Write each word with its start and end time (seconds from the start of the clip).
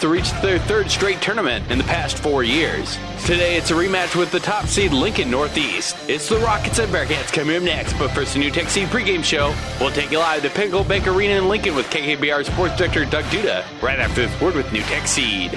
to 0.00 0.08
reach 0.08 0.32
their 0.42 0.58
third 0.58 0.90
straight 0.90 1.22
tournament 1.22 1.70
in 1.70 1.78
the 1.78 1.84
past 1.84 2.18
four 2.18 2.42
years. 2.42 2.98
Today 3.24 3.56
it's 3.56 3.70
a 3.70 3.74
rematch 3.74 4.16
with 4.16 4.32
the 4.32 4.40
top 4.40 4.66
seed 4.66 4.92
Lincoln 4.92 5.30
Northeast. 5.30 5.94
It's 6.08 6.28
the 6.28 6.38
Rockets 6.38 6.80
and 6.80 6.92
Bearcats 6.92 7.32
coming 7.32 7.54
up 7.54 7.62
next, 7.62 7.92
but 7.92 8.10
first 8.10 8.34
the 8.34 8.40
NuTech 8.40 8.66
Seed 8.66 8.88
pregame 8.88 9.22
show. 9.22 9.54
We'll 9.78 9.92
take 9.92 10.10
you 10.10 10.18
live 10.18 10.42
to 10.42 10.50
Pinnacle 10.50 10.82
Bank 10.82 11.06
Arena 11.06 11.34
in 11.34 11.48
Lincoln 11.48 11.76
with 11.76 11.86
KKPR 11.86 12.44
Sports 12.44 12.76
Director 12.76 13.04
Doug 13.04 13.26
Duda 13.26 13.64
right 13.80 14.00
after 14.00 14.26
this 14.26 14.40
word 14.40 14.56
with 14.56 14.66
NuTech 14.66 15.06
Seed. 15.06 15.56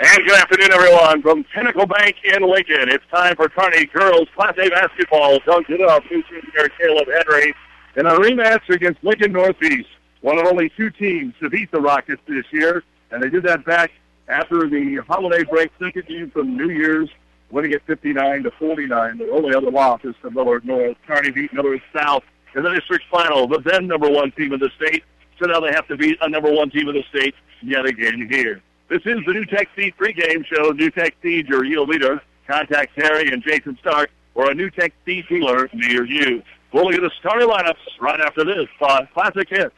And 0.00 0.24
good 0.24 0.38
afternoon, 0.38 0.70
everyone, 0.72 1.22
from 1.22 1.42
Pinnacle 1.52 1.84
Bank 1.84 2.14
in 2.22 2.48
Lincoln. 2.48 2.88
It's 2.88 3.04
time 3.12 3.34
for 3.34 3.48
Kearney 3.48 3.86
Girls 3.86 4.28
Class 4.32 4.54
A 4.56 4.68
basketball. 4.68 5.40
Dunked 5.40 5.70
it 5.70 5.80
up, 5.80 6.04
new 6.08 6.22
senior 6.30 6.68
Caleb 6.78 7.08
Henry 7.08 7.52
in 7.96 8.06
a 8.06 8.10
rematch 8.10 8.68
against 8.68 9.02
Lincoln 9.02 9.32
Northeast. 9.32 9.88
One 10.20 10.38
of 10.38 10.46
only 10.46 10.70
two 10.76 10.90
teams 10.90 11.34
to 11.40 11.50
beat 11.50 11.72
the 11.72 11.80
Rockets 11.80 12.22
this 12.28 12.44
year, 12.52 12.84
and 13.10 13.20
they 13.20 13.28
did 13.28 13.42
that 13.42 13.64
back 13.64 13.90
after 14.28 14.68
the 14.68 15.02
holiday 15.08 15.42
break, 15.42 15.72
second 15.80 16.06
game 16.06 16.30
from 16.30 16.56
New 16.56 16.70
Year's, 16.70 17.10
winning 17.50 17.72
it 17.72 17.82
59 17.88 18.44
to 18.44 18.52
49. 18.52 19.18
The 19.18 19.30
only 19.32 19.52
other 19.52 19.72
loss 19.72 20.02
is 20.04 20.14
to 20.22 20.30
Millard 20.30 20.64
North. 20.64 20.96
Kearney 21.08 21.32
beat 21.32 21.52
Millard 21.52 21.82
South 21.92 22.22
in 22.54 22.62
the 22.62 22.70
district 22.70 23.02
final, 23.10 23.48
the 23.48 23.58
then 23.64 23.88
number 23.88 24.08
one 24.08 24.30
team 24.30 24.52
in 24.52 24.60
the 24.60 24.70
state. 24.76 25.02
So 25.40 25.46
now 25.46 25.58
they 25.58 25.72
have 25.72 25.88
to 25.88 25.96
beat 25.96 26.18
a 26.20 26.28
number 26.28 26.52
one 26.52 26.70
team 26.70 26.88
in 26.88 26.94
the 26.94 27.04
state 27.10 27.34
yet 27.62 27.84
again 27.84 28.28
here. 28.30 28.62
This 28.88 29.02
is 29.04 29.18
the 29.26 29.32
NuTech 29.32 29.66
Seed 29.76 29.94
pregame 29.98 30.46
show. 30.46 30.72
NuTech 30.72 31.12
Seed, 31.22 31.46
your 31.46 31.64
yield 31.64 31.90
leader. 31.90 32.22
Contact 32.46 32.98
Terry 32.98 33.30
and 33.30 33.42
Jason 33.42 33.76
Stark 33.80 34.10
or 34.34 34.50
a 34.50 34.54
NuTech 34.54 34.92
Seed 35.04 35.26
dealer 35.28 35.68
near 35.74 36.06
you. 36.06 36.42
We'll 36.72 36.84
look 36.86 36.94
at 36.94 37.02
the 37.02 37.10
starting 37.20 37.48
lineups 37.48 37.74
right 38.00 38.20
after 38.20 38.44
this 38.44 38.66
uh, 38.80 39.04
classic 39.12 39.48
hit. 39.50 39.72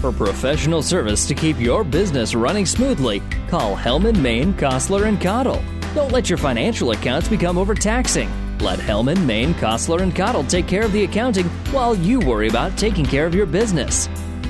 For 0.00 0.12
professional 0.12 0.82
service 0.82 1.26
to 1.26 1.34
keep 1.34 1.58
your 1.58 1.84
business 1.84 2.34
running 2.34 2.64
smoothly, 2.64 3.20
call 3.48 3.76
Hellman, 3.76 4.20
Maine, 4.20 4.54
Kostler, 4.54 5.06
and 5.06 5.20
Cottle. 5.20 5.62
Don't 5.94 6.12
let 6.12 6.30
your 6.30 6.36
financial 6.38 6.92
accounts 6.92 7.28
become 7.28 7.58
overtaxing. 7.58 8.30
Let 8.58 8.78
Hellman, 8.78 9.24
Maine, 9.26 9.54
Kostler, 9.54 10.02
and 10.02 10.14
Cottle 10.14 10.44
take 10.44 10.66
care 10.66 10.82
of 10.82 10.92
the 10.92 11.04
accounting 11.04 11.46
while 11.72 11.94
you 11.94 12.20
worry 12.20 12.48
about 12.48 12.76
taking 12.78 13.04
care 13.04 13.26
of 13.26 13.34
your 13.34 13.46
business. 13.46 14.08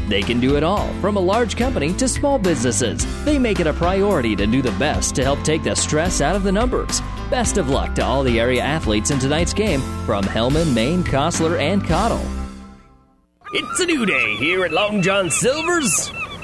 They 0.08 0.22
can 0.22 0.40
do 0.40 0.56
it 0.56 0.62
all, 0.62 0.92
from 1.00 1.16
a 1.16 1.20
large 1.20 1.56
company 1.56 1.92
to 1.94 2.08
small 2.08 2.38
businesses. 2.38 3.06
They 3.24 3.38
make 3.38 3.60
it 3.60 3.66
a 3.66 3.72
priority 3.72 4.36
to 4.36 4.46
do 4.46 4.62
the 4.62 4.72
best 4.72 5.14
to 5.16 5.24
help 5.24 5.42
take 5.42 5.62
the 5.62 5.74
stress 5.74 6.20
out 6.20 6.36
of 6.36 6.42
the 6.42 6.52
numbers. 6.52 7.00
Best 7.30 7.58
of 7.58 7.70
luck 7.70 7.94
to 7.96 8.04
all 8.04 8.22
the 8.22 8.38
area 8.38 8.62
athletes 8.62 9.10
in 9.10 9.18
tonight's 9.18 9.52
game 9.52 9.80
from 10.06 10.24
Hellman, 10.24 10.74
Maine, 10.74 11.02
Kostler, 11.02 11.58
and 11.58 11.84
Cottle. 11.84 12.24
It's 13.52 13.80
a 13.80 13.86
new 13.86 14.06
day 14.06 14.36
here 14.36 14.64
at 14.64 14.72
Long 14.72 15.02
John 15.02 15.30
Silver's. 15.30 16.10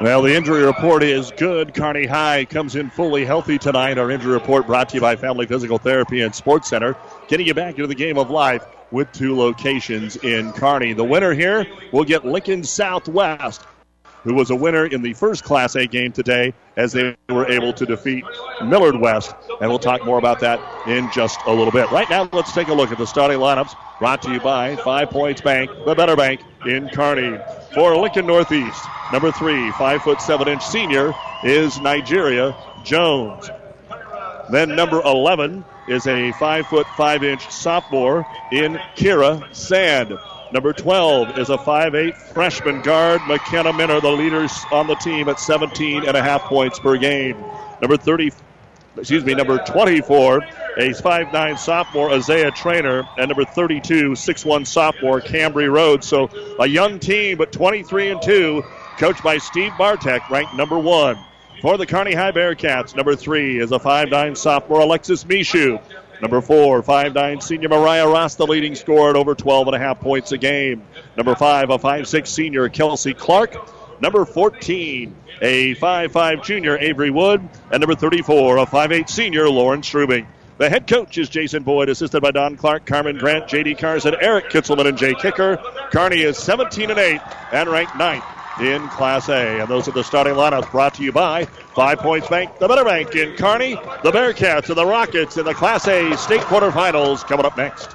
Well, 0.00 0.22
the 0.22 0.32
injury 0.32 0.64
report 0.64 1.02
is 1.02 1.32
good. 1.32 1.74
Kearney 1.74 2.06
High 2.06 2.44
comes 2.44 2.76
in 2.76 2.88
fully 2.88 3.24
healthy 3.24 3.58
tonight. 3.58 3.98
Our 3.98 4.12
injury 4.12 4.32
report 4.32 4.68
brought 4.68 4.90
to 4.90 4.94
you 4.94 5.00
by 5.00 5.16
Family 5.16 5.44
Physical 5.44 5.76
Therapy 5.76 6.20
and 6.20 6.32
Sports 6.32 6.68
Center, 6.68 6.96
getting 7.26 7.48
you 7.48 7.54
back 7.54 7.74
into 7.74 7.88
the 7.88 7.96
game 7.96 8.16
of 8.16 8.30
life 8.30 8.64
with 8.92 9.10
two 9.10 9.36
locations 9.36 10.14
in 10.14 10.52
Kearney. 10.52 10.92
The 10.92 11.02
winner 11.02 11.32
here 11.32 11.66
will 11.90 12.04
get 12.04 12.24
Lincoln 12.24 12.62
Southwest, 12.62 13.62
who 14.28 14.34
was 14.34 14.50
a 14.50 14.54
winner 14.56 14.84
in 14.84 15.00
the 15.00 15.14
first 15.14 15.42
Class 15.42 15.74
A 15.74 15.86
game 15.86 16.12
today 16.12 16.52
as 16.76 16.92
they 16.92 17.16
were 17.30 17.50
able 17.50 17.72
to 17.72 17.86
defeat 17.86 18.22
Millard 18.62 18.96
West. 19.00 19.34
And 19.62 19.70
we'll 19.70 19.78
talk 19.78 20.04
more 20.04 20.18
about 20.18 20.40
that 20.40 20.60
in 20.86 21.10
just 21.12 21.40
a 21.46 21.50
little 21.50 21.72
bit. 21.72 21.90
Right 21.90 22.08
now, 22.10 22.28
let's 22.34 22.52
take 22.52 22.68
a 22.68 22.74
look 22.74 22.92
at 22.92 22.98
the 22.98 23.06
starting 23.06 23.38
lineups 23.38 23.74
brought 23.98 24.20
to 24.22 24.30
you 24.30 24.38
by 24.38 24.76
Five 24.76 25.08
Points 25.08 25.40
Bank, 25.40 25.70
the 25.86 25.94
better 25.94 26.14
bank 26.14 26.42
in 26.66 26.90
Kearney. 26.90 27.38
For 27.72 27.96
Lincoln 27.96 28.26
Northeast, 28.26 28.84
number 29.12 29.32
three, 29.32 29.70
five 29.72 30.02
foot 30.02 30.20
seven 30.20 30.46
inch 30.46 30.64
senior 30.64 31.14
is 31.42 31.80
Nigeria 31.80 32.54
Jones. 32.84 33.48
Then 34.50 34.76
number 34.76 35.00
11 35.00 35.64
is 35.88 36.06
a 36.06 36.32
five 36.32 36.66
foot 36.66 36.86
five 36.98 37.24
inch 37.24 37.48
sophomore 37.50 38.26
in 38.52 38.74
Kira 38.94 39.54
Sand. 39.54 40.18
Number 40.50 40.72
12 40.72 41.38
is 41.38 41.50
a 41.50 41.58
5'8 41.58 42.16
freshman 42.16 42.80
guard, 42.80 43.20
McKenna 43.26 43.70
Minner, 43.72 44.00
the 44.00 44.10
leaders 44.10 44.52
on 44.72 44.86
the 44.86 44.94
team 44.94 45.28
at 45.28 45.38
17 45.38 46.06
and 46.06 46.16
a 46.16 46.22
half 46.22 46.42
points 46.42 46.78
per 46.78 46.96
game. 46.96 47.36
Number 47.82 47.98
30, 47.98 48.32
excuse 48.96 49.24
me, 49.24 49.34
number 49.34 49.58
24, 49.58 50.38
a 50.78 50.90
5'9 50.90 51.58
sophomore, 51.58 52.10
Isaiah 52.12 52.50
Trainer, 52.50 53.06
and 53.18 53.28
number 53.28 53.44
32, 53.44 54.12
6'1 54.12 54.66
sophomore, 54.66 55.20
Cambry 55.20 55.70
Rhodes. 55.70 56.08
So 56.08 56.30
a 56.58 56.66
young 56.66 56.98
team, 56.98 57.36
but 57.36 57.52
23 57.52 58.10
and 58.10 58.22
2, 58.22 58.62
coached 58.98 59.22
by 59.22 59.36
Steve 59.36 59.72
Bartek, 59.76 60.30
ranked 60.30 60.54
number 60.54 60.78
one. 60.78 61.18
For 61.60 61.76
the 61.76 61.86
Kearney 61.86 62.14
High 62.14 62.32
Bearcats, 62.32 62.94
number 62.94 63.16
three 63.16 63.58
is 63.58 63.72
a 63.72 63.78
5'9 63.78 64.36
sophomore, 64.36 64.80
Alexis 64.80 65.24
Mishu. 65.24 65.80
Number 66.20 66.40
four, 66.40 66.82
5'9 66.82 67.42
senior 67.42 67.68
Mariah 67.68 68.08
Ross, 68.08 68.34
the 68.34 68.46
leading 68.46 68.74
scorer 68.74 69.10
at 69.10 69.16
over 69.16 69.34
12 69.34 69.68
and 69.68 69.76
a 69.76 69.78
half 69.78 70.00
points 70.00 70.32
a 70.32 70.38
game. 70.38 70.82
Number 71.16 71.34
five, 71.34 71.70
a 71.70 71.78
five 71.78 72.08
six 72.08 72.30
senior 72.30 72.68
Kelsey 72.68 73.14
Clark. 73.14 73.56
Number 74.00 74.24
14, 74.24 75.14
a 75.42 75.74
five 75.74 76.12
five 76.12 76.42
junior 76.42 76.78
Avery 76.78 77.10
Wood. 77.10 77.48
And 77.70 77.80
number 77.80 77.94
34, 77.94 78.58
a 78.58 78.66
five 78.66 78.92
eight 78.92 79.08
senior 79.08 79.48
Lauren 79.48 79.82
Strubing. 79.82 80.26
The 80.58 80.68
head 80.68 80.88
coach 80.88 81.18
is 81.18 81.28
Jason 81.28 81.62
Boyd, 81.62 81.88
assisted 81.88 82.20
by 82.20 82.32
Don 82.32 82.56
Clark, 82.56 82.84
Carmen 82.84 83.16
Grant, 83.16 83.46
J.D. 83.46 83.76
Carson, 83.76 84.16
Eric 84.20 84.50
Kitzelman, 84.50 84.88
and 84.88 84.98
Jay 84.98 85.14
Kicker. 85.14 85.56
Kearney 85.92 86.22
is 86.22 86.36
17 86.36 86.90
and 86.90 86.98
8 86.98 87.20
and 87.52 87.68
ranked 87.68 87.96
ninth 87.96 88.24
in 88.60 88.86
Class 88.88 89.28
A. 89.28 89.60
And 89.60 89.68
those 89.68 89.88
are 89.88 89.92
the 89.92 90.02
starting 90.04 90.34
lineups 90.34 90.70
brought 90.70 90.94
to 90.94 91.02
you 91.02 91.12
by 91.12 91.44
Five 91.44 91.98
Points 91.98 92.28
Bank, 92.28 92.58
the 92.58 92.68
Better 92.68 92.84
Bank 92.84 93.14
in 93.14 93.36
Kearney, 93.36 93.74
the 94.02 94.10
Bearcats 94.10 94.68
and 94.68 94.76
the 94.76 94.86
Rockets 94.86 95.36
in 95.36 95.44
the 95.44 95.54
Class 95.54 95.86
A 95.88 96.16
state 96.16 96.40
quarterfinals 96.42 97.26
coming 97.26 97.46
up 97.46 97.56
next. 97.56 97.94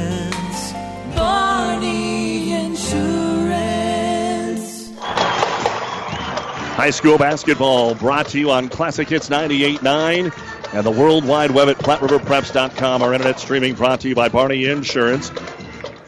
High 6.81 6.89
school 6.89 7.19
basketball 7.19 7.93
brought 7.93 8.29
to 8.29 8.39
you 8.39 8.49
on 8.49 8.67
Classic 8.67 9.07
Hits 9.07 9.29
98.9 9.29 10.73
and 10.73 10.83
the 10.83 10.89
World 10.89 11.23
Wide 11.23 11.51
Web 11.51 11.69
at 11.69 11.77
PlatteRiverPreps.com. 11.77 13.03
Our 13.03 13.13
internet 13.13 13.39
streaming 13.39 13.75
brought 13.75 14.01
to 14.01 14.09
you 14.09 14.15
by 14.15 14.29
Barney 14.29 14.65
Insurance. 14.65 15.29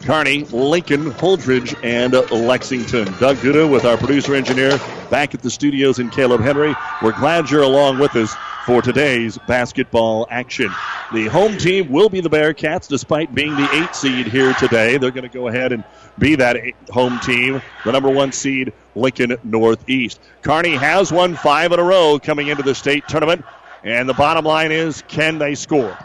Kearney, 0.02 0.42
Lincoln, 0.46 1.12
Holdrege, 1.12 1.78
and 1.84 2.12
Lexington. 2.32 3.04
Doug 3.20 3.36
Duda 3.36 3.70
with 3.70 3.84
our 3.84 3.96
producer 3.96 4.34
engineer 4.34 4.76
back 5.10 5.32
at 5.32 5.42
the 5.42 5.50
studios 5.50 6.00
in 6.00 6.10
Caleb 6.10 6.40
Henry. 6.40 6.74
We're 7.00 7.12
glad 7.12 7.52
you're 7.52 7.62
along 7.62 8.00
with 8.00 8.16
us 8.16 8.34
for 8.66 8.82
today's 8.82 9.38
basketball 9.46 10.26
action. 10.28 10.72
The 11.12 11.26
home 11.26 11.56
team 11.56 11.92
will 11.92 12.08
be 12.08 12.20
the 12.20 12.30
Bearcats 12.30 12.88
despite 12.88 13.32
being 13.32 13.54
the 13.54 13.68
eight 13.74 13.94
seed 13.94 14.26
here 14.26 14.52
today. 14.54 14.98
They're 14.98 15.12
going 15.12 15.22
to 15.22 15.28
go 15.28 15.46
ahead 15.46 15.70
and 15.70 15.84
be 16.18 16.36
that 16.36 16.58
home 16.90 17.18
team, 17.20 17.60
the 17.84 17.92
number 17.92 18.10
one 18.10 18.32
seed, 18.32 18.72
Lincoln 18.94 19.36
Northeast. 19.42 20.20
Kearney 20.42 20.76
has 20.76 21.12
won 21.12 21.34
five 21.34 21.72
in 21.72 21.80
a 21.80 21.84
row 21.84 22.18
coming 22.22 22.48
into 22.48 22.62
the 22.62 22.74
state 22.74 23.06
tournament, 23.08 23.44
and 23.82 24.08
the 24.08 24.14
bottom 24.14 24.44
line 24.44 24.72
is 24.72 25.02
can 25.08 25.38
they 25.38 25.54
score? 25.54 25.96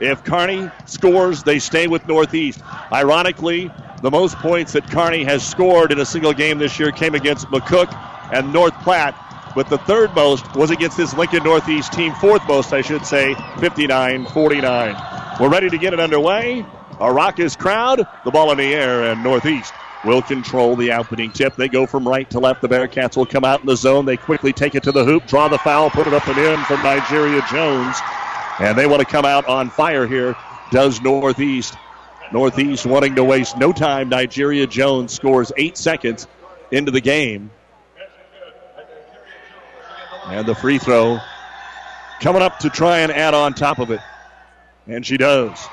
If 0.00 0.24
Kearney 0.24 0.70
scores, 0.86 1.42
they 1.42 1.58
stay 1.58 1.88
with 1.88 2.06
Northeast. 2.06 2.62
Ironically, 2.92 3.70
the 4.00 4.10
most 4.10 4.36
points 4.36 4.72
that 4.72 4.88
Kearney 4.90 5.24
has 5.24 5.46
scored 5.46 5.90
in 5.90 5.98
a 5.98 6.06
single 6.06 6.32
game 6.32 6.58
this 6.58 6.78
year 6.78 6.92
came 6.92 7.14
against 7.14 7.48
McCook 7.48 7.92
and 8.32 8.52
North 8.52 8.74
Platte, 8.82 9.14
but 9.54 9.68
the 9.68 9.78
third 9.78 10.14
most 10.14 10.54
was 10.54 10.70
against 10.70 10.96
this 10.96 11.14
Lincoln 11.14 11.42
Northeast 11.42 11.92
team, 11.92 12.14
fourth 12.14 12.46
most, 12.46 12.72
I 12.72 12.80
should 12.80 13.04
say, 13.04 13.34
59 13.58 14.26
49. 14.26 15.36
We're 15.40 15.48
ready 15.48 15.68
to 15.68 15.78
get 15.78 15.92
it 15.92 16.00
underway. 16.00 16.64
A 17.00 17.12
raucous 17.12 17.54
crowd, 17.54 18.06
the 18.24 18.30
ball 18.30 18.50
in 18.50 18.58
the 18.58 18.74
air, 18.74 19.04
and 19.04 19.22
Northeast 19.22 19.72
will 20.04 20.22
control 20.22 20.74
the 20.76 20.92
opening 20.92 21.30
tip. 21.30 21.54
They 21.54 21.68
go 21.68 21.86
from 21.86 22.06
right 22.06 22.28
to 22.30 22.40
left. 22.40 22.60
The 22.60 22.68
Bearcats 22.68 23.16
will 23.16 23.26
come 23.26 23.44
out 23.44 23.60
in 23.60 23.66
the 23.66 23.76
zone. 23.76 24.04
They 24.04 24.16
quickly 24.16 24.52
take 24.52 24.74
it 24.74 24.82
to 24.84 24.92
the 24.92 25.04
hoop, 25.04 25.26
draw 25.26 25.48
the 25.48 25.58
foul, 25.58 25.90
put 25.90 26.06
it 26.06 26.14
up 26.14 26.26
and 26.26 26.38
in 26.38 26.64
from 26.64 26.82
Nigeria 26.82 27.42
Jones. 27.50 27.96
And 28.58 28.76
they 28.76 28.86
want 28.86 29.00
to 29.00 29.06
come 29.06 29.24
out 29.24 29.46
on 29.46 29.70
fire 29.70 30.06
here, 30.06 30.36
does 30.70 31.00
Northeast. 31.00 31.76
Northeast 32.32 32.84
wanting 32.84 33.14
to 33.14 33.24
waste 33.24 33.56
no 33.56 33.72
time. 33.72 34.08
Nigeria 34.08 34.66
Jones 34.66 35.12
scores 35.12 35.52
eight 35.56 35.78
seconds 35.78 36.26
into 36.70 36.90
the 36.90 37.00
game. 37.00 37.50
And 40.26 40.46
the 40.46 40.54
free 40.54 40.78
throw 40.78 41.18
coming 42.20 42.42
up 42.42 42.58
to 42.58 42.70
try 42.70 42.98
and 42.98 43.12
add 43.12 43.34
on 43.34 43.54
top 43.54 43.78
of 43.78 43.90
it. 43.90 44.00
And 44.86 45.06
she 45.06 45.16
does. 45.16 45.66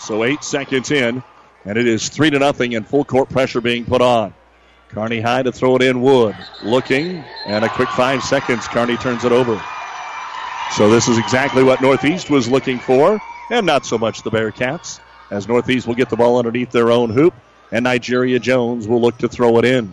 So 0.00 0.24
eight 0.24 0.42
seconds 0.42 0.90
in, 0.90 1.22
and 1.64 1.78
it 1.78 1.86
is 1.86 2.08
three 2.08 2.30
to 2.30 2.38
nothing, 2.38 2.74
and 2.74 2.86
full 2.86 3.04
court 3.04 3.28
pressure 3.28 3.60
being 3.60 3.84
put 3.84 4.00
on. 4.00 4.34
Kearney 4.88 5.20
High 5.20 5.42
to 5.42 5.52
throw 5.52 5.76
it 5.76 5.82
in. 5.82 6.00
Wood 6.00 6.36
looking, 6.64 7.24
and 7.46 7.64
a 7.64 7.68
quick 7.68 7.88
five 7.90 8.22
seconds. 8.24 8.66
Kearney 8.66 8.96
turns 8.96 9.24
it 9.24 9.32
over. 9.32 9.62
So 10.72 10.88
this 10.88 11.08
is 11.08 11.18
exactly 11.18 11.62
what 11.62 11.80
Northeast 11.80 12.30
was 12.30 12.48
looking 12.48 12.78
for, 12.78 13.20
and 13.50 13.66
not 13.66 13.84
so 13.84 13.98
much 13.98 14.22
the 14.22 14.30
Bearcats, 14.30 15.00
as 15.30 15.46
Northeast 15.46 15.86
will 15.86 15.94
get 15.94 16.10
the 16.10 16.16
ball 16.16 16.38
underneath 16.38 16.70
their 16.70 16.90
own 16.90 17.10
hoop, 17.10 17.34
and 17.70 17.84
Nigeria 17.84 18.38
Jones 18.38 18.88
will 18.88 19.00
look 19.00 19.18
to 19.18 19.28
throw 19.28 19.58
it 19.58 19.64
in. 19.64 19.92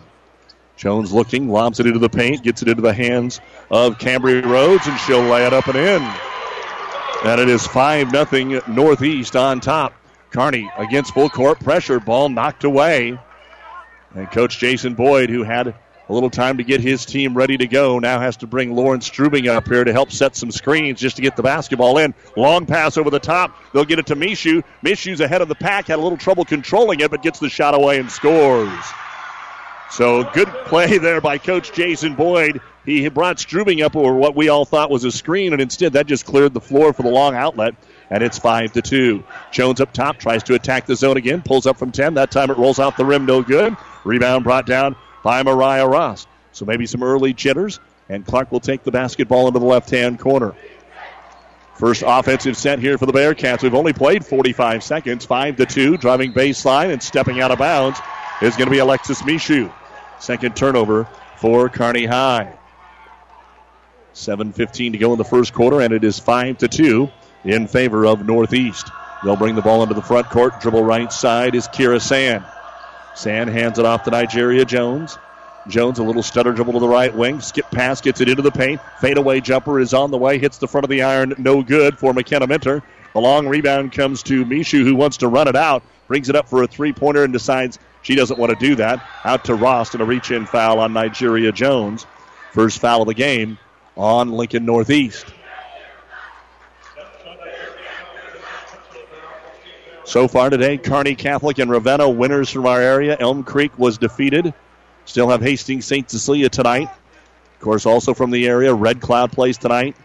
Jones 0.76 1.12
looking, 1.12 1.48
lobs 1.48 1.80
it 1.80 1.86
into 1.86 1.98
the 1.98 2.08
paint, 2.08 2.44
gets 2.44 2.62
it 2.62 2.68
into 2.68 2.82
the 2.82 2.94
hands 2.94 3.40
of 3.70 3.98
Cambry 3.98 4.44
Rhodes, 4.44 4.86
and 4.86 4.98
she'll 5.00 5.22
lay 5.22 5.44
it 5.44 5.52
up 5.52 5.66
and 5.66 5.76
in. 5.76 6.02
And 7.24 7.40
it 7.40 7.48
is 7.48 7.66
5 7.66 8.10
0 8.10 8.62
Northeast 8.68 9.34
on 9.34 9.58
top. 9.58 9.92
Kearney 10.30 10.70
against 10.76 11.14
full 11.14 11.28
court 11.28 11.60
pressure, 11.60 12.00
ball 12.00 12.28
knocked 12.28 12.64
away. 12.64 13.18
And 14.14 14.30
Coach 14.30 14.58
Jason 14.58 14.94
Boyd, 14.94 15.30
who 15.30 15.42
had 15.42 15.74
a 16.08 16.12
little 16.12 16.30
time 16.30 16.56
to 16.58 16.64
get 16.64 16.80
his 16.80 17.04
team 17.04 17.36
ready 17.36 17.56
to 17.58 17.66
go. 17.66 17.98
Now 17.98 18.18
has 18.20 18.38
to 18.38 18.46
bring 18.46 18.74
Lauren 18.74 19.00
Strubing 19.00 19.48
up 19.48 19.68
here 19.68 19.84
to 19.84 19.92
help 19.92 20.10
set 20.10 20.34
some 20.36 20.50
screens 20.50 20.98
just 20.98 21.16
to 21.16 21.22
get 21.22 21.36
the 21.36 21.42
basketball 21.42 21.98
in. 21.98 22.14
Long 22.36 22.66
pass 22.66 22.96
over 22.96 23.10
the 23.10 23.18
top. 23.18 23.54
They'll 23.72 23.84
get 23.84 23.98
it 23.98 24.06
to 24.06 24.16
Mishu. 24.16 24.64
Mishu's 24.82 25.20
ahead 25.20 25.42
of 25.42 25.48
the 25.48 25.54
pack, 25.54 25.88
had 25.88 25.98
a 25.98 26.02
little 26.02 26.18
trouble 26.18 26.44
controlling 26.44 27.00
it, 27.00 27.10
but 27.10 27.22
gets 27.22 27.38
the 27.38 27.50
shot 27.50 27.74
away 27.74 27.98
and 27.98 28.10
scores. 28.10 28.72
So 29.90 30.24
good 30.32 30.48
play 30.66 30.98
there 30.98 31.20
by 31.20 31.38
Coach 31.38 31.72
Jason 31.72 32.14
Boyd. 32.14 32.60
He 32.88 33.08
brought 33.08 33.36
Strubing 33.36 33.84
up 33.84 33.94
over 33.96 34.14
what 34.14 34.34
we 34.34 34.48
all 34.48 34.64
thought 34.64 34.90
was 34.90 35.04
a 35.04 35.12
screen, 35.12 35.52
and 35.52 35.60
instead 35.60 35.92
that 35.92 36.06
just 36.06 36.24
cleared 36.24 36.54
the 36.54 36.60
floor 36.60 36.92
for 36.92 37.02
the 37.02 37.10
long 37.10 37.34
outlet. 37.34 37.74
And 38.10 38.22
it's 38.22 38.38
five 38.38 38.72
to 38.72 38.82
two. 38.82 39.22
Jones 39.52 39.80
up 39.82 39.92
top 39.92 40.16
tries 40.16 40.42
to 40.44 40.54
attack 40.54 40.86
the 40.86 40.96
zone 40.96 41.18
again. 41.18 41.42
Pulls 41.42 41.66
up 41.66 41.76
from 41.76 41.92
ten. 41.92 42.14
That 42.14 42.30
time 42.30 42.50
it 42.50 42.56
rolls 42.56 42.78
out 42.78 42.96
the 42.96 43.04
rim, 43.04 43.26
no 43.26 43.42
good. 43.42 43.76
Rebound 44.04 44.44
brought 44.44 44.64
down 44.64 44.96
by 45.22 45.42
Mariah 45.42 45.86
Ross. 45.86 46.26
So 46.52 46.64
maybe 46.64 46.86
some 46.86 47.02
early 47.02 47.34
jitters, 47.34 47.78
and 48.08 48.24
Clark 48.24 48.50
will 48.50 48.60
take 48.60 48.82
the 48.82 48.90
basketball 48.90 49.46
into 49.48 49.60
the 49.60 49.66
left 49.66 49.90
hand 49.90 50.18
corner. 50.18 50.54
First 51.74 52.02
offensive 52.04 52.56
set 52.56 52.78
here 52.78 52.98
for 52.98 53.06
the 53.06 53.12
Bearcats. 53.12 53.62
We've 53.62 53.74
only 53.74 53.92
played 53.92 54.24
45 54.24 54.82
seconds, 54.82 55.24
5 55.26 55.56
to 55.56 55.66
2, 55.66 55.96
driving 55.98 56.32
baseline 56.32 56.90
and 56.90 57.00
stepping 57.00 57.40
out 57.40 57.50
of 57.50 57.58
bounds 57.58 58.00
is 58.42 58.56
going 58.56 58.66
to 58.66 58.72
be 58.72 58.78
Alexis 58.78 59.22
Mishu. 59.22 59.72
Second 60.18 60.56
turnover 60.56 61.04
for 61.36 61.68
Kearney 61.68 62.06
High. 62.06 62.57
7.15 64.14 64.92
to 64.92 64.98
go 64.98 65.12
in 65.12 65.18
the 65.18 65.24
first 65.24 65.52
quarter, 65.52 65.80
and 65.80 65.92
it 65.92 66.04
is 66.04 66.18
5 66.18 66.58
to 66.58 66.68
2 66.68 67.10
in 67.44 67.66
favor 67.66 68.06
of 68.06 68.26
Northeast. 68.26 68.90
They'll 69.24 69.36
bring 69.36 69.54
the 69.54 69.62
ball 69.62 69.82
into 69.82 69.94
the 69.94 70.02
front 70.02 70.30
court. 70.30 70.60
Dribble 70.60 70.84
right 70.84 71.12
side 71.12 71.54
is 71.54 71.66
Kira 71.68 72.00
Sand. 72.00 72.44
Sand 73.14 73.50
hands 73.50 73.78
it 73.78 73.84
off 73.84 74.04
to 74.04 74.10
Nigeria 74.10 74.64
Jones. 74.64 75.18
Jones, 75.66 75.98
a 75.98 76.02
little 76.02 76.22
stutter 76.22 76.52
dribble 76.52 76.74
to 76.74 76.78
the 76.78 76.88
right 76.88 77.14
wing. 77.14 77.40
Skip 77.40 77.70
pass, 77.70 78.00
gets 78.00 78.20
it 78.20 78.28
into 78.28 78.42
the 78.42 78.50
paint. 78.50 78.80
Fadeaway 79.00 79.40
jumper 79.40 79.80
is 79.80 79.92
on 79.92 80.10
the 80.10 80.18
way, 80.18 80.38
hits 80.38 80.58
the 80.58 80.68
front 80.68 80.84
of 80.84 80.90
the 80.90 81.02
iron. 81.02 81.34
No 81.36 81.62
good 81.62 81.98
for 81.98 82.12
McKenna 82.12 82.46
Minter. 82.46 82.82
The 83.12 83.20
long 83.20 83.48
rebound 83.48 83.92
comes 83.92 84.22
to 84.24 84.44
Mishu, 84.44 84.84
who 84.84 84.94
wants 84.94 85.18
to 85.18 85.28
run 85.28 85.48
it 85.48 85.56
out. 85.56 85.82
Brings 86.06 86.28
it 86.28 86.36
up 86.36 86.48
for 86.48 86.62
a 86.62 86.66
three 86.66 86.92
pointer 86.92 87.24
and 87.24 87.32
decides 87.32 87.78
she 88.02 88.14
doesn't 88.14 88.38
want 88.38 88.58
to 88.58 88.66
do 88.66 88.76
that. 88.76 89.04
Out 89.24 89.44
to 89.46 89.54
Rost 89.54 89.94
and 89.94 90.02
a 90.02 90.06
reach 90.06 90.30
in 90.30 90.46
foul 90.46 90.78
on 90.78 90.92
Nigeria 90.92 91.52
Jones. 91.52 92.06
First 92.52 92.78
foul 92.78 93.02
of 93.02 93.08
the 93.08 93.14
game 93.14 93.58
on 93.98 94.32
Lincoln 94.32 94.64
Northeast. 94.64 95.26
So 100.04 100.26
far 100.26 100.48
today, 100.48 100.78
Kearney 100.78 101.14
Catholic 101.14 101.58
and 101.58 101.70
Ravenna 101.70 102.08
winners 102.08 102.48
from 102.48 102.64
our 102.64 102.80
area. 102.80 103.16
Elm 103.20 103.44
Creek 103.44 103.78
was 103.78 103.98
defeated. 103.98 104.54
Still 105.04 105.28
have 105.28 105.42
Hastings 105.42 105.84
St. 105.84 106.08
Cecilia 106.10 106.48
tonight. 106.48 106.88
Of 106.88 107.60
course, 107.60 107.84
also 107.84 108.14
from 108.14 108.30
the 108.30 108.48
area, 108.48 108.72
Red 108.72 109.02
Cloud 109.02 109.32
plays 109.32 109.58
tonight. 109.58 109.96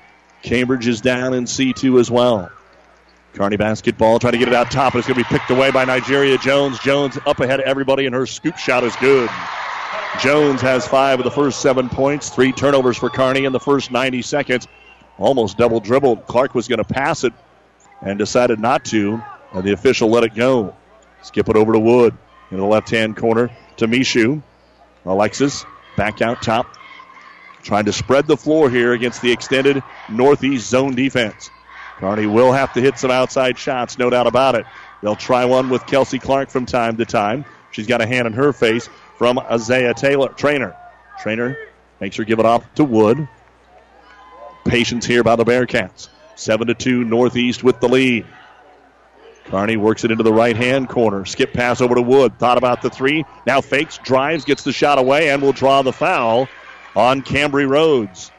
Cambridge 0.42 0.88
is 0.88 1.00
down 1.00 1.34
in 1.34 1.46
C2 1.46 2.02
as 2.02 2.12
well. 2.12 2.52
Kearney 3.34 3.58
basketball 3.58 4.20
trying 4.20 4.34
to 4.34 4.40
get 4.40 4.50
it 4.50 4.54
out 4.54 4.70
top. 4.72 4.96
It's 4.96 5.08
going 5.08 5.24
to 5.24 5.30
be 5.30 5.38
picked 5.38 5.50
away 5.50 5.72
by 5.72 5.86
Nigeria 5.86 6.38
Jones. 6.38 6.80
Jones 6.80 7.18
up 7.26 7.40
ahead 7.40 7.62
of 7.62 7.66
everybody, 7.66 8.06
and 8.06 8.14
her 8.14 8.26
scoop 8.26 8.58
shot 8.58 8.84
is 8.84 8.96
good. 8.98 9.30
Jones 10.20 10.62
has 10.62 10.88
five 10.88 11.20
of 11.20 11.25
the 11.25 11.32
first 11.32 11.60
seven 11.60 11.89
points, 11.89 12.29
three 12.29 12.51
turnovers 12.51 12.98
for 12.98 13.10
Kearney 13.10 13.46
in 13.46 13.51
the 13.51 13.60
first 13.60 13.91
90 13.91 14.22
seconds. 14.22 14.67
Almost 15.17 15.58
double 15.58 15.79
dribbled. 15.79 16.27
Clark 16.27 16.55
was 16.55 16.67
going 16.67 16.77
to 16.77 16.84
pass 16.84 17.24
it 17.24 17.34
and 18.01 18.17
decided 18.20 18.60
not 18.60 18.86
to, 18.86 19.22
and 19.51 19.63
the 19.63 19.74
official 19.74 20.10
let 20.10 20.24
it 20.24 20.36
go. 20.36 20.75
Skip 21.24 21.50
it 21.50 21.55
over 21.55 21.74
to 21.74 21.79
Wood 21.79 22.15
in 22.51 22.58
the 22.58 22.65
left 22.65 22.89
hand 22.89 23.17
corner 23.17 23.50
to 23.77 23.88
Mishu. 23.88 24.41
Alexis 25.05 25.65
back 25.98 26.22
out 26.22 26.41
top. 26.41 26.67
Trying 27.63 27.86
to 27.86 27.93
spread 27.93 28.27
the 28.27 28.38
floor 28.38 28.70
here 28.70 28.93
against 28.93 29.22
the 29.22 29.32
extended 29.32 29.82
Northeast 30.10 30.70
zone 30.70 30.96
defense. 30.96 31.50
Kearney 31.98 32.27
will 32.27 32.51
have 32.51 32.74
to 32.74 32.82
hit 32.82 32.98
some 32.98 33.12
outside 33.12 33.58
shots, 33.58 33.98
no 33.98 34.10
doubt 34.10 34.27
about 34.27 34.55
it. 34.55 34.65
They'll 35.01 35.15
try 35.15 35.46
one 35.46 35.70
with 35.70 35.86
Kelsey 35.86 36.20
Clark 36.20 36.50
from 36.50 36.65
time 36.65 36.98
to 36.98 37.05
time. 37.05 37.46
She's 37.72 37.88
got 37.88 38.01
a 38.01 38.05
hand 38.05 38.27
in 38.27 38.34
her 38.34 38.53
face 38.53 38.89
from 39.17 39.39
Isaiah 39.39 39.93
Taylor, 39.93 40.29
trainer. 40.29 40.75
Trainer 41.22 41.58
makes 42.00 42.15
her 42.17 42.24
give 42.24 42.39
it 42.39 42.46
off 42.46 42.72
to 42.75 42.84
Wood. 42.84 43.27
Patience 44.65 45.05
here 45.05 45.24
by 45.24 45.36
the 45.36 45.43
Bearcats. 45.43 46.10
7 46.36 46.67
to 46.67 46.74
2 46.74 47.03
Northeast 47.03 47.63
with 47.63 47.79
the 47.79 47.88
lead. 47.88 48.25
Kearney 49.46 49.77
works 49.77 50.03
it 50.03 50.12
into 50.12 50.24
the 50.24 50.34
right 50.34 50.55
hand 50.55 50.89
corner. 50.89 51.25
Skip 51.25 51.53
pass 51.53 51.82
over 51.82 51.96
to 51.96 52.01
Wood. 52.01 52.39
Thought 52.39 52.58
about 52.58 52.82
the 52.82 52.89
three. 52.89 53.25
Now 53.46 53.62
fakes, 53.62 53.98
drives, 53.98 54.46
gets 54.46 54.63
the 54.63 54.72
shot 54.72 55.00
away, 55.00 55.29
and 55.29 55.41
will 55.41 55.51
draw 55.51 55.82
the 55.82 55.91
foul 55.91 56.48
on 56.96 57.22
Cambry 57.22 57.67
Rhodes, 57.67 58.32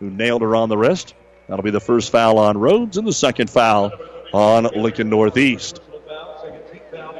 who 0.00 0.10
nailed 0.10 0.42
her 0.42 0.54
on 0.54 0.68
the 0.68 0.76
wrist. 0.76 1.14
That'll 1.48 1.62
be 1.62 1.70
the 1.70 1.80
first 1.80 2.10
foul 2.12 2.38
on 2.38 2.58
Rhodes 2.58 2.96
and 2.96 3.06
the 3.06 3.12
second 3.12 3.50
foul 3.50 3.92
on 4.32 4.64
Lincoln 4.64 5.08
Northeast. 5.08 5.80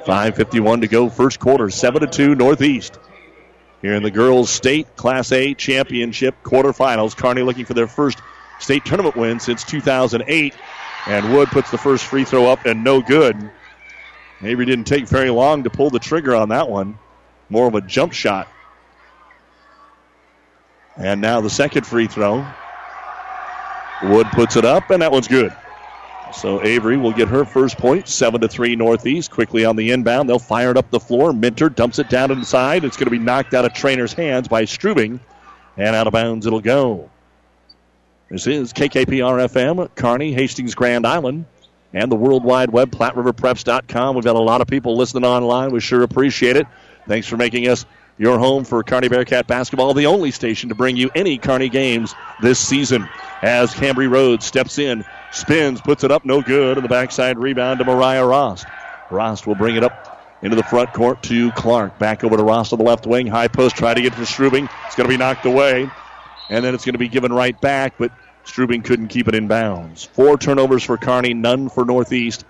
5.51 0.05 0.83
to 0.83 0.89
go, 0.89 1.09
first 1.09 1.41
quarter, 1.41 1.71
7 1.71 2.03
to 2.03 2.07
2 2.07 2.35
Northeast. 2.35 2.99
Here 3.81 3.95
in 3.95 4.03
the 4.03 4.11
girls' 4.11 4.51
state 4.51 4.97
Class 4.97 5.33
A 5.33 5.55
championship 5.55 6.35
quarterfinals, 6.43 7.17
Kearney 7.17 7.43
looking 7.43 7.65
for 7.65 7.75
their 7.75 7.87
first 7.87 8.19
state 8.59 8.85
tournament 8.85 9.17
win 9.17 9.41
since 9.41 9.65
2008. 9.65 10.55
And 11.07 11.35
Wood 11.35 11.49
puts 11.49 11.71
the 11.71 11.79
first 11.79 12.05
free 12.05 12.25
throw 12.25 12.47
up 12.47 12.65
and 12.65 12.83
no 12.83 13.03
good. 13.03 13.51
Avery 14.43 14.67
didn't 14.67 14.87
take 14.87 15.07
very 15.07 15.31
long 15.31 15.65
to 15.65 15.71
pull 15.71 15.91
the 15.91 15.99
trigger 15.99 16.35
on 16.35 16.51
that 16.51 16.69
one. 16.69 16.99
More 17.49 17.67
of 17.67 17.75
a 17.75 17.81
jump 17.81 18.13
shot. 18.13 18.49
And 20.97 21.21
now 21.21 21.41
the 21.41 21.51
second 21.51 21.87
free 21.87 22.07
throw. 22.07 22.47
Wood 24.03 24.27
puts 24.33 24.57
it 24.57 24.65
up, 24.65 24.91
and 24.91 25.03
that 25.03 25.13
one's 25.13 25.29
good. 25.29 25.55
So 26.33 26.63
Avery 26.63 26.97
will 26.97 27.13
get 27.13 27.29
her 27.29 27.45
first 27.45 27.79
point, 27.79 28.09
seven 28.09 28.41
to 28.41 28.49
three 28.49 28.77
Northeast. 28.77 29.31
Quickly 29.31 29.65
on 29.65 29.77
the 29.77 29.91
inbound, 29.91 30.29
they'll 30.29 30.39
fire 30.39 30.71
it 30.71 30.77
up 30.77 30.91
the 30.91 31.01
floor. 31.01 31.33
Minter 31.33 31.69
dumps 31.69 31.99
it 31.99 32.09
down 32.09 32.31
inside. 32.31 32.85
It's 32.85 32.97
going 32.97 33.07
to 33.07 33.11
be 33.11 33.19
knocked 33.19 33.55
out 33.55 33.65
of 33.65 33.73
Trainer's 33.73 34.13
hands 34.13 34.49
by 34.49 34.65
Strubing, 34.65 35.21
and 35.77 35.95
out 35.95 36.07
of 36.07 36.13
bounds 36.13 36.47
it'll 36.47 36.61
go. 36.61 37.11
This 38.31 38.47
is 38.47 38.73
KKPR 38.73 39.49
FM, 39.49 39.95
Kearney, 39.95 40.33
Hastings, 40.33 40.75
Grand 40.75 41.07
Island, 41.07 41.45
and 41.93 42.11
the 42.11 42.17
World 42.17 42.43
Wide 42.43 42.71
Web, 42.71 42.91
PlatteRiverPreps.com. 42.91 44.15
We've 44.17 44.25
got 44.25 44.35
a 44.35 44.41
lot 44.41 44.61
of 44.61 44.67
people 44.67 44.97
listening 44.97 45.25
online. 45.25 45.71
We 45.71 45.81
sure 45.81 46.03
appreciate 46.03 46.57
it. 46.57 46.67
Thanks 47.07 47.29
for 47.29 47.37
making 47.37 47.69
us 47.69 47.87
your 48.19 48.39
home 48.39 48.65
for 48.65 48.83
Kearney 48.83 49.09
Bearcat 49.09 49.47
basketball, 49.47 49.95
the 49.95 50.07
only 50.07 50.31
station 50.31 50.69
to 50.69 50.75
bring 50.75 50.97
you 50.97 51.11
any 51.15 51.39
Kearney 51.39 51.69
games 51.69 52.15
this 52.41 52.59
season. 52.59 53.09
As 53.43 53.75
Cambry 53.75 54.11
Rhodes 54.11 54.45
steps 54.45 54.79
in, 54.79 55.05
spins, 55.33 55.81
puts 55.81 56.05
it 56.05 56.11
up, 56.11 56.25
no 56.25 56.41
good, 56.41 56.79
and 56.79 56.85
the 56.85 56.89
backside 56.89 57.39
rebound 57.39 57.81
to 57.81 57.85
Mariah 57.85 58.25
Rost. 58.25 58.67
Rost 59.11 59.47
will 59.47 59.55
bring 59.55 59.77
it 59.77 59.85
up 59.85 60.23
into 60.43 60.57
the 60.57 60.63
front 60.63 60.93
court 60.93 61.23
to 61.25 61.51
Clark. 61.53 61.99
Back 61.99 62.25
over 62.25 62.37
to 62.37 62.43
Rost 62.43 62.73
on 62.73 62.79
the 62.79 62.85
left 62.85 63.07
wing. 63.07 63.27
High 63.27 63.49
post, 63.49 63.77
try 63.77 63.95
to 63.95 64.01
get 64.01 64.13
to 64.15 64.21
Strubing. 64.21 64.69
It's 64.87 64.95
going 64.95 65.09
to 65.09 65.13
be 65.13 65.19
knocked 65.19 65.47
away, 65.47 65.91
and 66.51 66.65
then 66.65 66.75
it's 66.75 66.85
going 66.85 66.95
to 66.95 66.99
be 66.99 67.09
given 67.09 67.33
right 67.33 67.59
back, 67.61 67.95
but 67.99 68.13
Strubing 68.45 68.85
couldn't 68.85 69.09
keep 69.09 69.27
it 69.27 69.35
in 69.35 69.49
bounds. 69.49 70.05
Four 70.05 70.39
turnovers 70.39 70.85
for 70.85 70.97
Kearney, 70.97 71.35
none 71.35 71.69
for 71.69 71.85
Northeast 71.85 72.45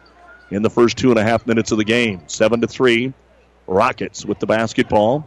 in 0.50 0.62
the 0.62 0.70
first 0.70 0.98
two 0.98 1.10
and 1.10 1.18
a 1.18 1.24
half 1.24 1.46
minutes 1.46 1.72
of 1.72 1.78
the 1.78 1.84
game. 1.84 2.20
Seven 2.26 2.60
to 2.60 2.66
three. 2.66 3.12
Rockets 3.66 4.26
with 4.26 4.40
the 4.40 4.46
basketball. 4.46 5.26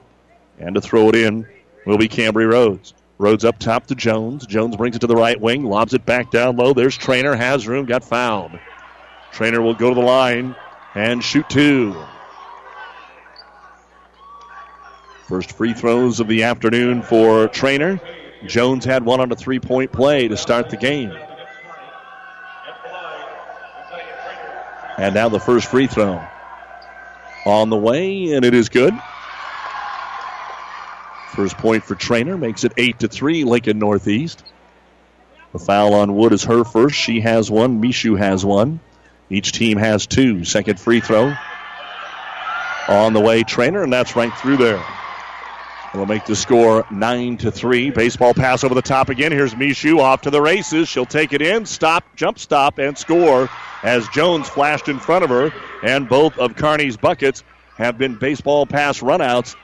And 0.60 0.76
to 0.76 0.82
throw 0.82 1.10
it 1.10 1.16
in 1.16 1.48
will 1.86 1.98
be 1.98 2.10
Cambry 2.10 2.50
Rhodes. 2.50 2.94
Rhodes 3.20 3.46
up 3.46 3.58
top 3.60 3.88
to 3.88 3.96
Jones. 3.96 4.46
Jones 4.46 4.76
brings 4.76 4.96
it 4.96 5.00
to 5.00 5.08
the 5.08 5.16
right 5.16 5.40
wing, 5.40 5.64
lobs 5.64 5.94
it 5.94 6.06
back 6.06 6.30
down 6.32 6.56
low. 6.56 6.74
There's 6.74 6.96
Trainer, 6.98 7.36
has 7.36 7.68
room, 7.68 7.86
got 7.86 8.04
fouled. 8.04 8.52
Trainer 9.32 9.62
will 9.62 9.74
go 9.74 9.90
to 9.90 9.96
the 9.96 10.06
line 10.06 10.56
and 10.94 11.24
shoot 11.24 11.50
two. 11.50 11.96
First 15.28 15.52
free 15.52 15.74
throws 15.74 16.20
of 16.20 16.28
the 16.28 16.44
afternoon 16.44 17.02
for 17.02 17.48
Trainer. 17.48 18.00
Jones 18.46 18.86
had 18.86 19.04
one 19.04 19.20
on 19.20 19.32
a 19.32 19.36
three 19.36 19.60
point 19.60 19.92
play 19.92 20.28
to 20.28 20.38
start 20.38 20.70
the 20.70 20.78
game. 20.78 21.12
And 24.98 25.14
now 25.14 25.30
the 25.30 25.40
first 25.40 25.70
free 25.70 25.88
throw 25.88 26.24
on 27.46 27.70
the 27.70 27.78
way, 27.78 28.34
and 28.34 28.44
it 28.44 28.54
is 28.54 28.70
good. 28.70 28.94
First 31.38 31.60
point 31.60 31.84
for 31.84 31.94
Trainer 31.94 32.36
makes 32.36 32.64
it 32.64 32.74
eight 32.78 33.02
to 33.02 33.08
three. 33.08 33.44
Lincoln 33.44 33.78
Northeast. 33.78 34.44
The 35.54 35.60
foul 35.60 35.94
on 35.94 36.16
Wood 36.16 36.34
is 36.34 36.44
her 36.46 36.64
first. 36.64 36.96
She 36.96 37.22
has 37.22 37.52
one. 37.52 37.80
Mishu 37.80 38.18
has 38.18 38.44
one. 38.44 38.80
Each 39.30 39.52
team 39.52 39.78
has 39.78 40.08
two. 40.08 40.44
Second 40.46 40.80
free 40.80 41.00
throw 41.00 41.36
on 42.88 43.14
the 43.14 43.20
way. 43.20 43.44
Trainer, 43.44 43.84
and 43.84 43.94
that's 43.94 44.16
right 44.16 44.36
through 44.40 44.58
there. 44.58 44.84
It'll 45.94 46.08
make 46.08 46.26
the 46.26 46.36
score 46.36 46.88
nine 46.90 47.38
to 47.38 47.52
three. 47.52 47.92
Baseball 47.92 48.34
pass 48.34 48.64
over 48.64 48.74
the 48.74 48.82
top 48.82 49.10
again. 49.10 49.32
Here's 49.32 49.54
Mishu 49.54 50.00
off 50.00 50.22
to 50.24 50.32
the 50.32 50.42
races. 50.42 50.90
She'll 50.90 51.06
take 51.06 51.34
it 51.34 51.44
in, 51.44 51.68
stop, 51.68 52.04
jump 52.16 52.40
stop, 52.40 52.80
and 52.80 52.98
score 52.98 53.48
as 53.84 54.08
Jones 54.08 54.50
flashed 54.50 54.88
in 54.88 54.98
front 54.98 55.24
of 55.24 55.30
her. 55.30 55.54
And 55.84 56.10
both 56.10 56.40
of 56.40 56.56
Kearney's 56.56 56.98
buckets 56.98 57.44
have 57.76 58.00
been 58.00 58.16
baseball 58.16 58.66
pass 58.66 59.02
runouts 59.02 59.56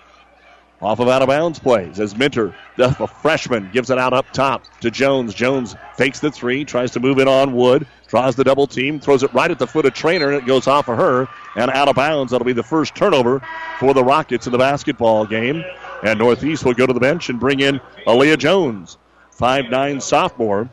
off 0.83 0.99
of 0.99 1.07
out 1.07 1.21
of 1.21 1.29
bounds 1.29 1.59
plays 1.59 1.99
as 1.99 2.15
Minter, 2.15 2.53
the 2.75 2.91
freshman, 3.21 3.71
gives 3.71 3.89
it 3.89 3.97
out 3.97 4.13
up 4.13 4.29
top 4.33 4.65
to 4.81 4.91
Jones. 4.91 5.33
Jones 5.33 5.75
fakes 5.95 6.19
the 6.19 6.29
three, 6.29 6.65
tries 6.65 6.91
to 6.91 6.99
move 6.99 7.19
it 7.19 7.27
on 7.27 7.53
Wood, 7.53 7.87
draws 8.07 8.35
the 8.35 8.43
double 8.43 8.67
team, 8.67 8.99
throws 8.99 9.23
it 9.23 9.33
right 9.33 9.49
at 9.49 9.59
the 9.59 9.67
foot 9.67 9.85
of 9.85 9.93
Trainer, 9.93 10.29
and 10.29 10.37
it 10.37 10.45
goes 10.45 10.67
off 10.67 10.89
of 10.89 10.97
her 10.97 11.27
and 11.55 11.71
out 11.71 11.87
of 11.87 11.95
bounds. 11.95 12.31
That'll 12.31 12.45
be 12.45 12.53
the 12.53 12.63
first 12.63 12.95
turnover 12.95 13.41
for 13.79 13.93
the 13.93 14.03
Rockets 14.03 14.45
in 14.45 14.51
the 14.51 14.57
basketball 14.57 15.25
game. 15.25 15.63
And 16.03 16.19
Northeast 16.19 16.65
will 16.65 16.73
go 16.73 16.85
to 16.85 16.93
the 16.93 16.99
bench 16.99 17.29
and 17.29 17.39
bring 17.39 17.61
in 17.61 17.79
Aaliyah 18.05 18.37
Jones, 18.37 18.97
five-nine 19.31 20.01
sophomore. 20.01 20.69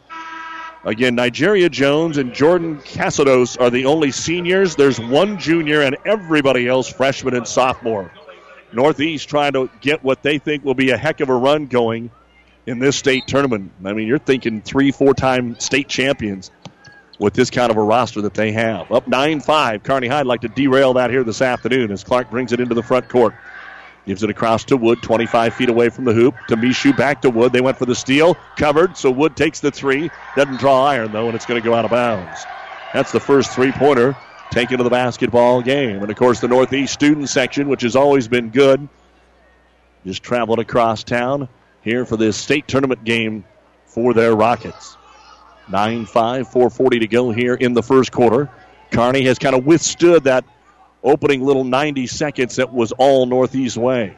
Again, 0.85 1.14
Nigeria 1.14 1.69
Jones 1.69 2.17
and 2.17 2.35
Jordan 2.35 2.79
Casados 2.81 3.61
are 3.61 3.71
the 3.71 3.85
only 3.85 4.11
seniors. 4.11 4.75
There's 4.75 4.99
one 4.99 5.38
junior 5.38 5.83
and 5.83 5.97
everybody 6.05 6.67
else 6.67 6.88
freshman 6.88 7.35
and 7.35 7.47
sophomore. 7.47 8.11
Northeast 8.72 9.28
trying 9.28 9.52
to 9.52 9.70
get 9.80 10.02
what 10.02 10.22
they 10.22 10.38
think 10.38 10.64
will 10.64 10.74
be 10.74 10.90
a 10.90 10.96
heck 10.96 11.20
of 11.20 11.28
a 11.28 11.34
run 11.34 11.66
going 11.66 12.10
in 12.66 12.78
this 12.78 12.96
state 12.96 13.26
tournament. 13.26 13.72
I 13.84 13.92
mean, 13.92 14.06
you're 14.06 14.18
thinking 14.18 14.62
three, 14.62 14.90
four 14.90 15.14
time 15.14 15.58
state 15.58 15.88
champions 15.88 16.50
with 17.18 17.34
this 17.34 17.50
kind 17.50 17.70
of 17.70 17.76
a 17.76 17.82
roster 17.82 18.22
that 18.22 18.34
they 18.34 18.52
have. 18.52 18.90
Up 18.90 19.06
9 19.06 19.40
5. 19.40 19.82
Kearney 19.82 20.08
High 20.08 20.22
like 20.22 20.40
to 20.40 20.48
derail 20.48 20.94
that 20.94 21.10
here 21.10 21.24
this 21.24 21.42
afternoon 21.42 21.90
as 21.90 22.02
Clark 22.04 22.30
brings 22.30 22.52
it 22.52 22.60
into 22.60 22.74
the 22.74 22.82
front 22.82 23.08
court. 23.08 23.34
Gives 24.06 24.22
it 24.22 24.30
across 24.30 24.64
to 24.64 24.78
Wood, 24.78 25.02
25 25.02 25.54
feet 25.54 25.68
away 25.68 25.90
from 25.90 26.06
the 26.06 26.14
hoop. 26.14 26.34
To 26.48 26.56
Mishu, 26.56 26.96
back 26.96 27.20
to 27.22 27.30
Wood. 27.30 27.52
They 27.52 27.60
went 27.60 27.76
for 27.76 27.84
the 27.84 27.94
steal, 27.94 28.34
covered, 28.56 28.96
so 28.96 29.10
Wood 29.10 29.36
takes 29.36 29.60
the 29.60 29.70
three. 29.70 30.10
Doesn't 30.36 30.58
draw 30.58 30.86
iron, 30.86 31.12
though, 31.12 31.26
and 31.26 31.34
it's 31.34 31.44
going 31.44 31.60
to 31.60 31.64
go 31.64 31.74
out 31.74 31.84
of 31.84 31.90
bounds. 31.90 32.40
That's 32.94 33.12
the 33.12 33.20
first 33.20 33.52
three 33.52 33.72
pointer 33.72 34.16
taken 34.50 34.78
to 34.78 34.85
the 34.85 34.90
basketball 34.90 35.62
game. 35.62 36.02
And 36.02 36.11
of 36.11 36.16
course, 36.16 36.40
the 36.40 36.49
Northeast 36.49 36.92
student 36.92 37.28
section, 37.28 37.69
which 37.69 37.83
has 37.83 37.97
always 37.97 38.28
been 38.28 38.50
good, 38.50 38.88
just 40.04 40.23
traveled 40.23 40.59
across 40.59 41.04
town 41.04 41.49
here 41.83 42.04
for 42.04 42.16
this 42.16 42.37
state 42.37 42.66
tournament 42.66 43.04
game 43.04 43.45
for 43.87 44.14
their 44.14 44.35
Rockets. 44.35 44.97
9 45.71 46.07
5, 46.07 46.49
440 46.49 46.99
to 47.00 47.07
go 47.07 47.30
here 47.30 47.54
in 47.54 47.75
the 47.75 47.83
first 47.83 48.11
quarter. 48.11 48.50
Kearney 48.90 49.25
has 49.25 49.38
kind 49.38 49.54
of 49.54 49.64
withstood 49.64 50.25
that 50.25 50.45
opening 51.02 51.45
little 51.45 51.64
90 51.64 52.07
seconds 52.07 52.57
that 52.57 52.73
was 52.73 52.92
all 52.92 53.26
Northeast 53.26 53.76
way. 53.76 54.16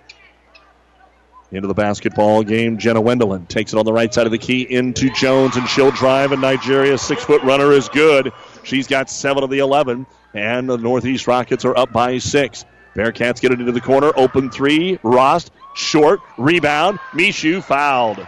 Into 1.50 1.68
the 1.68 1.74
basketball 1.74 2.42
game, 2.42 2.78
Jenna 2.78 3.02
Wendelin 3.02 3.46
takes 3.46 3.74
it 3.74 3.78
on 3.78 3.84
the 3.84 3.92
right 3.92 4.12
side 4.12 4.24
of 4.24 4.32
the 4.32 4.38
key 4.38 4.62
into 4.62 5.10
Jones, 5.10 5.56
and 5.56 5.68
she'll 5.68 5.90
drive, 5.90 6.32
and 6.32 6.40
Nigeria's 6.40 7.02
six 7.02 7.22
foot 7.22 7.42
runner 7.42 7.72
is 7.72 7.90
good. 7.90 8.32
She's 8.62 8.86
got 8.86 9.10
seven 9.10 9.44
of 9.44 9.50
the 9.50 9.58
11, 9.58 10.06
and 10.34 10.68
the 10.68 10.78
Northeast 10.78 11.26
Rockets 11.26 11.64
are 11.64 11.76
up 11.76 11.92
by 11.92 12.18
six. 12.18 12.64
Bearcats 12.94 13.40
get 13.40 13.52
it 13.52 13.60
into 13.60 13.72
the 13.72 13.80
corner, 13.80 14.12
open 14.16 14.50
three, 14.50 14.98
Rost, 15.02 15.50
short, 15.74 16.20
rebound, 16.36 16.98
Mishu 17.12 17.62
fouled. 17.62 18.26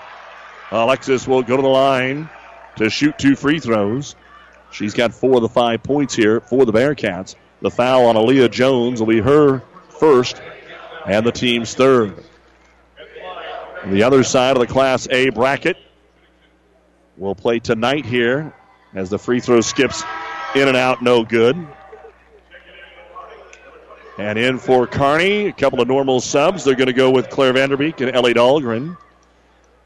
Alexis 0.71 1.29
will 1.29 1.43
go 1.43 1.57
to 1.57 1.63
the 1.63 1.69
line 1.69 2.29
to 2.77 2.89
shoot 2.91 3.19
two 3.19 3.37
free 3.37 3.61
throws. 3.61 4.17
She's 4.71 4.95
got 4.95 5.13
four 5.15 5.37
of 5.37 5.43
the 5.43 5.49
five 5.49 5.83
points 5.83 6.15
here 6.15 6.41
for 6.41 6.65
the 6.65 6.73
Bearcats. 6.73 7.37
The 7.61 7.71
foul 7.71 8.07
on 8.07 8.17
Aaliyah 8.17 8.51
Jones 8.51 9.01
will 9.01 9.07
be 9.07 9.21
her 9.21 9.63
first 10.01 10.41
and 11.07 11.25
the 11.25 11.33
team's 11.33 11.75
third. 11.75 12.25
The 13.87 14.03
other 14.03 14.25
side 14.25 14.57
of 14.57 14.61
the 14.61 14.67
Class 14.67 15.07
A 15.11 15.29
bracket 15.29 15.77
will 17.17 17.35
play 17.35 17.59
tonight 17.59 18.07
here 18.07 18.55
as 18.95 19.11
the 19.11 19.19
free 19.19 19.41
throw 19.41 19.61
skips 19.61 20.03
in 20.55 20.69
and 20.69 20.77
out, 20.77 21.03
no 21.03 21.25
good. 21.25 21.67
And 24.17 24.39
in 24.39 24.59
for 24.59 24.87
Kearney, 24.87 25.47
a 25.47 25.53
couple 25.53 25.81
of 25.81 25.89
normal 25.89 26.21
subs. 26.21 26.65
They're 26.65 26.77
going 26.77 26.87
to 26.87 26.93
go 26.93 27.11
with 27.11 27.31
Claire 27.31 27.53
Vanderbeek 27.53 28.01
and 28.01 28.15
Ellie 28.15 28.35
Dahlgren. 28.35 28.97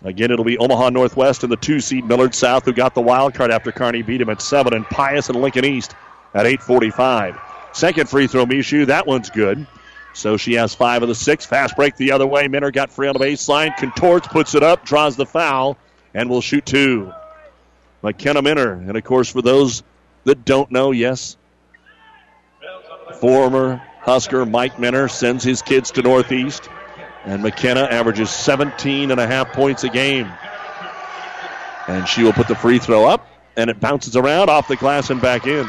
Again, 0.05 0.31
it'll 0.31 0.45
be 0.45 0.59
Omaha 0.59 0.91
Northwest 0.91 1.43
and 1.43 1.51
the 1.51 1.57
two 1.57 1.81
seed 1.81 2.05
Millard 2.05 2.35
South 2.35 2.65
who 2.65 2.73
got 2.73 2.95
the 2.95 3.01
wild 3.01 3.35
card 3.35 3.51
after 3.51 3.73
Kearney 3.73 4.03
beat 4.03 4.21
him 4.21 4.29
at 4.29 4.41
seven, 4.41 4.75
and 4.75 4.85
Pius 4.87 5.29
and 5.29 5.41
Lincoln 5.41 5.65
East 5.65 5.95
at 6.35 6.47
8:45. 6.47 7.41
Second 7.73 8.09
free 8.09 8.27
throw, 8.27 8.47
Mishu. 8.47 8.87
That 8.87 9.07
one's 9.07 9.31
good. 9.31 9.67
So 10.13 10.37
she 10.37 10.55
has 10.55 10.75
five 10.75 11.03
of 11.03 11.09
the 11.09 11.15
six. 11.15 11.47
Fast 11.47 11.77
break 11.77 11.97
the 11.97 12.13
other 12.13 12.27
way. 12.27 12.49
Minner 12.49 12.71
got 12.71 12.91
free 12.91 13.09
on 13.09 13.15
the 13.15 13.21
baseline, 13.21 13.77
contorts, 13.77 14.29
puts 14.29 14.55
it 14.55 14.63
up, 14.63 14.85
draws 14.85 15.17
the 15.17 15.27
foul, 15.27 15.77
and 16.15 16.29
will 16.29 16.41
shoot 16.41 16.65
two. 16.67 17.13
McKenna 18.03 18.43
Minner, 18.43 18.73
and 18.73 18.97
of 18.97 19.05
course, 19.05 19.31
for 19.31 19.43
those 19.43 19.83
that 20.25 20.45
don't 20.45 20.71
know, 20.71 20.93
yes, 20.93 21.37
former 23.21 23.83
Husker 24.09 24.47
Mike 24.47 24.79
Minner 24.79 25.07
sends 25.07 25.45
his 25.45 25.61
kids 25.61 25.91
to 25.91 26.00
Northeast. 26.00 26.71
And 27.27 27.43
McKenna 27.43 27.83
averages 27.83 28.31
17 28.31 29.11
and 29.11 29.21
a 29.21 29.27
half 29.27 29.53
points 29.53 29.85
a 29.85 29.91
game. 29.91 30.33
And 31.87 32.09
she 32.09 32.23
will 32.23 32.33
put 32.33 32.49
the 32.49 32.55
free 32.55 32.79
throw 32.79 33.05
up, 33.05 33.29
and 33.55 33.69
it 33.69 33.81
bounces 33.81 34.17
around 34.17 34.49
off 34.49 34.67
the 34.67 34.77
glass 34.77 35.11
and 35.11 35.21
back 35.21 35.47
in. 35.47 35.69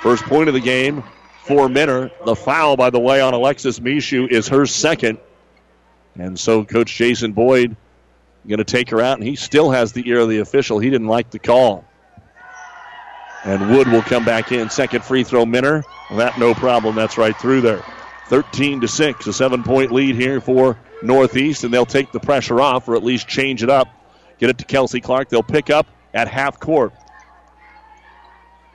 First 0.00 0.24
point 0.24 0.48
of 0.48 0.54
the 0.54 0.60
game 0.60 1.04
for 1.42 1.68
Minner. 1.68 2.10
The 2.24 2.34
foul, 2.34 2.78
by 2.78 2.88
the 2.88 2.98
way, 2.98 3.20
on 3.20 3.34
Alexis 3.34 3.78
Mishu 3.78 4.26
is 4.26 4.48
her 4.48 4.64
second. 4.64 5.18
And 6.18 6.40
so 6.40 6.64
Coach 6.64 6.96
Jason 6.96 7.32
Boyd 7.32 7.76
going 8.48 8.56
to 8.56 8.64
take 8.64 8.88
her 8.88 9.02
out, 9.02 9.18
and 9.18 9.26
he 9.26 9.36
still 9.36 9.70
has 9.70 9.92
the 9.92 10.08
ear 10.08 10.20
of 10.20 10.30
the 10.30 10.38
official. 10.38 10.78
He 10.78 10.88
didn't 10.88 11.08
like 11.08 11.28
the 11.28 11.38
call. 11.38 11.84
And 13.44 13.70
Wood 13.70 13.88
will 13.88 14.02
come 14.02 14.24
back 14.24 14.50
in. 14.52 14.70
Second 14.70 15.04
free 15.04 15.24
throw, 15.24 15.44
Minner. 15.46 15.84
That 16.10 16.38
no 16.38 16.54
problem. 16.54 16.96
That's 16.96 17.18
right 17.18 17.36
through 17.36 17.60
there. 17.60 17.84
13 18.28 18.80
to 18.80 18.88
6, 18.88 19.26
a 19.26 19.32
seven 19.32 19.62
point 19.62 19.92
lead 19.92 20.16
here 20.16 20.40
for 20.40 20.76
Northeast, 21.02 21.62
and 21.62 21.72
they'll 21.72 21.86
take 21.86 22.10
the 22.10 22.18
pressure 22.18 22.60
off 22.60 22.88
or 22.88 22.96
at 22.96 23.04
least 23.04 23.28
change 23.28 23.62
it 23.62 23.70
up. 23.70 23.88
Get 24.38 24.50
it 24.50 24.58
to 24.58 24.64
Kelsey 24.64 25.00
Clark. 25.00 25.28
They'll 25.28 25.42
pick 25.42 25.70
up 25.70 25.86
at 26.12 26.28
half 26.28 26.58
court. 26.58 26.92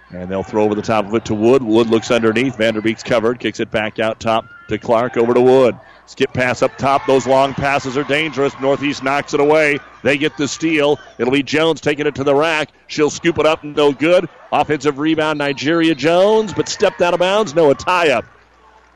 And 0.09 0.29
they'll 0.29 0.43
throw 0.43 0.63
over 0.63 0.75
the 0.75 0.81
top 0.81 1.05
of 1.05 1.13
it 1.13 1.25
to 1.25 1.33
Wood. 1.33 1.63
Wood 1.63 1.87
looks 1.87 2.11
underneath. 2.11 2.57
Vanderbeek's 2.57 3.03
covered. 3.03 3.39
Kicks 3.39 3.59
it 3.59 3.71
back 3.71 3.99
out 3.99 4.19
top 4.19 4.45
to 4.69 4.77
Clark. 4.77 5.17
Over 5.17 5.33
to 5.33 5.41
Wood. 5.41 5.77
Skip 6.11 6.33
pass 6.33 6.61
up 6.61 6.77
top. 6.77 7.05
Those 7.05 7.25
long 7.25 7.53
passes 7.53 7.95
are 7.95 8.03
dangerous. 8.03 8.53
Northeast 8.59 9.01
knocks 9.01 9.33
it 9.33 9.39
away. 9.39 9.79
They 10.03 10.17
get 10.17 10.35
the 10.35 10.45
steal. 10.45 10.99
It'll 11.17 11.31
be 11.31 11.41
Jones 11.41 11.79
taking 11.79 12.05
it 12.05 12.15
to 12.15 12.25
the 12.25 12.35
rack. 12.35 12.69
She'll 12.87 13.09
scoop 13.09 13.39
it 13.39 13.45
up. 13.45 13.63
No 13.63 13.93
good. 13.93 14.27
Offensive 14.51 14.99
rebound, 14.99 15.39
Nigeria 15.39 15.95
Jones, 15.95 16.53
but 16.53 16.67
stepped 16.67 17.01
out 17.01 17.13
of 17.13 17.21
bounds. 17.21 17.55
No, 17.55 17.71
a 17.71 17.75
tie 17.75 18.09
up 18.09 18.25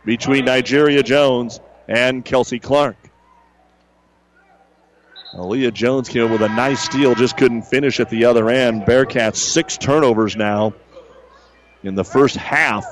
between 0.04 0.44
Nigeria 0.44 1.02
Jones 1.04 1.62
and 1.88 2.26
Kelsey 2.26 2.60
Clark. 2.60 2.98
Aaliyah 5.36 5.74
Jones 5.74 6.10
came 6.10 6.30
with 6.30 6.42
a 6.42 6.50
nice 6.50 6.82
steal, 6.82 7.16
just 7.16 7.38
couldn't 7.38 7.62
finish 7.62 8.02
at 8.02 8.10
the 8.10 8.26
other 8.26 8.50
end. 8.50 8.82
Bearcats 8.82 9.38
six 9.38 9.78
turnovers 9.78 10.36
now 10.36 10.74
in 11.82 11.96
the 11.96 12.04
first 12.04 12.36
half 12.36 12.86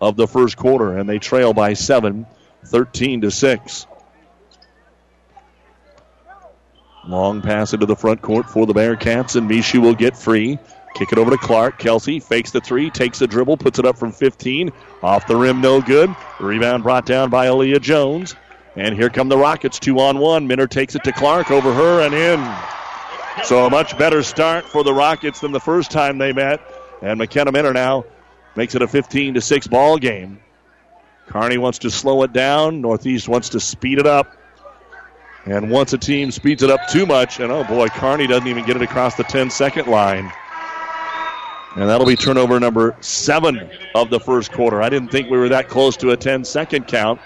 of 0.00 0.16
the 0.16 0.26
first 0.26 0.56
quarter, 0.56 0.96
and 0.96 1.06
they 1.06 1.18
trail 1.18 1.52
by 1.52 1.74
seven, 1.74 2.24
13 2.66 3.22
to 3.22 3.30
6. 3.30 3.86
Long 7.06 7.40
pass 7.40 7.72
into 7.72 7.86
the 7.86 7.96
front 7.96 8.20
court 8.22 8.48
for 8.48 8.66
the 8.66 8.74
Bearcats, 8.74 9.34
and 9.34 9.50
Mishu 9.50 9.80
will 9.80 9.94
get 9.94 10.16
free. 10.16 10.58
Kick 10.94 11.12
it 11.12 11.18
over 11.18 11.30
to 11.30 11.38
Clark. 11.38 11.78
Kelsey 11.78 12.20
fakes 12.20 12.50
the 12.50 12.60
three, 12.60 12.90
takes 12.90 13.18
the 13.18 13.26
dribble, 13.26 13.56
puts 13.56 13.78
it 13.78 13.86
up 13.86 13.96
from 13.96 14.12
15. 14.12 14.70
Off 15.02 15.26
the 15.26 15.36
rim, 15.36 15.60
no 15.60 15.80
good. 15.80 16.14
Rebound 16.38 16.82
brought 16.82 17.06
down 17.06 17.30
by 17.30 17.46
Aaliyah 17.46 17.80
Jones. 17.80 18.34
And 18.76 18.94
here 18.94 19.10
come 19.10 19.28
the 19.28 19.38
Rockets, 19.38 19.78
two 19.78 19.98
on 19.98 20.18
one. 20.18 20.46
Minner 20.46 20.66
takes 20.66 20.94
it 20.94 21.04
to 21.04 21.12
Clark 21.12 21.50
over 21.50 21.72
her 21.72 22.00
and 22.00 22.14
in. 22.14 23.44
So 23.44 23.64
a 23.66 23.70
much 23.70 23.96
better 23.96 24.22
start 24.22 24.64
for 24.64 24.84
the 24.84 24.92
Rockets 24.92 25.40
than 25.40 25.52
the 25.52 25.60
first 25.60 25.90
time 25.90 26.18
they 26.18 26.32
met. 26.32 26.60
And 27.02 27.18
McKenna 27.18 27.50
Minner 27.50 27.72
now 27.72 28.04
makes 28.56 28.74
it 28.74 28.82
a 28.82 28.88
15 28.88 29.34
to 29.34 29.40
6 29.40 29.66
ball 29.68 29.98
game. 29.98 30.40
Kearney 31.30 31.58
wants 31.58 31.78
to 31.78 31.90
slow 31.90 32.24
it 32.24 32.32
down. 32.32 32.80
Northeast 32.80 33.28
wants 33.28 33.50
to 33.50 33.60
speed 33.60 34.00
it 34.00 34.06
up. 34.06 34.36
And 35.46 35.70
once 35.70 35.92
a 35.92 35.98
team 35.98 36.32
speeds 36.32 36.64
it 36.64 36.70
up 36.70 36.80
too 36.88 37.06
much, 37.06 37.38
and 37.38 37.52
oh 37.52 37.62
boy, 37.62 37.86
Kearney 37.86 38.26
doesn't 38.26 38.48
even 38.48 38.66
get 38.66 38.74
it 38.74 38.82
across 38.82 39.14
the 39.14 39.22
10 39.22 39.48
second 39.48 39.86
line. 39.86 40.30
And 41.76 41.88
that'll 41.88 42.06
be 42.06 42.16
turnover 42.16 42.58
number 42.58 42.96
seven 43.00 43.70
of 43.94 44.10
the 44.10 44.18
first 44.18 44.50
quarter. 44.50 44.82
I 44.82 44.88
didn't 44.88 45.12
think 45.12 45.30
we 45.30 45.38
were 45.38 45.48
that 45.50 45.68
close 45.68 45.96
to 45.98 46.10
a 46.10 46.16
10 46.16 46.44
second 46.44 46.88
count, 46.88 47.20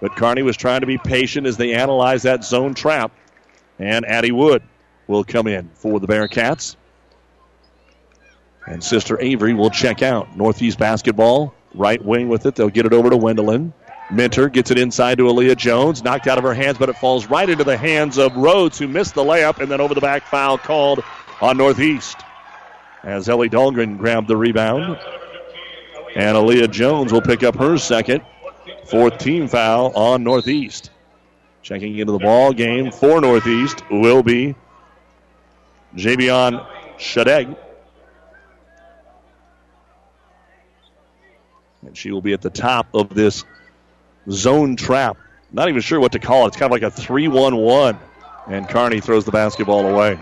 but 0.00 0.14
Kearney 0.14 0.42
was 0.42 0.56
trying 0.56 0.82
to 0.82 0.86
be 0.86 0.96
patient 0.96 1.44
as 1.44 1.56
they 1.56 1.74
analyze 1.74 2.22
that 2.22 2.44
zone 2.44 2.74
trap. 2.74 3.10
And 3.80 4.06
Addie 4.06 4.32
Wood 4.32 4.62
will 5.08 5.24
come 5.24 5.48
in 5.48 5.68
for 5.74 5.98
the 5.98 6.06
Bearcats. 6.06 6.76
And 8.68 8.84
Sister 8.84 9.20
Avery 9.20 9.52
will 9.52 9.70
check 9.70 10.00
out. 10.00 10.36
Northeast 10.36 10.78
basketball, 10.78 11.54
right 11.74 12.02
wing 12.04 12.28
with 12.28 12.46
it. 12.46 12.54
They'll 12.54 12.68
get 12.68 12.86
it 12.86 12.92
over 12.92 13.10
to 13.10 13.16
Wendelin. 13.16 13.72
Minter 14.10 14.48
gets 14.48 14.70
it 14.70 14.78
inside 14.78 15.18
to 15.18 15.24
Aaliyah 15.24 15.56
Jones. 15.56 16.02
Knocked 16.02 16.26
out 16.26 16.38
of 16.38 16.44
her 16.44 16.54
hands, 16.54 16.78
but 16.78 16.88
it 16.88 16.96
falls 16.96 17.26
right 17.26 17.48
into 17.48 17.64
the 17.64 17.76
hands 17.76 18.18
of 18.18 18.34
Rhodes, 18.36 18.78
who 18.78 18.88
missed 18.88 19.14
the 19.14 19.22
layup, 19.22 19.60
and 19.60 19.70
then 19.70 19.80
over 19.80 19.94
the 19.94 20.00
back 20.00 20.24
foul 20.24 20.56
called 20.56 21.04
on 21.40 21.58
Northeast. 21.58 22.16
As 23.02 23.28
Ellie 23.28 23.50
Dahlgren 23.50 23.98
grabbed 23.98 24.28
the 24.28 24.36
rebound. 24.36 24.98
And 26.16 26.36
Aaliyah 26.36 26.70
Jones 26.70 27.12
will 27.12 27.20
pick 27.20 27.42
up 27.42 27.56
her 27.56 27.76
second. 27.76 28.22
Fourth 28.86 29.18
team 29.18 29.46
foul 29.46 29.92
on 29.94 30.24
Northeast. 30.24 30.90
Checking 31.62 31.98
into 31.98 32.12
the 32.12 32.18
ball 32.18 32.52
game 32.52 32.90
for 32.90 33.20
Northeast 33.20 33.82
will 33.90 34.22
be 34.22 34.54
Javion 35.94 36.66
Shadeg. 36.96 37.56
And 41.88 41.96
she 41.96 42.10
will 42.10 42.20
be 42.20 42.34
at 42.34 42.42
the 42.42 42.50
top 42.50 42.86
of 42.94 43.14
this 43.14 43.44
zone 44.30 44.76
trap. 44.76 45.16
Not 45.50 45.70
even 45.70 45.80
sure 45.80 45.98
what 45.98 46.12
to 46.12 46.18
call 46.18 46.44
it. 46.44 46.48
It's 46.48 46.56
kind 46.58 46.70
of 46.70 46.72
like 46.72 46.82
a 46.82 46.90
3 46.90 47.28
1 47.28 47.56
1. 47.56 47.98
And 48.48 48.68
Kearney 48.68 49.00
throws 49.00 49.24
the 49.24 49.32
basketball 49.32 49.86
away. 49.86 50.20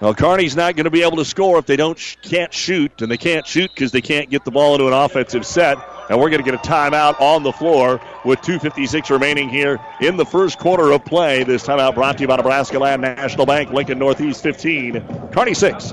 Well, 0.00 0.14
Kearney's 0.14 0.54
not 0.54 0.76
going 0.76 0.84
to 0.84 0.90
be 0.90 1.02
able 1.02 1.16
to 1.16 1.24
score 1.24 1.58
if 1.58 1.66
they 1.66 1.76
don't 1.76 1.98
can't 2.22 2.52
shoot, 2.52 3.00
and 3.00 3.10
they 3.10 3.16
can't 3.16 3.46
shoot 3.46 3.70
because 3.74 3.92
they 3.92 4.00
can't 4.00 4.28
get 4.28 4.44
the 4.44 4.50
ball 4.50 4.74
into 4.74 4.86
an 4.86 4.92
offensive 4.92 5.46
set. 5.46 5.78
And 6.10 6.20
we're 6.20 6.28
going 6.28 6.44
to 6.44 6.50
get 6.50 6.54
a 6.54 6.68
timeout 6.68 7.18
on 7.20 7.42
the 7.42 7.52
floor 7.52 8.00
with 8.24 8.40
2.56 8.40 9.08
remaining 9.08 9.48
here 9.48 9.80
in 10.00 10.18
the 10.18 10.26
first 10.26 10.58
quarter 10.58 10.90
of 10.92 11.04
play. 11.06 11.44
This 11.44 11.64
timeout 11.66 11.94
brought 11.94 12.18
to 12.18 12.22
you 12.22 12.28
by 12.28 12.36
Nebraska 12.36 12.78
Land 12.78 13.00
National 13.00 13.46
Bank, 13.46 13.70
Lincoln 13.70 13.98
Northeast 13.98 14.42
15, 14.42 15.30
Kearney 15.32 15.54
6. 15.54 15.92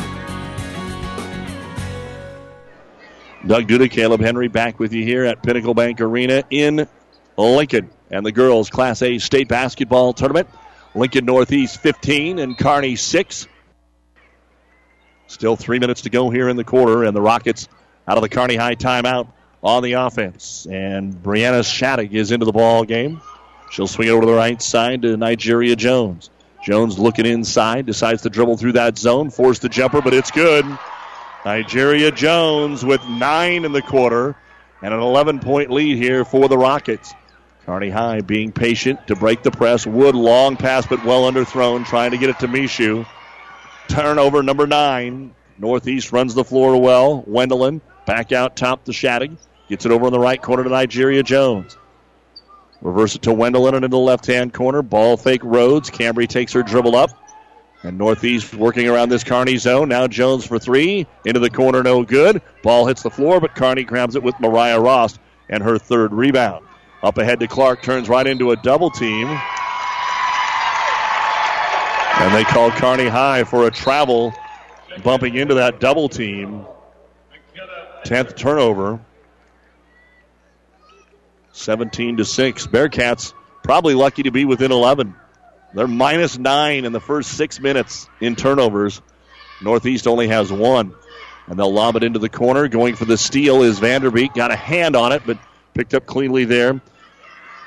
Doug 3.45 3.67
Duda, 3.67 3.89
Caleb 3.89 4.21
Henry 4.21 4.47
back 4.47 4.79
with 4.79 4.93
you 4.93 5.03
here 5.03 5.25
at 5.25 5.41
Pinnacle 5.41 5.73
Bank 5.73 5.99
Arena 5.99 6.43
in 6.51 6.87
Lincoln. 7.37 7.89
And 8.11 8.25
the 8.25 8.31
girls' 8.31 8.69
Class 8.69 9.01
A 9.01 9.17
state 9.17 9.47
basketball 9.47 10.13
tournament. 10.13 10.47
Lincoln 10.93 11.25
Northeast 11.25 11.79
15 11.79 12.39
and 12.39 12.57
Kearney 12.57 12.95
6. 12.95 13.47
Still 15.27 15.55
three 15.55 15.79
minutes 15.79 16.01
to 16.01 16.09
go 16.09 16.29
here 16.29 16.49
in 16.49 16.57
the 16.57 16.63
quarter, 16.63 17.03
and 17.03 17.15
the 17.15 17.21
Rockets 17.21 17.67
out 18.07 18.17
of 18.17 18.21
the 18.21 18.29
Kearney 18.29 18.57
High 18.57 18.75
timeout 18.75 19.27
on 19.63 19.81
the 19.81 19.93
offense. 19.93 20.67
And 20.69 21.13
Brianna 21.13 21.65
Shattuck 21.65 22.11
is 22.11 22.31
into 22.31 22.45
the 22.45 22.51
ball 22.51 22.83
game. 22.83 23.21
She'll 23.71 23.87
swing 23.87 24.09
it 24.09 24.11
over 24.11 24.21
to 24.21 24.27
the 24.27 24.33
right 24.33 24.61
side 24.61 25.01
to 25.03 25.15
Nigeria 25.17 25.75
Jones. 25.75 26.29
Jones 26.63 26.99
looking 26.99 27.25
inside, 27.25 27.85
decides 27.85 28.21
to 28.23 28.29
dribble 28.29 28.57
through 28.57 28.73
that 28.73 28.97
zone, 28.97 29.31
force 29.31 29.59
the 29.59 29.69
jumper, 29.69 30.01
but 30.01 30.13
it's 30.13 30.29
good. 30.29 30.65
Nigeria 31.45 32.11
Jones 32.11 32.85
with 32.85 33.03
nine 33.07 33.65
in 33.65 33.71
the 33.71 33.81
quarter 33.81 34.35
and 34.81 34.93
an 34.93 34.99
11 34.99 35.39
point 35.39 35.71
lead 35.71 35.97
here 35.97 36.23
for 36.23 36.47
the 36.47 36.57
Rockets. 36.57 37.13
Kearney 37.65 37.89
High 37.89 38.21
being 38.21 38.51
patient 38.51 39.07
to 39.07 39.15
break 39.15 39.43
the 39.43 39.51
press. 39.51 39.85
Wood 39.85 40.15
long 40.15 40.55
pass, 40.57 40.85
but 40.85 41.03
well 41.05 41.31
underthrown, 41.31 41.85
trying 41.85 42.11
to 42.11 42.17
get 42.17 42.29
it 42.29 42.39
to 42.39 42.47
Mishu. 42.47 43.07
Turnover 43.87 44.43
number 44.43 44.67
nine. 44.67 45.33
Northeast 45.57 46.11
runs 46.11 46.33
the 46.33 46.43
floor 46.43 46.79
well. 46.81 47.23
Wendelin 47.27 47.81
back 48.05 48.31
out 48.31 48.55
top 48.55 48.85
to 48.85 48.93
Shattuck. 48.93 49.31
Gets 49.69 49.85
it 49.85 49.91
over 49.91 50.07
in 50.07 50.13
the 50.13 50.19
right 50.19 50.41
corner 50.41 50.63
to 50.63 50.69
Nigeria 50.69 51.23
Jones. 51.23 51.77
Reverse 52.81 53.15
it 53.15 53.21
to 53.23 53.29
Wendelin 53.29 53.67
and 53.69 53.77
into 53.77 53.89
the 53.89 53.97
left 53.97 54.25
hand 54.25 54.53
corner. 54.53 54.81
Ball 54.81 55.17
fake 55.17 55.43
Rhodes. 55.43 55.89
Cambry 55.91 56.27
takes 56.27 56.53
her 56.53 56.63
dribble 56.63 56.95
up. 56.95 57.11
And 57.83 57.97
Northeast 57.97 58.53
working 58.53 58.87
around 58.87 59.09
this 59.09 59.23
Kearney 59.23 59.57
zone. 59.57 59.89
Now 59.89 60.07
Jones 60.07 60.45
for 60.45 60.59
three. 60.59 61.07
Into 61.25 61.39
the 61.39 61.49
corner, 61.49 61.81
no 61.81 62.03
good. 62.03 62.41
Ball 62.61 62.85
hits 62.85 63.01
the 63.01 63.09
floor, 63.09 63.39
but 63.39 63.55
Kearney 63.55 63.83
grabs 63.83 64.15
it 64.15 64.21
with 64.21 64.39
Mariah 64.39 64.79
Ross 64.79 65.17
and 65.49 65.63
her 65.63 65.79
third 65.79 66.13
rebound. 66.13 66.65
Up 67.01 67.17
ahead 67.17 67.39
to 67.39 67.47
Clark, 67.47 67.81
turns 67.81 68.07
right 68.07 68.27
into 68.27 68.51
a 68.51 68.55
double 68.55 68.91
team. 68.91 69.27
And 72.19 72.35
they 72.35 72.43
call 72.43 72.69
Kearney 72.69 73.07
high 73.07 73.43
for 73.45 73.65
a 73.65 73.71
travel, 73.71 74.31
bumping 75.03 75.33
into 75.35 75.55
that 75.55 75.79
double 75.79 76.07
team. 76.07 76.67
10th 78.05 78.35
turnover. 78.35 78.99
17 81.53 82.17
to 82.17 82.25
6. 82.25 82.67
Bearcats 82.67 83.33
probably 83.63 83.95
lucky 83.95 84.23
to 84.23 84.31
be 84.31 84.45
within 84.45 84.71
11. 84.71 85.15
They're 85.73 85.87
minus 85.87 86.37
nine 86.37 86.85
in 86.85 86.91
the 86.91 86.99
first 86.99 87.31
six 87.31 87.59
minutes 87.59 88.09
in 88.19 88.35
turnovers. 88.35 89.01
Northeast 89.61 90.07
only 90.07 90.27
has 90.27 90.51
one. 90.51 90.93
And 91.47 91.57
they'll 91.57 91.73
lob 91.73 91.95
it 91.95 92.03
into 92.03 92.19
the 92.19 92.29
corner. 92.29 92.67
Going 92.67 92.95
for 92.95 93.05
the 93.05 93.17
steal 93.17 93.63
is 93.63 93.79
Vanderbeek. 93.79 94.33
Got 94.33 94.51
a 94.51 94.55
hand 94.55 94.95
on 94.95 95.11
it, 95.11 95.23
but 95.25 95.37
picked 95.73 95.93
up 95.93 96.05
cleanly 96.05 96.45
there 96.45 96.81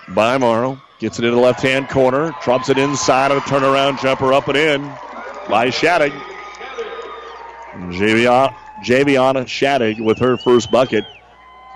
by 0.09 0.38
Morrow. 0.38 0.81
Gets 1.01 1.19
it 1.19 1.25
in 1.25 1.35
the 1.35 1.40
left 1.40 1.61
hand 1.61 1.88
corner. 1.88 2.35
Drops 2.43 2.69
it 2.69 2.79
inside 2.79 3.31
of 3.31 3.38
a 3.38 3.40
turnaround 3.40 4.01
jumper 4.01 4.33
up 4.33 4.49
and 4.49 4.57
in 4.57 4.83
by 5.49 5.71
Shattuck. 5.71 6.12
Javiana, 7.75 9.47
Shattuck 9.47 9.99
with 9.99 10.19
her 10.19 10.37
first 10.37 10.71
bucket. 10.71 11.05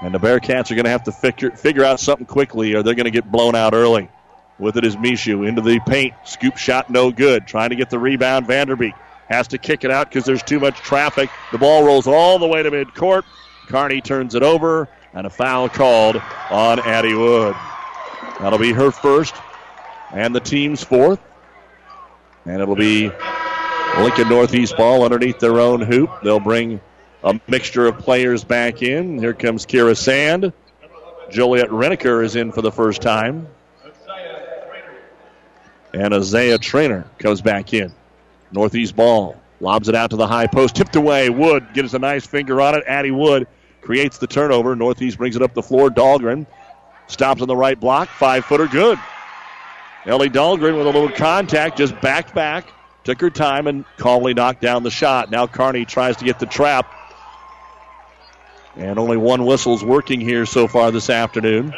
And 0.01 0.15
the 0.15 0.19
Bearcats 0.19 0.71
are 0.71 0.77
going 0.77 0.85
to 0.85 0.91
have 0.91 1.05
to 1.05 1.13
figure, 1.13 1.51
figure 1.51 1.85
out 1.85 1.99
something 1.99 2.27
quickly 2.27 2.75
or 2.75 2.83
they're 2.83 2.95
going 2.95 3.07
to 3.07 3.11
get 3.11 3.31
blown 3.31 3.57
out 3.57 3.75
early. 3.75 4.09
With 4.59 4.77
it 4.77 4.85
is 4.85 4.97
Mishu 4.97 5.47
into 5.47 5.63
the 5.63 5.79
paint. 5.81 6.15
Scoop 6.25 6.57
shot 6.57 6.91
no 6.91 7.13
good. 7.13 7.47
Trying 7.47 7.71
to 7.71 7.77
get 7.77 7.91
the 7.91 7.99
rebound. 7.99 8.47
Vanderbeek 8.47 8.95
has 9.29 9.49
to 9.49 9.59
kick 9.59 9.85
it 9.85 9.91
out 9.91 10.09
because 10.09 10.25
there's 10.25 10.43
too 10.43 10.59
much 10.59 10.77
traffic. 10.77 11.31
The 11.53 11.59
ball 11.59 11.85
rolls 11.85 12.07
all 12.07 12.39
the 12.39 12.47
way 12.47 12.63
to 12.63 12.71
midcourt. 12.71 13.23
Kearney 13.69 14.01
turns 14.01 14.35
it 14.35 14.43
over 14.43 14.89
and 15.15 15.27
a 15.27 15.31
foul 15.31 15.69
called 15.69 16.17
on 16.51 16.81
Addie 16.81 17.15
Wood. 17.15 17.55
That'll 18.41 18.59
be 18.59 18.73
her 18.73 18.91
first 18.91 19.35
and 20.13 20.35
the 20.35 20.41
team's 20.41 20.83
fourth. 20.83 21.21
And 22.47 22.63
it'll 22.63 22.77
be 22.77 23.11
Lincoln 23.99 24.29
Northeast 24.29 24.77
ball 24.77 25.05
underneath 25.05 25.39
their 25.39 25.61
own 25.61 25.81
hoop. 25.81 26.11
They'll 26.23 26.41
bring 26.41 26.81
a 27.23 27.39
mixture 27.47 27.87
of 27.87 27.99
players 27.99 28.45
back 28.45 28.83
in. 28.83 29.19
Here 29.19 29.35
comes 29.35 29.67
Kira 29.67 29.97
Sand. 29.97 30.53
Joliet 31.31 31.69
Reneker 31.69 32.25
is 32.25 32.37
in 32.37 32.53
for 32.53 32.63
the 32.63 32.73
first 32.73 33.03
time. 33.03 33.49
And 35.95 36.15
Isaiah 36.15 36.59
Trainer 36.59 37.07
comes 37.19 37.41
back 37.41 37.73
in. 37.73 37.93
Northeast 38.53 38.95
ball. 38.95 39.37
Lobs 39.61 39.89
it 39.89 39.95
out 39.95 40.11
to 40.11 40.17
the 40.17 40.27
high 40.27 40.47
post. 40.47 40.77
Tipped 40.77 40.97
away. 40.97 41.31
Wood 41.31 41.67
gets 41.75 41.95
a 41.95 41.99
nice 41.99 42.27
finger 42.27 42.61
on 42.61 42.77
it. 42.77 42.85
Addie 42.87 43.11
Wood 43.11 43.47
creates 43.81 44.19
the 44.19 44.27
turnover. 44.27 44.77
Northeast 44.77 45.19
brings 45.19 45.35
it 45.35 45.43
up 45.43 45.55
the 45.55 45.63
floor. 45.63 45.91
Dahlgren 45.91 46.47
stops 47.09 47.43
on 47.43 47.49
the 47.49 47.57
right 47.57 47.79
block. 47.79 48.09
Five 48.09 48.45
footer 48.45 48.67
good. 48.67 48.99
Ellie 50.07 50.31
Dahlgren 50.31 50.77
with 50.77 50.87
a 50.87 50.91
little 50.91 51.11
contact, 51.11 51.77
just 51.77 51.99
backed 52.01 52.35
back, 52.35 52.73
took 53.05 53.21
her 53.21 53.31
time, 53.31 53.67
and 53.67 53.85
calmly 53.97 54.33
knocked 54.33 54.63
down 54.63 54.83
the 54.83 54.91
shot. 54.91 55.31
Now 55.31 55.47
Kearney 55.47 55.85
tries 55.85 56.17
to 56.19 56.25
get 56.25 56.39
the 56.39 56.47
trap. 56.47 56.95
And 58.77 58.99
only 58.99 59.17
one 59.17 59.45
whistle's 59.45 59.85
working 59.85 60.21
here 60.21 60.47
so 60.47 60.69
far 60.69 60.91
this 60.93 61.11
afternoon. 61.11 61.75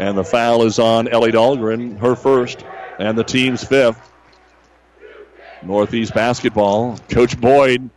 And 0.00 0.16
the 0.16 0.24
foul 0.24 0.62
is 0.62 0.78
on 0.78 1.08
Ellie 1.08 1.30
Dahlgren, 1.30 1.98
her 1.98 2.16
first, 2.16 2.64
and 2.98 3.18
the 3.18 3.22
team's 3.22 3.62
fifth. 3.62 4.00
Northeast 5.62 6.14
basketball. 6.14 6.96
Coach 7.10 7.38
Boyd, 7.38 7.90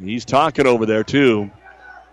he's 0.00 0.24
talking 0.24 0.68
over 0.68 0.86
there 0.86 1.02
too. 1.02 1.50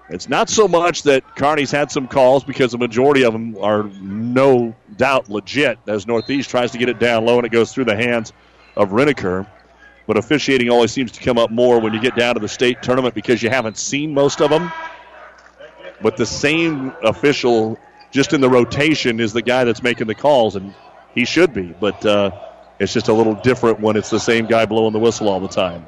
It's 0.10 0.28
not 0.28 0.50
so 0.50 0.68
much 0.68 1.04
that 1.04 1.36
Kearney's 1.36 1.70
had 1.70 1.92
some 1.92 2.08
calls 2.08 2.44
because 2.44 2.72
the 2.72 2.80
majority 2.80 3.24
of 3.24 3.34
them 3.34 3.56
are 3.62 3.84
no 3.84 4.76
doubt 4.98 5.30
legit 5.30 5.78
as 5.88 6.08
Northeast 6.08 6.50
tries 6.50 6.72
to 6.72 6.80
get 6.80 6.90
it 6.90 6.98
down 6.98 7.26
low 7.26 7.38
and 7.38 7.46
it 7.46 7.52
goes 7.52 7.72
through 7.72 7.86
the 7.86 7.96
hands 7.96 8.34
of 8.76 8.90
Reneker. 8.90 9.46
But 10.08 10.18
officiating 10.18 10.72
always 10.72 10.92
seems 10.92 11.12
to 11.12 11.22
come 11.22 11.38
up 11.38 11.52
more 11.52 11.80
when 11.80 11.94
you 11.94 12.02
get 12.02 12.16
down 12.16 12.34
to 12.34 12.42
the 12.42 12.48
state 12.48 12.82
tournament 12.82 13.14
because 13.14 13.44
you 13.44 13.52
haven't 13.52 13.78
seen 13.78 14.16
most 14.16 14.42
of 14.42 14.50
them. 14.50 14.72
But 16.02 16.18
the 16.18 16.26
same 16.26 16.92
official, 17.04 17.78
just 18.16 18.32
in 18.32 18.40
the 18.40 18.50
rotation, 18.50 19.20
is 19.20 19.34
the 19.34 19.42
guy 19.42 19.66
that's 19.66 19.84
making 19.84 20.08
the 20.08 20.16
calls, 20.16 20.56
and 20.56 20.74
he 21.14 21.26
should 21.26 21.54
be. 21.54 21.76
But 21.78 22.04
uh, 22.06 22.32
it's 22.80 22.94
just 22.94 23.10
a 23.10 23.14
little 23.14 23.36
different 23.36 23.82
when 23.82 23.98
it's 23.98 24.10
the 24.10 24.22
same 24.22 24.46
guy 24.46 24.66
blowing 24.66 24.94
the 24.94 25.00
whistle 25.00 25.28
all 25.28 25.42
the 25.42 25.50
time. 25.50 25.86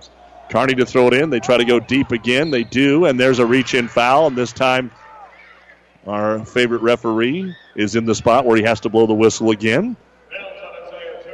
Kearney 0.49 0.75
to 0.75 0.85
throw 0.85 1.07
it 1.07 1.13
in. 1.13 1.29
They 1.29 1.39
try 1.39 1.55
to 1.57 1.63
go 1.63 1.79
deep 1.79 2.11
again. 2.11 2.51
They 2.51 2.63
do, 2.63 3.05
and 3.05 3.17
there's 3.17 3.39
a 3.39 3.45
reach 3.45 3.73
in 3.73 3.87
foul. 3.87 4.27
And 4.27 4.37
this 4.37 4.51
time, 4.51 4.91
our 6.05 6.45
favorite 6.45 6.81
referee 6.81 7.55
is 7.75 7.95
in 7.95 8.05
the 8.05 8.13
spot 8.13 8.45
where 8.45 8.57
he 8.57 8.63
has 8.63 8.81
to 8.81 8.89
blow 8.89 9.07
the 9.07 9.13
whistle 9.13 9.49
again. 9.51 9.95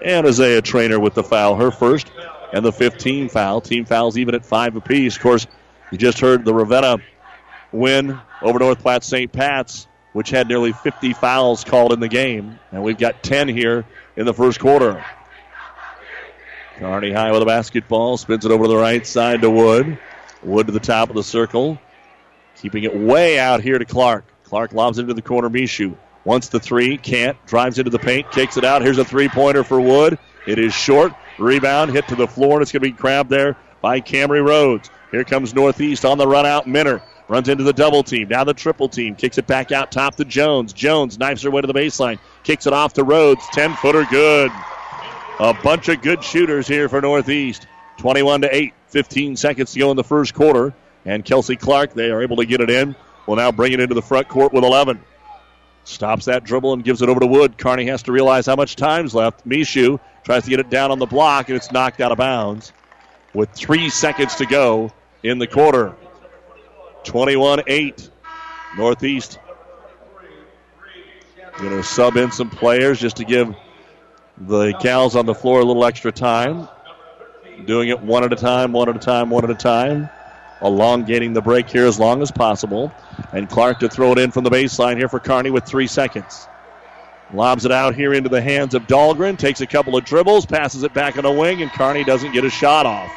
And 0.05 0.27
Isaiah 0.27 0.61
Trainer 0.61 0.99
with 0.99 1.15
the 1.15 1.23
foul, 1.23 1.55
her 1.55 1.71
first, 1.71 2.11
and 2.53 2.63
the 2.63 2.71
15 2.71 3.29
foul. 3.29 3.61
Team 3.61 3.85
fouls 3.85 4.15
even 4.17 4.35
at 4.35 4.45
five 4.45 4.75
apiece. 4.75 5.15
Of 5.15 5.23
course, 5.23 5.47
you 5.91 5.97
just 5.97 6.19
heard 6.19 6.45
the 6.45 6.53
Ravenna 6.53 6.97
win 7.71 8.19
over 8.43 8.59
North 8.59 8.79
Platte 8.79 9.03
St. 9.03 9.31
Pat's, 9.31 9.87
which 10.13 10.29
had 10.29 10.47
nearly 10.47 10.71
50 10.71 11.13
fouls 11.13 11.63
called 11.63 11.91
in 11.91 11.99
the 11.99 12.07
game. 12.07 12.59
And 12.71 12.83
we've 12.83 12.97
got 12.97 13.21
10 13.23 13.49
here 13.49 13.85
in 14.15 14.25
the 14.25 14.33
first 14.33 14.59
quarter. 14.59 15.03
Kearney 16.77 17.11
high 17.11 17.31
with 17.31 17.41
a 17.41 17.45
basketball, 17.45 18.17
spins 18.17 18.45
it 18.45 18.51
over 18.51 18.63
to 18.63 18.69
the 18.69 18.77
right 18.77 19.05
side 19.05 19.41
to 19.41 19.49
Wood. 19.49 19.97
Wood 20.41 20.67
to 20.67 20.73
the 20.73 20.79
top 20.79 21.09
of 21.09 21.15
the 21.15 21.23
circle, 21.23 21.79
keeping 22.57 22.83
it 22.83 22.95
way 22.95 23.39
out 23.39 23.61
here 23.61 23.77
to 23.77 23.85
Clark. 23.85 24.25
Clark 24.43 24.73
lobs 24.73 24.99
into 24.99 25.13
the 25.13 25.21
corner. 25.21 25.49
Mishu 25.49 25.95
wants 26.25 26.49
the 26.49 26.59
three, 26.59 26.97
can't, 26.97 27.37
drives 27.45 27.79
into 27.79 27.91
the 27.91 27.99
paint, 27.99 28.29
kicks 28.31 28.57
it 28.57 28.63
out. 28.63 28.81
Here's 28.81 28.97
a 28.97 29.05
three 29.05 29.29
pointer 29.29 29.63
for 29.63 29.79
Wood. 29.79 30.17
It 30.45 30.59
is 30.59 30.73
short. 30.73 31.13
Rebound 31.39 31.91
hit 31.91 32.07
to 32.09 32.15
the 32.15 32.27
floor, 32.27 32.53
and 32.53 32.61
it's 32.61 32.71
going 32.71 32.81
to 32.81 32.89
be 32.89 32.91
grabbed 32.91 33.29
there 33.29 33.55
by 33.81 34.01
Cambry 34.01 34.45
Rhodes. 34.45 34.89
Here 35.11 35.23
comes 35.23 35.53
Northeast 35.53 36.05
on 36.05 36.17
the 36.17 36.27
run 36.27 36.45
out. 36.45 36.67
Minner 36.67 37.01
runs 37.27 37.49
into 37.49 37.63
the 37.63 37.73
double 37.73 38.03
team. 38.03 38.27
Now 38.29 38.43
the 38.43 38.53
triple 38.53 38.89
team. 38.89 39.15
Kicks 39.15 39.37
it 39.37 39.47
back 39.47 39.71
out 39.71 39.91
top 39.91 40.15
to 40.15 40.25
Jones. 40.25 40.73
Jones 40.73 41.17
knifes 41.17 41.43
her 41.43 41.51
way 41.51 41.61
to 41.61 41.67
the 41.67 41.73
baseline. 41.73 42.19
Kicks 42.43 42.67
it 42.67 42.73
off 42.73 42.93
to 42.93 43.03
Rhodes. 43.03 43.45
10 43.53 43.75
footer 43.75 44.05
good. 44.05 44.51
A 45.39 45.53
bunch 45.63 45.89
of 45.89 46.01
good 46.01 46.23
shooters 46.23 46.67
here 46.67 46.89
for 46.89 47.01
Northeast. 47.01 47.67
21 47.97 48.41
to 48.41 48.55
8. 48.55 48.73
15 48.87 49.35
seconds 49.35 49.73
to 49.73 49.79
go 49.79 49.89
in 49.89 49.97
the 49.97 50.03
first 50.03 50.33
quarter. 50.33 50.73
And 51.05 51.25
Kelsey 51.25 51.55
Clark, 51.55 51.93
they 51.93 52.11
are 52.11 52.21
able 52.21 52.37
to 52.37 52.45
get 52.45 52.61
it 52.61 52.69
in. 52.69 52.95
Will 53.25 53.35
now 53.35 53.51
bring 53.51 53.73
it 53.73 53.79
into 53.79 53.95
the 53.95 54.01
front 54.01 54.27
court 54.27 54.53
with 54.53 54.63
11. 54.63 55.01
Stops 55.85 56.25
that 56.25 56.43
dribble 56.43 56.73
and 56.73 56.83
gives 56.83 57.01
it 57.01 57.09
over 57.09 57.19
to 57.19 57.25
Wood. 57.25 57.57
Kearney 57.57 57.87
has 57.87 58.03
to 58.03 58.11
realize 58.11 58.45
how 58.45 58.55
much 58.55 58.75
time's 58.75 59.13
left. 59.13 59.47
Mishu 59.47 59.99
tries 60.23 60.43
to 60.43 60.49
get 60.49 60.59
it 60.59 60.69
down 60.69 60.91
on 60.91 60.99
the 60.99 61.05
block, 61.05 61.49
and 61.49 61.57
it's 61.57 61.71
knocked 61.71 61.99
out 61.99 62.11
of 62.11 62.17
bounds 62.17 62.71
with 63.33 63.49
three 63.51 63.89
seconds 63.89 64.35
to 64.35 64.45
go 64.45 64.91
in 65.23 65.39
the 65.39 65.47
quarter. 65.47 65.95
21 67.03 67.63
8. 67.67 68.09
Northeast. 68.77 69.39
Going 71.59 71.69
to 71.69 71.83
sub 71.83 72.17
in 72.17 72.31
some 72.31 72.49
players 72.49 72.99
just 72.99 73.17
to 73.17 73.25
give 73.25 73.53
the 74.37 74.71
Gals 74.81 75.15
on 75.15 75.25
the 75.25 75.35
floor 75.35 75.61
a 75.61 75.63
little 75.63 75.85
extra 75.85 76.11
time. 76.11 76.67
Doing 77.65 77.89
it 77.89 78.01
one 78.01 78.23
at 78.23 78.33
a 78.33 78.35
time, 78.35 78.73
one 78.73 78.89
at 78.89 78.95
a 78.95 78.99
time, 78.99 79.29
one 79.29 79.43
at 79.43 79.51
a 79.51 79.55
time. 79.55 80.09
Elongating 80.61 81.33
the 81.33 81.41
break 81.41 81.69
here 81.69 81.85
as 81.85 81.99
long 81.99 82.21
as 82.21 82.31
possible. 82.31 82.91
And 83.31 83.47
Clark 83.47 83.79
to 83.79 83.89
throw 83.89 84.11
it 84.13 84.17
in 84.17 84.31
from 84.31 84.43
the 84.43 84.49
baseline 84.49 84.97
here 84.97 85.07
for 85.07 85.19
Kearney 85.19 85.51
with 85.51 85.65
three 85.65 85.87
seconds. 85.87 86.47
Lobs 87.33 87.65
it 87.65 87.71
out 87.71 87.95
here 87.95 88.13
into 88.13 88.29
the 88.29 88.41
hands 88.41 88.73
of 88.73 88.87
Dahlgren. 88.87 89.37
Takes 89.37 89.61
a 89.61 89.67
couple 89.67 89.95
of 89.95 90.05
dribbles, 90.05 90.45
passes 90.45 90.83
it 90.83 90.93
back 90.93 91.17
on 91.17 91.23
the 91.23 91.31
wing, 91.31 91.61
and 91.61 91.71
Kearney 91.71 92.03
doesn't 92.03 92.31
get 92.31 92.45
a 92.45 92.49
shot 92.49 92.85
off. 92.85 93.11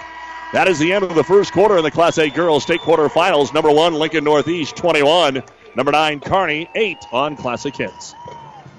That 0.57 0.69
is 0.69 0.79
the 0.79 0.95
end 0.95 1.05
of 1.05 1.15
the 1.15 1.23
first 1.23 1.53
quarter 1.53 1.77
in 1.77 1.85
the 1.85 1.91
Class 1.91 2.17
A 2.17 2.31
Girls 2.31 2.63
State 2.63 2.81
Quarterfinals. 2.81 3.53
Number 3.53 3.71
one, 3.71 3.93
Lincoln 3.93 4.25
Northeast, 4.25 4.75
21. 4.75 5.43
Number 5.77 5.93
nine, 5.93 6.19
Kearney 6.19 6.67
8 6.75 6.97
on 7.13 7.37
Classic 7.37 7.77
Hits. 7.77 8.15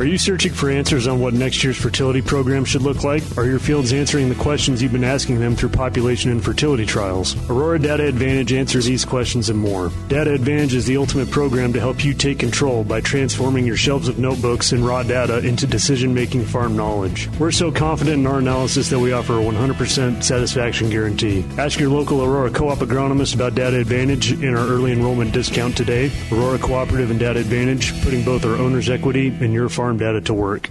Are 0.00 0.06
you 0.06 0.16
searching 0.16 0.54
for 0.54 0.70
answers 0.70 1.06
on 1.06 1.20
what 1.20 1.34
next 1.34 1.62
year's 1.62 1.76
fertility 1.76 2.22
program 2.22 2.64
should 2.64 2.80
look 2.80 3.04
like? 3.04 3.22
Are 3.36 3.44
your 3.44 3.58
fields 3.58 3.92
answering 3.92 4.30
the 4.30 4.34
questions 4.34 4.80
you've 4.82 4.92
been 4.92 5.04
asking 5.04 5.40
them 5.40 5.54
through 5.54 5.68
population 5.68 6.30
and 6.30 6.42
fertility 6.42 6.86
trials? 6.86 7.36
Aurora 7.50 7.78
Data 7.78 8.06
Advantage 8.06 8.54
answers 8.54 8.86
these 8.86 9.04
questions 9.04 9.50
and 9.50 9.58
more. 9.58 9.92
Data 10.08 10.32
Advantage 10.32 10.72
is 10.72 10.86
the 10.86 10.96
ultimate 10.96 11.30
program 11.30 11.74
to 11.74 11.80
help 11.80 12.02
you 12.02 12.14
take 12.14 12.38
control 12.38 12.82
by 12.82 13.02
transforming 13.02 13.66
your 13.66 13.76
shelves 13.76 14.08
of 14.08 14.18
notebooks 14.18 14.72
and 14.72 14.86
raw 14.86 15.02
data 15.02 15.46
into 15.46 15.66
decision 15.66 16.14
making 16.14 16.46
farm 16.46 16.74
knowledge. 16.74 17.28
We're 17.38 17.50
so 17.50 17.70
confident 17.70 18.20
in 18.20 18.26
our 18.26 18.38
analysis 18.38 18.88
that 18.88 18.98
we 18.98 19.12
offer 19.12 19.34
a 19.34 19.44
100% 19.44 20.22
satisfaction 20.22 20.88
guarantee. 20.88 21.44
Ask 21.58 21.78
your 21.78 21.90
local 21.90 22.24
Aurora 22.24 22.50
Co 22.50 22.70
op 22.70 22.78
agronomist 22.78 23.34
about 23.34 23.54
Data 23.54 23.78
Advantage 23.78 24.32
in 24.32 24.56
our 24.56 24.66
early 24.66 24.92
enrollment 24.92 25.32
discount 25.32 25.76
today. 25.76 26.10
Aurora 26.32 26.58
Cooperative 26.58 27.10
and 27.10 27.20
Data 27.20 27.40
Advantage, 27.40 28.02
putting 28.02 28.24
both 28.24 28.46
our 28.46 28.56
owner's 28.56 28.88
equity 28.88 29.28
and 29.42 29.52
your 29.52 29.68
farm 29.68 29.89
data 29.98 30.20
to 30.22 30.34
work. 30.34 30.70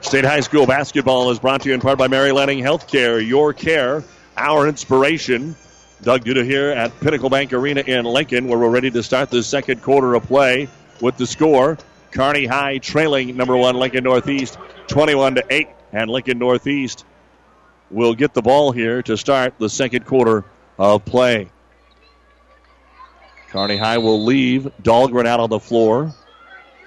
State 0.00 0.24
High 0.24 0.40
School 0.40 0.66
basketball 0.66 1.30
is 1.30 1.38
brought 1.38 1.62
to 1.62 1.68
you 1.68 1.74
in 1.74 1.80
part 1.80 1.98
by 1.98 2.08
Mary 2.08 2.32
Lanning 2.32 2.60
Healthcare. 2.60 3.26
Your 3.26 3.52
care, 3.52 4.02
our 4.36 4.66
inspiration. 4.66 5.56
Doug 6.02 6.24
Duda 6.24 6.44
here 6.44 6.70
at 6.70 6.98
Pinnacle 7.00 7.28
Bank 7.28 7.52
Arena 7.52 7.82
in 7.82 8.06
Lincoln, 8.06 8.48
where 8.48 8.58
we're 8.58 8.70
ready 8.70 8.90
to 8.90 9.02
start 9.02 9.28
the 9.28 9.42
second 9.42 9.82
quarter 9.82 10.14
of 10.14 10.22
play 10.24 10.68
with 11.02 11.18
the 11.18 11.26
score. 11.26 11.76
Kearney 12.10 12.46
High 12.46 12.78
trailing 12.78 13.36
number 13.36 13.56
one 13.56 13.76
Lincoln 13.76 14.04
Northeast 14.04 14.58
21 14.88 15.36
to 15.36 15.44
8. 15.50 15.68
And 15.92 16.10
Lincoln 16.10 16.38
Northeast 16.38 17.04
will 17.90 18.14
get 18.14 18.32
the 18.32 18.42
ball 18.42 18.72
here 18.72 19.02
to 19.02 19.16
start 19.16 19.54
the 19.58 19.68
second 19.68 20.06
quarter 20.06 20.44
of 20.78 21.04
play. 21.04 21.50
Kearney 23.50 23.76
High 23.76 23.98
will 23.98 24.24
leave 24.24 24.70
Dahlgren 24.82 25.26
out 25.26 25.40
on 25.40 25.50
the 25.50 25.58
floor 25.58 26.14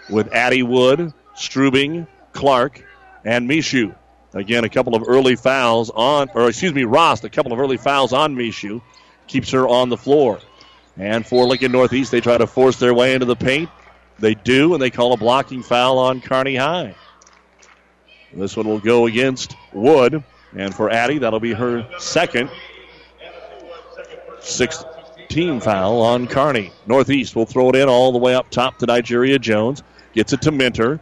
with 0.10 0.34
Addie 0.34 0.64
Wood, 0.64 1.14
Strubing, 1.36 2.08
Clark, 2.32 2.84
and 3.26 3.50
Mishu. 3.50 3.96
Again, 4.34 4.64
a 4.64 4.70
couple 4.70 4.96
of 4.96 5.04
early 5.08 5.36
fouls 5.36 5.92
on, 5.92 6.30
or 6.34 6.50
excuse 6.50 6.74
me, 6.74 6.84
Rost, 6.86 7.24
a 7.24 7.30
couple 7.30 7.54
of 7.54 7.60
early 7.60 7.78
fouls 7.78 8.14
on 8.14 8.36
Mishu. 8.36 8.82
Keeps 9.28 9.52
her 9.52 9.68
on 9.68 9.90
the 9.90 9.98
floor. 9.98 10.40
And 10.98 11.26
for 11.26 11.46
Lincoln 11.46 11.72
Northeast, 11.72 12.12
they 12.12 12.22
try 12.22 12.38
to 12.38 12.48
force 12.48 12.78
their 12.78 12.94
way 12.94 13.14
into 13.14 13.26
the 13.26 13.36
paint. 13.36 13.70
They 14.20 14.36
do, 14.36 14.74
and 14.74 14.82
they 14.82 14.90
call 14.90 15.14
a 15.14 15.18
blocking 15.18 15.64
foul 15.64 15.98
on 15.98 16.22
Kearney 16.22 16.56
High. 16.56 16.96
This 18.34 18.58
one 18.58 18.68
will 18.68 18.80
go 18.80 19.06
against 19.06 19.56
Wood. 19.72 20.24
And 20.56 20.74
for 20.74 20.90
Addie, 20.90 21.20
that'll 21.20 21.40
be 21.40 21.54
her 21.54 21.88
second. 21.98 22.50
Sixth 24.40 24.86
team 25.30 25.60
foul 25.60 26.02
on 26.02 26.28
Kearney. 26.28 26.72
Northeast 26.86 27.36
will 27.36 27.46
throw 27.46 27.70
it 27.70 27.76
in 27.76 27.88
all 27.88 28.12
the 28.12 28.20
way 28.20 28.36
up 28.36 28.50
top 28.50 28.78
to 28.80 28.86
Nigeria 28.86 29.40
Jones. 29.40 29.82
Gets 30.14 30.34
it 30.34 30.42
to 30.44 30.52
Minter. 30.52 31.00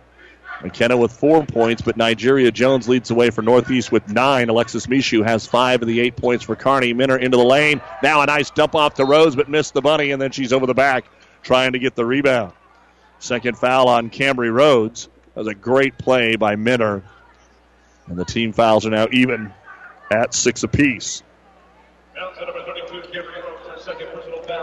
McKenna 0.63 0.95
with 0.95 1.11
four 1.11 1.45
points, 1.45 1.81
but 1.81 1.97
Nigeria 1.97 2.51
Jones 2.51 2.87
leads 2.87 3.09
the 3.09 3.15
way 3.15 3.29
for 3.29 3.41
Northeast 3.41 3.91
with 3.91 4.07
nine. 4.09 4.49
Alexis 4.49 4.87
Mishu 4.87 5.25
has 5.25 5.47
five 5.47 5.81
of 5.81 5.87
the 5.87 5.99
eight 5.99 6.15
points 6.15 6.43
for 6.43 6.55
Kearney. 6.55 6.93
Minner 6.93 7.17
into 7.17 7.37
the 7.37 7.43
lane. 7.43 7.81
Now 8.03 8.21
a 8.21 8.25
nice 8.25 8.49
dump 8.51 8.75
off 8.75 8.95
to 8.95 9.05
Rose, 9.05 9.35
but 9.35 9.49
missed 9.49 9.73
the 9.73 9.81
bunny, 9.81 10.11
and 10.11 10.21
then 10.21 10.31
she's 10.31 10.53
over 10.53 10.65
the 10.65 10.73
back 10.73 11.05
trying 11.41 11.73
to 11.73 11.79
get 11.79 11.95
the 11.95 12.05
rebound. 12.05 12.53
Second 13.19 13.57
foul 13.57 13.87
on 13.87 14.09
Cambry 14.09 14.53
Rhodes. 14.53 15.09
That 15.33 15.41
was 15.41 15.47
a 15.47 15.55
great 15.55 15.97
play 15.97 16.35
by 16.35 16.55
Minner. 16.55 17.03
And 18.07 18.17
the 18.17 18.25
team 18.25 18.51
fouls 18.51 18.85
are 18.85 18.89
now 18.89 19.07
even 19.11 19.53
at 20.11 20.33
six 20.33 20.63
apiece. 20.63 21.23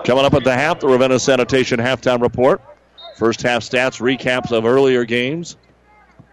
Coming 0.04 0.24
up 0.24 0.34
at 0.34 0.44
the 0.44 0.54
half, 0.54 0.80
the 0.80 0.88
Ravenna 0.88 1.18
Sanitation 1.18 1.80
halftime 1.80 2.20
report. 2.20 2.60
First 3.16 3.42
half 3.42 3.62
stats, 3.62 4.00
recaps 4.00 4.52
of 4.52 4.64
earlier 4.64 5.04
games. 5.04 5.56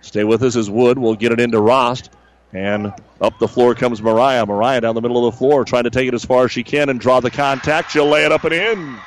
Stay 0.05 0.23
with 0.23 0.43
us 0.43 0.55
as 0.55 0.69
Wood 0.69 0.99
will 0.99 1.15
get 1.15 1.31
it 1.31 1.39
into 1.39 1.59
Rost. 1.59 2.11
And 2.53 2.93
up 3.19 3.37
the 3.39 3.47
floor 3.47 3.73
comes 3.73 4.01
Mariah. 4.01 4.45
Mariah 4.45 4.81
down 4.81 4.93
the 4.93 5.01
middle 5.01 5.27
of 5.27 5.33
the 5.33 5.37
floor 5.37 5.65
trying 5.65 5.85
to 5.85 5.89
take 5.89 6.07
it 6.07 6.13
as 6.13 6.23
far 6.23 6.45
as 6.45 6.51
she 6.51 6.63
can 6.63 6.89
and 6.89 6.99
draw 6.99 7.19
the 7.19 7.31
contact. 7.31 7.91
She'll 7.91 8.07
lay 8.07 8.23
it 8.23 8.31
up 8.31 8.43
and 8.43 8.53
in. 8.53 8.97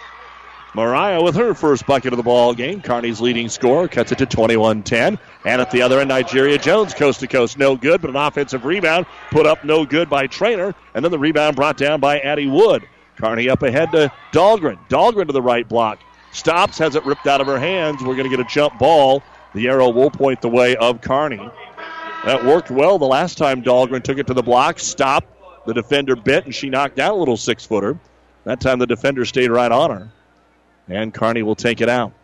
Mariah 0.74 1.22
with 1.22 1.36
her 1.36 1.54
first 1.54 1.86
bucket 1.86 2.12
of 2.12 2.16
the 2.16 2.22
ball 2.22 2.52
game. 2.52 2.82
Kearney's 2.82 3.20
leading 3.20 3.48
scorer 3.48 3.88
cuts 3.88 4.12
it 4.12 4.18
to 4.18 4.26
21 4.26 4.82
10. 4.82 5.18
And 5.46 5.60
at 5.62 5.70
the 5.70 5.82
other 5.82 6.00
end, 6.00 6.08
Nigeria 6.08 6.58
Jones 6.58 6.92
coast 6.94 7.20
to 7.20 7.28
coast. 7.28 7.58
No 7.58 7.76
good, 7.76 8.00
but 8.00 8.10
an 8.10 8.16
offensive 8.16 8.64
rebound 8.64 9.06
put 9.30 9.46
up 9.46 9.64
no 9.64 9.86
good 9.86 10.10
by 10.10 10.26
Trainer. 10.26 10.74
And 10.94 11.04
then 11.04 11.12
the 11.12 11.18
rebound 11.18 11.56
brought 11.56 11.78
down 11.78 12.00
by 12.00 12.18
Addie 12.18 12.48
Wood. 12.48 12.86
Kearney 13.16 13.48
up 13.48 13.62
ahead 13.62 13.92
to 13.92 14.12
Dahlgren. 14.32 14.78
Dahlgren 14.88 15.28
to 15.28 15.32
the 15.32 15.42
right 15.42 15.66
block. 15.66 16.00
Stops, 16.32 16.76
has 16.78 16.96
it 16.96 17.06
ripped 17.06 17.26
out 17.26 17.40
of 17.40 17.46
her 17.46 17.58
hands. 17.58 18.02
We're 18.02 18.16
going 18.16 18.30
to 18.30 18.36
get 18.36 18.44
a 18.44 18.48
jump 18.48 18.78
ball. 18.78 19.22
The 19.54 19.68
arrow 19.68 19.88
will 19.88 20.10
point 20.10 20.40
the 20.40 20.48
way 20.48 20.76
of 20.76 21.00
Kearney. 21.00 21.50
That 22.24 22.44
worked 22.44 22.70
well 22.70 22.98
the 22.98 23.06
last 23.06 23.38
time 23.38 23.62
Dahlgren 23.62 24.02
took 24.02 24.18
it 24.18 24.26
to 24.26 24.34
the 24.34 24.42
block. 24.42 24.78
Stop. 24.78 25.24
The 25.66 25.74
defender 25.74 26.16
bit, 26.16 26.46
and 26.46 26.54
she 26.54 26.70
knocked 26.70 26.98
out 26.98 27.12
a 27.12 27.16
little 27.16 27.36
six 27.36 27.66
footer. 27.66 27.98
That 28.44 28.60
time 28.60 28.78
the 28.78 28.86
defender 28.86 29.26
stayed 29.26 29.50
right 29.50 29.70
on 29.70 29.90
her. 29.90 30.10
And 30.88 31.12
Kearney 31.12 31.42
will 31.42 31.54
take 31.54 31.82
it 31.82 31.90
out. 31.90 32.14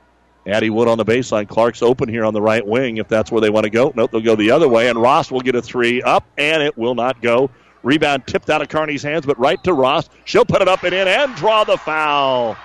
Addie 0.47 0.71
Wood 0.71 0.89
on 0.89 0.99
the 0.99 1.05
baseline. 1.05 1.49
Clark's 1.49 1.83
open 1.83 2.09
here 2.09 2.25
on 2.25 2.33
the 2.35 2.41
right 2.41 2.67
wing 2.67 2.99
if 2.99 3.09
that's 3.09 3.31
where 3.31 3.41
they 3.41 3.51
want 3.51 3.65
to 3.65 3.71
go. 3.71 3.93
Nope, 3.95 4.11
they'll 4.11 4.21
go 4.21 4.37
the 4.37 4.51
other 4.51 4.69
way. 4.69 4.89
And 4.89 5.01
Ross 5.01 5.31
will 5.31 5.41
get 5.41 5.55
a 5.55 5.63
three 5.63 6.03
up, 6.03 6.25
and 6.39 6.63
it 6.63 6.77
will 6.79 6.95
not 6.95 7.21
go. 7.21 7.51
Rebound 7.83 8.27
tipped 8.27 8.49
out 8.49 8.63
of 8.63 8.69
Kearney's 8.69 9.03
hands, 9.03 9.27
but 9.27 9.39
right 9.39 9.63
to 9.65 9.75
Ross. 9.75 10.09
She'll 10.25 10.47
put 10.47 10.63
it 10.63 10.69
up 10.69 10.83
and 10.83 10.95
in 10.95 11.07
and 11.07 11.35
draw 11.35 11.65
the 11.65 11.77
foul. 11.77 12.57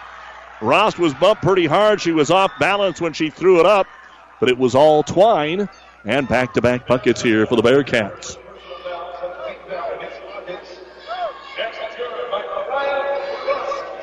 Ross 0.62 0.98
was 0.98 1.14
bumped 1.14 1.44
pretty 1.44 1.66
hard. 1.66 2.00
She 2.00 2.12
was 2.12 2.32
off 2.32 2.52
balance 2.60 3.02
when 3.02 3.14
she 3.14 3.30
threw 3.30 3.60
it 3.60 3.66
up, 3.66 3.88
but 4.40 4.50
it 4.50 4.58
was 4.58 4.76
all 4.76 5.04
twine. 5.04 5.70
And 6.06 6.28
back 6.28 6.54
to 6.54 6.62
back 6.62 6.88
buckets 6.88 7.22
here 7.22 7.46
for 7.46 7.56
the 7.56 7.62
Bearcats. 7.62 8.38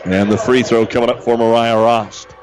And 0.04 0.30
the 0.30 0.38
free 0.38 0.62
throw 0.62 0.86
coming 0.86 1.10
up 1.10 1.24
for 1.24 1.36
Mariah 1.36 1.76
Rost. 1.76 2.36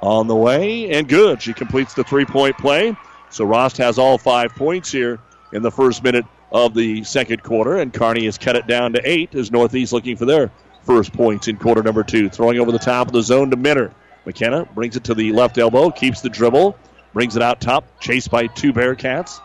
On 0.00 0.26
the 0.26 0.36
way 0.36 0.90
and 0.90 1.08
good. 1.08 1.42
She 1.42 1.52
completes 1.52 1.94
the 1.94 2.04
three 2.04 2.24
point 2.24 2.56
play. 2.56 2.96
So 3.28 3.44
Rost 3.44 3.76
has 3.78 3.98
all 3.98 4.16
five 4.16 4.54
points 4.54 4.90
here 4.90 5.18
in 5.52 5.62
the 5.62 5.70
first 5.70 6.02
minute 6.02 6.24
of 6.52 6.74
the 6.74 7.02
second 7.04 7.42
quarter. 7.42 7.76
And 7.78 7.92
Kearney 7.92 8.24
has 8.26 8.38
cut 8.38 8.56
it 8.56 8.66
down 8.66 8.92
to 8.92 9.00
eight 9.04 9.34
as 9.34 9.50
Northeast 9.50 9.92
looking 9.92 10.16
for 10.16 10.24
their 10.24 10.50
first 10.84 11.12
points 11.12 11.48
in 11.48 11.56
quarter 11.56 11.82
number 11.82 12.04
two. 12.04 12.28
Throwing 12.28 12.58
over 12.58 12.72
the 12.72 12.78
top 12.78 13.08
of 13.08 13.12
the 13.12 13.22
zone 13.22 13.50
to 13.50 13.56
Minter. 13.56 13.92
McKenna 14.24 14.64
brings 14.74 14.96
it 14.96 15.04
to 15.04 15.14
the 15.14 15.32
left 15.32 15.58
elbow, 15.58 15.90
keeps 15.90 16.22
the 16.22 16.30
dribble, 16.30 16.78
brings 17.14 17.36
it 17.36 17.42
out 17.42 17.60
top, 17.60 18.00
chased 18.00 18.30
by 18.30 18.48
two 18.48 18.74
Bearcats. 18.74 19.40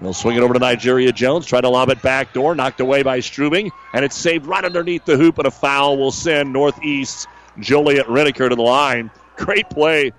They'll 0.00 0.12
swing 0.12 0.36
it 0.36 0.42
over 0.42 0.52
to 0.52 0.60
Nigeria 0.60 1.12
Jones, 1.12 1.46
try 1.46 1.60
to 1.60 1.68
lob 1.68 1.88
it 1.88 2.02
back 2.02 2.32
door, 2.32 2.54
knocked 2.54 2.80
away 2.80 3.02
by 3.02 3.20
Strubing, 3.20 3.70
and 3.94 4.04
it's 4.04 4.16
saved 4.16 4.46
right 4.46 4.64
underneath 4.64 5.04
the 5.04 5.16
hoop, 5.16 5.38
and 5.38 5.46
a 5.46 5.50
foul 5.50 5.96
will 5.96 6.10
send 6.10 6.52
Northeast 6.52 7.28
Joliet 7.58 8.06
Redeker 8.06 8.48
to 8.48 8.54
the 8.54 8.62
line. 8.62 9.10
Great 9.36 9.70
play 9.70 10.12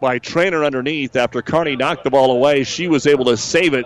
by 0.00 0.18
Trainer 0.20 0.64
underneath 0.64 1.16
after 1.16 1.42
Kearney 1.42 1.74
knocked 1.76 2.04
the 2.04 2.10
ball 2.10 2.30
away. 2.30 2.62
She 2.62 2.86
was 2.86 3.06
able 3.06 3.24
to 3.26 3.36
save 3.36 3.74
it, 3.74 3.84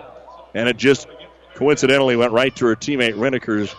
and 0.53 0.69
it 0.69 0.77
just 0.77 1.07
coincidentally 1.55 2.15
went 2.15 2.31
right 2.31 2.55
to 2.55 2.67
her 2.67 2.75
teammate 2.75 3.15
Redeker's. 3.15 3.75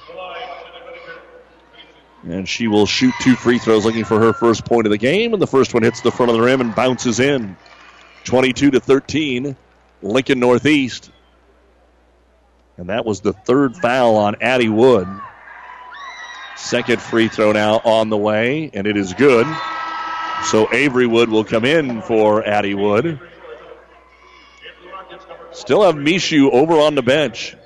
And 2.24 2.48
she 2.48 2.66
will 2.66 2.86
shoot 2.86 3.14
two 3.20 3.36
free 3.36 3.58
throws 3.58 3.84
looking 3.84 4.04
for 4.04 4.18
her 4.18 4.32
first 4.32 4.64
point 4.64 4.86
of 4.86 4.90
the 4.90 4.98
game, 4.98 5.32
and 5.32 5.40
the 5.40 5.46
first 5.46 5.74
one 5.74 5.84
hits 5.84 6.00
the 6.00 6.10
front 6.10 6.30
of 6.30 6.36
the 6.36 6.42
rim 6.42 6.60
and 6.60 6.74
bounces 6.74 7.20
in. 7.20 7.56
22 8.24 8.72
to 8.72 8.80
13. 8.80 9.56
Lincoln 10.02 10.40
Northeast. 10.40 11.10
And 12.76 12.88
that 12.88 13.04
was 13.04 13.20
the 13.20 13.32
third 13.32 13.76
foul 13.76 14.16
on 14.16 14.36
Addie 14.40 14.68
Wood. 14.68 15.08
Second 16.56 17.00
free 17.00 17.28
throw 17.28 17.52
now 17.52 17.80
on 17.84 18.10
the 18.10 18.16
way, 18.16 18.70
and 18.72 18.86
it 18.86 18.96
is 18.96 19.14
good. 19.14 19.46
So 20.44 20.72
Avery 20.72 21.06
Wood 21.06 21.28
will 21.28 21.44
come 21.44 21.64
in 21.64 22.02
for 22.02 22.46
Addie 22.46 22.74
Wood. 22.74 23.18
Still 25.52 25.82
have 25.82 25.94
Mishu 25.94 26.50
over 26.52 26.74
on 26.74 26.94
the 26.94 27.02
bench 27.02 27.56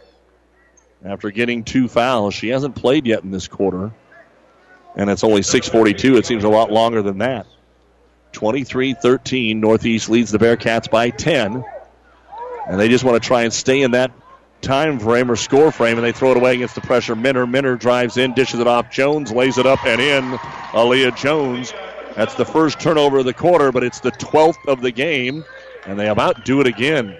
after 1.04 1.30
getting 1.30 1.64
two 1.64 1.88
fouls. 1.88 2.34
She 2.34 2.48
hasn't 2.48 2.76
played 2.76 3.06
yet 3.06 3.24
in 3.24 3.30
this 3.30 3.48
quarter. 3.48 3.92
And 4.94 5.08
it's 5.10 5.24
only 5.24 5.42
642. 5.42 6.16
It 6.16 6.26
seems 6.26 6.44
a 6.44 6.48
lot 6.48 6.70
longer 6.70 7.02
than 7.02 7.18
that. 7.18 7.46
23 8.32 8.94
13. 8.94 9.60
Northeast 9.60 10.08
leads 10.08 10.30
the 10.30 10.38
Bearcats 10.38 10.90
by 10.90 11.10
10. 11.10 11.64
And 12.68 12.78
they 12.80 12.88
just 12.88 13.04
want 13.04 13.20
to 13.20 13.26
try 13.26 13.42
and 13.42 13.52
stay 13.52 13.82
in 13.82 13.92
that 13.92 14.10
time 14.60 14.98
frame 14.98 15.30
or 15.30 15.36
score 15.36 15.70
frame, 15.70 15.96
and 15.96 16.04
they 16.04 16.12
throw 16.12 16.32
it 16.32 16.36
away 16.36 16.54
against 16.54 16.74
the 16.74 16.80
pressure. 16.80 17.14
Minner. 17.14 17.46
Minner 17.46 17.76
drives 17.76 18.16
in, 18.16 18.34
dishes 18.34 18.60
it 18.60 18.66
off. 18.66 18.90
Jones 18.90 19.32
lays 19.32 19.58
it 19.58 19.66
up 19.66 19.84
and 19.86 20.00
in. 20.00 20.24
Aaliyah 20.72 21.16
Jones. 21.16 21.72
That's 22.14 22.34
the 22.34 22.44
first 22.44 22.80
turnover 22.80 23.18
of 23.18 23.24
the 23.24 23.34
quarter, 23.34 23.72
but 23.72 23.84
it's 23.84 24.00
the 24.00 24.10
12th 24.12 24.66
of 24.66 24.80
the 24.80 24.90
game, 24.90 25.44
and 25.86 25.98
they 25.98 26.08
about 26.08 26.44
do 26.44 26.60
it 26.60 26.66
again. 26.66 27.16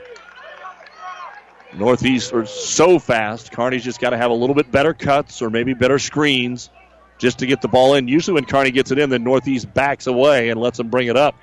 Northeast 1.74 2.32
are 2.32 2.46
so 2.46 2.98
fast. 2.98 3.52
Kearney's 3.52 3.84
just 3.84 4.00
got 4.00 4.10
to 4.10 4.16
have 4.16 4.30
a 4.30 4.34
little 4.34 4.54
bit 4.54 4.72
better 4.72 4.94
cuts 4.94 5.40
or 5.42 5.50
maybe 5.50 5.74
better 5.74 5.98
screens 5.98 6.70
just 7.18 7.38
to 7.40 7.46
get 7.46 7.60
the 7.60 7.68
ball 7.68 7.94
in. 7.94 8.08
Usually, 8.08 8.34
when 8.34 8.44
Kearney 8.44 8.70
gets 8.70 8.90
it 8.90 8.98
in, 8.98 9.10
then 9.10 9.24
Northeast 9.24 9.72
backs 9.74 10.06
away 10.06 10.50
and 10.50 10.60
lets 10.60 10.78
them 10.78 10.88
bring 10.88 11.08
it 11.08 11.16
up. 11.16 11.34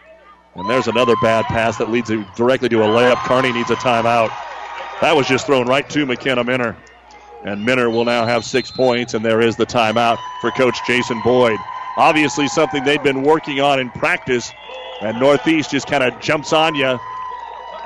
And 0.55 0.69
there's 0.69 0.87
another 0.87 1.15
bad 1.21 1.45
pass 1.45 1.77
that 1.77 1.89
leads 1.91 2.09
directly 2.35 2.69
to 2.69 2.81
a 2.83 2.87
layup. 2.87 3.17
Kearney 3.25 3.51
needs 3.51 3.69
a 3.71 3.75
timeout. 3.75 4.29
That 5.01 5.15
was 5.15 5.27
just 5.27 5.45
thrown 5.45 5.67
right 5.67 5.87
to 5.89 6.05
McKenna 6.05 6.43
Minner. 6.43 6.77
And 7.43 7.65
Minner 7.65 7.89
will 7.89 8.05
now 8.05 8.25
have 8.25 8.45
six 8.45 8.71
points, 8.71 9.13
and 9.13 9.23
there 9.23 9.41
is 9.41 9.55
the 9.57 9.65
timeout 9.65 10.17
for 10.41 10.51
Coach 10.51 10.77
Jason 10.87 11.21
Boyd. 11.23 11.59
Obviously, 11.97 12.47
something 12.47 12.83
they've 12.83 13.03
been 13.03 13.21
working 13.21 13.59
on 13.59 13.79
in 13.79 13.89
practice, 13.91 14.51
and 15.01 15.19
Northeast 15.19 15.71
just 15.71 15.87
kind 15.87 16.03
of 16.03 16.19
jumps 16.21 16.53
on 16.53 16.73
you 16.75 16.97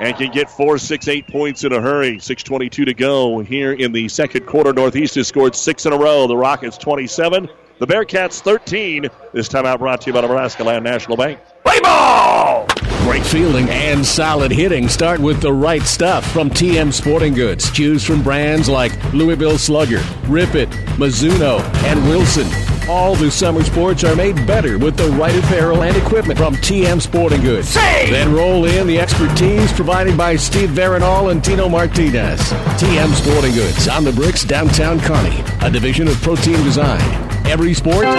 and 0.00 0.16
can 0.16 0.30
get 0.32 0.48
four, 0.48 0.78
six, 0.78 1.08
eight 1.08 1.26
points 1.28 1.62
in 1.62 1.72
a 1.72 1.80
hurry. 1.80 2.16
6.22 2.16 2.86
to 2.86 2.94
go 2.94 3.40
here 3.40 3.72
in 3.72 3.92
the 3.92 4.08
second 4.08 4.46
quarter. 4.46 4.72
Northeast 4.72 5.14
has 5.16 5.28
scored 5.28 5.54
six 5.54 5.84
in 5.84 5.92
a 5.92 5.98
row. 5.98 6.26
The 6.26 6.36
Rockets 6.36 6.78
27, 6.78 7.48
the 7.80 7.86
Bearcats 7.86 8.40
13. 8.40 9.08
This 9.32 9.48
time 9.48 9.64
timeout 9.64 9.78
brought 9.78 10.02
to 10.02 10.08
you 10.08 10.12
by 10.12 10.20
Nebraska 10.20 10.62
Land 10.62 10.84
National 10.84 11.16
Bank. 11.16 11.40
Play 11.64 11.80
ball! 11.80 12.66
Great 13.04 13.24
fielding 13.24 13.68
and 13.70 14.04
solid 14.04 14.52
hitting 14.52 14.86
start 14.86 15.18
with 15.18 15.40
the 15.40 15.52
right 15.52 15.82
stuff 15.82 16.30
from 16.30 16.50
TM 16.50 16.92
Sporting 16.92 17.32
Goods. 17.32 17.70
Choose 17.72 18.04
from 18.04 18.22
brands 18.22 18.68
like 18.68 18.92
Louisville 19.14 19.56
Slugger, 19.56 20.02
Rip 20.26 20.54
It, 20.54 20.68
Mizuno, 20.98 21.60
and 21.84 22.06
Wilson. 22.06 22.46
All 22.88 23.14
the 23.14 23.30
summer 23.30 23.64
sports 23.64 24.04
are 24.04 24.14
made 24.14 24.34
better 24.46 24.78
with 24.78 24.96
the 24.96 25.08
right 25.10 25.34
apparel 25.34 25.82
and 25.82 25.96
equipment 25.96 26.38
from 26.38 26.56
TM 26.56 27.00
Sporting 27.00 27.40
Goods. 27.40 27.68
Say! 27.68 28.10
Then 28.10 28.34
roll 28.34 28.66
in 28.66 28.86
the 28.86 29.00
expertise 29.00 29.72
provided 29.72 30.18
by 30.18 30.36
Steve 30.36 30.70
Veronal 30.70 31.30
and 31.30 31.42
Tino 31.42 31.68
Martinez. 31.68 32.40
TM 32.40 33.14
Sporting 33.14 33.54
Goods 33.54 33.88
on 33.88 34.04
the 34.04 34.12
bricks 34.12 34.44
downtown 34.44 35.00
Kearney, 35.00 35.42
a 35.62 35.70
division 35.70 36.08
of 36.08 36.20
Protein 36.20 36.62
Design. 36.62 37.39
Every 37.50 37.74
sport 37.74 38.04
done 38.04 38.14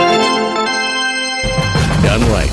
right. 2.34 2.52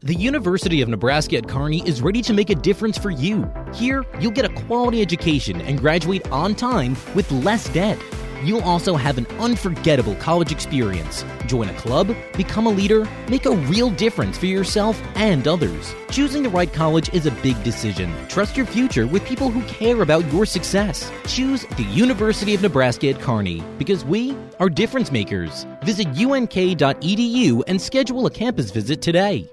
The 0.00 0.14
University 0.14 0.82
of 0.82 0.88
Nebraska 0.88 1.36
at 1.36 1.46
Kearney 1.46 1.88
is 1.88 2.02
ready 2.02 2.20
to 2.22 2.32
make 2.32 2.50
a 2.50 2.56
difference 2.56 2.98
for 2.98 3.10
you. 3.10 3.48
Here, 3.72 4.04
you'll 4.18 4.32
get 4.32 4.44
a 4.44 4.48
quality 4.66 5.00
education 5.00 5.60
and 5.60 5.78
graduate 5.78 6.28
on 6.32 6.56
time 6.56 6.96
with 7.14 7.30
less 7.30 7.68
debt. 7.68 7.96
You'll 8.42 8.62
also 8.62 8.96
have 8.96 9.18
an 9.18 9.26
unforgettable 9.38 10.14
college 10.16 10.52
experience. 10.52 11.24
Join 11.46 11.68
a 11.68 11.74
club, 11.74 12.14
become 12.36 12.66
a 12.66 12.70
leader, 12.70 13.08
make 13.28 13.46
a 13.46 13.52
real 13.52 13.90
difference 13.90 14.36
for 14.36 14.46
yourself 14.46 15.00
and 15.14 15.48
others. 15.48 15.94
Choosing 16.10 16.42
the 16.42 16.50
right 16.50 16.72
college 16.72 17.12
is 17.14 17.26
a 17.26 17.30
big 17.30 17.62
decision. 17.64 18.12
Trust 18.28 18.56
your 18.56 18.66
future 18.66 19.06
with 19.06 19.24
people 19.24 19.50
who 19.50 19.62
care 19.62 20.02
about 20.02 20.30
your 20.32 20.44
success. 20.44 21.10
Choose 21.26 21.64
the 21.76 21.84
University 21.84 22.54
of 22.54 22.62
Nebraska 22.62 23.08
at 23.08 23.20
Kearney 23.20 23.62
because 23.78 24.04
we 24.04 24.36
are 24.60 24.68
difference 24.68 25.10
makers. 25.10 25.66
Visit 25.82 26.08
unk.edu 26.08 27.62
and 27.66 27.80
schedule 27.80 28.26
a 28.26 28.30
campus 28.30 28.70
visit 28.70 29.00
today. 29.00 29.50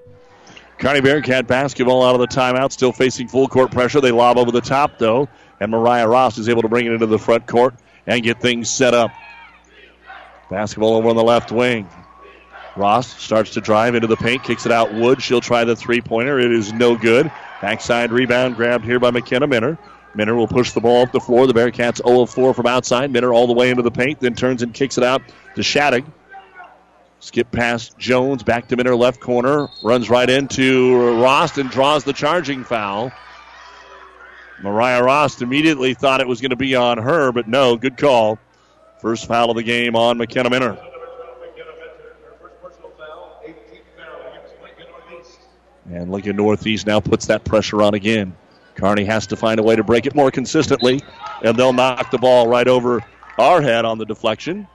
Kearney 0.78 1.00
Bearcat 1.00 1.46
basketball 1.46 2.02
out 2.02 2.14
of 2.14 2.20
the 2.20 2.26
timeout, 2.26 2.72
still 2.72 2.92
facing 2.92 3.28
full 3.28 3.48
court 3.48 3.70
pressure. 3.70 4.00
They 4.00 4.10
lob 4.10 4.36
over 4.36 4.50
the 4.50 4.60
top, 4.60 4.98
though, 4.98 5.28
and 5.60 5.70
Mariah 5.70 6.08
Rost 6.08 6.36
is 6.36 6.48
able 6.48 6.62
to 6.62 6.68
bring 6.68 6.86
it 6.86 6.92
into 6.92 7.06
the 7.06 7.18
front 7.18 7.46
court 7.46 7.74
and 8.06 8.22
get 8.22 8.40
things 8.40 8.70
set 8.70 8.94
up. 8.94 9.10
Basketball 10.50 10.94
over 10.94 11.08
on 11.08 11.16
the 11.16 11.24
left 11.24 11.50
wing. 11.50 11.88
Rost 12.76 13.20
starts 13.20 13.50
to 13.54 13.60
drive 13.60 13.94
into 13.94 14.08
the 14.08 14.16
paint, 14.16 14.42
kicks 14.42 14.66
it 14.66 14.72
out. 14.72 14.92
Wood, 14.92 15.22
she'll 15.22 15.40
try 15.40 15.64
the 15.64 15.76
three 15.76 16.00
pointer. 16.00 16.38
It 16.38 16.52
is 16.52 16.72
no 16.72 16.96
good. 16.96 17.30
Backside 17.60 18.10
rebound 18.10 18.56
grabbed 18.56 18.84
here 18.84 18.98
by 18.98 19.10
McKenna 19.10 19.46
Minner. 19.46 19.78
Minner 20.14 20.34
will 20.34 20.48
push 20.48 20.72
the 20.72 20.80
ball 20.80 21.02
up 21.02 21.12
the 21.12 21.20
floor. 21.20 21.46
The 21.46 21.54
Bearcats 21.54 22.04
0 22.06 22.22
of 22.22 22.30
4 22.30 22.54
from 22.54 22.66
outside. 22.66 23.12
Minner 23.12 23.32
all 23.32 23.46
the 23.46 23.52
way 23.52 23.70
into 23.70 23.82
the 23.82 23.90
paint, 23.90 24.20
then 24.20 24.34
turns 24.34 24.62
and 24.62 24.74
kicks 24.74 24.98
it 24.98 25.04
out 25.04 25.22
to 25.56 25.62
Shattuck. 25.62 26.04
Skip 27.20 27.50
past 27.50 27.96
Jones, 27.96 28.42
back 28.42 28.68
to 28.68 28.76
Minner, 28.76 28.94
left 28.94 29.20
corner. 29.20 29.68
Runs 29.82 30.10
right 30.10 30.28
into 30.28 30.96
Rost 31.22 31.58
and 31.58 31.70
draws 31.70 32.04
the 32.04 32.12
charging 32.12 32.64
foul. 32.64 33.12
Mariah 34.64 35.02
Rost 35.02 35.42
immediately 35.42 35.92
thought 35.92 36.22
it 36.22 36.26
was 36.26 36.40
going 36.40 36.48
to 36.48 36.56
be 36.56 36.74
on 36.74 36.96
her, 36.96 37.32
but 37.32 37.46
no, 37.46 37.76
good 37.76 37.98
call. 37.98 38.38
First 38.98 39.26
foul 39.26 39.50
of 39.50 39.56
the 39.56 39.62
game 39.62 39.94
on 39.94 40.16
McKenna 40.16 40.48
Minner. 40.48 40.78
And 45.90 46.10
Lincoln 46.10 46.36
Northeast 46.36 46.86
now 46.86 46.98
puts 46.98 47.26
that 47.26 47.44
pressure 47.44 47.82
on 47.82 47.92
again. 47.92 48.34
Kearney 48.74 49.04
has 49.04 49.26
to 49.26 49.36
find 49.36 49.60
a 49.60 49.62
way 49.62 49.76
to 49.76 49.84
break 49.84 50.06
it 50.06 50.14
more 50.14 50.30
consistently, 50.30 51.02
and 51.42 51.58
they'll 51.58 51.74
knock 51.74 52.10
the 52.10 52.16
ball 52.16 52.48
right 52.48 52.66
over 52.66 53.04
our 53.38 53.60
head 53.60 53.84
on 53.84 53.98
the 53.98 54.06
deflection. 54.06 54.66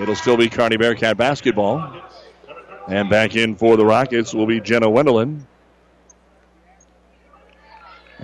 It'll 0.00 0.14
still 0.14 0.36
be 0.36 0.48
Kearney 0.48 0.76
Bearcat 0.76 1.16
basketball. 1.16 2.00
And 2.86 3.10
back 3.10 3.34
in 3.34 3.56
for 3.56 3.76
the 3.76 3.84
Rockets 3.84 4.32
will 4.32 4.46
be 4.46 4.60
Jenna 4.60 4.86
Wendelin. 4.86 5.40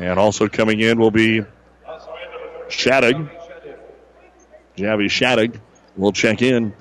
And 0.00 0.18
also 0.18 0.48
coming 0.48 0.80
in 0.80 0.98
will 0.98 1.10
be 1.10 1.42
Shattuck. 2.68 3.16
Javi 4.76 5.10
Shattuck 5.10 5.60
will 5.96 6.12
check 6.12 6.40
in. 6.40 6.72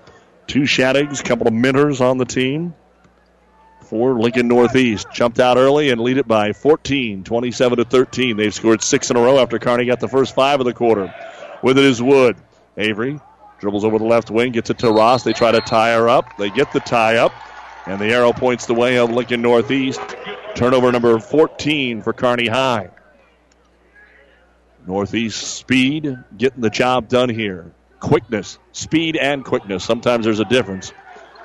Two 0.47 0.65
Shattucks, 0.65 1.21
couple 1.21 1.47
of 1.47 1.53
Minners 1.53 2.01
on 2.01 2.17
the 2.17 2.25
team 2.25 2.73
for 3.81 4.19
Lincoln 4.19 4.47
Northeast. 4.47 5.07
Jumped 5.11 5.39
out 5.39 5.57
early 5.57 5.89
and 5.89 5.99
lead 5.99 6.17
it 6.17 6.27
by 6.27 6.53
14, 6.53 7.23
27 7.23 7.77
to 7.77 7.83
13. 7.83 8.37
They've 8.37 8.53
scored 8.53 8.81
six 8.81 9.11
in 9.11 9.17
a 9.17 9.21
row 9.21 9.37
after 9.37 9.59
Kearney 9.59 9.85
got 9.85 9.99
the 9.99 10.07
first 10.07 10.33
five 10.33 10.59
of 10.59 10.65
the 10.65 10.73
quarter. 10.73 11.13
With 11.61 11.77
it 11.77 11.83
is 11.83 12.01
Wood. 12.01 12.37
Avery 12.77 13.19
dribbles 13.59 13.83
over 13.83 13.99
the 13.99 14.05
left 14.05 14.31
wing, 14.31 14.53
gets 14.53 14.69
it 14.69 14.79
to 14.79 14.91
Ross. 14.91 15.23
They 15.23 15.33
try 15.33 15.51
to 15.51 15.59
tie 15.59 15.93
her 15.93 16.07
up. 16.07 16.37
They 16.37 16.49
get 16.49 16.71
the 16.71 16.79
tie 16.79 17.17
up, 17.17 17.33
and 17.85 17.99
the 17.99 18.05
arrow 18.05 18.31
points 18.31 18.65
the 18.65 18.73
way 18.73 18.97
of 18.97 19.11
Lincoln 19.11 19.41
Northeast. 19.41 19.99
Turnover 20.55 20.91
number 20.91 21.19
14 21.19 22.01
for 22.01 22.13
Kearney 22.13 22.47
High. 22.47 22.89
Northeast 24.87 25.55
speed, 25.55 26.17
getting 26.37 26.61
the 26.61 26.69
job 26.69 27.07
done 27.07 27.29
here. 27.29 27.71
Quickness, 27.99 28.59
speed 28.71 29.17
and 29.17 29.43
quickness. 29.43 29.83
Sometimes 29.83 30.25
there's 30.25 30.39
a 30.39 30.45
difference. 30.45 30.93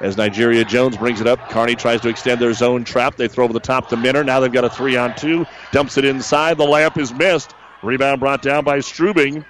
As 0.01 0.17
Nigeria 0.17 0.65
Jones 0.65 0.97
brings 0.97 1.21
it 1.21 1.27
up, 1.27 1.49
Kearney 1.51 1.75
tries 1.75 2.01
to 2.03 2.09
extend 2.09 2.41
their 2.41 2.53
zone 2.53 2.85
trap. 2.85 3.17
They 3.17 3.29
throw 3.29 3.45
over 3.45 3.53
the 3.53 3.61
top 3.61 3.89
to 3.91 3.97
Minner. 3.97 4.25
Now 4.25 4.41
they've 4.41 4.53
got 4.53 4.65
a 4.65 4.71
three 4.71 4.97
on 4.97 5.15
two. 5.15 5.47
Dumps 5.73 5.97
it 5.99 6.05
inside. 6.05 6.59
The 6.59 6.65
layup 6.65 6.99
is 6.99 7.13
missed. 7.13 7.55
Rebound 7.83 8.21
brought 8.21 8.43
down 8.43 8.65
by 8.65 8.79
Strubing. 8.79 9.45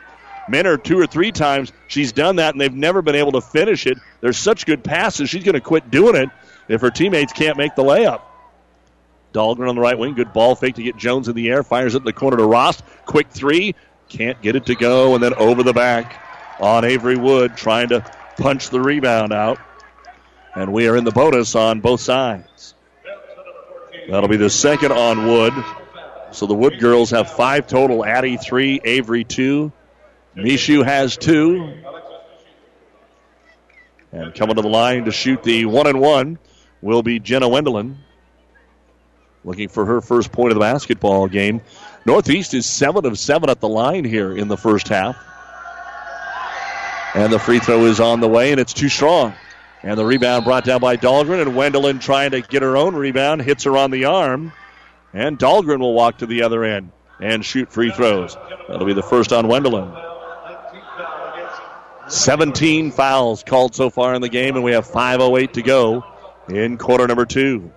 Minner 0.48 0.76
two 0.76 0.98
or 0.98 1.06
three 1.06 1.32
times. 1.32 1.72
She's 1.88 2.12
done 2.12 2.36
that, 2.36 2.54
and 2.54 2.60
they've 2.60 2.72
never 2.72 3.00
been 3.00 3.14
able 3.14 3.32
to 3.32 3.40
finish 3.40 3.86
it. 3.86 3.96
There's 4.20 4.36
such 4.36 4.66
good 4.66 4.84
passes. 4.84 5.30
She's 5.30 5.44
going 5.44 5.54
to 5.54 5.60
quit 5.60 5.90
doing 5.90 6.14
it 6.16 6.28
if 6.68 6.80
her 6.82 6.90
teammates 6.90 7.32
can't 7.32 7.56
make 7.56 7.74
the 7.74 7.82
layup. 7.82 8.20
Dahlgren 9.34 9.68
on 9.68 9.74
the 9.74 9.80
right 9.80 9.98
wing. 9.98 10.14
Good 10.14 10.32
ball 10.32 10.54
fake 10.54 10.76
to 10.76 10.82
get 10.82 10.96
Jones 10.96 11.28
in 11.28 11.34
the 11.34 11.50
air. 11.50 11.62
Fires 11.62 11.94
it 11.94 11.98
in 11.98 12.04
the 12.04 12.12
corner 12.12 12.36
to 12.36 12.46
Rost. 12.46 12.82
Quick 13.04 13.28
three. 13.28 13.74
Can't 14.08 14.40
get 14.40 14.54
it 14.54 14.66
to 14.66 14.76
go. 14.76 15.14
And 15.14 15.22
then 15.22 15.34
over 15.34 15.62
the 15.62 15.72
back 15.72 16.22
on 16.60 16.84
Avery 16.84 17.16
Wood 17.16 17.56
trying 17.56 17.88
to 17.88 18.00
punch 18.38 18.70
the 18.70 18.80
rebound 18.80 19.32
out. 19.32 19.58
And 20.54 20.72
we 20.72 20.86
are 20.88 20.96
in 20.96 21.02
the 21.02 21.10
bonus 21.10 21.56
on 21.56 21.80
both 21.80 22.00
sides. 22.00 22.74
That'll 24.08 24.28
be 24.28 24.36
the 24.36 24.50
second 24.50 24.92
on 24.92 25.26
Wood. 25.26 25.52
So 26.30 26.46
the 26.46 26.54
Wood 26.54 26.78
girls 26.78 27.10
have 27.10 27.32
five 27.32 27.66
total. 27.66 28.04
Addie 28.04 28.36
three, 28.36 28.80
Avery 28.84 29.24
two. 29.24 29.72
Mishu 30.36 30.84
has 30.84 31.16
two. 31.16 31.74
And 34.12 34.32
coming 34.32 34.54
to 34.54 34.62
the 34.62 34.68
line 34.68 35.06
to 35.06 35.10
shoot 35.10 35.42
the 35.42 35.64
one 35.64 35.88
and 35.88 36.00
one 36.00 36.38
will 36.80 37.02
be 37.02 37.18
Jenna 37.18 37.48
Wendelin. 37.48 37.96
Looking 39.44 39.68
for 39.68 39.84
her 39.84 40.00
first 40.00 40.32
point 40.32 40.52
of 40.52 40.54
the 40.54 40.60
basketball 40.60 41.28
game. 41.28 41.60
Northeast 42.06 42.54
is 42.54 42.66
seven 42.66 43.04
of 43.04 43.18
seven 43.18 43.50
at 43.50 43.60
the 43.60 43.68
line 43.68 44.04
here 44.04 44.34
in 44.36 44.48
the 44.48 44.56
first 44.56 44.88
half. 44.88 45.16
And 47.14 47.32
the 47.32 47.38
free 47.38 47.58
throw 47.58 47.84
is 47.84 48.00
on 48.00 48.20
the 48.20 48.28
way, 48.28 48.50
and 48.50 48.60
it's 48.60 48.72
too 48.72 48.88
strong. 48.88 49.34
And 49.82 49.98
the 49.98 50.04
rebound 50.04 50.44
brought 50.44 50.64
down 50.64 50.80
by 50.80 50.96
Dahlgren, 50.96 51.42
and 51.42 51.52
Wendelin 51.52 52.00
trying 52.00 52.30
to 52.30 52.40
get 52.40 52.62
her 52.62 52.76
own 52.76 52.96
rebound, 52.96 53.42
hits 53.42 53.64
her 53.64 53.76
on 53.76 53.90
the 53.90 54.06
arm. 54.06 54.52
And 55.12 55.38
Dahlgren 55.38 55.78
will 55.78 55.92
walk 55.92 56.18
to 56.18 56.26
the 56.26 56.42
other 56.42 56.64
end 56.64 56.90
and 57.20 57.44
shoot 57.44 57.70
free 57.70 57.90
throws. 57.90 58.36
That'll 58.66 58.86
be 58.86 58.94
the 58.94 59.02
first 59.02 59.32
on 59.32 59.44
Wendelin. 59.44 59.94
17 62.08 62.90
fouls 62.90 63.44
called 63.44 63.74
so 63.74 63.90
far 63.90 64.14
in 64.14 64.22
the 64.22 64.28
game, 64.28 64.56
and 64.56 64.64
we 64.64 64.72
have 64.72 64.86
5.08 64.86 65.52
to 65.52 65.62
go 65.62 66.04
in 66.48 66.76
quarter 66.78 67.06
number 67.06 67.26
two. 67.26 67.72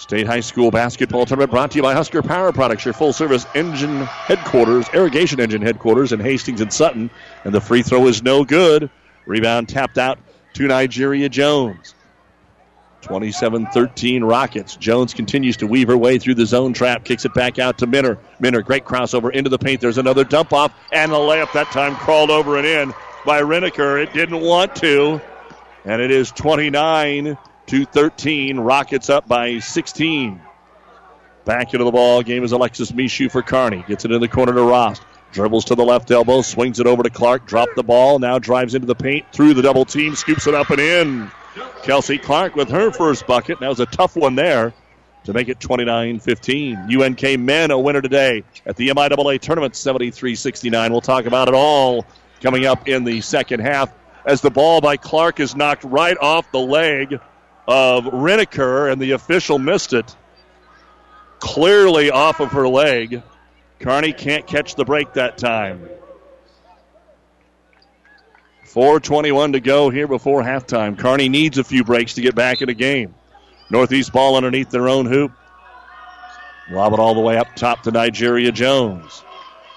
State 0.00 0.26
High 0.26 0.40
School 0.40 0.70
basketball 0.70 1.26
tournament 1.26 1.50
brought 1.50 1.72
to 1.72 1.76
you 1.76 1.82
by 1.82 1.92
Husker 1.92 2.22
Power 2.22 2.52
Products, 2.52 2.86
your 2.86 2.94
full 2.94 3.12
service 3.12 3.44
engine 3.54 3.98
headquarters, 4.06 4.88
irrigation 4.94 5.40
engine 5.40 5.60
headquarters 5.60 6.10
in 6.12 6.20
Hastings 6.20 6.62
and 6.62 6.72
Sutton. 6.72 7.10
And 7.44 7.54
the 7.54 7.60
free 7.60 7.82
throw 7.82 8.06
is 8.06 8.22
no 8.22 8.42
good. 8.42 8.88
Rebound 9.26 9.68
tapped 9.68 9.98
out 9.98 10.18
to 10.54 10.66
Nigeria 10.66 11.28
Jones. 11.28 11.94
27 13.02 13.66
13 13.66 14.24
Rockets. 14.24 14.74
Jones 14.76 15.12
continues 15.12 15.58
to 15.58 15.66
weave 15.66 15.88
her 15.88 15.98
way 15.98 16.18
through 16.18 16.34
the 16.36 16.46
zone 16.46 16.72
trap, 16.72 17.04
kicks 17.04 17.26
it 17.26 17.34
back 17.34 17.58
out 17.58 17.76
to 17.78 17.86
Minner. 17.86 18.18
Minner, 18.40 18.62
great 18.62 18.86
crossover 18.86 19.30
into 19.30 19.50
the 19.50 19.58
paint. 19.58 19.82
There's 19.82 19.98
another 19.98 20.24
dump 20.24 20.54
off, 20.54 20.72
and 20.92 21.12
a 21.12 21.16
layup 21.16 21.52
that 21.52 21.66
time 21.72 21.94
crawled 21.96 22.30
over 22.30 22.56
and 22.56 22.66
in 22.66 22.94
by 23.26 23.42
Reniker. 23.42 24.02
It 24.02 24.14
didn't 24.14 24.40
want 24.40 24.76
to, 24.76 25.20
and 25.84 26.00
it 26.00 26.10
is 26.10 26.30
29 26.32 27.36
to 27.70 27.84
13. 27.84 28.58
Rockets 28.58 29.08
up 29.08 29.28
by 29.28 29.60
16. 29.60 30.40
Back 31.44 31.72
into 31.72 31.84
the 31.84 31.92
ball 31.92 32.20
game 32.20 32.42
is 32.42 32.50
Alexis 32.50 32.90
Mishu 32.90 33.30
for 33.30 33.42
Kearney. 33.42 33.84
Gets 33.86 34.04
it 34.04 34.10
in 34.10 34.20
the 34.20 34.26
corner 34.26 34.52
to 34.52 34.62
Rost. 34.62 35.02
Dribbles 35.30 35.66
to 35.66 35.76
the 35.76 35.84
left 35.84 36.10
elbow, 36.10 36.42
swings 36.42 36.80
it 36.80 36.88
over 36.88 37.04
to 37.04 37.10
Clark, 37.10 37.46
dropped 37.46 37.76
the 37.76 37.84
ball, 37.84 38.18
now 38.18 38.40
drives 38.40 38.74
into 38.74 38.88
the 38.88 38.96
paint, 38.96 39.24
through 39.32 39.54
the 39.54 39.62
double 39.62 39.84
team, 39.84 40.16
scoops 40.16 40.48
it 40.48 40.54
up 40.54 40.70
and 40.70 40.80
in. 40.80 41.30
Kelsey 41.84 42.18
Clark 42.18 42.56
with 42.56 42.68
her 42.70 42.90
first 42.90 43.28
bucket. 43.28 43.60
That 43.60 43.68
was 43.68 43.78
a 43.78 43.86
tough 43.86 44.16
one 44.16 44.34
there 44.34 44.74
to 45.22 45.32
make 45.32 45.48
it 45.48 45.60
29 45.60 46.18
15. 46.18 47.00
UNK 47.00 47.38
men 47.38 47.70
a 47.70 47.78
winner 47.78 48.02
today 48.02 48.42
at 48.66 48.74
the 48.74 48.88
MIAA 48.88 49.40
tournament 49.40 49.76
73 49.76 50.34
69. 50.34 50.90
We'll 50.90 51.00
talk 51.00 51.26
about 51.26 51.46
it 51.46 51.54
all 51.54 52.04
coming 52.40 52.66
up 52.66 52.88
in 52.88 53.04
the 53.04 53.20
second 53.20 53.60
half 53.60 53.92
as 54.26 54.40
the 54.40 54.50
ball 54.50 54.80
by 54.80 54.96
Clark 54.96 55.38
is 55.38 55.54
knocked 55.54 55.84
right 55.84 56.16
off 56.18 56.50
the 56.50 56.58
leg 56.58 57.20
of 57.70 58.04
Reniker, 58.06 58.90
and 58.90 59.00
the 59.00 59.12
official 59.12 59.60
missed 59.60 59.92
it. 59.92 60.16
Clearly 61.38 62.10
off 62.10 62.40
of 62.40 62.50
her 62.50 62.66
leg. 62.66 63.22
Kearney 63.78 64.12
can't 64.12 64.46
catch 64.46 64.74
the 64.74 64.84
break 64.84 65.14
that 65.14 65.38
time. 65.38 65.88
4.21 68.66 69.52
to 69.52 69.60
go 69.60 69.88
here 69.88 70.08
before 70.08 70.42
halftime. 70.42 70.98
Kearney 70.98 71.28
needs 71.28 71.58
a 71.58 71.64
few 71.64 71.84
breaks 71.84 72.14
to 72.14 72.20
get 72.20 72.34
back 72.34 72.60
in 72.60 72.66
the 72.66 72.74
game. 72.74 73.14
Northeast 73.70 74.12
ball 74.12 74.36
underneath 74.36 74.70
their 74.70 74.88
own 74.88 75.06
hoop. 75.06 75.32
Lob 76.70 76.92
it 76.92 76.98
all 76.98 77.14
the 77.14 77.20
way 77.20 77.36
up 77.36 77.54
top 77.54 77.84
to 77.84 77.92
Nigeria 77.92 78.52
Jones. 78.52 79.22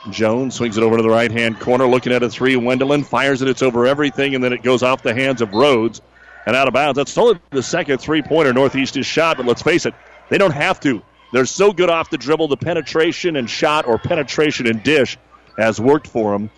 Jones 0.09 0.55
swings 0.55 0.77
it 0.77 0.83
over 0.83 0.97
to 0.97 1.03
the 1.03 1.09
right 1.09 1.31
hand 1.31 1.59
corner, 1.59 1.87
looking 1.87 2.11
at 2.11 2.23
a 2.23 2.29
three. 2.29 2.55
Wendelin 2.55 3.05
fires 3.05 3.41
it. 3.41 3.47
It's 3.47 3.61
over 3.61 3.85
everything, 3.85 4.35
and 4.35 4.43
then 4.43 4.51
it 4.51 4.63
goes 4.63 4.83
off 4.83 5.01
the 5.01 5.13
hands 5.13 5.41
of 5.41 5.53
Rhodes 5.53 6.01
and 6.45 6.55
out 6.55 6.67
of 6.67 6.73
bounds. 6.73 6.97
That's 6.97 7.17
only 7.17 7.39
the 7.51 7.63
second 7.63 7.99
three 7.99 8.21
pointer 8.21 8.53
Northeast 8.53 8.95
has 8.95 9.05
shot, 9.05 9.37
but 9.37 9.45
let's 9.45 9.61
face 9.61 9.85
it, 9.85 9.93
they 10.29 10.37
don't 10.37 10.51
have 10.51 10.79
to. 10.81 11.01
They're 11.31 11.45
so 11.45 11.73
good 11.73 11.89
off 11.89 12.09
the 12.09 12.17
dribble. 12.17 12.47
The 12.47 12.57
penetration 12.57 13.35
and 13.35 13.49
shot 13.49 13.87
or 13.87 13.97
penetration 13.97 14.67
and 14.67 14.83
dish 14.83 15.17
has 15.57 15.79
worked 15.79 16.07
for 16.07 16.31
them, 16.31 16.49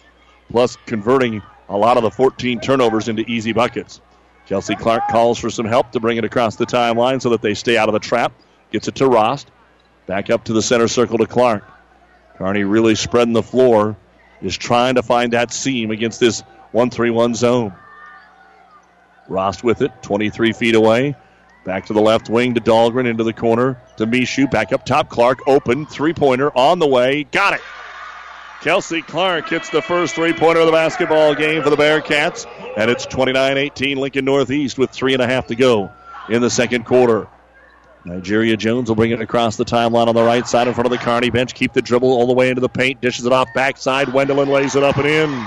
plus 0.49 0.77
converting 0.85 1.41
a 1.69 1.77
lot 1.77 1.97
of 1.97 2.03
the 2.03 2.11
14 2.11 2.59
turnovers 2.59 3.07
into 3.07 3.23
easy 3.29 3.53
buckets. 3.53 4.01
Kelsey 4.47 4.75
Clark 4.75 5.07
calls 5.09 5.39
for 5.39 5.49
some 5.49 5.65
help 5.65 5.91
to 5.91 5.99
bring 5.99 6.17
it 6.17 6.25
across 6.25 6.55
the 6.55 6.65
timeline 6.65 7.21
so 7.21 7.29
that 7.29 7.41
they 7.41 7.53
stay 7.53 7.77
out 7.77 7.89
of 7.89 7.93
the 7.93 7.99
trap. 7.99 8.33
Gets 8.71 8.87
it 8.87 8.95
to 8.95 9.07
Rost. 9.07 9.49
Back 10.05 10.29
up 10.29 10.43
to 10.45 10.53
the 10.53 10.61
center 10.61 10.87
circle 10.87 11.17
to 11.17 11.25
Clark. 11.25 11.63
Kearney 12.37 12.63
really 12.63 12.95
spreading 12.95 13.33
the 13.33 13.41
floor, 13.41 13.95
is 14.41 14.57
trying 14.57 14.95
to 14.95 15.03
find 15.03 15.33
that 15.33 15.51
seam 15.53 15.91
against 15.91 16.19
this 16.19 16.41
1 16.71 16.89
3 16.89 17.09
1 17.09 17.35
zone. 17.35 17.73
Rost 19.27 19.63
with 19.63 19.81
it, 19.81 19.91
23 20.01 20.53
feet 20.53 20.75
away. 20.75 21.15
Back 21.65 21.87
to 21.87 21.93
the 21.93 22.01
left 22.01 22.29
wing 22.29 22.53
to 22.53 22.61
Dahlgren, 22.61 23.07
into 23.07 23.23
the 23.23 23.33
corner 23.33 23.81
to 23.97 24.05
Mishu. 24.05 24.49
Back 24.49 24.71
up 24.71 24.85
top, 24.85 25.09
Clark 25.09 25.47
open, 25.47 25.85
three 25.87 26.13
pointer 26.13 26.55
on 26.55 26.77
the 26.79 26.87
way. 26.87 27.23
Got 27.23 27.53
it. 27.53 27.61
Kelsey 28.61 29.01
Clark 29.01 29.49
hits 29.49 29.69
the 29.69 29.81
first 29.81 30.15
three 30.15 30.33
pointer 30.33 30.61
of 30.61 30.67
the 30.67 30.71
basketball 30.71 31.35
game 31.35 31.61
for 31.63 31.69
the 31.69 31.75
Bearcats, 31.75 32.45
and 32.77 32.89
it's 32.89 33.05
29 33.05 33.57
18 33.57 33.97
Lincoln 33.97 34.25
Northeast 34.25 34.77
with 34.77 34.91
three 34.91 35.13
and 35.13 35.21
a 35.21 35.27
half 35.27 35.47
to 35.47 35.55
go 35.55 35.91
in 36.29 36.41
the 36.41 36.49
second 36.49 36.85
quarter. 36.85 37.27
Nigeria 38.05 38.55
Jones 38.55 38.87
will 38.87 38.95
bring 38.95 39.11
it 39.11 39.19
across 39.19 39.55
the 39.57 39.65
timeline 39.65 40.07
on 40.07 40.13
the 40.13 40.23
right 40.23 40.47
side 40.47 40.67
in 40.67 40.75
front 40.75 40.85
of 40.85 40.91
the 40.91 40.97
Kearney 40.99 41.31
bench. 41.31 41.55
Keep 41.55 41.73
the 41.73 41.81
dribble 41.81 42.11
all 42.11 42.27
the 42.27 42.33
way 42.33 42.49
into 42.49 42.61
the 42.61 42.69
paint. 42.69 43.01
Dishes 43.01 43.25
it 43.25 43.33
off 43.33 43.51
backside. 43.55 44.07
Wendelin 44.09 44.47
lays 44.47 44.75
it 44.75 44.83
up 44.83 44.97
and 44.97 45.07
in. 45.07 45.45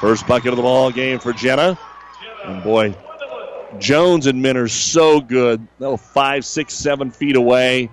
First 0.00 0.26
bucket 0.26 0.48
of 0.48 0.56
the 0.56 0.62
ball 0.62 0.90
game 0.90 1.18
for 1.18 1.34
Jenna. 1.34 1.78
And 2.44 2.62
boy, 2.62 2.94
Jones 3.78 4.26
and 4.26 4.42
Minner 4.42 4.68
so 4.68 5.20
good. 5.20 5.66
They'll 5.78 5.96
five, 5.96 6.44
six, 6.44 6.74
seven 6.74 7.10
feet 7.10 7.36
away, 7.36 7.90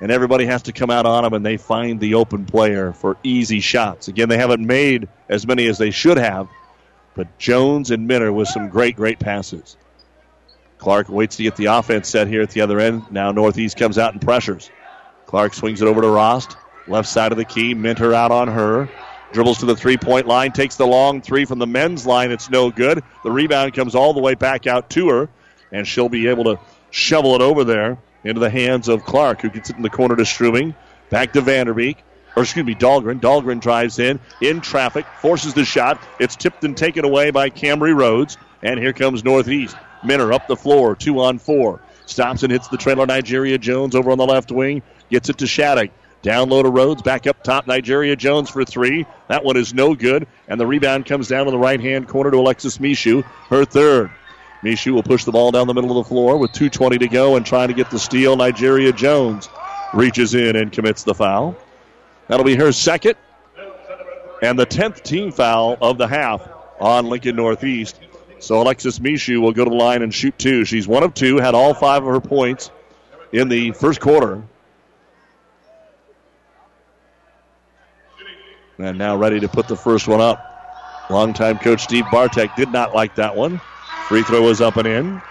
and 0.00 0.10
everybody 0.10 0.46
has 0.46 0.62
to 0.62 0.72
come 0.72 0.90
out 0.90 1.06
on 1.06 1.24
them, 1.24 1.34
and 1.34 1.44
they 1.44 1.56
find 1.56 1.98
the 1.98 2.14
open 2.14 2.44
player 2.44 2.92
for 2.92 3.16
easy 3.22 3.60
shots. 3.60 4.08
Again, 4.08 4.28
they 4.28 4.38
haven't 4.38 4.64
made 4.64 5.08
as 5.28 5.46
many 5.46 5.66
as 5.66 5.78
they 5.78 5.90
should 5.90 6.18
have, 6.18 6.48
but 7.14 7.38
Jones 7.38 7.90
and 7.90 8.06
Minner 8.06 8.32
with 8.32 8.48
some 8.48 8.68
great, 8.68 8.96
great 8.96 9.18
passes. 9.18 9.76
Clark 10.78 11.08
waits 11.08 11.36
to 11.36 11.42
get 11.42 11.56
the 11.56 11.66
offense 11.66 12.08
set 12.08 12.28
here 12.28 12.42
at 12.42 12.50
the 12.50 12.60
other 12.60 12.78
end. 12.78 13.02
Now 13.10 13.32
Northeast 13.32 13.76
comes 13.76 13.98
out 13.98 14.12
and 14.12 14.22
pressures. 14.22 14.70
Clark 15.26 15.52
swings 15.54 15.82
it 15.82 15.88
over 15.88 16.00
to 16.00 16.08
Rost. 16.08 16.56
Left 16.86 17.08
side 17.08 17.32
of 17.32 17.38
the 17.38 17.44
key. 17.44 17.74
Minner 17.74 18.14
out 18.14 18.30
on 18.30 18.48
her. 18.48 18.88
Dribbles 19.32 19.58
to 19.58 19.66
the 19.66 19.76
three 19.76 19.96
point 19.96 20.26
line, 20.26 20.52
takes 20.52 20.76
the 20.76 20.86
long 20.86 21.20
three 21.20 21.44
from 21.44 21.58
the 21.58 21.66
men's 21.66 22.06
line. 22.06 22.30
It's 22.30 22.48
no 22.48 22.70
good. 22.70 23.02
The 23.24 23.30
rebound 23.30 23.74
comes 23.74 23.94
all 23.94 24.14
the 24.14 24.20
way 24.20 24.34
back 24.34 24.66
out 24.66 24.88
to 24.90 25.08
her, 25.10 25.28
and 25.70 25.86
she'll 25.86 26.08
be 26.08 26.28
able 26.28 26.44
to 26.44 26.58
shovel 26.90 27.34
it 27.34 27.42
over 27.42 27.64
there 27.64 27.98
into 28.24 28.40
the 28.40 28.50
hands 28.50 28.88
of 28.88 29.04
Clark, 29.04 29.42
who 29.42 29.50
gets 29.50 29.70
it 29.70 29.76
in 29.76 29.82
the 29.82 29.90
corner 29.90 30.16
to 30.16 30.24
Strubing. 30.24 30.74
Back 31.10 31.34
to 31.34 31.42
Vanderbeek. 31.42 31.96
Or 32.36 32.42
excuse 32.42 32.64
me, 32.64 32.74
Dahlgren. 32.74 33.20
Dahlgren 33.20 33.60
drives 33.60 33.98
in, 33.98 34.20
in 34.40 34.60
traffic, 34.60 35.06
forces 35.20 35.54
the 35.54 35.64
shot. 35.64 36.00
It's 36.20 36.36
tipped 36.36 36.62
and 36.64 36.76
taken 36.76 37.04
away 37.04 37.30
by 37.30 37.50
Cambry 37.50 37.96
Rhodes. 37.96 38.36
And 38.62 38.78
here 38.78 38.92
comes 38.92 39.24
Northeast. 39.24 39.76
Minner 40.04 40.32
up 40.32 40.46
the 40.46 40.56
floor, 40.56 40.94
two 40.94 41.20
on 41.20 41.38
four. 41.38 41.80
Stops 42.06 42.42
and 42.42 42.52
hits 42.52 42.68
the 42.68 42.76
trailer 42.76 43.06
Nigeria 43.06 43.58
Jones 43.58 43.94
over 43.94 44.10
on 44.10 44.18
the 44.18 44.26
left 44.26 44.52
wing. 44.52 44.82
Gets 45.10 45.28
it 45.28 45.38
to 45.38 45.46
Shattuck. 45.46 45.90
Down 46.22 46.48
low 46.48 46.62
to 46.62 46.68
Rhodes, 46.68 47.02
back 47.02 47.26
up 47.26 47.44
top, 47.44 47.66
Nigeria 47.66 48.16
Jones 48.16 48.50
for 48.50 48.64
three. 48.64 49.06
That 49.28 49.44
one 49.44 49.56
is 49.56 49.72
no 49.72 49.94
good, 49.94 50.26
and 50.48 50.60
the 50.60 50.66
rebound 50.66 51.06
comes 51.06 51.28
down 51.28 51.44
to 51.44 51.52
the 51.52 51.58
right 51.58 51.80
hand 51.80 52.08
corner 52.08 52.30
to 52.30 52.38
Alexis 52.38 52.78
Mishu, 52.78 53.22
her 53.50 53.64
third. 53.64 54.10
Mishu 54.62 54.92
will 54.92 55.04
push 55.04 55.24
the 55.24 55.30
ball 55.30 55.52
down 55.52 55.68
the 55.68 55.74
middle 55.74 55.96
of 55.96 56.04
the 56.04 56.08
floor 56.08 56.36
with 56.36 56.50
2.20 56.52 56.98
to 56.98 57.08
go 57.08 57.36
and 57.36 57.46
trying 57.46 57.68
to 57.68 57.74
get 57.74 57.90
the 57.90 57.98
steal. 57.98 58.36
Nigeria 58.36 58.92
Jones 58.92 59.48
reaches 59.94 60.34
in 60.34 60.56
and 60.56 60.72
commits 60.72 61.04
the 61.04 61.14
foul. 61.14 61.56
That'll 62.26 62.44
be 62.44 62.56
her 62.56 62.72
second, 62.72 63.14
and 64.42 64.58
the 64.58 64.66
10th 64.66 65.02
team 65.02 65.30
foul 65.30 65.78
of 65.80 65.98
the 65.98 66.08
half 66.08 66.46
on 66.80 67.06
Lincoln 67.06 67.36
Northeast. 67.36 68.00
So 68.40 68.60
Alexis 68.60 68.98
Mishu 68.98 69.40
will 69.40 69.52
go 69.52 69.64
to 69.64 69.70
the 69.70 69.76
line 69.76 70.02
and 70.02 70.12
shoot 70.12 70.36
two. 70.38 70.64
She's 70.64 70.86
one 70.86 71.04
of 71.04 71.14
two, 71.14 71.38
had 71.38 71.54
all 71.54 71.74
five 71.74 72.02
of 72.02 72.08
her 72.08 72.20
points 72.20 72.70
in 73.32 73.48
the 73.48 73.72
first 73.72 74.00
quarter. 74.00 74.42
And 78.78 78.96
now 78.96 79.16
ready 79.16 79.40
to 79.40 79.48
put 79.48 79.66
the 79.66 79.76
first 79.76 80.06
one 80.06 80.20
up. 80.20 80.44
Longtime 81.10 81.58
coach 81.58 81.82
Steve 81.82 82.04
Bartek 82.12 82.54
did 82.56 82.70
not 82.70 82.94
like 82.94 83.14
that 83.16 83.34
one. 83.34 83.60
Free 84.06 84.22
throw 84.22 84.42
was 84.42 84.60
up 84.60 84.76
and 84.76 84.86
in. 84.86 85.22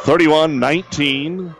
31 0.00 0.58
19. 0.58 1.54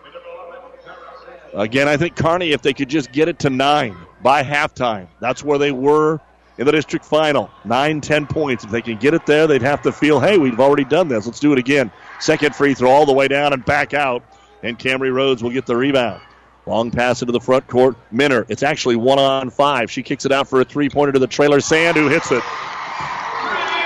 Again, 1.55 1.89
I 1.89 1.97
think 1.97 2.17
Kearney, 2.17 2.53
if 2.53 2.63
they 2.63 2.73
could 2.73 2.89
just 2.89 3.13
get 3.13 3.29
it 3.29 3.39
to 3.41 3.51
nine 3.51 3.97
by 4.23 4.43
halftime, 4.43 5.07
that's 5.21 5.45
where 5.45 5.59
they 5.59 5.73
were 5.73 6.21
in 6.59 6.67
the 6.67 6.73
district 6.73 7.05
final. 7.05 7.51
Nine, 7.65 8.01
ten 8.01 8.27
points. 8.27 8.65
If 8.65 8.71
they 8.71 8.83
can 8.83 8.99
get 8.99 9.15
it 9.15 9.27
there, 9.27 9.47
they'd 9.47 9.63
have 9.63 9.83
to 9.83 9.93
feel, 9.93 10.21
hey, 10.21 10.39
we've 10.39 10.61
already 10.61 10.85
done 10.85 11.09
this. 11.09 11.27
Let's 11.27 11.41
do 11.41 11.53
it 11.53 11.59
again. 11.59 11.91
Second 12.21 12.55
free 12.55 12.75
throw 12.75 12.91
all 12.91 13.05
the 13.05 13.13
way 13.13 13.29
down 13.29 13.53
and 13.53 13.65
back 13.65 13.95
out. 13.95 14.23
And 14.63 14.79
Cambry 14.79 15.13
Rhodes 15.13 15.43
will 15.43 15.51
get 15.51 15.67
the 15.67 15.77
rebound. 15.77 16.23
Long 16.67 16.91
pass 16.91 17.23
into 17.23 17.33
the 17.33 17.41
front 17.41 17.67
court. 17.67 17.97
Minner. 18.13 18.47
It's 18.49 18.63
actually 18.63 18.97
one 18.97 19.19
on 19.19 19.51
five. 19.51 19.91
She 19.91 20.03
kicks 20.03 20.25
it 20.25 20.33
out 20.33 20.49
for 20.49 20.61
a 20.61 20.65
three 20.65 20.89
pointer 20.89 21.13
to 21.13 21.19
the 21.19 21.27
trailer. 21.27 21.61
Sand 21.61 21.97
who 21.97 22.09
hits 22.09 22.31
it. 22.31 22.43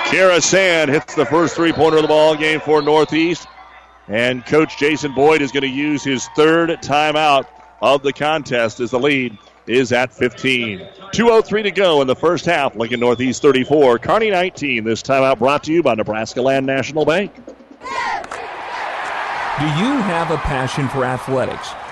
Kara 0.05 0.39
Sand 0.39 0.91
hits 0.91 1.15
the 1.15 1.25
first 1.25 1.55
three 1.55 1.73
pointer 1.73 1.97
of 1.97 2.03
the 2.03 2.07
ball 2.07 2.35
game 2.35 2.59
for 2.59 2.81
Northeast. 2.81 3.47
And 4.07 4.45
Coach 4.45 4.77
Jason 4.77 5.13
Boyd 5.13 5.41
is 5.41 5.51
going 5.51 5.63
to 5.63 5.69
use 5.69 6.03
his 6.03 6.27
third 6.35 6.69
timeout 6.81 7.47
of 7.81 8.03
the 8.03 8.13
contest 8.13 8.79
as 8.79 8.91
the 8.91 8.99
lead 8.99 9.37
is 9.65 9.91
at 9.91 10.13
15. 10.13 10.79
2.03 10.79 11.63
to 11.63 11.71
go 11.71 12.01
in 12.01 12.07
the 12.07 12.15
first 12.15 12.45
half. 12.45 12.75
Lincoln 12.75 13.01
Northeast 13.01 13.41
34, 13.41 13.99
Kearney 13.99 14.29
19. 14.29 14.85
This 14.85 15.03
timeout 15.03 15.39
brought 15.39 15.63
to 15.65 15.73
you 15.73 15.83
by 15.83 15.95
Nebraska 15.95 16.41
Land 16.41 16.65
National 16.65 17.03
Bank. 17.05 17.35
Do 17.35 17.41
you 19.65 19.97
have 19.97 20.31
a 20.31 20.37
passion 20.37 20.87
for 20.87 21.03
athletics? 21.03 21.67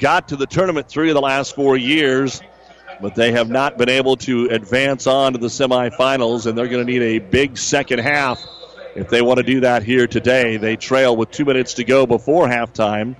got 0.00 0.28
to 0.28 0.36
the 0.36 0.46
tournament 0.46 0.88
three 0.88 1.10
of 1.10 1.14
the 1.14 1.20
last 1.20 1.54
four 1.54 1.76
years, 1.76 2.40
but 3.00 3.14
they 3.14 3.32
have 3.32 3.48
not 3.48 3.78
been 3.78 3.88
able 3.88 4.16
to 4.16 4.46
advance 4.46 5.06
on 5.06 5.34
to 5.34 5.38
the 5.38 5.46
semifinals, 5.46 6.46
and 6.46 6.58
they're 6.58 6.68
going 6.68 6.84
to 6.84 6.92
need 6.92 7.02
a 7.02 7.18
big 7.18 7.56
second 7.56 8.00
half 8.00 8.44
if 8.96 9.08
they 9.08 9.22
want 9.22 9.38
to 9.38 9.44
do 9.44 9.60
that 9.60 9.82
here 9.82 10.06
today. 10.06 10.56
They 10.56 10.76
trail 10.76 11.16
with 11.16 11.30
two 11.30 11.44
minutes 11.44 11.74
to 11.74 11.84
go 11.84 12.06
before 12.06 12.48
halftime 12.48 13.14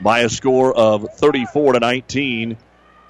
by 0.00 0.20
a 0.20 0.28
score 0.28 0.74
of 0.74 1.06
34 1.14 1.74
to 1.74 1.80
19. 1.80 2.56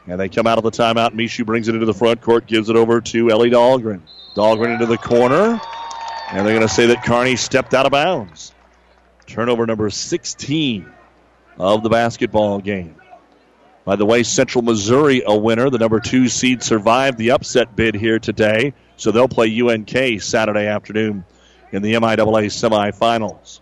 And 0.09 0.21
they 0.21 0.29
come 0.29 0.47
out 0.47 0.59
of 0.59 0.65
the 0.65 0.71
timeout. 0.71 1.15
Mishu 1.15 1.45
brings 1.45 1.69
it 1.69 1.75
into 1.75 1.87
the 1.87 1.95
front 1.95 2.21
court, 2.21 2.47
gives 2.47 2.69
it 2.71 2.77
over 2.77 3.01
to 3.01 3.31
Ellie 3.31 3.51
Dahlgren. 3.51 4.03
Dahlgren 4.37 4.75
into 4.75 4.87
the 4.87 4.99
corner. 4.99 5.61
And 6.31 6.47
they're 6.47 6.55
going 6.55 6.61
to 6.67 6.69
say 6.69 6.87
that 6.87 7.05
Kearney 7.05 7.37
stepped 7.37 7.75
out 7.75 7.87
of 7.87 7.93
bounds. 7.93 8.53
Turnover 9.27 9.67
number 9.67 9.91
16 9.91 10.93
of 11.59 11.83
the 11.83 11.89
basketball 11.89 12.61
game. 12.61 12.97
By 13.85 13.97
the 13.97 14.05
way, 14.05 14.25
Central 14.25 14.63
Missouri 14.63 15.23
a 15.25 15.37
winner. 15.37 15.71
The 15.71 15.79
number 15.79 16.01
two 16.01 16.29
seed 16.29 16.63
survived 16.63 17.19
the 17.19 17.31
upset 17.31 17.77
bid 17.77 17.95
here 17.95 18.19
today. 18.19 18.75
So 18.97 19.13
they'll 19.13 19.29
play 19.29 19.61
UNK 19.61 20.21
Saturday 20.21 20.67
afternoon 20.67 21.25
in 21.71 21.83
the 21.83 21.95
MIAA 21.95 22.47
semifinals. 22.51 23.61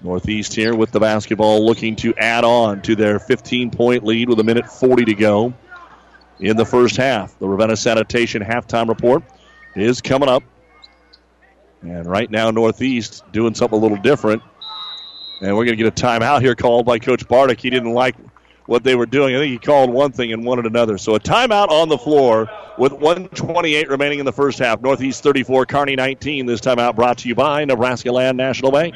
Northeast 0.00 0.54
here 0.54 0.74
with 0.74 0.92
the 0.92 1.00
basketball 1.00 1.66
looking 1.66 1.96
to 1.96 2.14
add 2.14 2.44
on 2.44 2.82
to 2.82 2.94
their 2.94 3.18
15 3.18 3.70
point 3.70 4.04
lead 4.04 4.28
with 4.28 4.38
a 4.38 4.44
minute 4.44 4.70
40 4.70 5.06
to 5.06 5.14
go 5.14 5.54
in 6.38 6.56
the 6.56 6.64
first 6.64 6.96
half. 6.96 7.36
The 7.38 7.48
Ravenna 7.48 7.76
Sanitation 7.76 8.42
halftime 8.42 8.88
report 8.88 9.24
is 9.74 10.00
coming 10.00 10.28
up. 10.28 10.42
And 11.82 12.06
right 12.06 12.30
now, 12.30 12.50
Northeast 12.50 13.24
doing 13.32 13.54
something 13.54 13.78
a 13.78 13.82
little 13.82 13.96
different. 13.96 14.42
And 15.40 15.56
we're 15.56 15.64
going 15.64 15.76
to 15.76 15.84
get 15.84 15.86
a 15.86 16.06
timeout 16.06 16.40
here 16.40 16.54
called 16.54 16.86
by 16.86 16.98
Coach 16.98 17.26
Bartek. 17.28 17.60
He 17.60 17.70
didn't 17.70 17.92
like 17.92 18.16
what 18.66 18.84
they 18.84 18.94
were 18.94 19.06
doing. 19.06 19.34
I 19.34 19.38
think 19.38 19.52
he 19.52 19.58
called 19.58 19.90
one 19.90 20.12
thing 20.12 20.32
and 20.32 20.44
wanted 20.44 20.66
another. 20.66 20.98
So 20.98 21.14
a 21.14 21.20
timeout 21.20 21.68
on 21.70 21.88
the 21.88 21.96
floor 21.96 22.50
with 22.76 22.92
128 22.92 23.88
remaining 23.88 24.18
in 24.18 24.26
the 24.26 24.32
first 24.32 24.58
half. 24.58 24.80
Northeast 24.82 25.22
34, 25.22 25.66
Kearney 25.66 25.96
19. 25.96 26.46
This 26.46 26.60
timeout 26.60 26.94
brought 26.94 27.18
to 27.18 27.28
you 27.28 27.34
by 27.34 27.64
Nebraska 27.64 28.12
Land 28.12 28.36
National 28.36 28.70
Bank. 28.70 28.94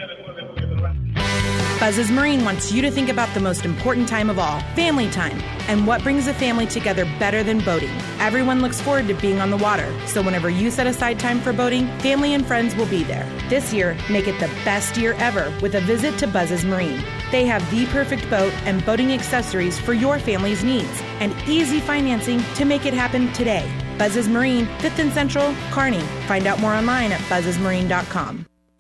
Buzz's 1.83 2.13
Marine 2.13 2.45
wants 2.45 2.71
you 2.71 2.81
to 2.81 2.93
think 2.93 3.09
about 3.09 3.35
the 3.35 3.41
most 3.41 3.65
important 3.65 4.09
time 4.09 4.31
of 4.31 4.39
all 4.39 4.61
family 4.77 5.11
time. 5.11 5.37
And 5.67 5.85
what 5.85 6.01
brings 6.05 6.29
a 6.29 6.33
family 6.33 6.65
together 6.65 7.05
better 7.19 7.43
than 7.43 7.59
boating? 7.59 7.91
Everyone 8.21 8.63
looks 8.63 8.81
forward 8.81 9.09
to 9.09 9.15
being 9.15 9.41
on 9.41 9.51
the 9.51 9.57
water, 9.57 9.93
so 10.07 10.23
whenever 10.23 10.49
you 10.49 10.71
set 10.71 10.87
aside 10.87 11.19
time 11.19 11.41
for 11.41 11.53
boating, 11.53 11.89
family 11.99 12.35
and 12.35 12.47
friends 12.47 12.77
will 12.77 12.87
be 12.87 13.03
there. 13.03 13.29
This 13.49 13.75
year, 13.75 13.97
make 14.09 14.29
it 14.29 14.39
the 14.39 14.47
best 14.65 14.97
year 14.97 15.15
ever 15.15 15.53
with 15.61 15.75
a 15.75 15.81
visit 15.81 16.17
to 16.21 16.29
Buzz's 16.29 16.65
Marine. 16.65 17.03
They 17.33 17.47
have 17.47 17.69
the 17.73 17.87
perfect 17.87 18.31
boat 18.31 18.53
and 18.65 18.87
boating 18.87 19.13
accessories 19.13 19.77
for 19.77 19.93
your 19.93 20.21
family's 20.21 20.63
needs 20.63 21.03
and 21.19 21.35
easy 21.49 21.81
financing 21.81 22.45
to 22.55 22.65
make 22.65 22.87
it 22.87 22.95
happen 22.95 23.33
today. 23.33 23.69
Buzz's 23.99 24.29
Marine, 24.29 24.67
5th 24.79 25.01
and 25.01 25.13
Central, 25.13 25.53
Kearney. 25.73 26.03
Find 26.29 26.47
out 26.47 26.61
more 26.61 26.75
online 26.75 27.11
at 27.11 27.21
buzzesmarine.com. 27.23 28.47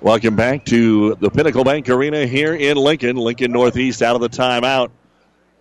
Welcome 0.00 0.36
back 0.36 0.64
to 0.66 1.16
the 1.16 1.28
Pinnacle 1.28 1.64
Bank 1.64 1.88
Arena 1.88 2.24
here 2.24 2.54
in 2.54 2.76
Lincoln. 2.76 3.16
Lincoln 3.16 3.50
Northeast 3.50 4.00
out 4.00 4.14
of 4.14 4.20
the 4.20 4.28
timeout, 4.28 4.90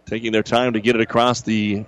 taking 0.06 0.32
their 0.32 0.44
time 0.44 0.74
to 0.74 0.80
get 0.80 0.96
it 0.96 1.02
across 1.02 1.42
the 1.42 1.86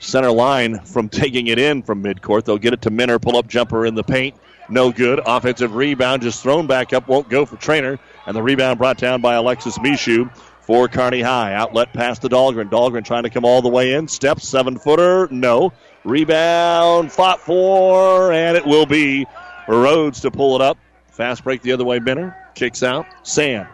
center 0.00 0.32
line 0.32 0.80
from 0.80 1.08
taking 1.08 1.46
it 1.46 1.60
in 1.60 1.84
from 1.84 2.02
midcourt. 2.02 2.44
They'll 2.44 2.58
get 2.58 2.72
it 2.72 2.82
to 2.82 2.90
Minner, 2.90 3.20
pull 3.20 3.36
up 3.36 3.46
jumper 3.46 3.86
in 3.86 3.94
the 3.94 4.02
paint. 4.02 4.34
No 4.68 4.90
good. 4.90 5.20
Offensive 5.24 5.76
rebound 5.76 6.22
just 6.22 6.42
thrown 6.42 6.66
back 6.66 6.92
up, 6.92 7.06
won't 7.06 7.28
go 7.28 7.46
for 7.46 7.54
Trainer. 7.54 8.00
And 8.26 8.34
the 8.34 8.42
rebound 8.42 8.80
brought 8.80 8.98
down 8.98 9.20
by 9.20 9.34
Alexis 9.34 9.78
Mishu 9.78 10.28
for 10.62 10.88
Kearney 10.88 11.20
High. 11.20 11.54
Outlet 11.54 11.92
pass 11.92 12.18
to 12.18 12.28
Dahlgren. 12.28 12.68
Dahlgren 12.68 13.04
trying 13.04 13.22
to 13.22 13.30
come 13.30 13.44
all 13.44 13.62
the 13.62 13.68
way 13.68 13.92
in. 13.92 14.08
Step, 14.08 14.40
seven 14.40 14.76
footer. 14.76 15.28
No. 15.30 15.72
Rebound 16.02 17.12
fought 17.12 17.38
for, 17.40 18.32
and 18.32 18.56
it 18.56 18.66
will 18.66 18.86
be 18.86 19.24
Rhodes 19.68 20.22
to 20.22 20.32
pull 20.32 20.56
it 20.56 20.62
up. 20.62 20.76
Fast 21.10 21.44
break 21.44 21.62
the 21.62 21.72
other 21.72 21.84
way. 21.84 21.98
Minner 21.98 22.36
kicks 22.54 22.82
out. 22.82 23.06
Sand 23.22 23.68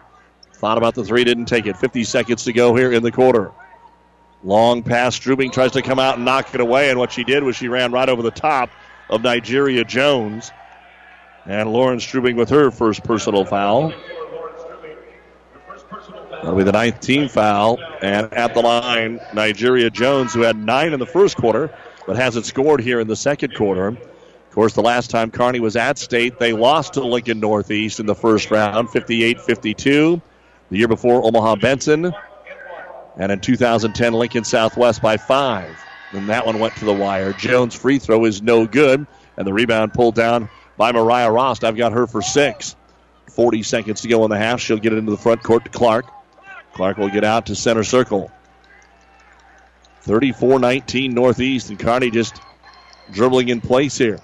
thought 0.57 0.77
about 0.77 0.95
the 0.95 1.03
three, 1.03 1.23
didn't 1.23 1.45
take 1.45 1.67
it. 1.67 1.77
50 1.77 2.03
seconds 2.03 2.43
to 2.45 2.53
go 2.53 2.75
here 2.75 2.91
in 2.91 3.03
the 3.03 3.11
quarter. 3.11 3.51
Long 4.43 4.83
pass. 4.83 5.15
Strubing 5.15 5.51
tries 5.51 5.71
to 5.73 5.81
come 5.81 5.99
out 5.99 6.15
and 6.15 6.25
knock 6.25 6.53
it 6.53 6.61
away, 6.61 6.89
and 6.89 6.99
what 6.99 7.11
she 7.11 7.23
did 7.23 7.43
was 7.43 7.55
she 7.55 7.67
ran 7.67 7.91
right 7.91 8.09
over 8.09 8.21
the 8.21 8.31
top 8.31 8.69
of 9.09 9.21
Nigeria 9.21 9.83
Jones. 9.83 10.51
And 11.45 11.71
Lauren 11.71 11.99
Strubing 11.99 12.35
with 12.35 12.49
her 12.49 12.71
first 12.71 13.03
personal 13.03 13.45
foul. 13.45 13.93
That'll 16.31 16.55
be 16.55 16.63
the 16.63 16.71
ninth 16.71 16.99
team 16.99 17.29
foul. 17.29 17.79
And 18.01 18.33
at 18.33 18.53
the 18.53 18.61
line, 18.61 19.19
Nigeria 19.33 19.89
Jones, 19.89 20.33
who 20.33 20.41
had 20.41 20.57
nine 20.57 20.93
in 20.93 20.99
the 20.99 21.05
first 21.05 21.37
quarter, 21.37 21.73
but 22.05 22.15
hasn't 22.15 22.45
scored 22.45 22.81
here 22.81 22.99
in 22.99 23.07
the 23.07 23.15
second 23.15 23.55
quarter. 23.55 23.97
Of 24.57 24.61
course, 24.61 24.73
the 24.73 24.81
last 24.81 25.11
time 25.11 25.29
Kearney 25.29 25.59
was 25.59 25.75
at 25.75 25.99
state, 25.99 26.39
they 26.39 26.51
lost 26.51 26.93
to 26.93 27.01
Lincoln 27.01 27.39
Northeast 27.39 27.99
in 27.99 28.07
the 28.07 28.15
first 28.15 28.49
round, 28.49 28.89
58 28.89 29.39
52. 29.39 30.19
The 30.71 30.77
year 30.79 30.87
before, 30.87 31.23
Omaha 31.23 31.57
Benson. 31.57 32.11
And 33.17 33.31
in 33.31 33.39
2010, 33.39 34.13
Lincoln 34.13 34.43
Southwest 34.43 34.99
by 34.99 35.17
five. 35.17 35.77
And 36.11 36.29
that 36.29 36.47
one 36.47 36.57
went 36.57 36.75
to 36.77 36.85
the 36.85 36.93
wire. 36.93 37.33
Jones' 37.33 37.75
free 37.75 37.99
throw 37.99 38.25
is 38.25 38.41
no 38.41 38.65
good. 38.65 39.05
And 39.37 39.45
the 39.45 39.53
rebound 39.53 39.93
pulled 39.93 40.15
down 40.15 40.49
by 40.75 40.91
Mariah 40.91 41.31
Rost. 41.31 41.63
I've 41.63 41.77
got 41.77 41.91
her 41.91 42.07
for 42.07 42.23
six. 42.23 42.75
40 43.29 43.61
seconds 43.61 44.01
to 44.01 44.07
go 44.07 44.23
in 44.23 44.31
the 44.31 44.39
half. 44.39 44.59
She'll 44.59 44.79
get 44.79 44.91
it 44.91 44.97
into 44.97 45.11
the 45.11 45.17
front 45.17 45.43
court 45.43 45.65
to 45.65 45.69
Clark. 45.69 46.07
Clark 46.73 46.97
will 46.97 47.09
get 47.09 47.23
out 47.23 47.45
to 47.45 47.55
center 47.55 47.83
circle. 47.83 48.31
34 50.01 50.57
19 50.57 51.13
Northeast, 51.13 51.69
and 51.69 51.77
Kearney 51.77 52.09
just 52.09 52.41
dribbling 53.11 53.49
in 53.49 53.61
place 53.61 53.95
here. 53.99 54.17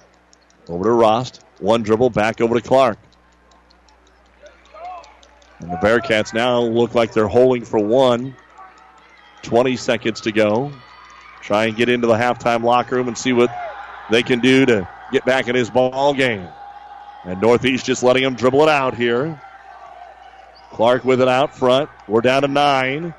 Over 0.67 0.85
to 0.85 0.91
Rost. 0.91 1.43
One 1.59 1.83
dribble 1.83 2.09
back 2.09 2.41
over 2.41 2.55
to 2.55 2.61
Clark. 2.61 2.97
And 5.59 5.71
the 5.71 5.77
Bearcats 5.77 6.33
now 6.33 6.61
look 6.61 6.95
like 6.95 7.13
they're 7.13 7.27
holding 7.27 7.63
for 7.63 7.79
one. 7.79 8.35
20 9.43 9.75
seconds 9.77 10.21
to 10.21 10.31
go. 10.31 10.71
Try 11.41 11.65
and 11.65 11.75
get 11.75 11.89
into 11.89 12.07
the 12.07 12.15
halftime 12.15 12.63
locker 12.63 12.95
room 12.95 13.07
and 13.07 13.17
see 13.17 13.33
what 13.33 13.49
they 14.09 14.23
can 14.23 14.39
do 14.39 14.65
to 14.65 14.87
get 15.11 15.25
back 15.25 15.47
in 15.47 15.55
his 15.55 15.69
ball 15.69 16.13
game. 16.13 16.47
And 17.25 17.41
Northeast 17.41 17.85
just 17.85 18.03
letting 18.03 18.23
them 18.23 18.35
dribble 18.35 18.63
it 18.63 18.69
out 18.69 18.95
here. 18.95 19.41
Clark 20.71 21.05
with 21.05 21.21
it 21.21 21.27
out 21.27 21.55
front. 21.55 21.89
We're 22.07 22.21
down 22.21 22.41
to 22.41 22.47
nine. 22.47 23.13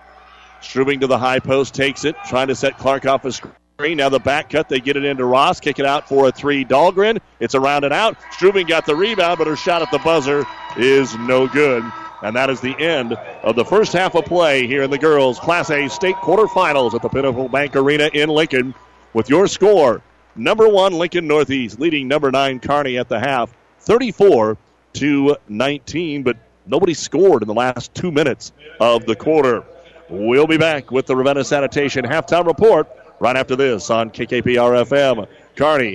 Strubing 0.60 1.00
to 1.00 1.06
the 1.06 1.18
high 1.18 1.40
post, 1.40 1.74
takes 1.74 2.04
it, 2.04 2.16
trying 2.26 2.48
to 2.48 2.54
set 2.54 2.78
Clark 2.78 3.06
off 3.06 3.24
a 3.24 3.32
screen. 3.32 3.52
Now 3.76 4.08
the 4.08 4.20
back 4.20 4.50
cut, 4.50 4.68
they 4.68 4.78
get 4.78 4.96
it 4.96 5.04
into 5.04 5.24
Rost, 5.24 5.60
kick 5.60 5.80
it 5.80 5.84
out 5.84 6.08
for 6.08 6.28
a 6.28 6.32
three. 6.32 6.64
Dahlgren, 6.64 7.18
it's 7.40 7.56
around 7.56 7.82
and 7.82 7.92
out. 7.92 8.16
Strubing 8.30 8.68
got 8.68 8.86
the 8.86 8.94
rebound, 8.94 9.38
but 9.38 9.48
her 9.48 9.56
shot 9.56 9.82
at 9.82 9.90
the 9.90 9.98
buzzer 9.98 10.46
is 10.76 11.18
no 11.18 11.48
good. 11.48 11.82
And 12.22 12.36
that 12.36 12.50
is 12.50 12.60
the 12.60 12.78
end 12.78 13.14
of 13.42 13.56
the 13.56 13.64
first 13.64 13.92
half 13.92 14.14
of 14.14 14.26
play 14.26 14.68
here 14.68 14.84
in 14.84 14.90
the 14.90 14.98
girls' 14.98 15.40
Class 15.40 15.70
A 15.70 15.88
state 15.88 16.14
quarterfinals 16.16 16.94
at 16.94 17.02
the 17.02 17.08
Pinnacle 17.08 17.48
Bank 17.48 17.74
Arena 17.74 18.08
in 18.14 18.28
Lincoln. 18.28 18.76
With 19.12 19.28
your 19.28 19.48
score, 19.48 20.02
number 20.36 20.68
one 20.68 20.92
Lincoln 20.92 21.26
Northeast 21.26 21.80
leading 21.80 22.06
number 22.06 22.30
nine 22.30 22.60
Carney 22.60 22.96
at 22.96 23.08
the 23.08 23.18
half, 23.18 23.52
34 23.80 24.56
to 24.94 25.36
19. 25.48 26.22
But 26.22 26.36
nobody 26.64 26.94
scored 26.94 27.42
in 27.42 27.48
the 27.48 27.54
last 27.54 27.92
two 27.92 28.12
minutes 28.12 28.52
of 28.78 29.04
the 29.04 29.16
quarter. 29.16 29.64
We'll 30.08 30.46
be 30.46 30.58
back 30.58 30.92
with 30.92 31.06
the 31.06 31.16
Ravenna 31.16 31.42
Sanitation 31.42 32.04
halftime 32.04 32.46
report 32.46 32.88
right 33.24 33.36
after 33.36 33.56
this 33.56 33.88
on 33.88 34.10
KKPR 34.10 34.84
FM, 34.84 35.26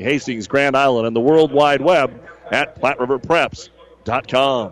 Hastings, 0.02 0.48
Grand 0.48 0.76
Island, 0.76 1.06
and 1.06 1.16
the 1.16 1.20
World 1.20 1.52
Wide 1.52 1.80
Web 1.80 2.20
at 2.52 2.82
PlatteRiverPreps.com. 2.82 4.72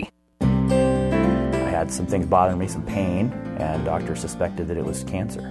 Had 1.81 1.91
some 1.91 2.05
things 2.05 2.27
bothering 2.27 2.59
me, 2.59 2.67
some 2.67 2.85
pain, 2.85 3.31
and 3.57 3.83
doctor 3.85 4.15
suspected 4.15 4.67
that 4.67 4.77
it 4.77 4.85
was 4.85 5.03
cancer. 5.03 5.41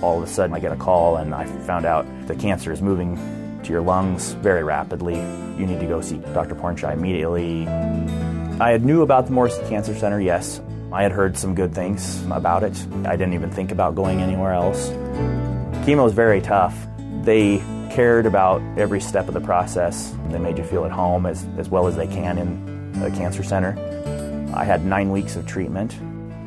All 0.00 0.16
of 0.16 0.24
a 0.24 0.26
sudden, 0.26 0.56
I 0.56 0.58
get 0.58 0.72
a 0.72 0.76
call, 0.76 1.18
and 1.18 1.34
I 1.34 1.44
found 1.66 1.84
out 1.84 2.06
the 2.26 2.34
cancer 2.34 2.72
is 2.72 2.80
moving 2.80 3.60
to 3.62 3.70
your 3.70 3.82
lungs 3.82 4.32
very 4.40 4.64
rapidly. 4.64 5.16
You 5.16 5.66
need 5.66 5.80
to 5.80 5.86
go 5.86 6.00
see 6.00 6.16
Dr. 6.32 6.54
Pornchai 6.54 6.94
immediately. 6.94 7.68
I 8.58 8.70
had 8.70 8.86
knew 8.86 9.02
about 9.02 9.26
the 9.26 9.32
Morris 9.32 9.58
Cancer 9.68 9.94
Center, 9.94 10.18
yes. 10.18 10.62
I 10.90 11.02
had 11.02 11.12
heard 11.12 11.36
some 11.36 11.54
good 11.54 11.74
things 11.74 12.24
about 12.30 12.62
it. 12.62 12.72
I 13.04 13.14
didn't 13.14 13.34
even 13.34 13.50
think 13.50 13.70
about 13.70 13.94
going 13.94 14.22
anywhere 14.22 14.54
else. 14.54 14.88
Chemo 15.84 16.06
is 16.06 16.14
very 16.14 16.40
tough. 16.40 16.74
They 17.20 17.58
cared 17.90 18.24
about 18.24 18.62
every 18.78 19.02
step 19.02 19.28
of 19.28 19.34
the 19.34 19.42
process. 19.42 20.16
They 20.30 20.38
made 20.38 20.56
you 20.56 20.64
feel 20.64 20.86
at 20.86 20.90
home 20.90 21.26
as, 21.26 21.46
as 21.58 21.68
well 21.68 21.86
as 21.86 21.96
they 21.96 22.06
can 22.06 22.38
in 22.38 23.02
a 23.02 23.10
cancer 23.10 23.42
center. 23.42 23.93
I 24.56 24.64
had 24.64 24.84
nine 24.84 25.10
weeks 25.10 25.34
of 25.34 25.46
treatment, 25.46 25.94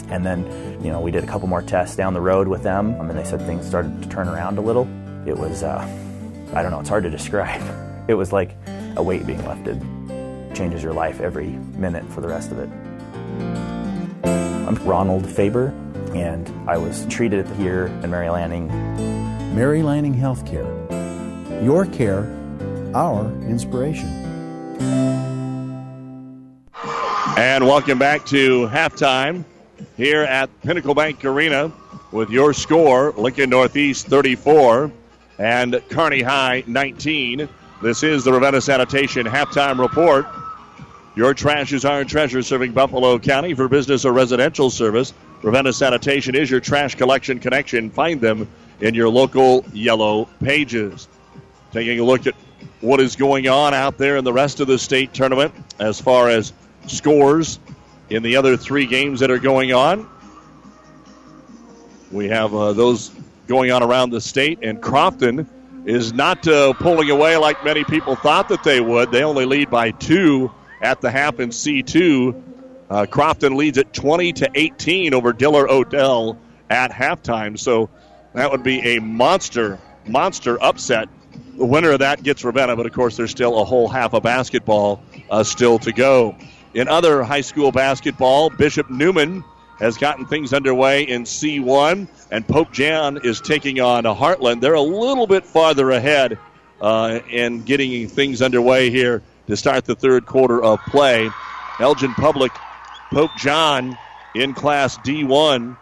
and 0.09 0.25
then, 0.25 0.45
you 0.81 0.91
know, 0.91 1.01
we 1.01 1.11
did 1.11 1.23
a 1.23 1.27
couple 1.27 1.47
more 1.47 1.61
tests 1.61 1.95
down 1.97 2.13
the 2.13 2.21
road 2.21 2.47
with 2.47 2.63
them, 2.63 2.93
and 3.01 3.11
they 3.11 3.23
said 3.25 3.41
things 3.41 3.67
started 3.67 4.01
to 4.01 4.07
turn 4.07 4.29
around 4.29 4.57
a 4.57 4.61
little. 4.61 4.87
It 5.25 5.37
was, 5.37 5.63
uh, 5.63 5.85
I 6.53 6.61
don't 6.61 6.71
know, 6.71 6.79
it's 6.79 6.89
hard 6.89 7.03
to 7.03 7.09
describe. 7.19 7.61
It 8.07 8.13
was 8.13 8.31
like 8.31 8.55
a 8.95 9.03
weight 9.03 9.27
being 9.27 9.45
lifted. 9.45 9.81
Changes 10.55 10.81
your 10.81 10.93
life 10.93 11.19
every 11.19 11.49
minute 11.49 12.05
for 12.11 12.21
the 12.21 12.29
rest 12.29 12.51
of 12.51 12.59
it. 12.59 12.69
I'm 14.25 14.75
Ronald 14.85 15.29
Faber, 15.29 15.67
and 16.15 16.49
I 16.69 16.77
was 16.77 17.05
treated 17.07 17.45
here 17.51 17.87
in 17.87 18.09
Mary 18.09 18.29
Lanning. 18.29 18.67
Mary 19.53 19.83
Lanning 19.83 20.15
Healthcare. 20.15 20.65
Your 21.63 21.85
care, 21.85 22.23
our 22.95 23.25
inspiration. 23.43 25.36
And 27.37 27.67
welcome 27.67 27.99
back 27.99 28.25
to 28.27 28.67
halftime 28.69 29.45
here 29.95 30.23
at 30.23 30.49
Pinnacle 30.63 30.95
Bank 30.95 31.23
Arena 31.23 31.71
with 32.11 32.31
your 32.31 32.51
score 32.51 33.13
Lincoln 33.15 33.51
Northeast 33.51 34.07
34 34.07 34.91
and 35.37 35.79
Kearney 35.87 36.23
High 36.23 36.63
19. 36.65 37.47
This 37.83 38.01
is 38.01 38.23
the 38.23 38.33
Ravenna 38.33 38.59
Sanitation 38.59 39.27
halftime 39.27 39.77
report. 39.77 40.25
Your 41.15 41.35
trash 41.35 41.73
is 41.73 41.85
our 41.85 42.03
treasure 42.03 42.41
serving 42.41 42.71
Buffalo 42.71 43.19
County 43.19 43.53
for 43.53 43.67
business 43.67 44.03
or 44.03 44.13
residential 44.13 44.71
service. 44.71 45.13
Ravenna 45.43 45.73
Sanitation 45.73 46.33
is 46.33 46.49
your 46.49 46.59
trash 46.59 46.95
collection 46.95 47.39
connection. 47.39 47.91
Find 47.91 48.19
them 48.19 48.49
in 48.81 48.95
your 48.95 49.09
local 49.09 49.63
yellow 49.73 50.25
pages. 50.43 51.07
Taking 51.71 51.99
a 51.99 52.03
look 52.03 52.25
at 52.25 52.33
what 52.81 52.99
is 52.99 53.15
going 53.15 53.47
on 53.47 53.75
out 53.75 53.99
there 53.99 54.17
in 54.17 54.23
the 54.23 54.33
rest 54.33 54.59
of 54.59 54.65
the 54.65 54.79
state 54.79 55.13
tournament 55.13 55.53
as 55.77 56.01
far 56.01 56.29
as 56.29 56.51
scores 56.89 57.59
in 58.09 58.23
the 58.23 58.37
other 58.37 58.57
three 58.57 58.85
games 58.85 59.19
that 59.19 59.31
are 59.31 59.39
going 59.39 59.73
on. 59.73 60.09
We 62.11 62.29
have 62.29 62.53
uh, 62.53 62.73
those 62.73 63.11
going 63.47 63.71
on 63.71 63.83
around 63.83 64.11
the 64.11 64.21
state, 64.21 64.59
and 64.61 64.81
Crofton 64.81 65.47
is 65.85 66.13
not 66.13 66.47
uh, 66.47 66.73
pulling 66.73 67.09
away 67.09 67.37
like 67.37 67.63
many 67.63 67.83
people 67.83 68.15
thought 68.15 68.49
that 68.49 68.63
they 68.63 68.81
would. 68.81 69.11
They 69.11 69.23
only 69.23 69.45
lead 69.45 69.69
by 69.69 69.91
two 69.91 70.51
at 70.81 71.01
the 71.01 71.09
half 71.09 71.39
in 71.39 71.49
C2. 71.49 72.43
Uh, 72.89 73.05
Crofton 73.05 73.55
leads 73.57 73.77
at 73.77 73.93
20 73.93 74.33
to 74.33 74.49
18 74.53 75.13
over 75.13 75.33
Diller 75.33 75.69
Odell 75.69 76.37
at 76.69 76.91
halftime. 76.91 77.57
So 77.57 77.89
that 78.33 78.51
would 78.51 78.63
be 78.63 78.95
a 78.95 79.01
monster, 79.01 79.79
monster 80.05 80.61
upset. 80.61 81.09
The 81.57 81.65
winner 81.65 81.91
of 81.91 81.99
that 81.99 82.21
gets 82.21 82.43
Ravenna, 82.43 82.75
but 82.75 82.85
of 82.85 82.93
course, 82.93 83.17
there's 83.17 83.31
still 83.31 83.59
a 83.59 83.65
whole 83.65 83.87
half 83.87 84.13
of 84.13 84.23
basketball 84.23 85.01
uh, 85.29 85.43
still 85.43 85.79
to 85.79 85.91
go. 85.91 86.35
In 86.77 86.87
other 86.87 87.23
high 87.23 87.41
school 87.41 87.71
basketball, 87.71 88.51
Bishop 88.51 88.87
Neumann 88.87 89.43
has 89.79 89.97
gotten 89.97 90.27
things 90.27 90.53
underway 90.53 91.01
in 91.01 91.23
C1, 91.23 92.07
and 92.29 92.47
Pope 92.47 92.71
John 92.71 93.17
is 93.23 93.41
taking 93.41 93.79
on 93.79 94.03
Heartland. 94.03 94.61
They're 94.61 94.75
a 94.75 94.81
little 94.81 95.25
bit 95.25 95.43
farther 95.43 95.89
ahead 95.89 96.37
uh, 96.79 97.21
in 97.31 97.63
getting 97.63 98.07
things 98.07 98.43
underway 98.43 98.91
here 98.91 99.23
to 99.47 99.57
start 99.57 99.85
the 99.85 99.95
third 99.95 100.27
quarter 100.27 100.63
of 100.63 100.79
play. 100.85 101.31
Elgin 101.79 102.13
Public, 102.13 102.51
Pope 103.11 103.31
John 103.39 103.97
in 104.35 104.53
Class 104.53 104.99
D1 104.99 105.75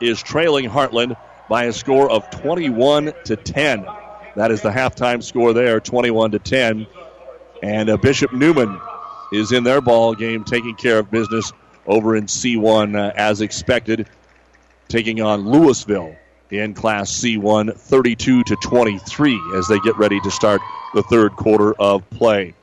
is 0.00 0.20
trailing 0.20 0.68
Heartland 0.68 1.16
by 1.48 1.66
a 1.66 1.72
score 1.72 2.10
of 2.10 2.28
21 2.30 3.12
to 3.26 3.36
10. 3.36 3.86
That 4.34 4.50
is 4.50 4.62
the 4.62 4.70
halftime 4.70 5.22
score 5.22 5.52
there, 5.52 5.78
21 5.78 6.32
to 6.32 6.40
10. 6.40 6.88
And 7.62 7.88
uh, 7.88 7.96
Bishop 7.98 8.32
Neumann 8.32 8.80
is 9.32 9.52
in 9.52 9.64
their 9.64 9.80
ball 9.80 10.14
game, 10.14 10.44
taking 10.44 10.74
care 10.74 10.98
of 10.98 11.10
business 11.10 11.52
over 11.86 12.16
in 12.16 12.26
C1 12.26 12.96
uh, 12.96 13.12
as 13.16 13.40
expected, 13.40 14.08
taking 14.88 15.20
on 15.20 15.48
Louisville 15.48 16.14
in 16.50 16.74
Class 16.74 17.12
C1, 17.12 17.76
32 17.76 18.44
to 18.44 18.56
23 18.56 19.40
as 19.56 19.66
they 19.68 19.78
get 19.80 19.96
ready 19.96 20.20
to 20.20 20.30
start 20.30 20.60
the 20.94 21.02
third 21.04 21.32
quarter 21.32 21.74
of 21.74 22.08
play. 22.10 22.54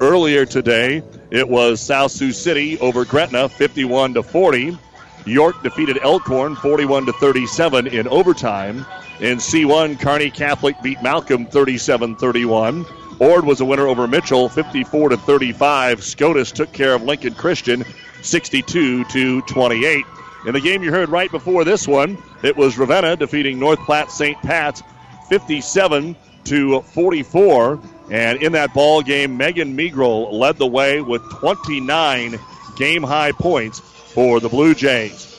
Earlier 0.00 0.44
today, 0.44 1.02
it 1.30 1.48
was 1.48 1.80
South 1.80 2.10
Sioux 2.10 2.32
City 2.32 2.78
over 2.80 3.04
Gretna, 3.04 3.48
51 3.48 4.14
to 4.14 4.22
40. 4.22 4.78
York 5.24 5.60
defeated 5.62 5.98
Elkhorn 6.02 6.54
41 6.54 7.06
to 7.06 7.12
37 7.14 7.88
in 7.88 8.06
overtime. 8.08 8.86
In 9.20 9.38
C1, 9.38 9.98
Kearney 9.98 10.30
Catholic 10.30 10.80
beat 10.82 11.02
Malcolm 11.02 11.46
37 11.46 12.16
31. 12.16 12.84
Ord 13.18 13.46
was 13.46 13.60
a 13.60 13.64
winner 13.64 13.86
over 13.86 14.06
Mitchell 14.06 14.48
54 14.48 15.10
to 15.10 15.16
35. 15.16 16.04
Scotus 16.04 16.52
took 16.52 16.72
care 16.72 16.94
of 16.94 17.02
Lincoln 17.02 17.34
Christian 17.34 17.84
62 18.22 19.04
to 19.04 19.40
28. 19.42 20.04
In 20.46 20.52
the 20.52 20.60
game 20.60 20.82
you 20.82 20.90
heard 20.90 21.08
right 21.08 21.30
before 21.30 21.64
this 21.64 21.88
one, 21.88 22.18
it 22.42 22.56
was 22.56 22.76
Ravenna 22.76 23.16
defeating 23.16 23.58
North 23.58 23.80
Platte 23.80 24.10
St. 24.10 24.40
Pat's 24.42 24.82
57 25.28 26.14
to 26.44 26.82
44. 26.82 27.80
And 28.10 28.40
in 28.42 28.52
that 28.52 28.74
ball 28.74 29.02
game, 29.02 29.36
Megan 29.36 29.76
Megrel 29.76 30.30
led 30.32 30.58
the 30.58 30.66
way 30.66 31.00
with 31.00 31.22
29 31.30 32.38
game 32.76 33.02
high 33.02 33.32
points 33.32 33.80
for 33.80 34.40
the 34.40 34.48
Blue 34.48 34.74
Jays. 34.74 35.35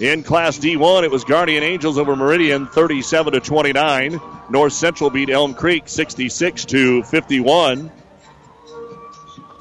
In 0.00 0.24
Class 0.24 0.58
D1, 0.58 1.04
it 1.04 1.10
was 1.10 1.22
Guardian 1.22 1.62
Angels 1.62 1.98
over 1.98 2.16
Meridian 2.16 2.66
37 2.66 3.34
to 3.34 3.40
29. 3.40 4.20
North 4.50 4.72
Central 4.72 5.08
beat 5.08 5.30
Elm 5.30 5.54
Creek 5.54 5.84
66 5.88 6.64
to 6.64 7.04
51. 7.04 7.92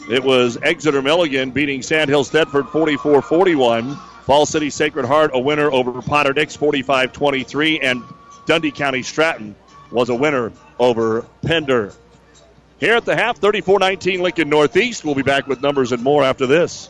It 0.10 0.24
was 0.24 0.58
Exeter 0.62 1.04
Milligan 1.04 1.52
beating 1.52 1.84
Sandhills 1.84 2.32
Thedford 2.32 2.70
44 2.70 3.22
41. 3.22 3.96
Falls 4.26 4.50
City 4.50 4.72
Sacred 4.72 5.06
Heart 5.06 5.32
a 5.36 5.40
winner 5.40 5.72
over 5.72 6.02
Potter 6.02 6.34
Dix 6.34 6.56
45 6.56 7.14
23. 7.14 7.80
And 7.82 8.02
Dundy 8.48 8.72
County 8.72 9.04
Stratton 9.04 9.56
was 9.92 10.10
a 10.10 10.16
winner 10.16 10.52
over 10.80 11.28
Pender. 11.44 11.94
Here 12.80 12.96
at 12.96 13.06
the 13.06 13.16
half, 13.16 13.38
34 13.38 13.78
19 13.78 14.22
Lincoln 14.24 14.50
Northeast. 14.50 15.06
We'll 15.06 15.14
be 15.14 15.22
back 15.22 15.46
with 15.46 15.62
numbers 15.62 15.92
and 15.92 16.02
more 16.02 16.24
after 16.24 16.48
this. 16.48 16.90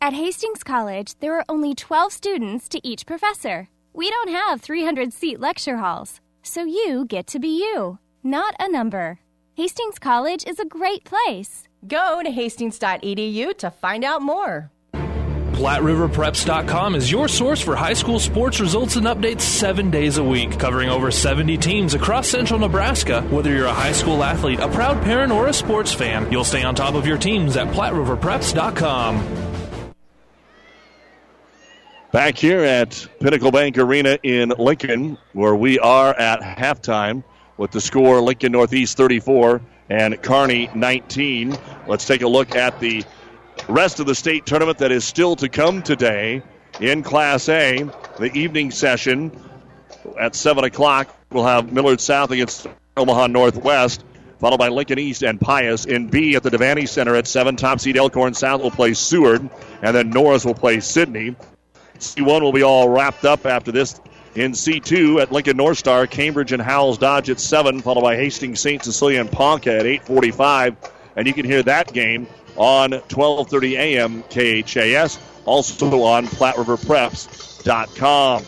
At 0.00 0.14
Hastings 0.14 0.62
College, 0.62 1.18
there 1.18 1.36
are 1.36 1.44
only 1.48 1.74
12 1.74 2.12
students 2.12 2.68
to 2.68 2.80
each 2.86 3.04
professor. 3.04 3.68
We 3.92 4.08
don't 4.08 4.30
have 4.30 4.60
300 4.60 5.12
seat 5.12 5.40
lecture 5.40 5.78
halls, 5.78 6.20
so 6.40 6.62
you 6.62 7.04
get 7.08 7.26
to 7.28 7.40
be 7.40 7.48
you, 7.48 7.98
not 8.22 8.54
a 8.60 8.70
number. 8.70 9.18
Hastings 9.54 9.98
College 9.98 10.44
is 10.46 10.60
a 10.60 10.64
great 10.64 11.02
place. 11.02 11.66
Go 11.88 12.22
to 12.22 12.30
hastings.edu 12.30 13.58
to 13.58 13.70
find 13.72 14.04
out 14.04 14.22
more. 14.22 14.70
PlatteRiverPreps.com 14.94 16.94
is 16.94 17.10
your 17.10 17.26
source 17.26 17.60
for 17.60 17.74
high 17.74 17.94
school 17.94 18.20
sports 18.20 18.60
results 18.60 18.94
and 18.94 19.08
updates 19.08 19.40
seven 19.40 19.90
days 19.90 20.18
a 20.18 20.22
week, 20.22 20.60
covering 20.60 20.90
over 20.90 21.10
70 21.10 21.56
teams 21.56 21.94
across 21.94 22.28
central 22.28 22.60
Nebraska. 22.60 23.22
Whether 23.22 23.52
you're 23.52 23.66
a 23.66 23.74
high 23.74 23.90
school 23.90 24.22
athlete, 24.22 24.60
a 24.60 24.68
proud 24.68 25.02
parent, 25.02 25.32
or 25.32 25.48
a 25.48 25.52
sports 25.52 25.92
fan, 25.92 26.30
you'll 26.30 26.44
stay 26.44 26.62
on 26.62 26.76
top 26.76 26.94
of 26.94 27.04
your 27.04 27.18
teams 27.18 27.56
at 27.56 27.66
PlatteRiverPreps.com. 27.74 29.47
Back 32.10 32.38
here 32.38 32.60
at 32.60 33.06
Pinnacle 33.20 33.50
Bank 33.50 33.76
Arena 33.76 34.18
in 34.22 34.48
Lincoln, 34.58 35.18
where 35.34 35.54
we 35.54 35.78
are 35.78 36.14
at 36.14 36.40
halftime 36.40 37.22
with 37.58 37.70
the 37.70 37.82
score 37.82 38.22
Lincoln 38.22 38.52
Northeast 38.52 38.96
34 38.96 39.60
and 39.90 40.22
Kearney 40.22 40.70
19. 40.74 41.58
Let's 41.86 42.06
take 42.06 42.22
a 42.22 42.26
look 42.28 42.56
at 42.56 42.80
the 42.80 43.04
rest 43.68 44.00
of 44.00 44.06
the 44.06 44.14
state 44.14 44.46
tournament 44.46 44.78
that 44.78 44.90
is 44.90 45.04
still 45.04 45.36
to 45.36 45.50
come 45.50 45.82
today 45.82 46.42
in 46.80 47.02
Class 47.02 47.46
A. 47.50 47.90
The 48.18 48.32
evening 48.32 48.70
session 48.70 49.30
at 50.18 50.34
7 50.34 50.64
o'clock, 50.64 51.14
we'll 51.30 51.44
have 51.44 51.70
Millard 51.74 52.00
South 52.00 52.30
against 52.30 52.68
Omaha 52.96 53.26
Northwest, 53.26 54.02
followed 54.40 54.56
by 54.56 54.68
Lincoln 54.68 54.98
East 54.98 55.22
and 55.22 55.38
Pius. 55.38 55.84
In 55.84 56.08
B 56.08 56.36
at 56.36 56.42
the 56.42 56.50
Devaney 56.50 56.88
Center 56.88 57.16
at 57.16 57.26
7, 57.26 57.56
top 57.56 57.80
seed 57.80 57.98
Elkhorn 57.98 58.32
South 58.32 58.62
will 58.62 58.70
play 58.70 58.94
Seward, 58.94 59.46
and 59.82 59.94
then 59.94 60.08
Norris 60.08 60.46
will 60.46 60.54
play 60.54 60.80
Sidney. 60.80 61.36
C1 62.00 62.40
will 62.40 62.52
be 62.52 62.62
all 62.62 62.88
wrapped 62.88 63.24
up 63.24 63.46
after 63.46 63.72
this. 63.72 64.00
In 64.34 64.52
C2 64.52 65.20
at 65.20 65.32
Lincoln 65.32 65.56
North 65.56 65.78
Star, 65.78 66.06
Cambridge 66.06 66.52
and 66.52 66.62
Howells 66.62 66.98
Dodge 66.98 67.30
at 67.30 67.40
7, 67.40 67.80
followed 67.80 68.02
by 68.02 68.14
Hastings, 68.16 68.60
St. 68.60 68.84
Cecilia, 68.84 69.20
and 69.20 69.32
Ponca 69.32 69.72
at 69.72 69.86
845. 69.86 70.76
And 71.16 71.26
you 71.26 71.34
can 71.34 71.44
hear 71.44 71.62
that 71.64 71.92
game 71.92 72.28
on 72.56 72.92
1230 72.92 73.76
a.m. 73.76 74.22
KHAS, 74.30 75.18
also 75.44 76.02
on 76.02 76.26
PlatteRiverPreps.com. 76.26 78.44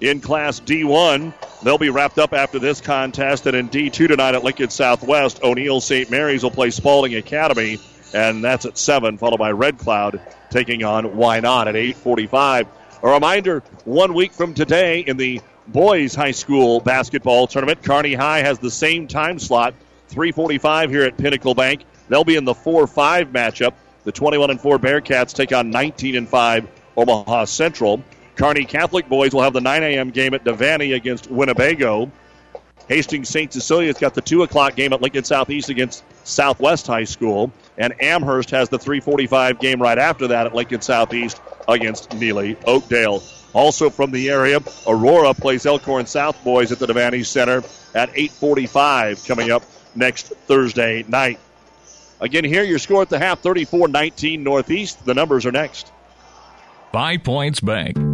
In 0.00 0.20
Class 0.20 0.60
D1, 0.60 1.32
they'll 1.62 1.78
be 1.78 1.90
wrapped 1.90 2.18
up 2.18 2.32
after 2.32 2.58
this 2.58 2.80
contest. 2.80 3.46
And 3.46 3.56
in 3.56 3.68
D2 3.68 4.08
tonight 4.08 4.34
at 4.34 4.44
Lincoln 4.44 4.70
Southwest, 4.70 5.42
O'Neill 5.42 5.80
St. 5.80 6.10
Mary's 6.10 6.42
will 6.42 6.50
play 6.50 6.70
Spalding 6.70 7.14
Academy, 7.14 7.78
and 8.14 8.42
that's 8.42 8.64
at 8.64 8.78
7, 8.78 9.18
followed 9.18 9.38
by 9.38 9.50
Red 9.50 9.76
Cloud 9.76 10.20
taking 10.50 10.84
on 10.84 11.04
Wynot 11.04 11.66
at 11.66 11.76
845. 11.76 12.68
A 13.02 13.08
reminder, 13.08 13.60
one 13.84 14.14
week 14.14 14.32
from 14.32 14.54
today 14.54 15.00
in 15.00 15.16
the 15.16 15.40
boys 15.66 16.14
high 16.14 16.30
school 16.30 16.80
basketball 16.80 17.46
tournament, 17.46 17.82
Kearney 17.82 18.14
High 18.14 18.38
has 18.38 18.58
the 18.58 18.70
same 18.70 19.08
time 19.08 19.38
slot, 19.38 19.74
345 20.08 20.90
here 20.90 21.02
at 21.02 21.16
Pinnacle 21.16 21.54
Bank. 21.54 21.84
They'll 22.08 22.24
be 22.24 22.36
in 22.36 22.44
the 22.44 22.54
4-5 22.54 23.32
matchup. 23.32 23.74
The 24.04 24.12
21 24.12 24.50
and 24.50 24.60
4 24.60 24.78
Bearcats 24.78 25.34
take 25.34 25.52
on 25.52 25.70
19 25.70 26.16
and 26.16 26.28
5 26.28 26.68
Omaha 26.96 27.46
Central. 27.46 28.02
Kearney 28.36 28.64
Catholic 28.64 29.08
boys 29.08 29.32
will 29.32 29.42
have 29.42 29.52
the 29.54 29.60
9 29.60 29.82
a.m. 29.82 30.10
game 30.10 30.34
at 30.34 30.44
Devaney 30.44 30.94
against 30.94 31.30
Winnebago. 31.30 32.10
Hastings 32.88 33.28
St. 33.28 33.52
Cecilia's 33.52 33.98
got 33.98 34.14
the 34.14 34.20
2 34.20 34.42
o'clock 34.42 34.76
game 34.76 34.92
at 34.92 35.00
Lincoln 35.00 35.24
Southeast 35.24 35.68
against 35.68 36.04
Southwest 36.26 36.86
High 36.86 37.04
School. 37.04 37.50
And 37.76 38.00
Amherst 38.00 38.50
has 38.50 38.68
the 38.68 38.78
345 38.78 39.58
game 39.58 39.82
right 39.82 39.98
after 39.98 40.28
that 40.28 40.46
at 40.46 40.54
Lincoln 40.54 40.80
Southeast 40.80 41.40
against 41.68 42.10
Neligh 42.10 42.56
Oakdale. 42.66 43.22
Also 43.52 43.90
from 43.90 44.10
the 44.10 44.30
area, 44.30 44.60
Aurora 44.86 45.34
plays 45.34 45.64
Elkhorn 45.66 46.06
South 46.06 46.42
boys 46.44 46.72
at 46.72 46.78
the 46.78 46.86
Devaney 46.86 47.24
Center 47.24 47.58
at 47.94 48.10
845 48.10 49.24
coming 49.26 49.50
up 49.50 49.62
next 49.94 50.28
Thursday 50.46 51.04
night. 51.08 51.38
Again, 52.20 52.44
here 52.44 52.62
your 52.62 52.78
score 52.78 53.02
at 53.02 53.10
the 53.10 53.18
half 53.18 53.40
34 53.40 53.88
19 53.88 54.42
Northeast. 54.42 55.04
The 55.04 55.14
numbers 55.14 55.46
are 55.46 55.52
next. 55.52 55.90
Five 56.92 57.24
Points 57.24 57.60
Bank. 57.60 58.13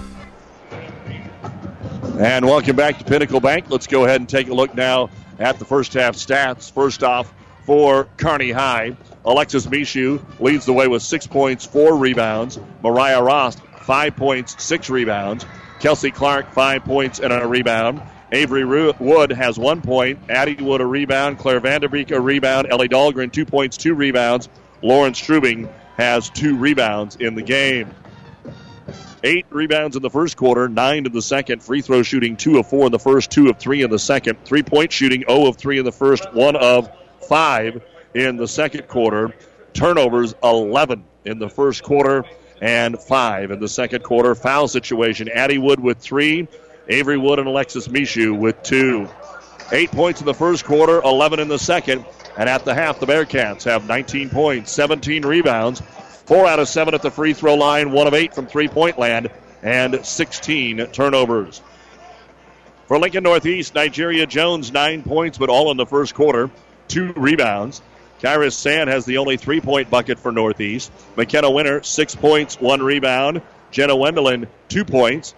And 2.19 2.45
welcome 2.45 2.75
back 2.75 2.99
to 2.99 3.03
Pinnacle 3.05 3.39
Bank. 3.39 3.65
Let's 3.69 3.87
go 3.87 4.05
ahead 4.05 4.21
and 4.21 4.29
take 4.29 4.47
a 4.47 4.53
look 4.53 4.75
now 4.75 5.09
at 5.39 5.57
the 5.57 5.65
first 5.65 5.93
half 5.93 6.15
stats. 6.15 6.71
First 6.71 7.03
off, 7.03 7.33
for 7.65 8.05
Kearney 8.17 8.51
High, 8.51 8.95
Alexis 9.25 9.65
Mishu 9.65 10.21
leads 10.39 10.65
the 10.65 10.73
way 10.73 10.87
with 10.87 11.01
six 11.01 11.25
points, 11.25 11.65
four 11.65 11.95
rebounds. 11.95 12.59
Mariah 12.83 13.23
Rost, 13.23 13.59
five 13.81 14.15
points, 14.15 14.61
six 14.63 14.89
rebounds. 14.89 15.45
Kelsey 15.79 16.11
Clark, 16.11 16.51
five 16.51 16.83
points 16.83 17.19
and 17.19 17.33
a 17.33 17.47
rebound. 17.47 18.01
Avery 18.31 18.65
Wood 18.65 19.31
has 19.31 19.57
one 19.57 19.81
point. 19.81 20.19
Addie 20.29 20.61
Wood, 20.61 20.81
a 20.81 20.85
rebound. 20.85 21.39
Claire 21.39 21.61
Vanderbeek, 21.61 22.11
a 22.11 22.19
rebound. 22.19 22.67
Ellie 22.69 22.89
Dahlgren, 22.89 23.31
two 23.31 23.45
points, 23.45 23.77
two 23.77 23.95
rebounds. 23.95 24.47
Lauren 24.81 25.13
Strubing 25.13 25.71
has 25.97 26.29
two 26.29 26.57
rebounds 26.57 27.15
in 27.15 27.35
the 27.35 27.41
game. 27.41 27.93
Eight 29.23 29.45
rebounds 29.51 29.95
in 29.95 30.01
the 30.01 30.09
first 30.09 30.35
quarter, 30.35 30.67
nine 30.67 31.05
in 31.05 31.11
the 31.11 31.21
second. 31.21 31.61
Free 31.61 31.81
throw 31.81 32.01
shooting, 32.01 32.35
two 32.35 32.57
of 32.57 32.67
four 32.67 32.87
in 32.87 32.91
the 32.91 32.99
first, 32.99 33.29
two 33.29 33.49
of 33.49 33.59
three 33.59 33.83
in 33.83 33.91
the 33.91 33.99
second. 33.99 34.43
Three 34.45 34.63
point 34.63 34.91
shooting, 34.91 35.23
0 35.27 35.47
of 35.47 35.57
three 35.57 35.77
in 35.77 35.85
the 35.85 35.91
first, 35.91 36.31
one 36.33 36.55
of 36.55 36.89
five 37.27 37.83
in 38.15 38.37
the 38.37 38.47
second 38.47 38.87
quarter. 38.87 39.35
Turnovers, 39.73 40.33
11 40.43 41.03
in 41.25 41.37
the 41.37 41.49
first 41.49 41.83
quarter 41.83 42.25
and 42.61 42.99
five 42.99 43.51
in 43.51 43.59
the 43.59 43.67
second 43.67 44.03
quarter. 44.03 44.33
Foul 44.33 44.67
situation, 44.67 45.29
Addie 45.29 45.59
Wood 45.59 45.79
with 45.79 45.99
three, 45.99 46.47
Avery 46.87 47.17
Wood 47.17 47.39
and 47.39 47.47
Alexis 47.47 47.87
Mishu 47.87 48.37
with 48.37 48.61
two. 48.63 49.07
Eight 49.71 49.91
points 49.91 50.19
in 50.19 50.25
the 50.25 50.33
first 50.33 50.65
quarter, 50.65 51.01
11 51.01 51.39
in 51.39 51.47
the 51.47 51.59
second. 51.59 52.05
And 52.37 52.49
at 52.49 52.65
the 52.65 52.73
half, 52.73 52.99
the 52.99 53.05
Bearcats 53.05 53.63
have 53.63 53.87
19 53.87 54.29
points, 54.29 54.71
17 54.71 55.25
rebounds, 55.25 55.81
Four 56.31 56.47
out 56.47 56.59
of 56.59 56.69
seven 56.69 56.93
at 56.93 57.01
the 57.01 57.11
free 57.11 57.33
throw 57.33 57.55
line, 57.55 57.91
one 57.91 58.07
of 58.07 58.13
eight 58.13 58.33
from 58.33 58.47
three 58.47 58.69
point 58.69 58.97
land, 58.97 59.29
and 59.61 60.05
16 60.05 60.77
turnovers. 60.93 61.61
For 62.87 62.97
Lincoln 62.97 63.25
Northeast, 63.25 63.75
Nigeria 63.75 64.25
Jones, 64.25 64.71
nine 64.71 65.03
points, 65.03 65.37
but 65.37 65.49
all 65.49 65.71
in 65.71 65.75
the 65.75 65.85
first 65.85 66.15
quarter, 66.15 66.49
two 66.87 67.11
rebounds. 67.17 67.81
Kyrus 68.21 68.53
Sand 68.53 68.89
has 68.89 69.03
the 69.03 69.17
only 69.17 69.35
three 69.35 69.59
point 69.59 69.89
bucket 69.89 70.19
for 70.19 70.31
Northeast. 70.31 70.89
McKenna 71.17 71.49
Minner, 71.49 71.83
six 71.83 72.15
points, 72.15 72.57
one 72.61 72.81
rebound. 72.81 73.41
Jenna 73.71 73.95
Wendelin, 73.95 74.47
two 74.69 74.85
points. 74.85 75.35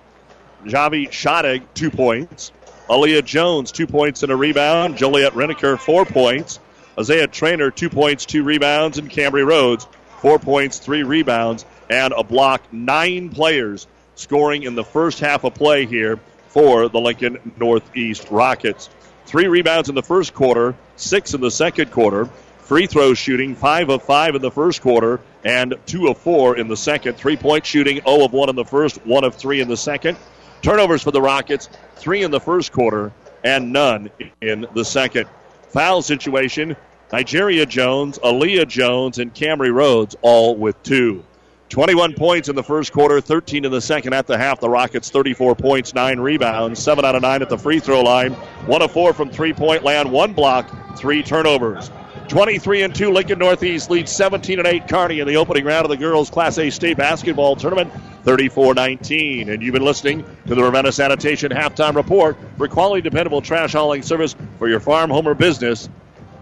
Javi 0.64 1.12
Shattuck, 1.12 1.74
two 1.74 1.90
points. 1.90 2.52
Aaliyah 2.88 3.26
Jones, 3.26 3.72
two 3.72 3.88
points 3.88 4.22
and 4.22 4.32
a 4.32 4.36
rebound. 4.36 4.98
Joliet 4.98 5.34
Reneker, 5.34 5.80
four 5.80 6.06
points. 6.06 6.60
Isaiah 7.00 7.26
Trainer, 7.26 7.72
two 7.72 7.90
points, 7.90 8.28
two 8.28 8.44
rebounds. 8.44 9.00
And 9.00 9.10
Cambry 9.10 9.44
Rhodes, 9.44 9.88
four 10.24 10.40
points, 10.40 10.80
three 10.80 11.04
rebounds, 11.04 11.66
and 11.90 12.14
a 12.16 12.24
block. 12.24 12.72
Nine 12.72 13.28
players 13.28 13.88
scoring 14.16 14.64
in 14.64 14.74
the 14.74 14.84
first 14.84 15.20
half 15.20 15.44
of 15.44 15.54
play 15.54 15.86
here 15.86 16.18
for 16.48 16.88
the 16.88 17.00
Lincoln 17.00 17.54
Northeast 17.60 18.32
Rockets. 18.32 18.90
Three 19.26 19.48
rebounds 19.48 19.90
in 19.90 19.96
the 19.96 20.02
first 20.02 20.34
quarter, 20.34 20.76
six 20.96 21.34
in 21.34 21.42
the 21.42 21.52
second 21.52 21.92
quarter. 21.92 22.30
Free 22.60 22.88
throw 22.88 23.14
shooting, 23.14 23.54
five 23.56 23.90
of 23.90 24.02
five 24.04 24.34
in 24.34 24.42
the 24.42 24.50
first 24.50 24.82
quarter, 24.82 25.20
and 25.44 25.76
two 25.86 26.08
of 26.08 26.18
four 26.18 26.56
in 26.56 26.70
the 26.70 26.78
second. 26.78 27.18
Three 27.18 27.36
point 27.36 27.66
shooting, 27.66 28.02
0 28.06 28.24
of 28.24 28.32
1 28.32 28.50
in 28.50 28.56
the 28.56 28.64
first, 28.64 29.06
1 29.06 29.24
of 29.26 29.36
3 29.36 29.60
in 29.60 29.68
the 29.68 29.76
second. 29.76 30.18
Turnovers 30.62 31.04
for 31.04 31.12
the 31.12 31.22
Rockets, 31.22 31.68
three 31.98 32.24
in 32.24 32.32
the 32.32 32.40
first 32.40 32.72
quarter, 32.72 33.12
and 33.44 33.74
none 33.74 34.10
in 34.40 34.66
the 34.74 34.86
second. 34.86 35.28
Foul 35.72 36.02
situation, 36.02 36.78
Nigeria 37.14 37.64
Jones, 37.64 38.18
Aaliyah 38.24 38.68
Jones, 38.68 39.20
and 39.20 39.32
Cambry 39.36 39.72
Rhodes 39.72 40.16
all 40.24 40.56
with 40.56 40.82
two. 40.82 41.24
21 41.70 42.16
points 42.16 42.50
in 42.50 42.56
the 42.56 42.64
first 42.64 42.92
quarter, 42.92 43.22
13 43.22 43.66
in 43.66 43.72
the 43.72 43.82
second 43.82 44.14
at 44.14 44.26
the 44.26 44.36
half. 44.36 44.60
The 44.60 44.68
Rockets 44.68 45.12
34 45.12 45.54
points, 45.54 45.94
9 45.94 46.20
rebounds, 46.20 46.82
7 46.82 47.06
out 47.06 47.14
of 47.14 47.22
9 47.22 47.44
at 47.44 47.50
the 47.50 47.58
free 47.60 47.80
throw 47.80 48.02
line, 48.02 48.34
1 48.34 48.82
of 48.82 48.92
4 48.92 49.14
from 49.14 49.30
three 49.30 49.54
point 49.54 49.84
land, 49.84 50.12
1 50.12 50.34
block, 50.34 50.98
3 50.98 51.22
turnovers. 51.22 51.92
23 52.30 52.82
and 52.82 52.96
2 52.96 53.12
Lincoln 53.12 53.38
Northeast 53.38 53.92
leads 53.92 54.12
17 54.12 54.58
and 54.58 54.68
8 54.68 54.88
Kearney 54.88 55.20
in 55.20 55.28
the 55.28 55.36
opening 55.36 55.66
round 55.66 55.86
of 55.86 55.92
the 55.92 55.98
girls 55.98 56.32
Class 56.32 56.58
A 56.58 56.72
state 56.72 56.98
basketball 56.98 57.56
tournament 57.56 57.92
34-19 58.24 59.50
and 59.50 59.62
you've 59.62 59.74
been 59.74 59.84
listening 59.84 60.26
to 60.48 60.56
the 60.56 60.64
Ravenna 60.64 60.92
Sanitation 60.92 61.52
halftime 61.52 61.96
report 61.96 62.38
for 62.58 62.70
quality 62.70 63.02
dependable 63.02 63.42
trash 63.42 63.74
hauling 63.74 64.02
service 64.02 64.38
for 64.58 64.70
your 64.70 64.80
farm 64.80 65.10
home 65.10 65.28
or 65.28 65.36
business 65.36 65.90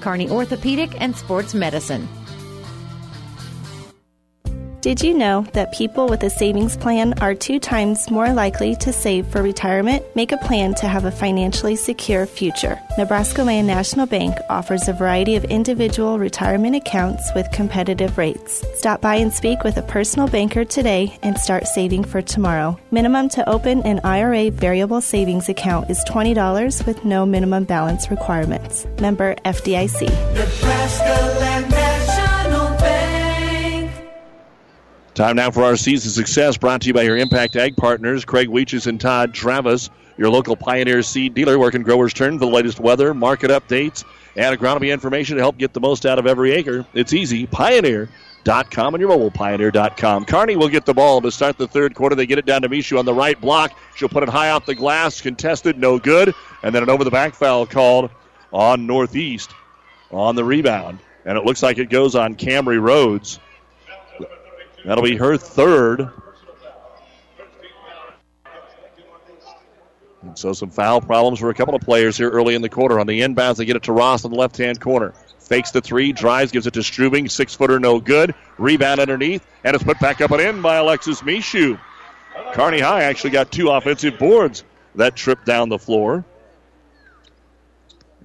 Kearney 0.00 0.30
Orthopedic 0.30 1.00
and 1.00 1.16
Sports 1.16 1.54
Medicine. 1.54 2.08
Did 4.88 5.02
you 5.02 5.12
know 5.12 5.42
that 5.52 5.74
people 5.74 6.06
with 6.08 6.22
a 6.22 6.30
savings 6.30 6.74
plan 6.74 7.12
are 7.20 7.34
two 7.34 7.60
times 7.60 8.10
more 8.10 8.32
likely 8.32 8.74
to 8.76 8.90
save 8.90 9.26
for 9.26 9.42
retirement? 9.42 10.02
Make 10.16 10.32
a 10.32 10.38
plan 10.38 10.72
to 10.76 10.88
have 10.88 11.04
a 11.04 11.10
financially 11.10 11.76
secure 11.76 12.24
future. 12.24 12.80
Nebraska 12.96 13.44
Land 13.44 13.66
National 13.66 14.06
Bank 14.06 14.34
offers 14.48 14.88
a 14.88 14.94
variety 14.94 15.36
of 15.36 15.44
individual 15.44 16.18
retirement 16.18 16.74
accounts 16.74 17.30
with 17.34 17.50
competitive 17.52 18.16
rates. 18.16 18.64
Stop 18.76 19.02
by 19.02 19.16
and 19.16 19.30
speak 19.30 19.62
with 19.62 19.76
a 19.76 19.82
personal 19.82 20.26
banker 20.26 20.64
today 20.64 21.18
and 21.22 21.36
start 21.36 21.66
saving 21.66 22.04
for 22.04 22.22
tomorrow. 22.22 22.80
Minimum 22.90 23.28
to 23.28 23.46
open 23.46 23.82
an 23.82 24.00
IRA 24.04 24.50
variable 24.50 25.02
savings 25.02 25.50
account 25.50 25.90
is 25.90 26.02
$20 26.08 26.86
with 26.86 27.04
no 27.04 27.26
minimum 27.26 27.64
balance 27.64 28.10
requirements. 28.10 28.86
Member 29.02 29.34
FDIC. 29.44 30.08
Nebraska 30.32 31.38
Land 31.40 31.87
Time 35.18 35.34
now 35.34 35.50
for 35.50 35.64
our 35.64 35.74
season 35.74 36.12
success 36.12 36.56
brought 36.56 36.82
to 36.82 36.86
you 36.86 36.94
by 36.94 37.02
your 37.02 37.16
Impact 37.16 37.56
Ag 37.56 37.76
partners, 37.76 38.24
Craig 38.24 38.46
Weeches 38.46 38.86
and 38.86 39.00
Todd 39.00 39.34
Travis, 39.34 39.90
your 40.16 40.30
local 40.30 40.54
Pioneer 40.54 41.02
seed 41.02 41.34
dealer, 41.34 41.58
working 41.58 41.82
growers 41.82 42.14
turn 42.14 42.38
for 42.38 42.46
the 42.46 42.52
latest 42.52 42.78
weather, 42.78 43.12
market 43.12 43.50
updates, 43.50 44.04
and 44.36 44.56
agronomy 44.56 44.92
information 44.92 45.34
to 45.34 45.42
help 45.42 45.58
get 45.58 45.72
the 45.72 45.80
most 45.80 46.06
out 46.06 46.20
of 46.20 46.28
every 46.28 46.52
acre. 46.52 46.86
It's 46.94 47.12
easy. 47.12 47.48
Pioneer.com 47.48 48.94
and 48.94 49.00
your 49.00 49.08
mobile 49.08 49.32
pioneer.com. 49.32 50.24
Kearney 50.24 50.54
will 50.54 50.68
get 50.68 50.86
the 50.86 50.94
ball 50.94 51.20
to 51.20 51.32
start 51.32 51.58
the 51.58 51.66
third 51.66 51.96
quarter. 51.96 52.14
They 52.14 52.24
get 52.24 52.38
it 52.38 52.46
down 52.46 52.62
to 52.62 52.68
Mishu 52.68 52.96
on 52.96 53.04
the 53.04 53.12
right 53.12 53.40
block. 53.40 53.76
She'll 53.96 54.08
put 54.08 54.22
it 54.22 54.28
high 54.28 54.50
off 54.50 54.66
the 54.66 54.76
glass, 54.76 55.20
contested, 55.20 55.76
no 55.76 55.98
good. 55.98 56.32
And 56.62 56.72
then 56.72 56.84
an 56.84 56.90
over 56.90 57.02
the 57.02 57.10
back 57.10 57.34
foul 57.34 57.66
called 57.66 58.10
on 58.52 58.86
Northeast 58.86 59.50
on 60.12 60.36
the 60.36 60.44
rebound. 60.44 61.00
And 61.24 61.36
it 61.36 61.44
looks 61.44 61.60
like 61.60 61.78
it 61.78 61.90
goes 61.90 62.14
on 62.14 62.36
Cambry 62.36 62.80
Rhodes. 62.80 63.40
That'll 64.88 65.04
be 65.04 65.18
her 65.18 65.36
third. 65.36 66.08
And 70.22 70.38
so 70.38 70.54
some 70.54 70.70
foul 70.70 71.02
problems 71.02 71.40
for 71.40 71.50
a 71.50 71.54
couple 71.54 71.74
of 71.74 71.82
players 71.82 72.16
here 72.16 72.30
early 72.30 72.54
in 72.54 72.62
the 72.62 72.70
quarter. 72.70 72.98
On 72.98 73.06
the 73.06 73.20
inbounds, 73.20 73.56
they 73.56 73.66
get 73.66 73.76
it 73.76 73.82
to 73.82 73.92
Rost 73.92 74.24
in 74.24 74.30
the 74.30 74.38
left 74.38 74.56
hand 74.56 74.80
corner. 74.80 75.12
Fakes 75.40 75.72
the 75.72 75.82
three, 75.82 76.12
drives, 76.12 76.52
gives 76.52 76.66
it 76.66 76.72
to 76.72 76.80
Strubing. 76.80 77.30
Six 77.30 77.54
footer, 77.54 77.78
no 77.78 78.00
good. 78.00 78.34
Rebound 78.56 78.98
underneath, 78.98 79.46
and 79.62 79.74
it's 79.74 79.84
put 79.84 80.00
back 80.00 80.22
up 80.22 80.30
and 80.30 80.40
in 80.40 80.62
by 80.62 80.76
Alexis 80.76 81.20
Mishu. 81.20 81.78
Kearney 82.54 82.80
High 82.80 83.02
actually 83.02 83.30
got 83.30 83.52
two 83.52 83.68
offensive 83.68 84.18
boards 84.18 84.64
that 84.94 85.16
trip 85.16 85.44
down 85.44 85.68
the 85.68 85.78
floor. 85.78 86.24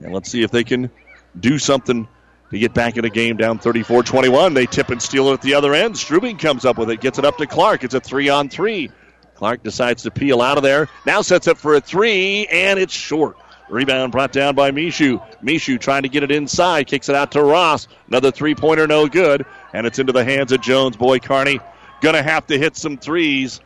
And 0.02 0.14
let's 0.14 0.32
see 0.32 0.44
if 0.44 0.52
they 0.52 0.64
can 0.64 0.90
do 1.38 1.60
something 1.60 2.08
to 2.54 2.60
get 2.60 2.74
back 2.74 2.98
in 2.98 3.02
the 3.02 3.10
game 3.10 3.36
down 3.36 3.60
34 3.60 4.04
21. 4.04 4.54
They 4.54 4.66
tip 4.66 4.90
and 4.90 5.02
steal 5.02 5.30
it 5.30 5.34
at 5.34 5.42
the 5.42 5.56
other 5.56 5.74
end. 5.74 5.96
Strubing 5.96 6.38
comes 6.38 6.66
up 6.66 6.78
with 6.78 6.90
it, 6.90 7.02
gets 7.02 7.20
it 7.20 7.26
up 7.26 7.38
to 7.38 7.48
Clark. 7.48 7.84
It's 7.84 7.96
a 7.96 8.00
three 8.00 8.30
on 8.30 8.48
three. 8.48 8.92
Clark 9.36 9.64
decides 9.64 10.04
to 10.04 10.12
peel 10.12 10.42
out 10.42 10.58
of 10.58 10.64
there. 10.64 10.88
Now 11.06 11.22
sets 11.24 11.48
up 11.48 11.58
for 11.58 11.74
a 11.74 11.82
three, 11.82 12.46
and 12.48 12.80
it's 12.80 12.94
short. 12.94 13.38
Rebound 13.70 14.12
brought 14.12 14.32
down 14.32 14.54
by 14.54 14.70
Mishu. 14.70 15.20
Mishu 15.42 15.80
trying 15.80 16.04
to 16.04 16.10
get 16.10 16.22
it 16.22 16.32
inside, 16.32 16.86
kicks 16.86 17.10
it 17.10 17.16
out 17.16 17.32
to 17.32 17.42
Rost. 17.42 17.90
Another 18.08 18.30
three 18.30 18.54
pointer, 18.54 18.86
no 18.86 19.08
good. 19.08 19.46
And 19.74 19.88
it's 19.88 19.98
into 19.98 20.14
the 20.14 20.24
hands 20.24 20.52
of 20.52 20.62
Jones. 20.62 20.96
Boy, 20.96 21.18
Kearney 21.18 21.60
going 22.02 22.14
to 22.14 22.22
have 22.22 22.46
to 22.48 22.60
hit 22.60 22.78
some 22.78 22.98
threes. 22.98 23.62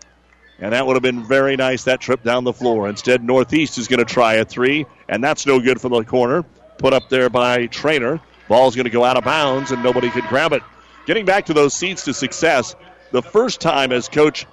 And 0.60 0.72
that 0.72 0.88
would 0.88 0.96
have 0.96 1.04
been 1.04 1.26
very 1.28 1.58
nice, 1.58 1.84
that 1.84 2.00
trip 2.00 2.24
down 2.24 2.46
the 2.46 2.54
floor. 2.54 2.88
Instead, 2.88 3.22
Northeast 3.22 3.78
is 3.78 3.90
going 3.90 4.00
to 4.00 4.06
try 4.06 4.36
a 4.36 4.46
three, 4.46 4.86
and 5.10 5.22
that's 5.22 5.46
no 5.46 5.60
good 5.60 5.82
from 5.82 5.92
the 5.92 6.06
corner. 6.06 6.44
Put 6.78 6.94
up 6.94 7.10
there 7.10 7.30
by 7.30 7.66
Trainer. 7.68 8.22
Ball's 8.48 8.76
going 8.76 8.86
to 8.86 8.92
go 8.92 9.04
out 9.04 9.18
of 9.18 9.24
bounds, 9.24 9.72
and 9.72 9.84
nobody 9.84 10.10
could 10.10 10.26
grab 10.26 10.54
it. 10.54 10.64
Getting 11.06 11.26
back 11.26 11.46
to 11.48 11.54
those 11.54 11.74
seeds 11.74 12.04
to 12.04 12.14
success, 12.14 12.76
the 13.12 13.22
first 13.22 13.62
time, 13.62 13.92
as 13.92 14.10
Coach 14.10 14.46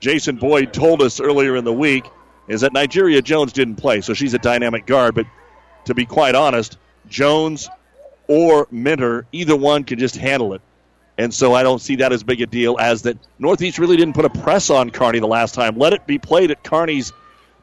Jason 0.00 0.36
Boyd 0.36 0.72
told 0.72 1.02
us 1.02 1.20
earlier 1.20 1.56
in 1.56 1.64
the 1.64 1.72
week, 1.72 2.04
is 2.48 2.62
that 2.62 2.72
Nigeria 2.72 3.22
Jones 3.22 3.52
didn't 3.52 3.76
play, 3.76 4.00
so 4.00 4.14
she's 4.14 4.34
a 4.34 4.38
dynamic 4.38 4.86
guard. 4.86 5.14
But 5.14 5.26
to 5.84 5.94
be 5.94 6.04
quite 6.04 6.34
honest, 6.34 6.78
Jones 7.08 7.68
or 8.26 8.66
Minner, 8.70 9.26
either 9.32 9.56
one 9.56 9.84
can 9.84 9.98
just 9.98 10.16
handle 10.16 10.54
it. 10.54 10.62
And 11.18 11.34
so 11.34 11.52
I 11.52 11.62
don't 11.62 11.80
see 11.80 11.96
that 11.96 12.12
as 12.12 12.22
big 12.22 12.40
a 12.40 12.46
deal 12.46 12.78
as 12.80 13.02
that 13.02 13.18
Northeast 13.38 13.78
really 13.78 13.96
didn't 13.96 14.14
put 14.14 14.24
a 14.24 14.30
press 14.30 14.70
on 14.70 14.90
Kearney 14.90 15.18
the 15.18 15.26
last 15.26 15.54
time. 15.54 15.76
Let 15.76 15.92
it 15.92 16.06
be 16.06 16.18
played 16.18 16.50
at 16.50 16.64
Kearney's 16.64 17.12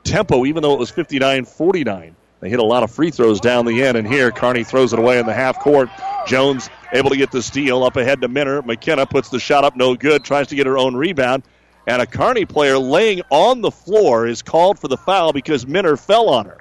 tempo, 0.03 0.45
even 0.45 0.61
though 0.61 0.73
it 0.73 0.79
was 0.79 0.91
59 0.91 1.45
49. 1.45 2.15
They 2.39 2.49
hit 2.49 2.59
a 2.59 2.63
lot 2.63 2.83
of 2.83 2.91
free 2.91 3.09
throws 3.09 3.39
down 3.39 3.65
the 3.65 3.83
end, 3.83 3.97
and 3.97 4.07
here 4.07 4.31
Kearney 4.31 4.63
throws 4.63 4.93
it 4.93 4.99
away 4.99 5.17
in 5.17 5.25
the 5.25 5.33
half 5.33 5.59
court. 5.59 5.89
Jones 6.27 6.69
able 6.93 7.09
to 7.09 7.17
get 7.17 7.31
the 7.31 7.41
steal 7.41 7.83
up 7.83 7.95
ahead 7.95 8.21
to 8.21 8.27
Minner. 8.27 8.61
McKenna 8.61 9.05
puts 9.05 9.29
the 9.29 9.39
shot 9.39 9.63
up, 9.63 9.75
no 9.75 9.95
good, 9.95 10.23
tries 10.23 10.47
to 10.47 10.55
get 10.55 10.67
her 10.67 10.77
own 10.77 10.95
rebound. 10.95 11.43
And 11.87 12.01
a 12.01 12.05
Kearney 12.05 12.45
player 12.45 12.77
laying 12.77 13.21
on 13.31 13.61
the 13.61 13.71
floor 13.71 14.27
is 14.27 14.41
called 14.41 14.77
for 14.77 14.87
the 14.87 14.97
foul 14.97 15.33
because 15.33 15.65
Minner 15.65 15.97
fell 15.97 16.29
on 16.29 16.45
her. 16.45 16.59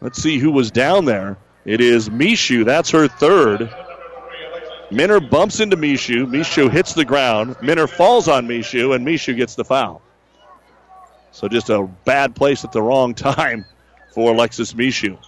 Let's 0.00 0.20
see 0.20 0.38
who 0.38 0.50
was 0.50 0.70
down 0.70 1.06
there. 1.06 1.38
It 1.64 1.80
is 1.80 2.08
Mishu. 2.10 2.64
That's 2.64 2.90
her 2.90 3.08
third. 3.08 3.70
Minner 4.90 5.18
bumps 5.18 5.60
into 5.60 5.76
Mishu. 5.76 6.26
Mishu 6.26 6.70
hits 6.70 6.92
the 6.94 7.04
ground. 7.04 7.56
Minner 7.62 7.88
falls 7.88 8.28
on 8.28 8.46
Mishu, 8.46 8.94
and 8.94 9.06
Mishu 9.06 9.34
gets 9.34 9.54
the 9.54 9.64
foul. 9.64 10.02
So 11.32 11.48
just 11.48 11.70
a 11.70 11.88
bad 12.04 12.36
place 12.36 12.64
at 12.64 12.72
the 12.72 12.82
wrong 12.82 13.14
time 13.14 13.64
for 14.16 14.32
Alexis 14.32 14.72
Mishu. 14.72 15.18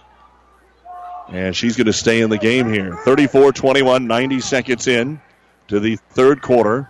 And 1.27 1.55
she's 1.55 1.77
going 1.77 1.85
to 1.85 1.93
stay 1.93 2.21
in 2.21 2.31
the 2.31 2.39
game 2.39 2.73
here. 2.73 2.95
34 3.05 3.53
21, 3.53 4.07
90 4.07 4.39
seconds 4.39 4.87
in 4.87 5.21
to 5.67 5.79
the 5.79 5.97
third 6.09 6.41
quarter. 6.41 6.89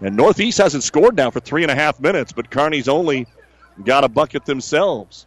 And 0.00 0.16
Northeast 0.16 0.58
hasn't 0.58 0.82
scored 0.82 1.16
now 1.16 1.30
for 1.30 1.38
three 1.38 1.62
and 1.62 1.70
a 1.70 1.76
half 1.76 2.00
minutes, 2.00 2.32
but 2.32 2.50
Kearney's 2.50 2.88
only 2.88 3.28
got 3.84 4.02
a 4.02 4.08
bucket 4.08 4.46
themselves. 4.46 5.26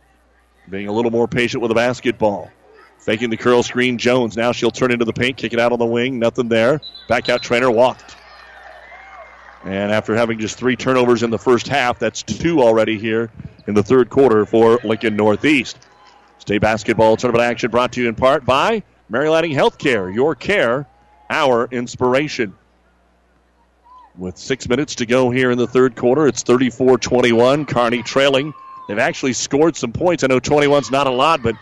Being 0.69 0.89
a 0.89 0.91
little 0.91 1.11
more 1.11 1.29
patient 1.29 1.61
with 1.61 1.69
the 1.69 1.75
basketball. 1.75 2.51
Faking 2.99 3.29
the 3.29 3.37
curl 3.37 3.63
screen, 3.63 3.97
Jones. 3.97 4.35
Now 4.35 4.51
she'll 4.51 4.69
turn 4.69 4.91
into 4.91 5.05
the 5.05 5.13
paint, 5.13 5.37
kick 5.37 5.53
it 5.53 5.59
out 5.61 5.71
on 5.71 5.79
the 5.79 5.85
wing. 5.85 6.19
Nothing 6.19 6.49
there. 6.49 6.81
Back 7.07 7.29
out 7.29 7.41
trainer 7.41 7.71
walked. 7.71 8.17
And 9.63 9.93
after 9.93 10.13
having 10.13 10.39
just 10.39 10.57
three 10.57 10.75
turnovers 10.75 11.23
in 11.23 11.29
the 11.29 11.39
first 11.39 11.69
half, 11.69 11.99
that's 11.99 12.21
two 12.21 12.61
already 12.61 12.99
here 12.99 13.31
in 13.65 13.75
the 13.75 13.83
third 13.83 14.09
quarter 14.09 14.45
for 14.45 14.77
Lincoln 14.83 15.15
Northeast. 15.15 15.77
State 16.41 16.59
basketball 16.59 17.17
tournament 17.17 17.43
action 17.43 17.69
brought 17.69 17.93
to 17.93 18.01
you 18.01 18.09
in 18.09 18.15
part 18.15 18.43
by 18.45 18.81
Mary 19.09 19.29
Lanning 19.29 19.51
Healthcare. 19.51 20.11
Your 20.11 20.33
care, 20.33 20.87
our 21.29 21.65
inspiration. 21.65 22.55
With 24.17 24.39
six 24.39 24.67
minutes 24.67 24.95
to 24.95 25.05
go 25.05 25.29
here 25.29 25.51
in 25.51 25.59
the 25.59 25.67
third 25.67 25.95
quarter, 25.95 26.25
it's 26.25 26.41
34 26.41 26.97
21. 26.97 27.67
Kearney 27.67 28.01
trailing. 28.01 28.55
They've 28.87 28.97
actually 28.97 29.33
scored 29.33 29.75
some 29.75 29.91
points. 29.91 30.23
I 30.23 30.27
know 30.27 30.39
21's 30.39 30.89
not 30.89 31.05
a 31.05 31.11
lot, 31.11 31.43
but 31.43 31.53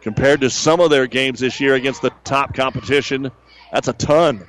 compared 0.00 0.40
to 0.40 0.50
some 0.50 0.80
of 0.80 0.90
their 0.90 1.06
games 1.06 1.38
this 1.38 1.60
year 1.60 1.74
against 1.74 2.02
the 2.02 2.10
top 2.24 2.54
competition, 2.54 3.30
that's 3.72 3.86
a 3.86 3.92
ton. 3.92 4.48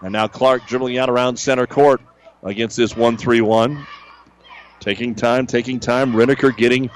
And 0.00 0.12
now 0.12 0.28
Clark 0.28 0.68
dribbling 0.68 0.96
out 0.96 1.10
around 1.10 1.40
center 1.40 1.66
court 1.66 2.00
against 2.44 2.76
this 2.76 2.96
1 2.96 3.16
3 3.16 3.40
1. 3.40 3.84
Taking 4.78 5.16
time, 5.16 5.48
taking 5.48 5.80
time. 5.80 6.12
Reniker 6.12 6.56
getting 6.56 6.88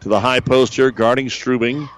to 0.00 0.08
the 0.08 0.20
high 0.20 0.40
post 0.40 0.74
here, 0.74 0.90
guarding 0.90 1.26
Strubing. 1.26 1.88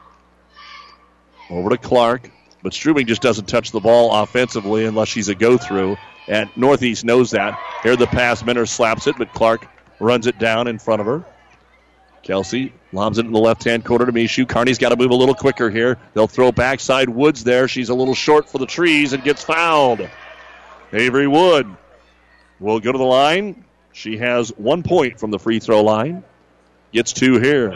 Over 1.51 1.71
to 1.71 1.79
Clark. 1.79 2.31
But 2.63 2.73
Strubing 2.73 3.07
just 3.07 3.23
doesn't 3.23 3.47
touch 3.47 3.71
the 3.71 3.81
ball 3.81 4.15
offensively 4.23 4.85
unless 4.85 5.09
she's 5.09 5.29
a 5.29 5.35
go 5.35 5.57
through. 5.57 5.97
And 6.27 6.51
Northeast 6.57 7.05
knows 7.05 7.31
that. 7.31 7.59
Here 7.83 7.97
the 7.97 8.07
pass, 8.07 8.43
Minner 8.43 8.67
slaps 8.67 9.07
it, 9.07 9.17
but 9.17 9.33
Clark 9.33 9.67
runs 10.01 10.27
it 10.27 10.39
down 10.39 10.67
in 10.67 10.79
front 10.79 11.01
of 11.01 11.07
her. 11.07 11.25
Kelsey 12.23 12.73
lobs 12.93 13.19
it 13.19 13.27
in 13.27 13.33
the 13.33 13.39
left 13.39 13.65
hand 13.65 13.85
corner 13.85 14.05
to 14.05 14.13
Mishu. 14.13 14.47
Kearney's 14.47 14.77
got 14.77 14.91
to 14.91 14.97
move 14.97 15.11
a 15.11 15.15
little 15.15 15.35
quicker 15.35 15.71
here. 15.71 15.97
They'll 16.15 16.27
throw 16.27 16.53
backside 16.53 17.09
Woods 17.09 17.45
there. 17.45 17.69
She's 17.69 17.89
a 17.89 17.95
little 17.95 18.15
short 18.15 18.49
for 18.49 18.59
the 18.59 18.67
trees 18.67 19.13
and 19.13 19.23
gets 19.25 19.43
fouled. 19.43 20.07
Avery 20.93 21.27
Wood 21.29 21.67
will 22.61 22.81
go 22.81 22.93
to 22.93 22.99
the 22.99 23.05
line. 23.05 23.65
She 23.93 24.19
has 24.19 24.51
one 24.57 24.83
point 24.83 25.19
from 25.19 25.31
the 25.31 25.39
free 25.39 25.61
throw 25.61 25.83
line. 25.83 26.25
Gets 26.93 27.13
two 27.13 27.39
here. 27.39 27.75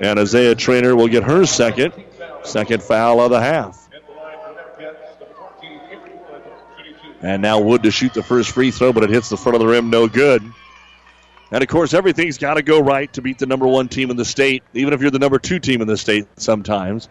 And 0.00 0.18
Isaiah 0.18 0.54
Trainer 0.54 0.96
will 0.96 1.08
get 1.08 1.22
her 1.24 1.46
second. 1.46 1.92
Second 2.44 2.82
foul 2.82 3.20
of 3.20 3.30
the 3.30 3.40
half. 3.40 3.78
And 7.20 7.40
now 7.40 7.60
Wood 7.60 7.84
to 7.84 7.90
shoot 7.92 8.12
the 8.14 8.22
first 8.22 8.50
free 8.50 8.72
throw, 8.72 8.92
but 8.92 9.04
it 9.04 9.10
hits 9.10 9.28
the 9.28 9.36
front 9.36 9.54
of 9.54 9.60
the 9.60 9.66
rim, 9.66 9.90
no 9.90 10.08
good. 10.08 10.42
And 11.52 11.62
of 11.62 11.68
course, 11.68 11.94
everything's 11.94 12.38
got 12.38 12.54
to 12.54 12.62
go 12.62 12.80
right 12.80 13.12
to 13.12 13.22
beat 13.22 13.38
the 13.38 13.46
number 13.46 13.68
one 13.68 13.88
team 13.88 14.10
in 14.10 14.16
the 14.16 14.24
state, 14.24 14.64
even 14.74 14.92
if 14.92 15.00
you're 15.00 15.10
the 15.10 15.20
number 15.20 15.38
two 15.38 15.60
team 15.60 15.82
in 15.82 15.86
the 15.86 15.96
state 15.96 16.26
sometimes. 16.36 17.08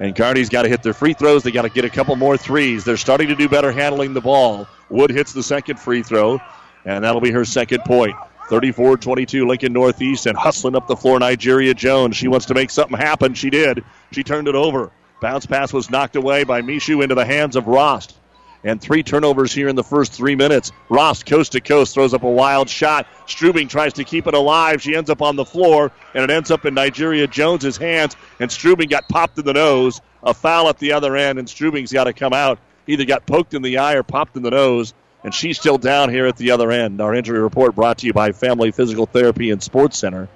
And 0.00 0.16
Kearney's 0.16 0.48
got 0.48 0.62
to 0.62 0.68
hit 0.68 0.82
their 0.82 0.94
free 0.94 1.12
throws. 1.12 1.42
They 1.42 1.50
got 1.50 1.62
to 1.62 1.68
get 1.68 1.84
a 1.84 1.90
couple 1.90 2.16
more 2.16 2.36
threes. 2.36 2.84
They're 2.84 2.96
starting 2.96 3.28
to 3.28 3.34
do 3.34 3.48
better 3.48 3.70
handling 3.70 4.14
the 4.14 4.20
ball. 4.20 4.66
Wood 4.88 5.10
hits 5.10 5.32
the 5.32 5.42
second 5.42 5.78
free 5.78 6.02
throw, 6.02 6.40
and 6.84 7.04
that'll 7.04 7.20
be 7.20 7.30
her 7.32 7.44
second 7.44 7.82
point. 7.84 8.16
34 8.48 8.96
22, 8.98 9.46
Lincoln 9.46 9.72
Northeast, 9.72 10.26
and 10.26 10.36
hustling 10.36 10.76
up 10.76 10.86
the 10.86 10.96
floor, 10.96 11.18
Nigeria 11.18 11.74
Jones. 11.74 12.16
She 12.16 12.28
wants 12.28 12.46
to 12.46 12.54
make 12.54 12.70
something 12.70 12.96
happen. 12.96 13.34
She 13.34 13.50
did. 13.50 13.84
She 14.12 14.22
turned 14.22 14.48
it 14.48 14.54
over. 14.54 14.90
Bounce 15.20 15.46
pass 15.46 15.72
was 15.72 15.90
knocked 15.90 16.16
away 16.16 16.44
by 16.44 16.62
Mishu 16.62 17.02
into 17.02 17.14
the 17.14 17.24
hands 17.24 17.56
of 17.56 17.66
Rost 17.66 18.18
and 18.64 18.80
three 18.80 19.02
turnovers 19.02 19.52
here 19.52 19.68
in 19.68 19.76
the 19.76 19.84
first 19.84 20.12
three 20.12 20.34
minutes. 20.34 20.72
Rost, 20.88 21.26
coast 21.26 21.52
to 21.52 21.60
coast, 21.60 21.94
throws 21.94 22.14
up 22.14 22.22
a 22.22 22.30
wild 22.30 22.68
shot. 22.68 23.06
Strubing 23.26 23.68
tries 23.68 23.92
to 23.94 24.04
keep 24.04 24.26
it 24.26 24.34
alive. 24.34 24.82
She 24.82 24.96
ends 24.96 25.10
up 25.10 25.22
on 25.22 25.36
the 25.36 25.44
floor, 25.44 25.92
and 26.14 26.24
it 26.24 26.30
ends 26.30 26.50
up 26.50 26.64
in 26.64 26.74
Nigeria 26.74 27.26
Jones's 27.26 27.76
hands, 27.76 28.16
and 28.40 28.50
Strubing 28.50 28.88
got 28.88 29.08
popped 29.08 29.38
in 29.38 29.44
the 29.44 29.52
nose. 29.52 30.00
A 30.22 30.32
foul 30.32 30.68
at 30.68 30.78
the 30.78 30.92
other 30.92 31.14
end, 31.16 31.38
and 31.38 31.46
Strubing's 31.46 31.92
got 31.92 32.04
to 32.04 32.14
come 32.14 32.32
out. 32.32 32.58
Either 32.86 33.04
got 33.04 33.26
poked 33.26 33.54
in 33.54 33.62
the 33.62 33.78
eye 33.78 33.94
or 33.94 34.02
popped 34.02 34.36
in 34.36 34.42
the 34.42 34.50
nose, 34.50 34.94
and 35.24 35.34
she's 35.34 35.58
still 35.58 35.78
down 35.78 36.10
here 36.10 36.26
at 36.26 36.36
the 36.36 36.52
other 36.52 36.70
end. 36.70 37.00
Our 37.00 37.14
injury 37.14 37.40
report 37.40 37.74
brought 37.74 37.98
to 37.98 38.06
you 38.06 38.12
by 38.12 38.32
Family 38.32 38.70
Physical 38.70 39.06
Therapy 39.06 39.50
and 39.50 39.62
Sports 39.62 39.98
Center. 39.98 40.28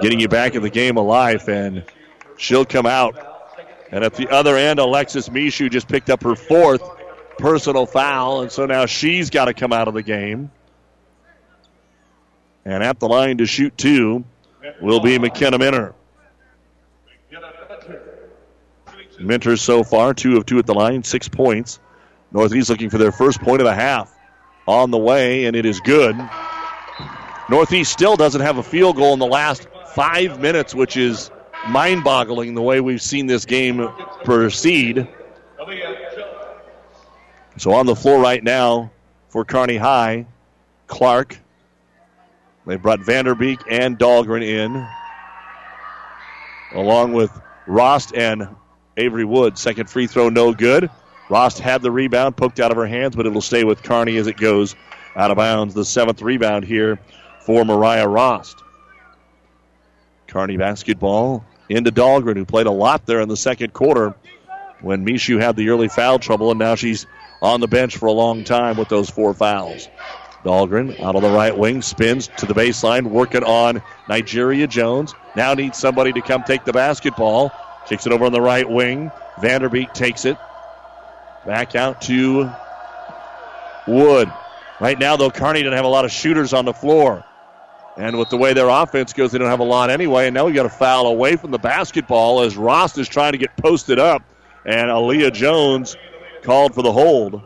Getting 0.00 0.20
you 0.20 0.28
back 0.28 0.54
in 0.54 0.62
the 0.62 0.70
game 0.70 0.96
of 0.96 1.04
life, 1.04 1.48
and 1.48 1.84
she'll 2.38 2.64
come 2.64 2.86
out 2.86 3.30
and 3.92 4.04
at 4.04 4.14
the 4.14 4.28
other 4.28 4.56
end, 4.56 4.78
Alexis 4.78 5.28
Mishu 5.28 5.70
just 5.70 5.88
picked 5.88 6.10
up 6.10 6.22
her 6.22 6.36
fourth 6.36 6.82
personal 7.38 7.86
foul, 7.86 8.42
and 8.42 8.52
so 8.52 8.66
now 8.66 8.86
she's 8.86 9.30
got 9.30 9.46
to 9.46 9.54
come 9.54 9.72
out 9.72 9.88
of 9.88 9.94
the 9.94 10.02
game. 10.02 10.50
And 12.64 12.82
at 12.84 13.00
the 13.00 13.08
line 13.08 13.38
to 13.38 13.46
shoot 13.46 13.76
two 13.76 14.24
will 14.80 15.00
be 15.00 15.18
McKenna 15.18 15.58
Minner. 15.58 15.94
Minner 19.18 19.56
so 19.58 19.82
far, 19.82 20.14
two 20.14 20.36
of 20.36 20.46
two 20.46 20.58
at 20.58 20.66
the 20.66 20.74
line, 20.74 21.02
six 21.02 21.28
points. 21.28 21.80
Northeast 22.32 22.70
looking 22.70 22.90
for 22.90 22.98
their 22.98 23.12
first 23.12 23.40
point 23.40 23.60
of 23.60 23.66
the 23.66 23.74
half 23.74 24.14
on 24.66 24.90
the 24.90 24.98
way, 24.98 25.46
and 25.46 25.56
it 25.56 25.66
is 25.66 25.80
good. 25.80 26.16
Northeast 27.48 27.92
still 27.92 28.16
doesn't 28.16 28.40
have 28.40 28.58
a 28.58 28.62
field 28.62 28.96
goal 28.96 29.12
in 29.12 29.18
the 29.18 29.26
last 29.26 29.66
five 29.94 30.40
minutes, 30.40 30.74
which 30.74 30.96
is 30.96 31.30
mind 31.68 32.04
boggling 32.04 32.54
the 32.54 32.62
way 32.62 32.80
we've 32.80 33.02
seen 33.02 33.26
this 33.26 33.44
game 33.44 33.88
proceed. 34.24 35.08
So 37.56 37.72
on 37.72 37.86
the 37.86 37.96
floor 37.96 38.20
right 38.20 38.42
now 38.42 38.92
for 39.28 39.44
Kearney 39.44 39.76
High, 39.76 40.26
Clark. 40.86 41.38
They 42.66 42.76
brought 42.76 43.00
Vanderbeek 43.00 43.62
and 43.68 43.98
Dahlgren 43.98 44.42
in, 44.42 44.86
along 46.72 47.12
with 47.14 47.30
Rost 47.66 48.14
and 48.14 48.48
Avery 48.96 49.24
Wood. 49.24 49.58
Second 49.58 49.90
free 49.90 50.06
throw, 50.06 50.28
no 50.28 50.52
good. 50.52 50.90
Rost 51.30 51.60
had 51.60 51.80
the 51.80 51.92
rebound, 51.92 52.36
poked 52.36 52.58
out 52.58 52.72
of 52.72 52.76
her 52.76 52.86
hands, 52.86 53.14
but 53.14 53.24
it'll 53.24 53.40
stay 53.40 53.62
with 53.62 53.82
Kearney 53.82 54.16
as 54.16 54.26
it 54.26 54.36
goes 54.36 54.74
out 55.14 55.30
of 55.30 55.36
bounds. 55.36 55.74
The 55.74 55.84
seventh 55.84 56.20
rebound 56.22 56.64
here 56.64 56.98
for 57.46 57.64
Mariah 57.64 58.08
Rost. 58.08 58.62
Kearney 60.26 60.56
basketball 60.56 61.44
into 61.68 61.92
Dahlgren, 61.92 62.36
who 62.36 62.44
played 62.44 62.66
a 62.66 62.72
lot 62.72 63.06
there 63.06 63.20
in 63.20 63.28
the 63.28 63.36
second 63.36 63.72
quarter 63.72 64.14
when 64.80 65.06
Mishu 65.06 65.40
had 65.40 65.54
the 65.54 65.68
early 65.68 65.88
foul 65.88 66.18
trouble, 66.18 66.50
and 66.50 66.58
now 66.58 66.74
she's 66.74 67.06
on 67.40 67.60
the 67.60 67.68
bench 67.68 67.96
for 67.96 68.06
a 68.06 68.12
long 68.12 68.42
time 68.42 68.76
with 68.76 68.88
those 68.88 69.08
four 69.08 69.32
fouls. 69.32 69.88
Dahlgren 70.44 70.98
out 71.00 71.16
on 71.16 71.22
the 71.22 71.30
right 71.30 71.56
wing, 71.56 71.82
spins 71.82 72.28
to 72.38 72.46
the 72.46 72.54
baseline, 72.54 73.06
working 73.06 73.44
on 73.44 73.82
Nigeria 74.08 74.66
Jones. 74.66 75.14
Now 75.36 75.54
needs 75.54 75.78
somebody 75.78 76.12
to 76.12 76.22
come 76.22 76.42
take 76.42 76.64
the 76.64 76.72
basketball. 76.72 77.52
Kicks 77.86 78.06
it 78.06 78.12
over 78.12 78.24
on 78.24 78.32
the 78.32 78.40
right 78.40 78.68
wing. 78.68 79.10
Vanderbeek 79.38 79.92
takes 79.92 80.24
it. 80.24 80.36
Back 81.46 81.74
out 81.74 82.02
to 82.02 82.50
Wood. 83.86 84.30
Right 84.80 84.98
now, 84.98 85.16
though, 85.16 85.30
Kearney 85.30 85.60
didn't 85.60 85.76
have 85.76 85.84
a 85.84 85.88
lot 85.88 86.04
of 86.04 86.10
shooters 86.12 86.52
on 86.52 86.64
the 86.64 86.72
floor. 86.72 87.24
And 87.96 88.18
with 88.18 88.30
the 88.30 88.36
way 88.36 88.54
their 88.54 88.68
offense 88.68 89.12
goes, 89.12 89.32
they 89.32 89.38
don't 89.38 89.48
have 89.48 89.60
a 89.60 89.64
lot 89.64 89.90
anyway. 89.90 90.26
And 90.26 90.34
now 90.34 90.46
we 90.46 90.52
got 90.52 90.66
a 90.66 90.70
foul 90.70 91.06
away 91.06 91.36
from 91.36 91.50
the 91.50 91.58
basketball 91.58 92.40
as 92.42 92.56
Rost 92.56 92.96
is 92.98 93.08
trying 93.08 93.32
to 93.32 93.38
get 93.38 93.56
posted 93.56 93.98
up. 93.98 94.22
And 94.64 94.88
Aaliyah 94.90 95.32
Jones 95.32 95.96
called 96.42 96.74
for 96.74 96.82
the 96.82 96.92
hold. 96.92 97.42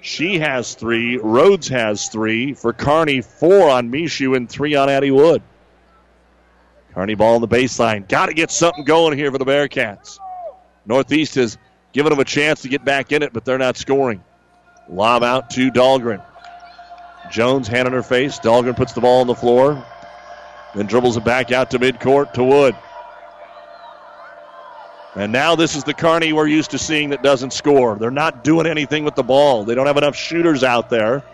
She 0.00 0.38
has 0.38 0.74
three. 0.74 1.18
Rhodes 1.18 1.68
has 1.68 2.08
three. 2.08 2.54
For 2.54 2.72
Kearney, 2.72 3.20
four 3.20 3.68
on 3.68 3.90
Mishu 3.90 4.36
and 4.36 4.48
three 4.48 4.74
on 4.74 4.88
Addie 4.88 5.10
Wood. 5.10 5.42
Kearney 6.94 7.14
ball 7.14 7.36
on 7.36 7.40
the 7.40 7.48
baseline. 7.48 8.08
Got 8.08 8.26
to 8.26 8.34
get 8.34 8.50
something 8.50 8.84
going 8.84 9.16
here 9.16 9.30
for 9.30 9.38
the 9.38 9.44
Bearcats. 9.44 10.18
Northeast 10.86 11.34
has 11.34 11.58
given 11.98 12.10
them 12.10 12.20
a 12.20 12.24
chance 12.24 12.62
to 12.62 12.68
get 12.68 12.84
back 12.84 13.10
in 13.10 13.24
it, 13.24 13.32
but 13.32 13.44
they're 13.44 13.58
not 13.58 13.76
scoring. 13.76 14.22
Lob 14.88 15.24
out 15.24 15.50
to 15.50 15.68
Dahlgren. 15.72 16.22
Jones, 17.32 17.66
hand 17.66 17.88
on 17.88 17.92
her 17.92 18.04
face. 18.04 18.38
Dahlgren 18.38 18.76
puts 18.76 18.92
the 18.92 19.00
ball 19.00 19.20
on 19.20 19.26
the 19.26 19.34
floor. 19.34 19.84
Then 20.76 20.86
dribbles 20.86 21.16
it 21.16 21.24
back 21.24 21.50
out 21.50 21.72
to 21.72 21.80
midcourt 21.80 22.34
to 22.34 22.44
Wood. 22.44 22.76
And 25.16 25.32
now 25.32 25.56
this 25.56 25.74
is 25.74 25.82
the 25.82 25.92
Kearney 25.92 26.32
we're 26.32 26.46
used 26.46 26.70
to 26.70 26.78
seeing 26.78 27.10
that 27.10 27.24
doesn't 27.24 27.52
score. 27.52 27.96
They're 27.96 28.12
not 28.12 28.44
doing 28.44 28.68
anything 28.68 29.02
with 29.02 29.16
the 29.16 29.24
ball. 29.24 29.64
They 29.64 29.74
don't 29.74 29.86
have 29.86 29.96
enough 29.96 30.14
shooters 30.14 30.62
out 30.62 30.90
there. 30.90 31.24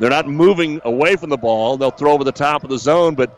They're 0.00 0.10
not 0.10 0.26
moving 0.26 0.80
away 0.84 1.14
from 1.14 1.30
the 1.30 1.38
ball. 1.38 1.76
They'll 1.76 1.92
throw 1.92 2.14
over 2.14 2.24
the 2.24 2.32
top 2.32 2.64
of 2.64 2.70
the 2.70 2.78
zone, 2.78 3.14
but 3.14 3.30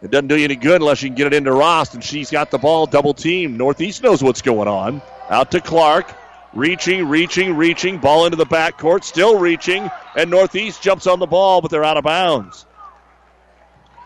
it 0.00 0.10
doesn't 0.10 0.28
do 0.28 0.38
you 0.38 0.44
any 0.44 0.56
good 0.56 0.80
unless 0.80 1.02
you 1.02 1.10
can 1.10 1.16
get 1.16 1.26
it 1.26 1.34
into 1.34 1.52
Rost, 1.52 1.92
and 1.92 2.02
she's 2.02 2.30
got 2.30 2.50
the 2.50 2.56
ball 2.56 2.86
double 2.86 3.12
team. 3.12 3.58
Northeast 3.58 4.02
knows 4.02 4.22
what's 4.22 4.40
going 4.40 4.66
on. 4.66 5.02
Out 5.30 5.52
to 5.52 5.60
Clark. 5.60 6.12
Reaching, 6.52 7.08
reaching, 7.08 7.56
reaching. 7.56 7.98
Ball 7.98 8.26
into 8.26 8.36
the 8.36 8.44
backcourt. 8.44 9.04
Still 9.04 9.38
reaching. 9.38 9.88
And 10.16 10.30
Northeast 10.30 10.82
jumps 10.82 11.06
on 11.06 11.20
the 11.20 11.26
ball, 11.26 11.60
but 11.60 11.70
they're 11.70 11.84
out 11.84 11.96
of 11.96 12.04
bounds. 12.04 12.66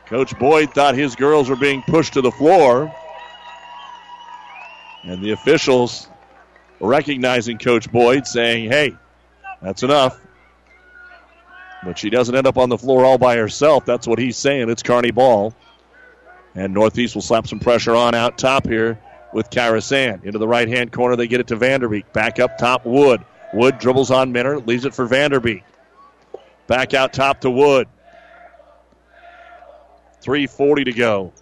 Coach 0.07 0.39
Boyd 0.39 0.75
thought 0.75 0.95
his 0.95 1.16
girls 1.16 1.49
were 1.49 1.57
being 1.57 1.83
pushed 1.83 2.12
to 2.12 2.20
the 2.20 2.31
floor. 2.31 2.95
And 5.03 5.22
the 5.22 5.31
officials 5.31 6.07
recognizing 6.79 7.57
Coach 7.57 7.91
Boyd 7.91 8.27
saying, 8.27 8.70
hey, 8.70 8.95
that's 9.62 9.83
enough. 9.83 10.20
But 11.83 11.99
she 11.99 12.11
doesn't 12.11 12.35
end 12.35 12.47
up 12.47 12.59
on 12.59 12.68
the 12.68 12.79
floor 12.79 13.07
all 13.07 13.16
by 13.16 13.37
herself. 13.37 13.87
That's 13.87 14.07
what 14.07 14.18
he's 14.18 14.37
saying. 14.37 14.68
It's 14.68 14.83
Kearney 14.83 15.11
ball. 15.11 15.55
And 16.55 16.75
Northeast 16.75 17.14
will 17.14 17.22
slap 17.22 17.47
some 17.47 17.61
pressure 17.61 17.97
on 17.97 18.14
out 18.14 18.37
top 18.37 18.66
here 18.66 18.99
with 19.35 19.51
Kira 19.51 19.82
Sand. 19.82 20.22
Into 20.24 20.39
the 20.39 20.49
right 20.49 20.68
hand 20.68 20.93
corner, 20.93 21.16
they 21.16 21.26
get 21.26 21.41
it 21.41 21.49
to 21.49 21.57
Vanderbeek. 21.57 22.11
Back 22.14 22.39
up 22.39 22.57
top, 22.57 22.87
Wood. 22.87 23.22
Wood 23.53 23.78
dribbles 23.78 24.11
on 24.11 24.32
Minner, 24.32 24.59
leaves 24.61 24.85
it 24.85 24.95
for 24.95 25.07
Vanderbeek. 25.07 25.62
Back 26.66 26.95
out 26.95 27.12
top 27.12 27.41
to 27.43 27.51
Wood. 27.51 27.89
3.40 30.22 30.87
to 30.87 30.93
go. 30.93 31.32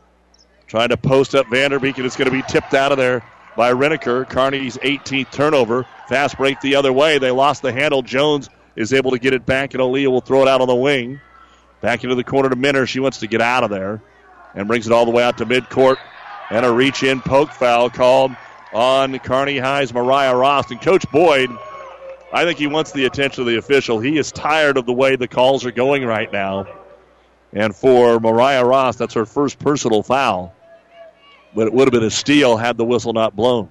Trying 0.66 0.88
to 0.88 0.96
post 0.96 1.34
up 1.34 1.46
Vanderbeek, 1.46 1.96
and 1.96 2.06
it's 2.06 2.16
going 2.16 2.30
to 2.30 2.36
be 2.36 2.42
tipped 2.48 2.74
out 2.74 2.90
of 2.90 2.98
there 2.98 3.22
by 3.56 3.72
Reneker. 3.72 4.28
Kearney's 4.28 4.78
18th 4.78 5.30
turnover. 5.30 5.86
Fast 6.08 6.36
break 6.36 6.60
the 6.60 6.74
other 6.74 6.92
way. 6.92 7.18
They 7.18 7.30
lost 7.30 7.62
the 7.62 7.72
handle. 7.72 8.02
Jones 8.02 8.48
is 8.74 8.92
able 8.92 9.12
to 9.12 9.18
get 9.18 9.34
it 9.34 9.46
back, 9.46 9.74
and 9.74 9.82
Aaliyah 9.82 10.08
will 10.08 10.22
throw 10.22 10.42
it 10.42 10.48
out 10.48 10.60
on 10.60 10.66
the 10.68 10.74
wing. 10.74 11.20
Back 11.82 12.02
into 12.04 12.16
the 12.16 12.24
corner 12.24 12.48
to 12.48 12.56
Minner. 12.56 12.86
She 12.86 13.00
wants 13.00 13.18
to 13.18 13.26
get 13.26 13.40
out 13.40 13.64
of 13.64 13.70
there 13.70 14.02
and 14.54 14.66
brings 14.66 14.86
it 14.86 14.92
all 14.92 15.04
the 15.04 15.10
way 15.10 15.22
out 15.22 15.38
to 15.38 15.46
midcourt. 15.46 15.98
And 16.52 16.66
a 16.66 16.70
reach 16.70 17.02
in 17.02 17.22
poke 17.22 17.50
foul 17.50 17.88
called 17.88 18.36
on 18.74 19.18
Kearney 19.20 19.56
High's 19.56 19.94
Mariah 19.94 20.36
Rost. 20.36 20.70
And 20.70 20.82
Coach 20.82 21.10
Boyd, 21.10 21.48
I 22.30 22.44
think 22.44 22.58
he 22.58 22.66
wants 22.66 22.92
the 22.92 23.06
attention 23.06 23.40
of 23.40 23.46
the 23.46 23.56
official. 23.56 24.00
He 24.00 24.18
is 24.18 24.30
tired 24.30 24.76
of 24.76 24.84
the 24.84 24.92
way 24.92 25.16
the 25.16 25.26
calls 25.26 25.64
are 25.64 25.70
going 25.70 26.04
right 26.04 26.30
now. 26.30 26.66
And 27.54 27.74
for 27.74 28.20
Mariah 28.20 28.66
Rost, 28.66 28.98
that's 28.98 29.14
her 29.14 29.24
first 29.24 29.58
personal 29.60 30.02
foul. 30.02 30.54
But 31.54 31.68
it 31.68 31.72
would 31.72 31.88
have 31.88 31.92
been 31.92 32.04
a 32.04 32.10
steal 32.10 32.58
had 32.58 32.76
the 32.76 32.84
whistle 32.84 33.14
not 33.14 33.34
blown. 33.34 33.70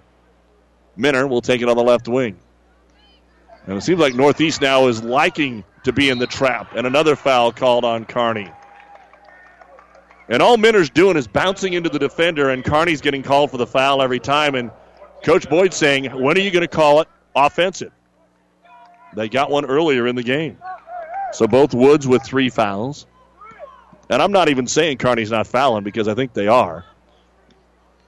Minner 0.96 1.28
will 1.28 1.42
take 1.42 1.62
it 1.62 1.70
on 1.70 1.78
the 1.78 1.84
left 1.84 2.08
wing. 2.08 2.36
And 3.68 3.78
it 3.78 3.82
seems 3.82 4.00
like 4.00 4.16
Northeast 4.16 4.60
now 4.60 4.88
is 4.88 5.04
liking 5.04 5.64
to 5.84 5.94
be 5.94 6.10
in 6.10 6.18
the 6.18 6.26
trap. 6.26 6.74
And 6.76 6.88
another 6.88 7.16
foul 7.16 7.52
called 7.52 7.86
on 7.86 8.06
Kearney. 8.06 8.52
And 10.32 10.42
all 10.42 10.56
Minner's 10.56 10.90
doing 10.90 11.18
is 11.18 11.28
bouncing 11.28 11.74
into 11.74 11.90
the 11.90 12.00
defender, 12.00 12.52
and 12.52 12.64
Kearney's 12.64 13.02
getting 13.02 13.22
called 13.22 13.52
for 13.52 13.58
the 13.58 13.68
foul 13.68 14.02
every 14.02 14.20
time. 14.20 14.56
And 14.56 14.72
Coach 15.24 15.50
Boyd 15.50 15.74
saying, 15.74 16.06
when 16.06 16.38
are 16.38 16.42
you 16.42 16.52
going 16.52 16.62
to 16.62 16.70
call 16.70 17.02
it 17.02 17.10
offensive? 17.36 17.92
They 19.14 19.28
got 19.28 19.52
one 19.52 19.66
earlier 19.66 20.08
in 20.08 20.16
the 20.16 20.24
game. 20.24 20.58
So 21.34 21.48
both 21.48 21.74
Woods 21.74 22.08
with 22.08 22.24
three 22.24 22.50
fouls. 22.50 23.08
And 24.10 24.22
I'm 24.22 24.32
not 24.32 24.48
even 24.48 24.68
saying 24.68 25.00
Kearney's 25.00 25.32
not 25.32 25.48
fouling 25.48 25.84
because 25.84 26.08
I 26.08 26.14
think 26.14 26.32
they 26.32 26.48
are. 26.48 26.86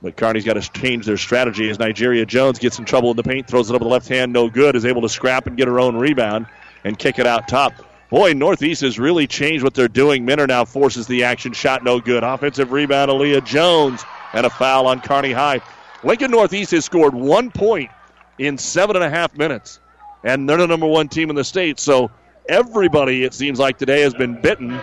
But 0.01 0.15
Kearney's 0.15 0.45
got 0.45 0.53
to 0.53 0.61
change 0.61 1.05
their 1.05 1.17
strategy 1.17 1.69
as 1.69 1.77
Nigeria 1.77 2.25
Jones 2.25 2.57
gets 2.57 2.79
in 2.79 2.85
trouble 2.85 3.11
in 3.11 3.17
the 3.17 3.23
paint, 3.23 3.49
throws 3.49 3.69
it 3.69 3.75
up 3.75 3.81
with 3.81 3.87
the 3.87 3.93
left 3.93 4.07
hand, 4.07 4.31
no 4.31 4.49
good, 4.49 4.77
is 4.77 4.85
able 4.85 5.01
to 5.01 5.09
scrap 5.09 5.45
and 5.45 5.57
get 5.57 5.67
her 5.67 5.77
own 5.77 5.97
rebound 5.97 6.45
and 6.85 6.97
kick 6.97 7.19
it 7.19 7.27
out 7.27 7.49
top. 7.49 7.73
Boy, 8.13 8.33
Northeast 8.33 8.81
has 8.81 8.99
really 8.99 9.25
changed 9.25 9.63
what 9.63 9.73
they're 9.73 9.87
doing. 9.87 10.23
Minner 10.23 10.45
now 10.45 10.65
forces 10.65 11.07
the 11.07 11.23
action, 11.23 11.51
shot 11.51 11.83
no 11.83 11.99
good. 11.99 12.23
Offensive 12.23 12.71
rebound, 12.71 13.09
Aaliyah 13.09 13.43
Jones, 13.43 14.05
and 14.33 14.45
a 14.45 14.51
foul 14.51 14.85
on 14.85 15.01
Kearney 15.01 15.31
High. 15.31 15.61
Lincoln 16.03 16.29
Northeast 16.29 16.69
has 16.73 16.85
scored 16.85 17.15
one 17.15 17.49
point 17.49 17.89
in 18.37 18.59
seven 18.59 18.95
and 18.95 19.03
a 19.03 19.09
half 19.09 19.35
minutes, 19.35 19.79
and 20.23 20.47
they're 20.47 20.57
the 20.57 20.67
number 20.67 20.85
one 20.85 21.09
team 21.09 21.31
in 21.31 21.35
the 21.35 21.43
state. 21.43 21.79
So 21.79 22.11
everybody, 22.47 23.23
it 23.23 23.33
seems 23.33 23.57
like 23.57 23.79
today, 23.79 24.01
has 24.01 24.13
been 24.13 24.39
bitten 24.39 24.79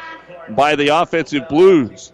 by 0.48 0.74
the 0.74 0.88
offensive 0.88 1.48
blues. 1.48 2.10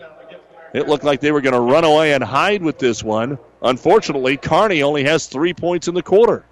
It 0.74 0.86
looked 0.86 1.04
like 1.04 1.22
they 1.22 1.32
were 1.32 1.40
going 1.40 1.54
to 1.54 1.60
run 1.60 1.84
away 1.84 2.12
and 2.12 2.22
hide 2.22 2.62
with 2.62 2.78
this 2.78 3.02
one. 3.02 3.38
Unfortunately, 3.62 4.36
Kearney 4.36 4.82
only 4.82 5.04
has 5.04 5.28
three 5.28 5.54
points 5.54 5.88
in 5.88 5.94
the 5.94 6.02
quarter. 6.02 6.44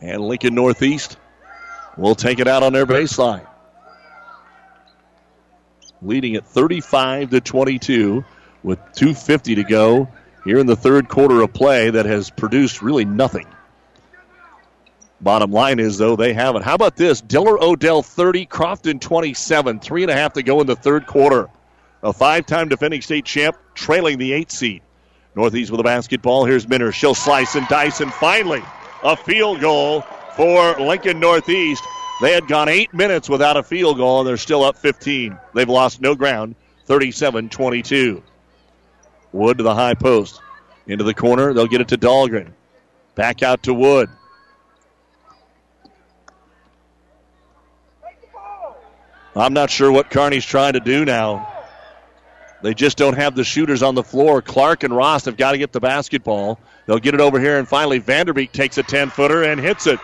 And 0.00 0.22
Lincoln 0.22 0.54
Northeast 0.54 1.18
will 2.00 2.14
take 2.14 2.40
it 2.40 2.48
out 2.48 2.62
on 2.62 2.72
their 2.72 2.86
baseline. 2.86 3.46
Leading 6.02 6.34
at 6.36 6.46
35 6.46 7.30
to 7.30 7.40
22 7.40 8.24
with 8.62 8.78
250 8.94 9.56
to 9.56 9.64
go 9.64 10.08
here 10.44 10.58
in 10.58 10.66
the 10.66 10.76
third 10.76 11.08
quarter 11.08 11.42
of 11.42 11.52
play 11.52 11.90
that 11.90 12.06
has 12.06 12.30
produced 12.30 12.80
really 12.80 13.04
nothing. 13.04 13.46
Bottom 15.20 15.52
line 15.52 15.78
is, 15.78 15.98
though, 15.98 16.16
they 16.16 16.32
have 16.32 16.56
it. 16.56 16.62
How 16.62 16.74
about 16.74 16.96
this? 16.96 17.20
Diller 17.20 17.62
Odell 17.62 18.02
30, 18.02 18.46
Crofton 18.46 18.98
27. 18.98 19.80
Three 19.80 20.02
and 20.02 20.10
a 20.10 20.14
half 20.14 20.32
to 20.32 20.42
go 20.42 20.62
in 20.62 20.66
the 20.66 20.76
third 20.76 21.06
quarter. 21.06 21.50
A 22.02 22.14
five 22.14 22.46
time 22.46 22.70
defending 22.70 23.02
state 23.02 23.26
champ 23.26 23.58
trailing 23.74 24.16
the 24.16 24.32
eight 24.32 24.50
seed. 24.50 24.80
Northeast 25.34 25.70
with 25.70 25.80
a 25.80 25.84
basketball. 25.84 26.46
Here's 26.46 26.66
Minner. 26.66 26.92
She'll 26.92 27.14
slice 27.14 27.54
and 27.54 27.68
dice, 27.68 28.00
and 28.00 28.10
finally, 28.10 28.62
a 29.02 29.14
field 29.18 29.60
goal 29.60 30.06
for 30.36 30.78
Lincoln 30.80 31.20
Northeast. 31.20 31.82
They 32.20 32.32
had 32.32 32.46
gone 32.46 32.68
eight 32.68 32.92
minutes 32.92 33.28
without 33.28 33.56
a 33.56 33.62
field 33.62 33.96
goal, 33.96 34.20
and 34.20 34.28
they're 34.28 34.36
still 34.36 34.62
up 34.62 34.76
15. 34.76 35.38
They've 35.54 35.68
lost 35.68 36.00
no 36.00 36.14
ground, 36.14 36.54
37 36.86 37.48
22. 37.48 38.22
Wood 39.32 39.58
to 39.58 39.64
the 39.64 39.74
high 39.74 39.94
post. 39.94 40.40
Into 40.86 41.04
the 41.04 41.14
corner. 41.14 41.54
They'll 41.54 41.66
get 41.66 41.80
it 41.80 41.88
to 41.88 41.98
Dahlgren. 41.98 42.52
Back 43.14 43.42
out 43.42 43.62
to 43.64 43.74
Wood. 43.74 44.08
I'm 49.36 49.52
not 49.52 49.70
sure 49.70 49.92
what 49.92 50.10
Kearney's 50.10 50.44
trying 50.44 50.72
to 50.72 50.80
do 50.80 51.04
now. 51.04 51.46
They 52.62 52.74
just 52.74 52.98
don't 52.98 53.16
have 53.16 53.36
the 53.36 53.44
shooters 53.44 53.82
on 53.82 53.94
the 53.94 54.02
floor. 54.02 54.42
Clark 54.42 54.82
and 54.82 54.94
Rost 54.94 55.24
have 55.26 55.36
got 55.36 55.52
to 55.52 55.58
get 55.58 55.72
the 55.72 55.80
basketball. 55.80 56.58
They'll 56.86 56.98
get 56.98 57.14
it 57.14 57.20
over 57.20 57.38
here, 57.40 57.58
and 57.58 57.66
finally 57.66 58.00
Vanderbeek 58.00 58.52
takes 58.52 58.76
a 58.76 58.82
10 58.82 59.10
footer 59.10 59.44
and 59.44 59.60
hits 59.60 59.86
it. 59.86 60.00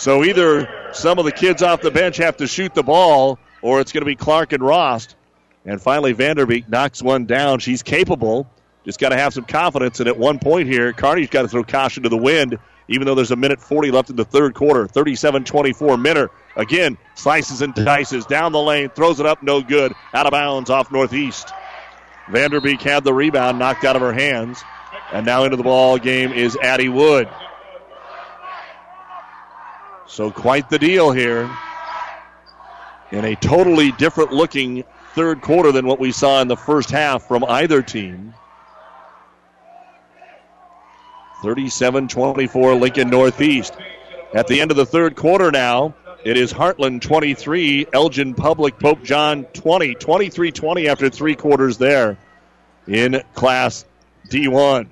So 0.00 0.24
either 0.24 0.66
some 0.94 1.18
of 1.18 1.26
the 1.26 1.30
kids 1.30 1.62
off 1.62 1.82
the 1.82 1.90
bench 1.90 2.16
have 2.16 2.38
to 2.38 2.46
shoot 2.46 2.72
the 2.72 2.82
ball, 2.82 3.38
or 3.60 3.82
it's 3.82 3.92
going 3.92 4.00
to 4.00 4.06
be 4.06 4.16
Clark 4.16 4.54
and 4.54 4.62
Rost. 4.62 5.14
And 5.66 5.78
finally, 5.78 6.14
Vanderbeek 6.14 6.70
knocks 6.70 7.02
one 7.02 7.26
down. 7.26 7.58
She's 7.58 7.82
capable. 7.82 8.48
Just 8.86 8.98
got 8.98 9.10
to 9.10 9.16
have 9.18 9.34
some 9.34 9.44
confidence. 9.44 10.00
And 10.00 10.08
at 10.08 10.16
one 10.16 10.38
point 10.38 10.68
here, 10.68 10.94
Kearney's 10.94 11.28
got 11.28 11.42
to 11.42 11.48
throw 11.48 11.62
caution 11.62 12.04
to 12.04 12.08
the 12.08 12.16
wind, 12.16 12.58
even 12.88 13.06
though 13.06 13.14
there's 13.14 13.30
a 13.30 13.36
minute 13.36 13.60
40 13.60 13.90
left 13.90 14.08
in 14.08 14.16
the 14.16 14.24
third 14.24 14.54
quarter. 14.54 14.86
37 14.86 15.44
24 15.44 15.98
Minner. 15.98 16.30
Again, 16.56 16.96
slices 17.14 17.60
and 17.60 17.74
dices 17.74 18.24
down 18.24 18.52
the 18.52 18.58
lane, 18.58 18.88
throws 18.88 19.20
it 19.20 19.26
up, 19.26 19.42
no 19.42 19.60
good. 19.60 19.92
Out 20.14 20.24
of 20.24 20.30
bounds 20.30 20.70
off 20.70 20.90
Northeast. 20.90 21.52
Vanderbeek 22.28 22.80
had 22.80 23.04
the 23.04 23.12
rebound 23.12 23.58
knocked 23.58 23.84
out 23.84 23.96
of 23.96 24.02
her 24.02 24.14
hands. 24.14 24.64
And 25.12 25.26
now 25.26 25.44
into 25.44 25.58
the 25.58 25.62
ball 25.62 25.98
game 25.98 26.32
is 26.32 26.56
Addie 26.56 26.88
Wood. 26.88 27.28
So 30.10 30.28
quite 30.32 30.68
the 30.68 30.78
deal 30.78 31.12
here. 31.12 31.48
In 33.12 33.24
a 33.24 33.36
totally 33.36 33.92
different 33.92 34.32
looking 34.32 34.82
third 35.14 35.40
quarter 35.40 35.70
than 35.70 35.86
what 35.86 36.00
we 36.00 36.10
saw 36.10 36.40
in 36.42 36.48
the 36.48 36.56
first 36.56 36.90
half 36.90 37.28
from 37.28 37.44
either 37.44 37.80
team. 37.80 38.34
37 41.44 42.08
24 42.08 42.74
Lincoln 42.74 43.08
Northeast. 43.08 43.74
At 44.34 44.48
the 44.48 44.60
end 44.60 44.72
of 44.72 44.76
the 44.76 44.84
third 44.84 45.14
quarter 45.14 45.52
now, 45.52 45.94
it 46.24 46.36
is 46.36 46.52
Heartland 46.52 47.02
23, 47.02 47.86
Elgin 47.92 48.34
Public 48.34 48.80
Pope 48.80 49.04
John 49.04 49.44
20. 49.44 49.94
23 49.94 50.50
20 50.50 50.88
after 50.88 51.08
three 51.08 51.36
quarters 51.36 51.78
there 51.78 52.18
in 52.88 53.22
Class 53.34 53.84
D1. 54.28 54.88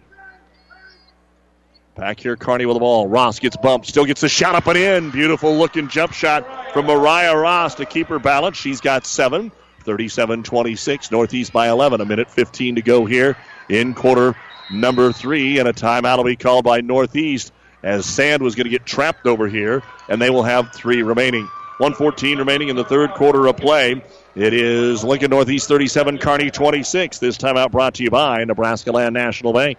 Back 1.99 2.21
here, 2.21 2.37
Kearney 2.37 2.65
with 2.65 2.77
the 2.77 2.81
ball. 2.81 3.09
Rost 3.09 3.41
gets 3.41 3.57
bumped, 3.57 3.89
still 3.89 4.05
gets 4.05 4.23
a 4.23 4.29
shot 4.29 4.55
up 4.55 4.69
and 4.69 4.79
in. 4.79 5.11
Beautiful 5.11 5.57
looking 5.57 5.89
jump 5.89 6.13
shot 6.13 6.73
from 6.73 6.87
Mariah 6.87 7.37
Rost 7.37 7.79
to 7.79 7.87
keep 7.87 8.07
her 8.07 8.21
balance. 8.21 8.57
She's 8.57 8.81
got 8.81 9.05
seven. 9.05 9.51
37 9.83 10.43
26, 10.43 11.11
Northeast 11.11 11.53
by 11.53 11.69
11. 11.69 12.01
A 12.01 12.05
minute 12.05 12.31
15 12.31 12.77
to 12.77 12.83
go 12.83 13.05
here 13.05 13.37
in 13.69 13.95
quarter 13.95 14.37
number 14.71 15.13
three, 15.13 15.59
and 15.59 15.67
a 15.67 15.73
timeout 15.73 16.19
will 16.19 16.25
be 16.25 16.37
called 16.37 16.65
by 16.65 16.81
Northeast 16.83 17.53
as 17.83 18.07
Sand 18.07 18.43
was 18.43 18.55
going 18.55 18.67
to 18.67 18.71
get 18.71 18.85
trapped 18.87 19.27
over 19.27 19.49
here, 19.49 19.83
and 20.09 20.21
they 20.21 20.31
will 20.31 20.43
have 20.43 20.73
three 20.73 21.03
remaining. 21.03 21.49
114 21.79 22.39
remaining 22.39 22.69
in 22.69 22.77
the 22.77 22.85
third 22.85 23.13
quarter 23.15 23.47
of 23.47 23.57
play. 23.57 24.05
It 24.37 24.53
is 24.53 25.03
Lincoln 25.03 25.31
Northeast 25.31 25.67
37, 25.69 26.19
Kearney 26.19 26.51
26. 26.51 27.19
This 27.19 27.39
timeout 27.39 27.73
brought 27.73 27.95
to 27.95 28.05
you 28.05 28.11
by 28.11 28.45
Nebraska 28.45 28.93
Land 28.93 29.15
National 29.15 29.53
Bank. 29.53 29.79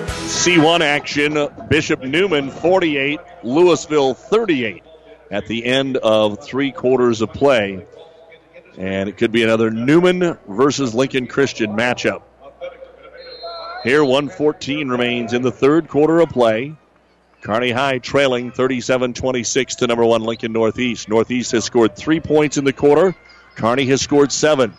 C1 0.31 0.79
action, 0.79 1.37
Bishop 1.69 2.03
Neumann 2.03 2.49
48, 2.49 3.19
Louisville 3.43 4.15
38 4.15 4.83
at 5.29 5.45
the 5.45 5.63
end 5.63 5.97
of 5.97 6.43
three 6.43 6.71
quarters 6.71 7.21
of 7.21 7.31
play. 7.31 7.85
And 8.75 9.07
it 9.07 9.17
could 9.17 9.31
be 9.31 9.43
another 9.43 9.69
Neumann 9.69 10.39
versus 10.47 10.95
Lincoln 10.95 11.27
Christian 11.27 11.71
matchup. 11.75 12.23
Here, 13.83 14.03
114 14.03 14.89
remains 14.89 15.33
in 15.33 15.43
the 15.43 15.51
third 15.51 15.87
quarter 15.87 16.19
of 16.21 16.29
play. 16.29 16.75
Kearney 17.41 17.71
High 17.71 17.99
trailing 17.99 18.51
37 18.51 19.13
26 19.13 19.75
to 19.75 19.87
number 19.87 20.05
one 20.05 20.23
Lincoln 20.23 20.53
Northeast. 20.53 21.07
Northeast 21.07 21.51
has 21.51 21.65
scored 21.65 21.95
three 21.95 22.19
points 22.19 22.57
in 22.57 22.63
the 22.63 22.73
quarter. 22.73 23.15
Kearney 23.55 23.85
has 23.87 24.01
scored 24.01 24.31
seven. 24.31 24.73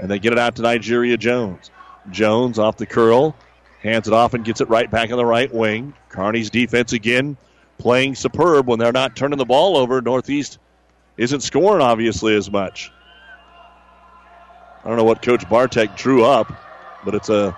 And 0.00 0.10
they 0.10 0.18
get 0.18 0.32
it 0.32 0.38
out 0.38 0.56
to 0.56 0.62
Nigeria 0.62 1.18
Jones. 1.18 1.70
Jones 2.10 2.58
off 2.58 2.76
the 2.76 2.86
curl, 2.86 3.36
hands 3.82 4.06
it 4.08 4.14
off 4.14 4.34
and 4.34 4.44
gets 4.44 4.60
it 4.60 4.68
right 4.68 4.90
back 4.90 5.10
in 5.10 5.16
the 5.16 5.24
right 5.24 5.52
wing. 5.52 5.94
Kearney's 6.08 6.50
defense 6.50 6.92
again 6.92 7.36
playing 7.78 8.14
superb 8.14 8.66
when 8.66 8.78
they're 8.78 8.92
not 8.92 9.16
turning 9.16 9.38
the 9.38 9.44
ball 9.44 9.76
over. 9.76 10.00
Northeast 10.00 10.58
isn't 11.16 11.40
scoring 11.40 11.82
obviously 11.82 12.34
as 12.34 12.50
much. 12.50 12.90
I 14.84 14.88
don't 14.88 14.96
know 14.96 15.04
what 15.04 15.20
Coach 15.20 15.48
Bartek 15.48 15.96
drew 15.96 16.24
up, 16.24 16.52
but 17.04 17.14
it's 17.14 17.28
a, 17.28 17.56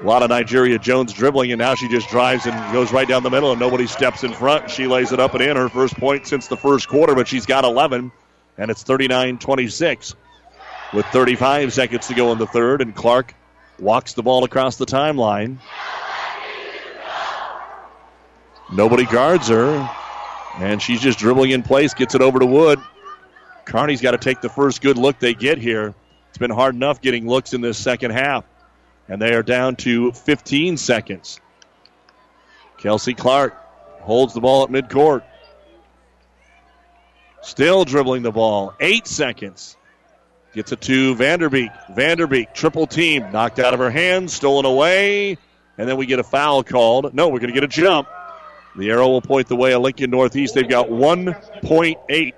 a 0.00 0.04
lot 0.04 0.22
of 0.22 0.30
Nigeria 0.30 0.78
Jones 0.80 1.12
dribbling, 1.12 1.52
and 1.52 1.60
now 1.60 1.76
she 1.76 1.88
just 1.88 2.08
drives 2.08 2.46
and 2.46 2.72
goes 2.72 2.92
right 2.92 3.06
down 3.06 3.22
the 3.22 3.30
middle, 3.30 3.52
and 3.52 3.60
nobody 3.60 3.86
steps 3.86 4.24
in 4.24 4.32
front. 4.32 4.68
She 4.68 4.88
lays 4.88 5.12
it 5.12 5.20
up 5.20 5.34
and 5.34 5.42
in 5.42 5.56
her 5.56 5.68
first 5.68 5.94
point 5.96 6.26
since 6.26 6.48
the 6.48 6.56
first 6.56 6.88
quarter, 6.88 7.14
but 7.14 7.28
she's 7.28 7.46
got 7.46 7.64
11, 7.64 8.10
and 8.58 8.70
it's 8.70 8.82
39 8.82 9.38
26 9.38 10.16
with 10.92 11.06
35 11.06 11.72
seconds 11.72 12.08
to 12.08 12.14
go 12.14 12.32
in 12.32 12.38
the 12.38 12.48
third, 12.48 12.82
and 12.82 12.96
Clark 12.96 13.34
walks 13.80 14.12
the 14.12 14.22
ball 14.22 14.44
across 14.44 14.76
the 14.76 14.86
timeline. 14.86 15.58
Nobody 18.72 19.04
guards 19.04 19.48
her. 19.48 19.88
And 20.58 20.82
she's 20.82 21.00
just 21.00 21.18
dribbling 21.18 21.50
in 21.50 21.62
place, 21.62 21.94
gets 21.94 22.14
it 22.14 22.22
over 22.22 22.38
to 22.38 22.46
Wood. 22.46 22.80
Kearney's 23.64 24.00
got 24.00 24.12
to 24.12 24.18
take 24.18 24.40
the 24.40 24.48
first 24.48 24.82
good 24.82 24.98
look 24.98 25.18
they 25.18 25.34
get 25.34 25.58
here. 25.58 25.94
It's 26.28 26.38
been 26.38 26.50
hard 26.50 26.74
enough 26.74 27.00
getting 27.00 27.28
looks 27.28 27.54
in 27.54 27.60
this 27.60 27.78
second 27.78 28.10
half. 28.10 28.44
And 29.08 29.20
they 29.20 29.34
are 29.34 29.42
down 29.42 29.76
to 29.76 30.12
15 30.12 30.76
seconds. 30.76 31.40
Kelsey 32.78 33.14
Clark 33.14 33.54
holds 34.00 34.34
the 34.34 34.40
ball 34.40 34.64
at 34.64 34.70
midcourt. 34.70 35.22
Still 37.42 37.84
dribbling 37.84 38.22
the 38.22 38.30
ball. 38.30 38.74
Eight 38.80 39.06
seconds. 39.06 39.76
Gets 40.52 40.72
it 40.72 40.80
to 40.82 41.14
Vanderbeek. 41.14 41.94
Vanderbeek, 41.94 42.54
triple 42.54 42.86
team, 42.86 43.30
knocked 43.30 43.58
out 43.60 43.72
of 43.72 43.78
her 43.78 43.90
hands, 43.90 44.32
stolen 44.32 44.64
away, 44.64 45.38
and 45.78 45.88
then 45.88 45.96
we 45.96 46.06
get 46.06 46.18
a 46.18 46.24
foul 46.24 46.64
called. 46.64 47.14
No, 47.14 47.28
we're 47.28 47.38
going 47.38 47.52
to 47.52 47.54
get 47.54 47.64
a 47.64 47.68
jump. 47.68 48.08
The 48.76 48.90
arrow 48.90 49.08
will 49.08 49.22
point 49.22 49.48
the 49.48 49.56
way 49.56 49.72
of 49.72 49.82
Lincoln 49.82 50.10
Northeast. 50.10 50.54
They've 50.54 50.68
got 50.68 50.88
1.8. 50.88 52.32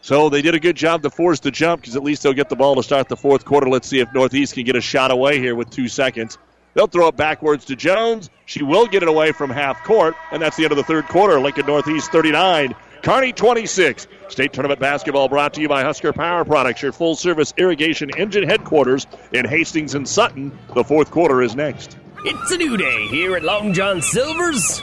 So 0.00 0.28
they 0.28 0.42
did 0.42 0.56
a 0.56 0.60
good 0.60 0.76
job 0.76 1.02
to 1.02 1.10
force 1.10 1.38
the 1.38 1.52
jump 1.52 1.82
because 1.82 1.94
at 1.94 2.02
least 2.02 2.24
they'll 2.24 2.32
get 2.32 2.48
the 2.48 2.56
ball 2.56 2.74
to 2.74 2.82
start 2.82 3.08
the 3.08 3.16
fourth 3.16 3.44
quarter. 3.44 3.68
Let's 3.68 3.86
see 3.86 4.00
if 4.00 4.12
Northeast 4.12 4.54
can 4.54 4.64
get 4.64 4.74
a 4.74 4.80
shot 4.80 5.12
away 5.12 5.38
here 5.38 5.54
with 5.54 5.70
two 5.70 5.86
seconds. 5.86 6.38
They'll 6.74 6.88
throw 6.88 7.08
it 7.08 7.16
backwards 7.16 7.66
to 7.66 7.76
Jones. 7.76 8.30
She 8.46 8.64
will 8.64 8.86
get 8.86 9.02
it 9.02 9.08
away 9.08 9.30
from 9.32 9.50
half 9.50 9.84
court, 9.84 10.14
and 10.32 10.42
that's 10.42 10.56
the 10.56 10.64
end 10.64 10.72
of 10.72 10.78
the 10.78 10.84
third 10.84 11.06
quarter. 11.06 11.38
Lincoln 11.38 11.66
Northeast 11.66 12.10
39, 12.10 12.74
Kearney 13.02 13.32
26. 13.32 14.08
State 14.32 14.54
Tournament 14.54 14.80
basketball 14.80 15.28
brought 15.28 15.52
to 15.54 15.60
you 15.60 15.68
by 15.68 15.82
Husker 15.82 16.12
Power 16.14 16.44
Products, 16.44 16.80
your 16.80 16.92
full 16.92 17.14
service 17.14 17.52
irrigation 17.58 18.08
engine 18.16 18.48
headquarters 18.48 19.06
in 19.32 19.44
Hastings 19.44 19.94
and 19.94 20.08
Sutton. 20.08 20.58
The 20.74 20.82
fourth 20.82 21.10
quarter 21.10 21.42
is 21.42 21.54
next. 21.54 21.98
It's 22.24 22.50
a 22.50 22.56
new 22.56 22.78
day 22.78 23.08
here 23.08 23.36
at 23.36 23.42
Long 23.42 23.74
John 23.74 24.00
Silver's. 24.00 24.82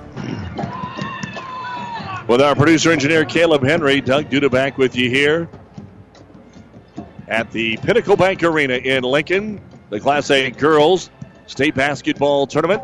With 2.27 2.41
our 2.41 2.55
producer 2.55 2.91
engineer 2.91 3.25
Caleb 3.25 3.63
Henry, 3.63 3.99
Doug 3.99 4.29
Duda 4.29 4.49
back 4.49 4.77
with 4.77 4.95
you 4.95 5.09
here 5.09 5.49
at 7.27 7.51
the 7.51 7.77
Pinnacle 7.77 8.15
Bank 8.15 8.43
Arena 8.43 8.75
in 8.75 9.03
Lincoln, 9.03 9.61
the 9.89 9.99
Class 9.99 10.29
A 10.31 10.51
girls 10.51 11.09
state 11.47 11.75
basketball 11.75 12.47
tournament. 12.47 12.83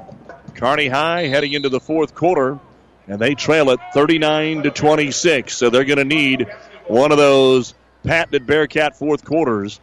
Kearney 0.56 0.88
High 0.88 1.28
heading 1.28 1.54
into 1.54 1.70
the 1.70 1.80
fourth 1.80 2.16
quarter, 2.16 2.60
and 3.08 3.20
they 3.20 3.36
trail 3.36 3.70
it 3.70 3.80
39 3.94 4.64
to 4.64 4.72
26. 4.72 5.56
So 5.56 5.70
they're 5.70 5.86
going 5.86 5.98
to 5.98 6.06
need 6.06 6.48
one 6.88 7.12
of 7.12 7.18
those 7.18 7.76
patented 8.04 8.48
Bearcat 8.48 8.98
fourth 8.98 9.24
quarters, 9.24 9.80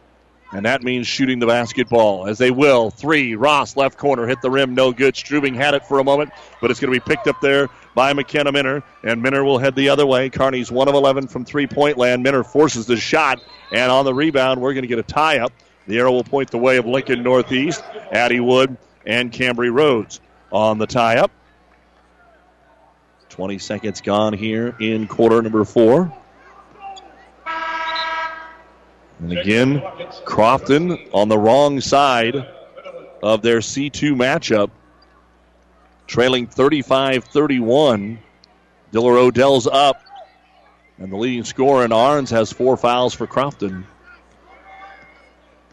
and 0.55 0.65
that 0.65 0.83
means 0.83 1.05
shooting 1.05 1.39
the 1.39 1.45
basketball 1.45 2.27
as 2.27 2.37
they 2.37 2.49
will. 2.49 2.89
Three, 2.89 3.35
Rost 3.35 3.75
left 3.75 3.97
corner 3.97 4.25
hit 4.25 4.41
the 4.41 4.49
rim, 4.49 4.73
no 4.73 4.93
good. 4.93 5.13
Strubing 5.13 5.53
had 5.53 5.73
it 5.73 5.85
for 5.85 5.99
a 5.99 6.03
moment, 6.03 6.31
but 6.61 6.71
it's 6.71 6.79
going 6.79 6.93
to 6.93 6.97
be 6.97 7.03
picked 7.03 7.27
up 7.27 7.41
there 7.41 7.67
by 7.93 8.13
McKenna 8.13 8.53
Minner, 8.53 8.81
and 9.03 9.21
Minner 9.21 9.43
will 9.43 9.57
head 9.57 9.75
the 9.75 9.89
other 9.89 10.05
way. 10.05 10.29
Kearney's 10.29 10.71
1 10.71 10.87
of 10.87 10.95
11 10.95 11.27
from 11.27 11.43
three 11.43 11.67
point 11.67 11.97
land. 11.97 12.23
Minner 12.23 12.41
forces 12.41 12.85
the 12.85 12.95
shot, 12.95 13.43
and 13.73 13.91
on 13.91 14.05
the 14.05 14.13
rebound, 14.13 14.61
we're 14.61 14.73
going 14.73 14.83
to 14.83 14.87
get 14.87 14.97
a 14.97 15.03
tie 15.03 15.39
up. 15.39 15.51
The 15.87 15.99
arrow 15.99 16.13
will 16.13 16.23
point 16.23 16.51
the 16.51 16.57
way 16.57 16.77
of 16.77 16.85
Lincoln 16.85 17.21
Northeast, 17.21 17.83
Addie 18.11 18.39
Wood, 18.39 18.77
and 19.05 19.33
Cambry 19.33 19.73
Rhodes 19.73 20.21
on 20.53 20.77
the 20.77 20.87
tie 20.87 21.17
up. 21.17 21.31
20 23.27 23.57
seconds 23.57 23.99
gone 23.99 24.31
here 24.31 24.73
in 24.79 25.07
quarter 25.07 25.41
number 25.41 25.65
four. 25.65 26.13
And 29.19 29.31
again, 29.31 29.81
Crofton 30.25 30.97
on 31.13 31.29
the 31.29 31.37
wrong 31.37 31.79
side 31.81 32.35
of 33.23 33.41
their 33.41 33.59
C2 33.59 34.13
matchup 34.13 34.71
trailing 36.07 36.47
35 36.47 37.23
31. 37.25 38.19
Diller 38.91 39.17
Odell's 39.17 39.67
up. 39.67 40.01
And 40.97 41.11
the 41.11 41.17
leading 41.17 41.43
scorer 41.43 41.83
in 41.83 41.91
Arns 41.91 42.29
has 42.29 42.53
four 42.53 42.77
fouls 42.77 43.13
for 43.13 43.27
Crofton. 43.27 43.85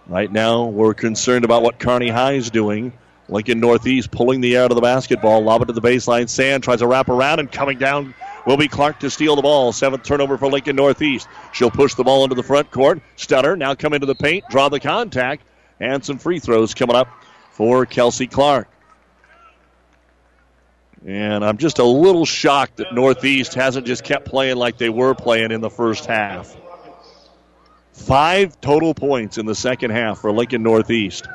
Right 0.08 0.30
now, 0.30 0.64
we're 0.64 0.94
concerned 0.94 1.44
about 1.44 1.62
what 1.62 1.78
Kearney 1.78 2.08
High 2.08 2.32
is 2.32 2.50
doing. 2.50 2.92
Lincoln 3.28 3.60
Northeast 3.60 4.10
pulling 4.10 4.40
the 4.40 4.56
air 4.56 4.64
out 4.64 4.72
of 4.72 4.74
the 4.74 4.82
basketball, 4.82 5.42
lob 5.42 5.62
it 5.62 5.66
to 5.66 5.72
the 5.72 5.80
baseline. 5.80 6.28
Sand 6.28 6.64
tries 6.64 6.80
to 6.80 6.88
wrap 6.88 7.08
around 7.08 7.38
and 7.38 7.50
coming 7.50 7.78
down 7.78 8.14
will 8.46 8.56
be 8.56 8.68
Clark 8.68 9.00
to 9.00 9.10
steal 9.10 9.36
the 9.36 9.42
ball. 9.42 9.72
Seventh 9.72 10.02
turnover 10.02 10.38
for 10.38 10.48
Lincoln 10.48 10.76
Northeast. 10.76 11.28
She'll 11.52 11.70
push 11.70 11.94
the 11.94 12.04
ball 12.04 12.24
into 12.24 12.34
the 12.34 12.42
front 12.42 12.70
court. 12.70 13.02
Stutter 13.16 13.56
now 13.56 13.74
come 13.74 13.92
into 13.92 14.06
the 14.06 14.14
paint, 14.14 14.44
draw 14.50 14.68
the 14.68 14.80
contact, 14.80 15.44
and 15.80 16.04
some 16.04 16.18
free 16.18 16.38
throws 16.38 16.74
coming 16.74 16.96
up 16.96 17.08
for 17.50 17.86
Kelsey 17.86 18.26
Clark. 18.26 18.68
And 21.04 21.44
I'm 21.44 21.58
just 21.58 21.78
a 21.78 21.84
little 21.84 22.24
shocked 22.24 22.76
that 22.76 22.94
Northeast 22.94 23.54
hasn't 23.54 23.86
just 23.86 24.04
kept 24.04 24.24
playing 24.24 24.56
like 24.56 24.78
they 24.78 24.88
were 24.88 25.14
playing 25.14 25.50
in 25.50 25.60
the 25.60 25.70
first 25.70 26.06
half. 26.06 26.56
Five 27.92 28.60
total 28.60 28.94
points 28.94 29.36
in 29.36 29.46
the 29.46 29.54
second 29.54 29.90
half 29.90 30.20
for 30.20 30.32
Lincoln 30.32 30.62
Northeast. 30.62 31.26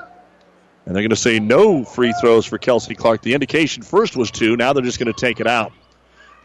And 0.85 0.95
they're 0.95 1.03
going 1.03 1.09
to 1.09 1.17
say 1.17 1.39
no 1.39 1.83
free 1.83 2.13
throws 2.21 2.45
for 2.45 2.57
Kelsey 2.57 2.95
Clark. 2.95 3.21
The 3.21 3.33
indication 3.33 3.83
first 3.83 4.15
was 4.15 4.31
two. 4.31 4.55
Now 4.55 4.71
they're 4.71 4.83
just 4.83 4.99
going 4.99 5.13
to 5.13 5.19
take 5.19 5.41
it 5.41 5.47
out. 5.47 5.73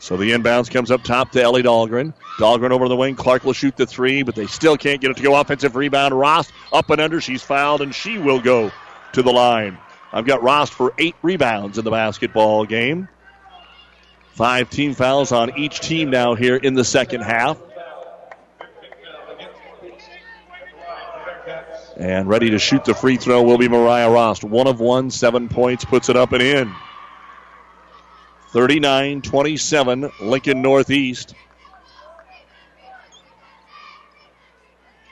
So 0.02 0.16
the 0.16 0.32
inbounds 0.32 0.68
comes 0.68 0.90
up 0.90 1.04
top 1.04 1.30
to 1.30 1.40
Ellie 1.40 1.62
Dahlgren. 1.62 2.12
Dahlgren 2.36 2.72
over 2.72 2.88
the 2.88 2.96
wing. 2.96 3.14
Clark 3.14 3.44
will 3.44 3.52
shoot 3.52 3.76
the 3.76 3.86
three, 3.86 4.24
but 4.24 4.34
they 4.34 4.48
still 4.48 4.76
can't 4.76 5.00
get 5.00 5.12
it 5.12 5.16
to 5.18 5.22
go. 5.22 5.36
Offensive 5.36 5.76
rebound. 5.76 6.18
Rost 6.18 6.50
up 6.72 6.90
and 6.90 7.00
under. 7.00 7.20
She's 7.20 7.40
fouled, 7.40 7.82
and 7.82 7.94
she 7.94 8.18
will 8.18 8.40
go 8.40 8.72
to 9.12 9.22
the 9.22 9.30
line. 9.30 9.78
I've 10.12 10.26
got 10.26 10.42
Rost 10.42 10.72
for 10.72 10.92
eight 10.98 11.14
rebounds 11.22 11.78
in 11.78 11.84
the 11.84 11.92
basketball 11.92 12.64
game. 12.64 13.06
Five 14.32 14.70
team 14.70 14.94
fouls 14.94 15.30
on 15.30 15.56
each 15.56 15.78
team 15.78 16.10
now 16.10 16.34
here 16.34 16.56
in 16.56 16.74
the 16.74 16.84
second 16.84 17.20
half. 17.20 17.56
And 21.96 22.28
ready 22.28 22.50
to 22.50 22.58
shoot 22.58 22.84
the 22.84 22.94
free 22.94 23.18
throw 23.18 23.44
will 23.44 23.58
be 23.58 23.68
Mariah 23.68 24.10
Rost. 24.10 24.42
One 24.42 24.66
of 24.66 24.80
one, 24.80 25.12
seven 25.12 25.48
points, 25.48 25.84
puts 25.84 26.08
it 26.08 26.16
up 26.16 26.32
and 26.32 26.42
in. 26.42 26.74
39 28.52 29.22
27, 29.22 30.12
Lincoln 30.20 30.62
Northeast. 30.62 31.34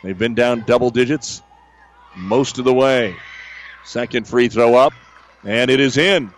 They've 0.03 0.19
been 0.19 0.35
down 0.35 0.65
double 0.67 0.91
digits 0.91 1.43
most 2.17 2.59
of 2.59 2.65
the 2.65 2.75
way. 2.75 3.17
Second 3.85 4.29
free 4.29 4.49
throw 4.49 4.75
up, 4.75 4.93
and 5.43 5.71
it 5.71 5.81
is 5.81 5.97
in. 5.97 6.33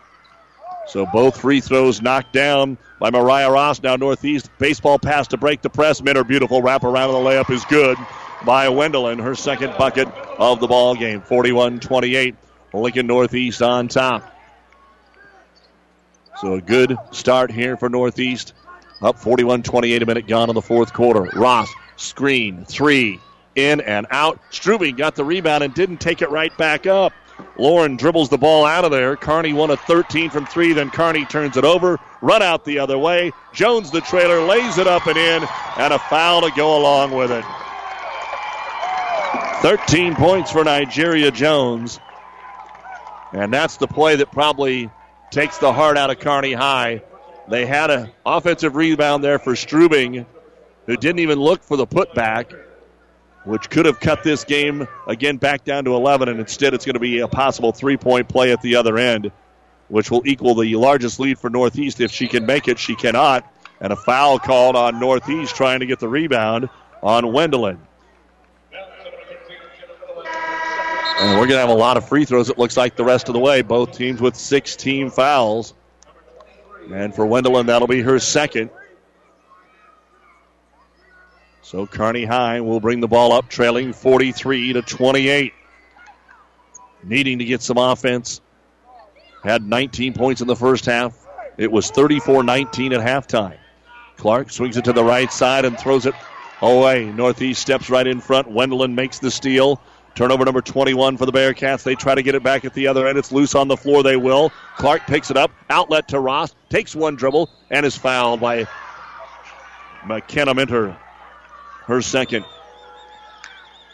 So 0.87 1.07
both 1.07 1.41
free 1.41 1.61
throws 1.61 2.03
knocked 2.03 2.33
down 2.33 2.79
by 3.01 3.11
Mariah 3.11 3.51
Rost. 3.51 3.83
Now 3.83 3.97
Northeast 3.97 4.51
baseball 4.59 4.99
pass 4.99 5.29
to 5.29 5.37
break 5.37 5.63
the 5.63 5.71
press. 5.71 6.01
Minner 6.01 6.25
beautiful 6.25 6.63
wrap 6.63 6.85
around 6.85 7.11
of 7.11 7.23
the 7.23 7.31
layup 7.31 7.51
is 7.51 7.65
good 7.65 7.99
by 8.45 8.67
Wendelin. 8.67 9.21
Her 9.23 9.35
second 9.35 9.75
bucket 9.77 10.09
of 10.39 10.61
the 10.61 10.67
ball 10.67 10.95
game. 10.95 11.21
41-28. 11.23 12.37
Lincoln 12.73 13.07
Northeast 13.07 13.61
on 13.63 13.89
top. 13.89 14.32
So 16.43 16.55
a 16.55 16.61
good 16.61 16.97
start 17.13 17.53
here 17.53 17.77
for 17.77 17.89
Northeast. 17.89 18.53
Up 19.01 19.17
41-28. 19.17 20.03
A 20.03 20.07
minute 20.07 20.27
gone 20.27 20.49
in 20.49 20.57
the 20.57 20.61
fourth 20.61 20.93
quarter. 20.93 21.31
Rost 21.37 21.73
screen 21.95 22.65
three 22.65 23.21
in 23.55 23.81
and 23.81 24.09
out. 24.11 24.41
Strubing 24.51 24.97
got 24.97 25.15
the 25.15 25.25
rebound 25.25 25.63
and 25.63 25.73
didn't 25.73 25.99
take 25.99 26.21
it 26.21 26.31
right 26.31 26.51
back 26.59 26.85
up. 26.85 27.13
Lauren 27.57 27.97
dribbles 27.97 28.29
the 28.29 28.39
ball 28.39 28.65
out 28.65 28.85
of 28.85 28.91
there. 28.91 29.15
Kearney 29.15 29.53
won 29.53 29.71
a 29.71 29.77
13 29.77 30.31
from 30.31 30.45
three. 30.47 30.73
Then 30.73 30.91
Kearney 30.91 31.25
turns 31.27 31.57
it 31.57 31.65
over, 31.65 32.01
run 32.21 32.43
out 32.43 32.65
the 32.65 32.81
other 32.81 32.99
way. 32.99 33.31
Jones, 33.53 33.93
the 33.93 34.01
trailer, 34.01 34.41
lays 34.41 34.79
it 34.79 34.89
up 34.89 35.07
and 35.07 35.17
in, 35.17 35.49
and 35.77 35.93
a 35.93 35.99
foul 36.01 36.41
to 36.41 36.51
go 36.57 36.77
along 36.77 37.13
with 37.13 37.31
it. 37.31 37.45
13 39.63 40.17
points 40.17 40.51
for 40.51 40.65
Nigeria 40.65 41.31
Jones. 41.31 42.01
And 43.33 43.55
that's 43.55 43.77
the 43.77 43.87
play 43.87 44.17
that 44.17 44.33
probably 44.33 44.91
takes 45.33 45.59
the 45.59 45.73
heart 45.73 45.99
out 45.99 46.11
of 46.11 46.21
Kearney 46.21 46.53
High. 46.53 47.03
They 47.49 47.67
had 47.67 47.91
an 47.91 48.11
offensive 48.25 48.77
rebound 48.77 49.25
there 49.25 49.41
for 49.41 49.55
Strubing, 49.55 50.25
who 50.87 50.97
didn't 50.97 51.19
even 51.19 51.41
look 51.41 51.65
for 51.65 51.77
the 51.77 51.87
putback 51.87 52.55
which 53.45 53.69
could 53.71 53.87
have 53.87 53.99
cut 54.01 54.23
this 54.23 54.45
game 54.45 54.87
again 55.07 55.37
back 55.37 55.65
down 55.65 55.85
to 55.85 55.95
11, 55.95 56.29
and 56.29 56.41
instead 56.41 56.75
it's 56.75 56.85
going 56.85 56.95
to 56.95 57.01
be 57.01 57.21
a 57.21 57.29
possible 57.29 57.73
three 57.73 57.97
point 57.97 58.29
play 58.29 58.53
at 58.53 58.63
the 58.63 58.77
other 58.77 58.99
end, 58.99 59.33
which 59.89 60.11
will 60.11 60.23
equal 60.27 60.55
the 60.55 60.75
largest 60.77 61.19
lead 61.19 61.39
for 61.39 61.51
Northeast. 61.51 62.01
If 62.01 62.13
she 62.13 62.29
can 62.29 62.47
make 62.47 62.69
it, 62.69 62.79
she 62.79 62.95
cannot. 62.95 63.51
And 63.81 63.93
a 63.93 63.97
foul 63.97 64.39
called 64.39 64.77
on 64.77 65.01
Northeast 65.01 65.57
trying 65.57 65.81
to 65.81 65.87
get 65.87 65.99
the 65.99 66.09
rebound 66.09 66.69
on 67.03 67.25
Wendelin. 67.25 67.79
And 71.23 71.39
we're 71.39 71.47
going 71.47 71.51
to 71.51 71.59
have 71.59 71.69
a 71.69 71.75
lot 71.75 71.97
of 71.97 72.09
free 72.09 72.25
throws, 72.25 72.51
it 72.51 72.59
looks 72.59 72.77
like, 72.77 72.97
the 72.97 73.05
rest 73.05 73.29
of 73.29 73.35
the 73.35 73.39
way. 73.39 73.63
Both 73.63 73.97
teams 73.97 74.21
with 74.21 74.35
six 74.35 74.75
team 74.75 75.09
fouls. 75.09 75.73
And 76.93 77.15
for 77.15 77.25
Wendelin, 77.25 77.67
that'll 77.67 77.87
be 77.87 78.03
her 78.03 78.19
second. 78.19 78.71
So 81.63 81.87
Kearney 81.87 82.25
High 82.25 82.61
will 82.61 82.81
bring 82.81 82.99
the 82.99 83.07
ball 83.07 83.33
up, 83.33 83.49
trailing 83.49 83.93
43 83.93 84.73
to 84.73 84.83
28. 84.83 85.53
Needing 87.05 87.39
to 87.39 87.45
get 87.45 87.63
some 87.63 87.79
offense. 87.79 88.41
Had 89.45 89.65
19 89.65 90.15
points 90.15 90.41
in 90.41 90.49
the 90.49 90.57
first 90.57 90.87
half. 90.87 91.17
It 91.57 91.71
was 91.71 91.89
34 91.89 92.43
19 92.43 92.95
at 92.95 93.01
halftime. 93.01 93.59
Clark 94.17 94.51
swings 94.51 94.77
it 94.77 94.87
to 94.87 94.93
the 94.93 95.05
right 95.05 95.33
side 95.33 95.65
and 95.65 95.79
throws 95.79 96.05
it 96.05 96.15
away. 96.61 97.05
Northeast 97.05 97.63
steps 97.63 97.91
right 97.91 98.09
in 98.09 98.21
front. 98.21 98.49
Wendelin 98.49 98.95
makes 98.95 99.21
the 99.21 99.31
steal. 99.31 99.81
Turnover 100.15 100.45
number 100.45 100.61
21 100.61 101.17
for 101.17 101.27
the 101.27 101.33
Bearcats. 101.33 101.83
They 101.83 101.95
try 101.95 102.15
to 102.15 102.23
get 102.23 102.35
it 102.35 102.43
back 102.43 102.65
at 102.65 102.75
the 102.75 102.87
other 102.89 103.07
end. 103.07 103.19
It's 103.19 103.33
loose 103.33 103.55
on 103.55 103.69
the 103.69 103.77
floor. 103.77 104.03
They 104.03 104.17
will. 104.17 104.53
Clark 104.77 105.07
picks 105.07 105.31
it 105.31 105.37
up. 105.37 105.51
Outlet 105.71 106.09
to 106.09 106.21
Rost. 106.21 106.55
Takes 106.69 106.95
one 106.95 107.17
dribble 107.17 107.49
and 107.71 107.87
is 107.87 107.97
fouled 107.97 108.41
by 108.41 108.67
McKenna 110.07 110.55
Minner 110.55 110.97
her 111.87 112.03
second. 112.03 112.45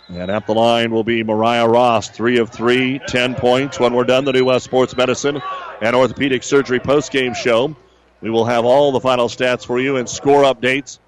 And 0.09 0.31
at 0.31 0.47
the 0.47 0.55
line 0.55 0.91
will 0.91 1.05
be 1.05 1.23
Mariah 1.23 1.69
Rost, 1.69 2.15
three 2.15 2.39
of 2.39 2.51
three, 2.51 2.99
10 3.09 3.35
points. 3.35 3.79
When 3.79 3.93
we're 3.93 4.05
done, 4.05 4.25
the 4.25 4.33
New 4.33 4.47
West 4.47 4.65
Sports 4.65 4.97
Medicine 4.97 5.43
and 5.83 5.95
Orthopedic 5.95 6.43
Surgery 6.43 6.81
postgame 6.81 7.37
show. 7.37 7.77
We 8.21 8.31
will 8.31 8.47
have 8.47 8.65
all 8.65 8.93
the 8.93 9.01
final 9.01 9.29
stats 9.29 9.67
for 9.67 9.79
you 9.79 9.97
and 9.97 10.09
score 10.09 10.43
updates 10.45 10.99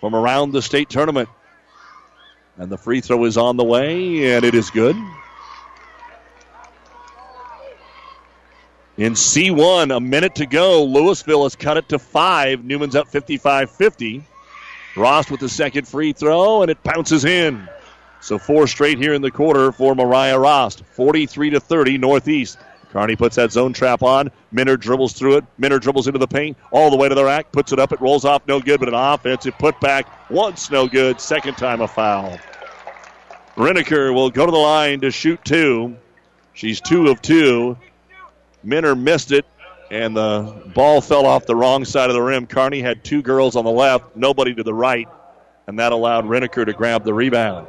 from 0.00 0.14
around 0.14 0.52
the 0.52 0.62
state 0.62 0.88
tournament. 0.88 1.28
And 2.58 2.70
the 2.70 2.76
free 2.76 3.00
throw 3.00 3.24
is 3.24 3.36
on 3.36 3.56
the 3.56 3.64
way, 3.64 4.34
and 4.34 4.44
it 4.44 4.54
is 4.54 4.70
good. 4.70 4.96
In 8.96 9.14
C1, 9.14 9.96
a 9.96 10.00
minute 10.00 10.34
to 10.34 10.46
go. 10.46 10.84
Louisville 10.84 11.44
has 11.44 11.56
cut 11.56 11.78
it 11.78 11.88
to 11.88 11.98
five. 11.98 12.64
Neumann's 12.64 12.94
up 12.94 13.08
55 13.08 13.70
50. 13.70 14.22
Rost 14.96 15.30
with 15.30 15.40
the 15.40 15.48
second 15.48 15.88
free 15.88 16.12
throw, 16.12 16.62
and 16.62 16.70
it 16.70 16.82
bounces 16.82 17.24
in. 17.24 17.66
So 18.20 18.38
four 18.38 18.66
straight 18.66 18.98
here 18.98 19.14
in 19.14 19.22
the 19.22 19.30
quarter 19.30 19.72
for 19.72 19.94
Mariah 19.94 20.38
Rost. 20.38 20.84
43 20.92 21.50
to 21.50 21.60
30 21.60 21.96
Northeast. 21.96 22.58
Kearney 22.90 23.16
puts 23.16 23.36
that 23.36 23.52
zone 23.52 23.72
trap 23.72 24.02
on. 24.02 24.30
Minner 24.52 24.76
dribbles 24.76 25.12
through 25.12 25.36
it. 25.36 25.44
Minner 25.58 25.78
dribbles 25.78 26.06
into 26.08 26.18
the 26.18 26.26
paint 26.26 26.56
all 26.72 26.90
the 26.90 26.96
way 26.96 27.08
to 27.08 27.14
the 27.14 27.24
rack. 27.24 27.52
Puts 27.52 27.72
it 27.72 27.78
up. 27.78 27.92
It 27.92 28.00
rolls 28.00 28.24
off. 28.24 28.42
No 28.48 28.60
good, 28.60 28.80
but 28.80 28.88
an 28.88 28.94
offensive 28.94 29.56
putback. 29.58 30.04
Once 30.28 30.70
no 30.70 30.88
good. 30.88 31.20
Second 31.20 31.56
time 31.56 31.80
a 31.80 31.88
foul. 31.88 32.38
Reniker 33.56 34.12
will 34.12 34.30
go 34.30 34.44
to 34.44 34.52
the 34.52 34.58
line 34.58 35.00
to 35.02 35.10
shoot 35.10 35.44
two. 35.44 35.96
She's 36.52 36.80
two 36.80 37.08
of 37.08 37.22
two. 37.22 37.76
Minner 38.64 38.94
missed 38.94 39.32
it 39.32 39.46
and 39.90 40.16
the 40.16 40.70
ball 40.74 41.00
fell 41.00 41.26
off 41.26 41.46
the 41.46 41.56
wrong 41.56 41.84
side 41.84 42.10
of 42.10 42.14
the 42.14 42.22
rim. 42.22 42.46
Kearney 42.46 42.80
had 42.80 43.02
two 43.02 43.22
girls 43.22 43.56
on 43.56 43.64
the 43.64 43.70
left, 43.70 44.16
nobody 44.16 44.54
to 44.54 44.62
the 44.62 44.74
right, 44.74 45.08
and 45.66 45.78
that 45.78 45.92
allowed 45.92 46.26
Reniker 46.26 46.64
to 46.64 46.72
grab 46.72 47.04
the 47.04 47.12
rebound. 47.12 47.66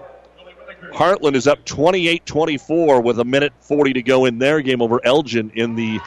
Heartland 0.90 1.36
is 1.36 1.48
up 1.48 1.64
28 1.66 2.26
24 2.26 3.02
with 3.02 3.20
a 3.20 3.24
minute 3.24 3.54
40 3.62 3.94
to 3.94 4.02
go 4.02 4.26
in 4.26 4.40
their 4.40 4.62
game 4.62 4.82
over 4.82 5.00
Elgin 5.06 5.52
in 5.56 5.76
the 5.76 6.00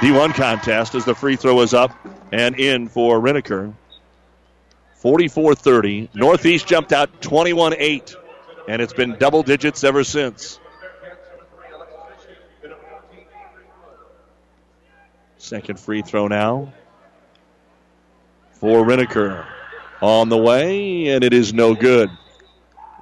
D1 0.00 0.34
contest 0.34 0.94
as 0.94 1.04
the 1.04 1.14
free 1.14 1.36
throw 1.36 1.60
is 1.60 1.74
up 1.74 1.90
and 2.32 2.58
in 2.58 2.88
for 2.88 3.18
Reniker. 3.18 3.74
44 4.96 5.54
30. 5.54 6.10
Northeast 6.14 6.66
jumped 6.66 6.92
out 6.92 7.22
21 7.22 7.74
8, 7.78 8.14
and 8.68 8.82
it's 8.82 8.92
been 8.92 9.16
double 9.18 9.42
digits 9.42 9.82
ever 9.82 10.04
since. 10.04 10.60
Second 15.38 15.80
free 15.80 16.02
throw 16.02 16.28
now 16.28 16.72
for 18.52 18.84
Reniker. 18.84 19.46
On 20.02 20.28
the 20.28 20.36
way, 20.36 21.08
and 21.08 21.24
it 21.24 21.32
is 21.32 21.52
no 21.52 21.74
good. 21.74 22.10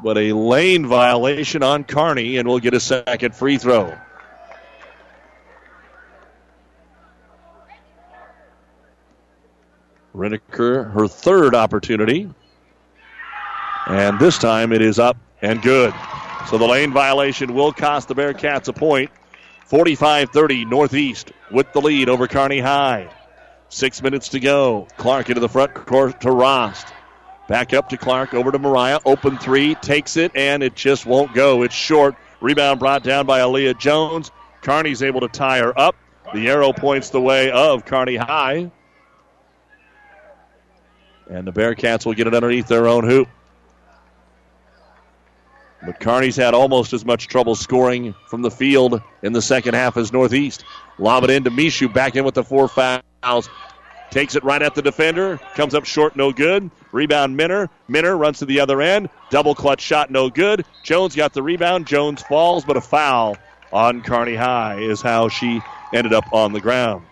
But 0.02 0.16
a 0.16 0.32
lane 0.32 0.86
violation 0.86 1.62
on 1.62 1.84
Kearney, 1.84 2.36
and 2.36 2.48
we'll 2.48 2.60
get 2.60 2.74
a 2.74 2.80
second 2.80 3.34
free 3.34 3.58
throw. 3.58 3.96
Reniker, 10.14 10.92
her 10.92 11.08
third 11.08 11.54
opportunity. 11.54 12.28
And 13.86 14.18
this 14.18 14.38
time 14.38 14.72
it 14.72 14.82
is 14.82 14.98
up 14.98 15.16
and 15.40 15.62
good. 15.62 15.94
So 16.50 16.58
the 16.58 16.66
lane 16.66 16.92
violation 16.92 17.54
will 17.54 17.72
cost 17.72 18.08
the 18.08 18.14
Bearcats 18.14 18.68
a 18.68 18.72
point. 18.72 19.10
45 19.66 20.30
30 20.30 20.64
Northeast 20.64 21.32
with 21.50 21.72
the 21.72 21.80
lead 21.80 22.08
over 22.08 22.26
Kearney 22.26 22.58
High. 22.58 23.10
Six 23.68 24.02
minutes 24.02 24.30
to 24.30 24.40
go. 24.40 24.88
Clark 24.96 25.28
into 25.28 25.40
the 25.40 25.48
front 25.48 25.74
court 25.74 26.22
to 26.22 26.30
Rost. 26.30 26.86
Back 27.48 27.72
up 27.72 27.88
to 27.88 27.96
Clark, 27.96 28.34
over 28.34 28.52
to 28.52 28.58
Mariah. 28.58 29.00
Open 29.06 29.38
three, 29.38 29.74
takes 29.76 30.18
it, 30.18 30.32
and 30.34 30.62
it 30.62 30.76
just 30.76 31.06
won't 31.06 31.34
go. 31.34 31.62
It's 31.62 31.74
short. 31.74 32.14
Rebound 32.40 32.78
brought 32.78 33.02
down 33.02 33.26
by 33.26 33.40
Aaliyah 33.40 33.78
Jones. 33.78 34.30
Kearney's 34.60 35.02
able 35.02 35.20
to 35.22 35.28
tie 35.28 35.58
her 35.58 35.76
up. 35.78 35.96
The 36.34 36.48
arrow 36.48 36.74
points 36.74 37.08
the 37.08 37.22
way 37.22 37.50
of 37.50 37.86
Kearney 37.86 38.16
High. 38.16 38.70
And 41.30 41.46
the 41.46 41.52
Bearcats 41.52 42.04
will 42.04 42.12
get 42.12 42.26
it 42.26 42.34
underneath 42.34 42.68
their 42.68 42.86
own 42.86 43.04
hoop. 43.04 43.28
But 45.84 46.00
Kearney's 46.00 46.36
had 46.36 46.52
almost 46.54 46.92
as 46.92 47.04
much 47.04 47.28
trouble 47.28 47.54
scoring 47.54 48.14
from 48.26 48.42
the 48.42 48.50
field 48.50 49.00
in 49.22 49.32
the 49.32 49.40
second 49.40 49.74
half 49.74 49.96
as 49.96 50.12
Northeast. 50.12 50.64
Lob 50.98 51.24
it 51.24 51.30
into 51.30 51.50
Mishu, 51.50 51.92
back 51.92 52.14
in 52.16 52.24
with 52.24 52.34
the 52.34 52.44
four 52.44 52.68
fouls. 52.68 53.48
Takes 54.10 54.36
it 54.36 54.44
right 54.44 54.62
at 54.62 54.74
the 54.74 54.82
defender. 54.82 55.39
Comes 55.55 55.74
up 55.74 55.85
short, 55.85 56.16
no 56.16 56.32
good. 56.32 56.70
Rebound 56.93 57.36
Minner. 57.36 57.68
Minner 57.89 58.16
runs 58.16 58.39
to 58.39 58.47
the 58.47 58.60
other 58.60 58.80
end. 58.80 59.10
Double 59.30 59.55
clutch 59.55 59.82
shot, 59.82 60.10
no 60.10 60.30
good. 60.30 60.64
Jones 60.82 61.14
got 61.14 61.35
the 61.35 61.43
rebound. 61.43 61.86
Jones 61.86 62.22
falls, 62.22 62.64
but 62.64 62.76
a 62.76 62.80
foul 62.80 63.36
on 63.72 64.01
Kearney 64.02 64.35
High 64.35 64.80
is 64.80 65.02
how 65.02 65.28
she 65.28 65.60
ended 65.93 66.14
up 66.14 66.24
on 66.32 66.52
the 66.52 66.60
ground. 66.60 67.05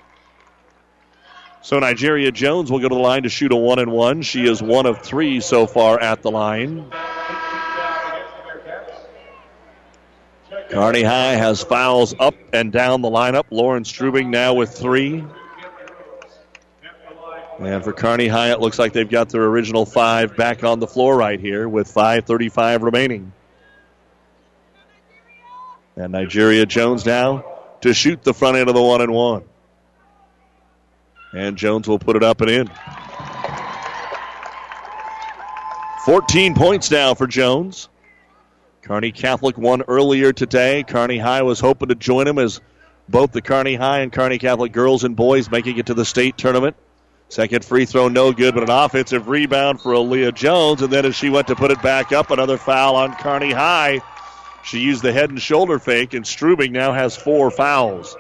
So 1.61 1.79
Nigeria 1.79 2.31
Jones 2.31 2.71
will 2.71 2.79
go 2.79 2.89
to 2.89 2.95
the 2.95 3.01
line 3.01 3.25
to 3.25 3.29
shoot 3.29 3.53
a 3.53 3.57
one 3.57 3.79
and 3.79 3.91
one. 3.91 4.23
She 4.23 4.47
is 4.47 4.63
one 4.63 4.87
of 4.87 5.03
three 5.03 5.41
so 5.41 5.67
far 5.67 6.01
at 6.01 6.23
the 6.23 6.31
line. 6.31 6.91
Kearney 10.71 11.03
High 11.03 11.35
has 11.35 11.63
fouls 11.63 12.15
up 12.19 12.35
and 12.53 12.73
down 12.73 13.03
the 13.03 13.11
lineup. 13.11 13.45
Lauren 13.51 13.85
Strubing 13.85 14.29
now 14.31 14.55
with 14.55 14.71
three. 14.71 15.25
And 17.59 17.83
for 17.83 17.93
Kearney 17.93 18.29
High, 18.29 18.53
it 18.53 18.61
looks 18.61 18.79
like 18.79 18.93
they've 18.93 19.09
got 19.09 19.31
their 19.31 19.45
original 19.45 19.87
five 19.87 20.37
back 20.37 20.63
on 20.63 20.79
the 20.79 20.87
floor 20.87 21.17
right 21.17 21.41
here 21.41 21.69
with 21.69 21.93
5.35 21.93 22.83
remaining. 22.83 23.33
And 25.97 26.13
Nigeria 26.13 26.67
Jones 26.67 27.07
now 27.07 27.45
to 27.81 27.95
shoot 27.95 28.23
the 28.23 28.35
front 28.35 28.59
end 28.59 28.69
of 28.69 28.75
the 28.75 28.83
one 28.83 29.01
and 29.01 29.13
one. 29.13 29.45
And 31.33 31.57
Jones 31.57 31.89
will 31.89 31.99
put 31.99 32.17
it 32.17 32.23
up 32.23 32.43
and 32.43 32.51
in. 32.51 32.71
14 36.05 36.55
points 36.55 36.91
now 36.91 37.15
for 37.15 37.27
Jones. 37.27 37.89
Kearney 38.83 39.13
Catholic 39.13 39.57
won 39.57 39.83
earlier 39.89 40.33
today. 40.33 40.85
Kearney 40.85 41.19
High 41.19 41.43
was 41.43 41.59
hoping 41.59 41.89
to 41.89 41.95
join 41.95 42.27
them 42.27 42.39
as 42.39 42.61
both 43.09 43.33
the 43.33 43.43
Kearney 43.43 43.75
High 43.75 44.01
and 44.01 44.13
Kearney 44.13 44.39
Catholic 44.39 44.73
girls 44.73 45.05
and 45.05 45.17
boys 45.17 45.51
making 45.51 45.79
it 45.79 45.87
to 45.87 45.95
the 45.95 46.05
state 46.05 46.37
tournament. 46.37 46.77
Second 47.29 47.65
free 47.65 47.85
throw, 47.85 48.09
no 48.09 48.33
good, 48.33 48.55
but 48.55 48.63
an 48.63 48.71
offensive 48.71 49.29
rebound 49.29 49.81
for 49.81 49.93
Aaliyah 49.93 50.35
Jones. 50.35 50.83
And 50.83 50.93
then 50.93 51.05
as 51.05 51.17
she 51.17 51.29
went 51.29 51.49
to 51.49 51.57
put 51.57 51.71
it 51.71 51.83
back 51.83 52.13
up, 52.13 52.31
another 52.31 52.57
foul 52.57 52.95
on 52.97 53.15
Kearney 53.17 53.53
High. 53.53 54.01
She 54.63 54.81
used 54.81 55.03
the 55.03 55.13
head 55.13 55.31
and 55.31 55.41
shoulder 55.41 55.79
fake, 55.79 56.15
and 56.15 56.25
Strubing 56.25 56.73
now 56.73 56.93
has 56.93 57.17
four 57.17 57.51
fouls. 57.51 58.17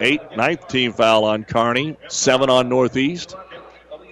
Eight, 0.00 0.20
ninth 0.36 0.66
team 0.68 0.92
foul 0.92 1.24
on 1.24 1.44
Kearney, 1.44 1.96
seven 2.08 2.50
on 2.50 2.68
Northeast. 2.68 3.36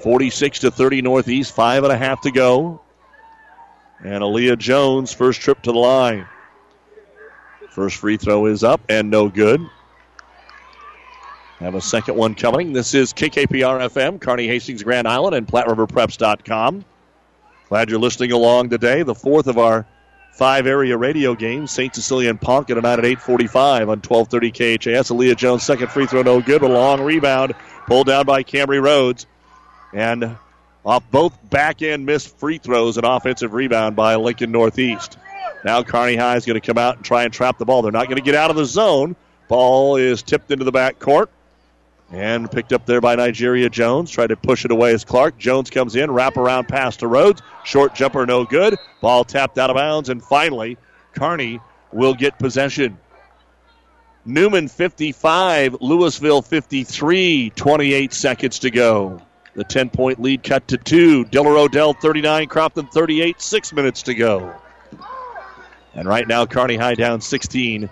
46 0.03 0.61
to 0.61 0.71
30 0.71 1.03
Northeast, 1.03 1.55
five 1.55 1.85
and 1.85 1.93
a 1.93 1.97
half 1.97 2.23
to 2.23 2.31
go. 2.31 2.81
And 4.03 4.23
Aaliyah 4.23 4.59
Jones, 4.59 5.13
first 5.13 5.41
trip 5.41 5.61
to 5.63 5.73
the 5.73 5.79
line. 5.79 6.27
First 7.71 7.97
free 7.97 8.17
throw 8.17 8.47
is 8.47 8.65
up 8.65 8.81
and 8.89 9.11
no 9.11 9.29
good. 9.29 9.61
Have 11.61 11.75
a 11.75 11.81
second 11.83 12.17
one 12.17 12.35
coming. 12.35 12.73
This 12.73 12.95
is 12.95 13.13
KKPR 13.13 13.91
FM, 13.91 14.19
Kearney 14.19 14.47
Hastings 14.47 14.83
Grand 14.83 15.07
Island, 15.07 15.37
and 15.37 15.47
PlatteRiverPreps.com. 15.47 16.87
Glad 17.69 17.91
you're 17.91 17.99
listening 17.99 18.33
along 18.33 18.71
today. 18.71 19.03
The 19.03 19.15
fourth 19.15 19.47
of 19.47 19.59
our 19.59 19.87
five 20.33 20.67
area 20.67 20.97
radio 20.97 21.35
games. 21.35 21.71
St. 21.71 21.95
Cecilia 21.95 22.31
and 22.31 22.41
Ponca 22.41 22.75
tonight 22.75 22.99
at 22.99 23.05
845 23.05 23.91
on 23.91 24.01
1230 24.01 24.51
KHAS. 24.79 25.11
Aaliyah 25.11 25.37
Jones, 25.37 25.63
second 25.63 25.91
free 25.91 26.07
throw, 26.07 26.23
no 26.23 26.41
good, 26.41 26.63
a 26.63 26.67
long 26.67 27.03
rebound 27.03 27.53
pulled 27.87 28.07
down 28.07 28.25
by 28.25 28.43
Cambry 28.43 28.83
Rhodes. 28.83 29.27
And 29.93 30.39
off 30.87 31.03
both 31.11 31.39
back 31.51 31.83
end 31.83 32.07
missed 32.07 32.39
free 32.39 32.57
throws, 32.57 32.97
an 32.97 33.05
offensive 33.05 33.53
rebound 33.53 33.97
by 33.97 34.15
Lincoln 34.15 34.51
Northeast. 34.51 35.19
Now 35.63 35.83
Kearney 35.83 36.17
High 36.17 36.37
is 36.37 36.47
going 36.47 36.59
to 36.59 36.67
come 36.67 36.79
out 36.79 36.97
and 36.97 37.05
try 37.05 37.25
and 37.25 37.35
trap 37.35 37.59
the 37.59 37.67
ball. 37.67 37.83
They're 37.83 37.93
not 37.93 38.07
going 38.07 38.17
to 38.17 38.23
get 38.23 38.35
out 38.35 38.49
of 38.49 38.57
the 38.57 38.65
zone. 38.65 39.15
Ball 39.49 39.97
is 39.97 40.23
tipped 40.23 40.51
into 40.51 40.65
the 40.65 40.73
back 40.73 40.99
court 40.99 41.31
and 42.11 42.51
picked 42.51 42.73
up 42.73 42.87
there 42.87 43.01
by 43.01 43.15
Nigeria 43.15 43.69
Jones. 43.71 44.11
Tried 44.11 44.29
to 44.29 44.37
push 44.37 44.65
it 44.65 44.71
away 44.71 44.93
as 44.93 45.05
Clark. 45.05 45.39
Jones 45.39 45.71
comes 45.71 45.95
in, 45.97 46.11
wrap 46.11 46.37
around 46.37 46.69
pass 46.69 46.97
to 46.99 47.07
Rhodes. 47.07 47.43
Short 47.65 47.95
jumper, 47.95 48.27
no 48.27 48.45
good. 48.45 48.77
Ball 49.01 49.25
tapped 49.25 49.59
out 49.59 49.71
of 49.71 49.77
bounds, 49.77 50.09
and 50.09 50.23
finally, 50.23 50.77
Kearney 51.15 51.61
will 51.93 52.15
get 52.15 52.39
possession. 52.39 52.99
Neumann 54.25 54.69
55, 54.69 55.77
Louisville 55.81 56.43
53, 56.43 57.51
28 57.51 58.13
seconds 58.13 58.59
to 58.61 58.71
go. 58.71 59.21
The 59.55 59.65
10 59.65 59.91
point 59.91 60.21
lead 60.21 60.43
cut 60.43 60.69
to 60.69 60.77
two. 60.77 61.25
Diller 61.25 61.57
Odell 61.57 61.95
39, 61.95 62.49
Crofton 62.49 62.87
38, 62.87 63.41
six 63.41 63.73
minutes 63.73 64.03
to 64.03 64.15
go. 64.15 64.55
And 65.95 66.07
right 66.07 66.27
now, 66.27 66.47
Kearney 66.47 66.77
High 66.77 66.95
down 66.95 67.21
16. 67.21 67.89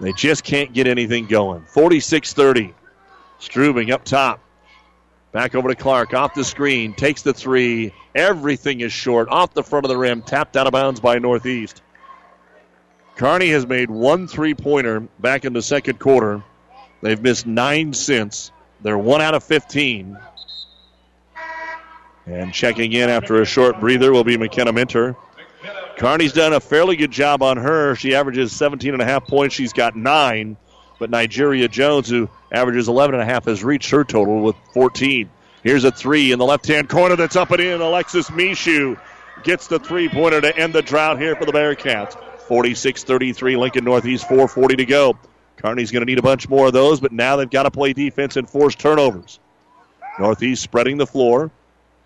They 0.00 0.12
just 0.12 0.42
can't 0.42 0.72
get 0.72 0.86
anything 0.86 1.26
going. 1.26 1.64
46 1.66 2.32
30. 2.32 2.74
Strubing 3.38 3.90
up 3.90 4.04
top. 4.04 4.40
Back 5.32 5.54
over 5.54 5.68
to 5.68 5.74
Clark. 5.74 6.14
Off 6.14 6.34
the 6.34 6.44
screen. 6.44 6.94
Takes 6.94 7.22
the 7.22 7.32
three. 7.32 7.92
Everything 8.14 8.80
is 8.80 8.92
short. 8.92 9.28
Off 9.28 9.54
the 9.54 9.62
front 9.62 9.84
of 9.84 9.88
the 9.88 9.96
rim. 9.96 10.22
Tapped 10.22 10.56
out 10.56 10.66
of 10.66 10.72
bounds 10.72 11.00
by 11.00 11.18
Northeast. 11.18 11.82
Kearney 13.16 13.48
has 13.48 13.66
made 13.66 13.90
one 13.90 14.28
three 14.28 14.54
pointer 14.54 15.00
back 15.18 15.44
in 15.44 15.52
the 15.52 15.62
second 15.62 15.98
quarter. 15.98 16.42
They've 17.02 17.20
missed 17.20 17.46
nine 17.46 17.92
since. 17.92 18.52
They're 18.80 18.98
one 18.98 19.20
out 19.20 19.34
of 19.34 19.44
15. 19.44 20.16
And 22.26 22.52
checking 22.52 22.92
in 22.92 23.08
after 23.08 23.40
a 23.40 23.44
short 23.44 23.80
breather 23.80 24.12
will 24.12 24.24
be 24.24 24.36
McKenna 24.36 24.72
Minner. 24.72 25.16
Kearney's 25.96 26.32
done 26.32 26.52
a 26.52 26.60
fairly 26.60 26.94
good 26.94 27.10
job 27.10 27.42
on 27.42 27.56
her. 27.56 27.96
She 27.96 28.14
averages 28.14 28.52
17 28.52 28.92
and 28.92 29.02
a 29.02 29.04
half 29.04 29.26
points. 29.26 29.54
She's 29.54 29.72
got 29.72 29.96
nine. 29.96 30.56
But 30.98 31.10
Nigeria 31.10 31.68
Jones, 31.68 32.08
who 32.08 32.28
averages 32.52 32.88
11 32.88 33.14
and 33.14 33.22
a 33.22 33.26
half, 33.26 33.44
has 33.44 33.62
reached 33.62 33.90
her 33.90 34.04
total 34.04 34.40
with 34.40 34.56
14. 34.74 35.30
Here's 35.62 35.84
a 35.84 35.90
three 35.90 36.32
in 36.32 36.38
the 36.38 36.44
left-hand 36.44 36.88
corner 36.88 37.16
that's 37.16 37.36
up 37.36 37.50
and 37.50 37.60
in. 37.60 37.80
Alexis 37.80 38.30
Mishu 38.30 39.00
gets 39.42 39.66
the 39.68 39.78
three-pointer 39.78 40.40
to 40.40 40.56
end 40.56 40.72
the 40.72 40.82
drought 40.82 41.20
here 41.20 41.36
for 41.36 41.44
the 41.44 41.52
Bearcats. 41.52 42.16
46-33, 42.48 43.58
Lincoln 43.58 43.84
Northeast, 43.84 44.26
4.40 44.26 44.78
to 44.78 44.86
go. 44.86 45.18
Kearney's 45.56 45.90
going 45.90 46.02
to 46.02 46.06
need 46.06 46.18
a 46.18 46.22
bunch 46.22 46.48
more 46.48 46.68
of 46.68 46.72
those, 46.72 47.00
but 47.00 47.12
now 47.12 47.36
they've 47.36 47.50
got 47.50 47.64
to 47.64 47.70
play 47.70 47.92
defense 47.92 48.36
and 48.36 48.48
force 48.48 48.74
turnovers. 48.74 49.38
Northeast 50.18 50.62
spreading 50.62 50.96
the 50.96 51.06
floor. 51.06 51.50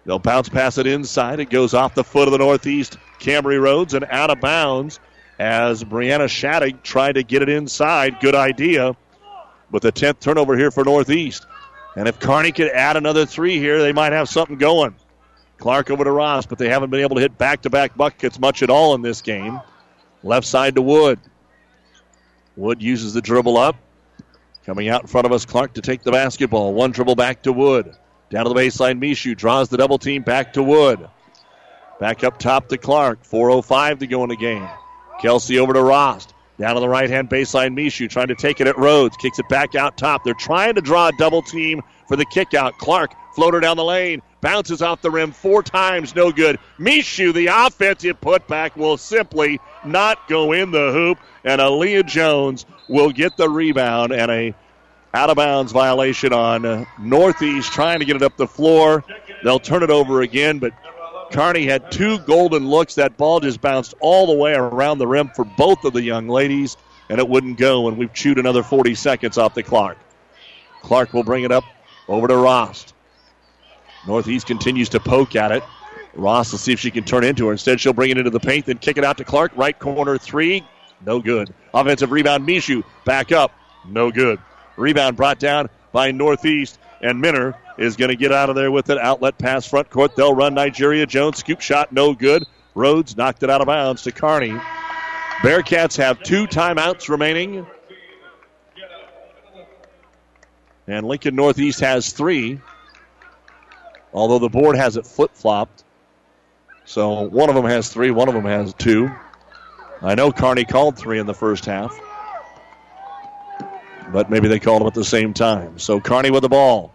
They'll 0.04 0.18
bounce 0.18 0.48
pass 0.48 0.78
it 0.78 0.86
inside. 0.86 1.38
It 1.38 1.50
goes 1.50 1.74
off 1.74 1.94
the 1.94 2.02
foot 2.02 2.26
of 2.26 2.32
the 2.32 2.38
Northeast 2.38 2.98
Cambry 3.20 3.60
Rhodes 3.60 3.94
and 3.94 4.04
out 4.10 4.30
of 4.30 4.40
bounds 4.40 4.98
as 5.42 5.82
Brianna 5.82 6.28
Shattuck 6.28 6.84
tried 6.84 7.16
to 7.16 7.24
get 7.24 7.42
it 7.42 7.48
inside. 7.48 8.20
Good 8.20 8.36
idea. 8.36 8.94
With 9.72 9.82
the 9.82 9.90
10th 9.90 10.20
turnover 10.20 10.56
here 10.56 10.70
for 10.70 10.84
Northeast. 10.84 11.46
And 11.96 12.06
if 12.06 12.20
Kearney 12.20 12.52
could 12.52 12.68
add 12.68 12.96
another 12.96 13.26
three 13.26 13.58
here, 13.58 13.80
they 13.80 13.92
might 13.92 14.12
have 14.12 14.28
something 14.28 14.56
going. 14.56 14.94
Clark 15.58 15.90
over 15.90 16.04
to 16.04 16.12
Rost, 16.12 16.48
but 16.48 16.58
they 16.58 16.68
haven't 16.68 16.90
been 16.90 17.00
able 17.00 17.16
to 17.16 17.20
hit 17.20 17.36
back 17.38 17.62
to 17.62 17.70
back 17.70 17.96
buckets 17.96 18.38
much 18.38 18.62
at 18.62 18.70
all 18.70 18.94
in 18.94 19.02
this 19.02 19.20
game. 19.20 19.60
Left 20.22 20.46
side 20.46 20.76
to 20.76 20.82
Wood. 20.82 21.18
Wood 22.56 22.80
uses 22.80 23.12
the 23.12 23.20
dribble 23.20 23.56
up. 23.56 23.74
Coming 24.64 24.88
out 24.90 25.02
in 25.02 25.06
front 25.08 25.26
of 25.26 25.32
us, 25.32 25.44
Clark 25.44 25.74
to 25.74 25.80
take 25.80 26.02
the 26.02 26.12
basketball. 26.12 26.72
One 26.72 26.92
dribble 26.92 27.16
back 27.16 27.42
to 27.42 27.52
Wood. 27.52 27.96
Down 28.30 28.44
to 28.44 28.48
the 28.48 28.54
baseline, 28.54 29.00
Mishu 29.02 29.36
draws 29.36 29.70
the 29.70 29.76
double 29.76 29.98
team 29.98 30.22
back 30.22 30.52
to 30.52 30.62
Wood. 30.62 31.08
Back 31.98 32.22
up 32.22 32.38
top 32.38 32.68
to 32.68 32.78
Clark. 32.78 33.24
4.05 33.24 33.98
to 33.98 34.06
go 34.06 34.22
in 34.22 34.28
the 34.28 34.36
game. 34.36 34.68
Kelsey 35.22 35.58
over 35.58 35.72
to 35.72 35.82
Rost. 35.82 36.34
Down 36.58 36.74
to 36.74 36.80
the 36.80 36.88
right 36.88 37.08
hand 37.08 37.30
baseline, 37.30 37.74
Mishu 37.74 38.10
trying 38.10 38.28
to 38.28 38.34
take 38.34 38.60
it 38.60 38.66
at 38.66 38.76
Rhodes. 38.76 39.16
Kicks 39.16 39.38
it 39.38 39.48
back 39.48 39.74
out 39.74 39.96
top. 39.96 40.22
They're 40.22 40.34
trying 40.34 40.74
to 40.74 40.80
draw 40.80 41.08
a 41.08 41.12
double 41.16 41.42
team 41.42 41.80
for 42.06 42.16
the 42.16 42.26
kick 42.26 42.54
out. 42.54 42.76
Clark, 42.78 43.14
floater 43.34 43.60
down 43.60 43.76
the 43.76 43.84
lane. 43.84 44.20
Bounces 44.42 44.82
off 44.82 45.00
the 45.00 45.10
rim 45.10 45.32
four 45.32 45.62
times, 45.62 46.14
no 46.14 46.32
good. 46.32 46.58
Mishu, 46.78 47.32
the 47.32 47.46
offensive 47.46 48.20
putback, 48.20 48.76
will 48.76 48.96
simply 48.96 49.60
not 49.84 50.28
go 50.28 50.52
in 50.52 50.72
the 50.72 50.92
hoop. 50.92 51.18
And 51.44 51.60
Aaliyah 51.60 52.06
Jones 52.06 52.66
will 52.88 53.10
get 53.10 53.36
the 53.36 53.48
rebound 53.48 54.12
and 54.12 54.30
a 54.30 54.54
out 55.14 55.30
of 55.30 55.36
bounds 55.36 55.72
violation 55.72 56.32
on 56.32 56.86
Northeast 56.98 57.72
trying 57.72 57.98
to 57.98 58.04
get 58.04 58.16
it 58.16 58.22
up 58.22 58.36
the 58.36 58.46
floor. 58.46 59.04
They'll 59.44 59.60
turn 59.60 59.82
it 59.82 59.90
over 59.90 60.22
again, 60.22 60.58
but 60.58 60.72
Kearney 61.32 61.64
had 61.64 61.90
two 61.90 62.18
golden 62.18 62.68
looks. 62.68 62.94
That 62.96 63.16
ball 63.16 63.40
just 63.40 63.60
bounced 63.60 63.94
all 64.00 64.26
the 64.26 64.34
way 64.34 64.52
around 64.52 64.98
the 64.98 65.06
rim 65.06 65.30
for 65.34 65.44
both 65.44 65.84
of 65.84 65.94
the 65.94 66.02
young 66.02 66.28
ladies, 66.28 66.76
and 67.08 67.18
it 67.18 67.28
wouldn't 67.28 67.58
go, 67.58 67.88
and 67.88 67.96
we've 67.96 68.12
chewed 68.12 68.38
another 68.38 68.62
40 68.62 68.94
seconds 68.94 69.38
off 69.38 69.54
the 69.54 69.62
clock. 69.62 69.96
Clark 70.82 71.12
will 71.14 71.24
bring 71.24 71.44
it 71.44 71.52
up 71.52 71.64
over 72.08 72.28
to 72.28 72.36
Rost. 72.36 72.94
Northeast 74.06 74.46
continues 74.46 74.90
to 74.90 75.00
poke 75.00 75.34
at 75.34 75.52
it. 75.52 75.62
Rost 76.14 76.52
will 76.52 76.58
see 76.58 76.72
if 76.72 76.80
she 76.80 76.90
can 76.90 77.04
turn 77.04 77.24
into 77.24 77.46
her. 77.46 77.52
Instead, 77.52 77.80
she'll 77.80 77.94
bring 77.94 78.10
it 78.10 78.18
into 78.18 78.30
the 78.30 78.40
paint, 78.40 78.66
then 78.66 78.76
kick 78.78 78.98
it 78.98 79.04
out 79.04 79.16
to 79.18 79.24
Clark. 79.24 79.52
Right 79.56 79.78
corner 79.78 80.18
three. 80.18 80.66
No 81.04 81.20
good. 81.20 81.54
Offensive 81.72 82.12
rebound, 82.12 82.46
Mishu. 82.46 82.84
Back 83.06 83.32
up. 83.32 83.52
No 83.88 84.10
good. 84.10 84.38
Rebound 84.76 85.16
brought 85.16 85.38
down 85.38 85.70
by 85.92 86.10
Northeast, 86.10 86.78
and 87.00 87.20
Minner 87.20 87.54
is 87.78 87.96
going 87.96 88.10
to 88.10 88.16
get 88.16 88.32
out 88.32 88.50
of 88.50 88.56
there 88.56 88.70
with 88.70 88.90
it. 88.90 88.98
Outlet 88.98 89.38
pass 89.38 89.66
front 89.66 89.90
court. 89.90 90.16
They'll 90.16 90.34
run 90.34 90.54
Nigeria 90.54 91.06
Jones. 91.06 91.38
Scoop 91.38 91.60
shot, 91.60 91.92
no 91.92 92.14
good. 92.14 92.44
Rhodes 92.74 93.16
knocked 93.16 93.42
it 93.42 93.50
out 93.50 93.60
of 93.60 93.66
bounds 93.66 94.02
to 94.02 94.12
Kearney. 94.12 94.58
Bearcats 95.40 95.96
have 95.96 96.22
two 96.22 96.46
timeouts 96.46 97.08
remaining. 97.08 97.66
And 100.86 101.06
Lincoln 101.06 101.34
Northeast 101.36 101.80
has 101.80 102.12
three. 102.12 102.60
Although 104.12 104.38
the 104.38 104.48
board 104.48 104.76
has 104.76 104.96
it 104.96 105.06
flip 105.06 105.32
flopped. 105.34 105.84
So 106.84 107.22
one 107.22 107.48
of 107.48 107.54
them 107.54 107.64
has 107.64 107.88
three, 107.88 108.10
one 108.10 108.28
of 108.28 108.34
them 108.34 108.44
has 108.44 108.74
two. 108.74 109.10
I 110.00 110.14
know 110.14 110.32
Kearney 110.32 110.64
called 110.64 110.98
three 110.98 111.18
in 111.18 111.26
the 111.26 111.34
first 111.34 111.64
half. 111.64 111.98
But 114.12 114.28
maybe 114.30 114.48
they 114.48 114.58
called 114.58 114.82
them 114.82 114.88
at 114.88 114.94
the 114.94 115.04
same 115.04 115.32
time. 115.32 115.78
So 115.78 116.00
Kearney 116.00 116.30
with 116.30 116.42
the 116.42 116.48
ball. 116.48 116.92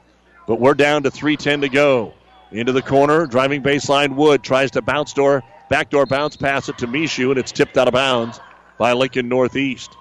But 0.48 0.60
we're 0.60 0.74
down 0.74 1.04
to 1.04 1.12
3.10 1.12 1.62
to 1.62 1.70
go. 1.70 2.14
Into 2.52 2.72
the 2.72 2.82
corner, 2.82 3.28
driving 3.28 3.62
baseline. 3.62 4.16
Wood 4.16 4.42
tries 4.42 4.72
to 4.72 4.82
bounce 4.82 5.12
door, 5.14 5.44
backdoor 5.70 6.06
bounce 6.06 6.38
pass 6.38 6.70
it 6.70 6.78
to 6.78 6.88
Mishu, 6.88 7.30
and 7.30 7.38
it's 7.38 7.52
tipped 7.52 7.78
out 7.78 7.90
of 7.90 7.94
bounds 7.94 8.40
by 8.78 8.94
Lincoln 8.94 9.28
Northeast. 9.28 9.92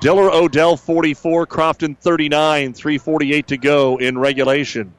Diller 0.00 0.30
Odell 0.30 0.76
44, 0.76 1.46
Crofton 1.46 1.94
39, 1.94 2.74
348 2.74 3.46
to 3.46 3.56
go 3.56 3.96
in 3.96 4.18
regulation. 4.18 4.92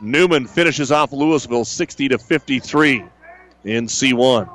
Neumann 0.00 0.46
finishes 0.46 0.92
off 0.92 1.12
Louisville 1.12 1.64
60 1.64 2.08
to 2.10 2.18
53 2.18 3.04
in 3.64 3.86
C1. 3.86 4.48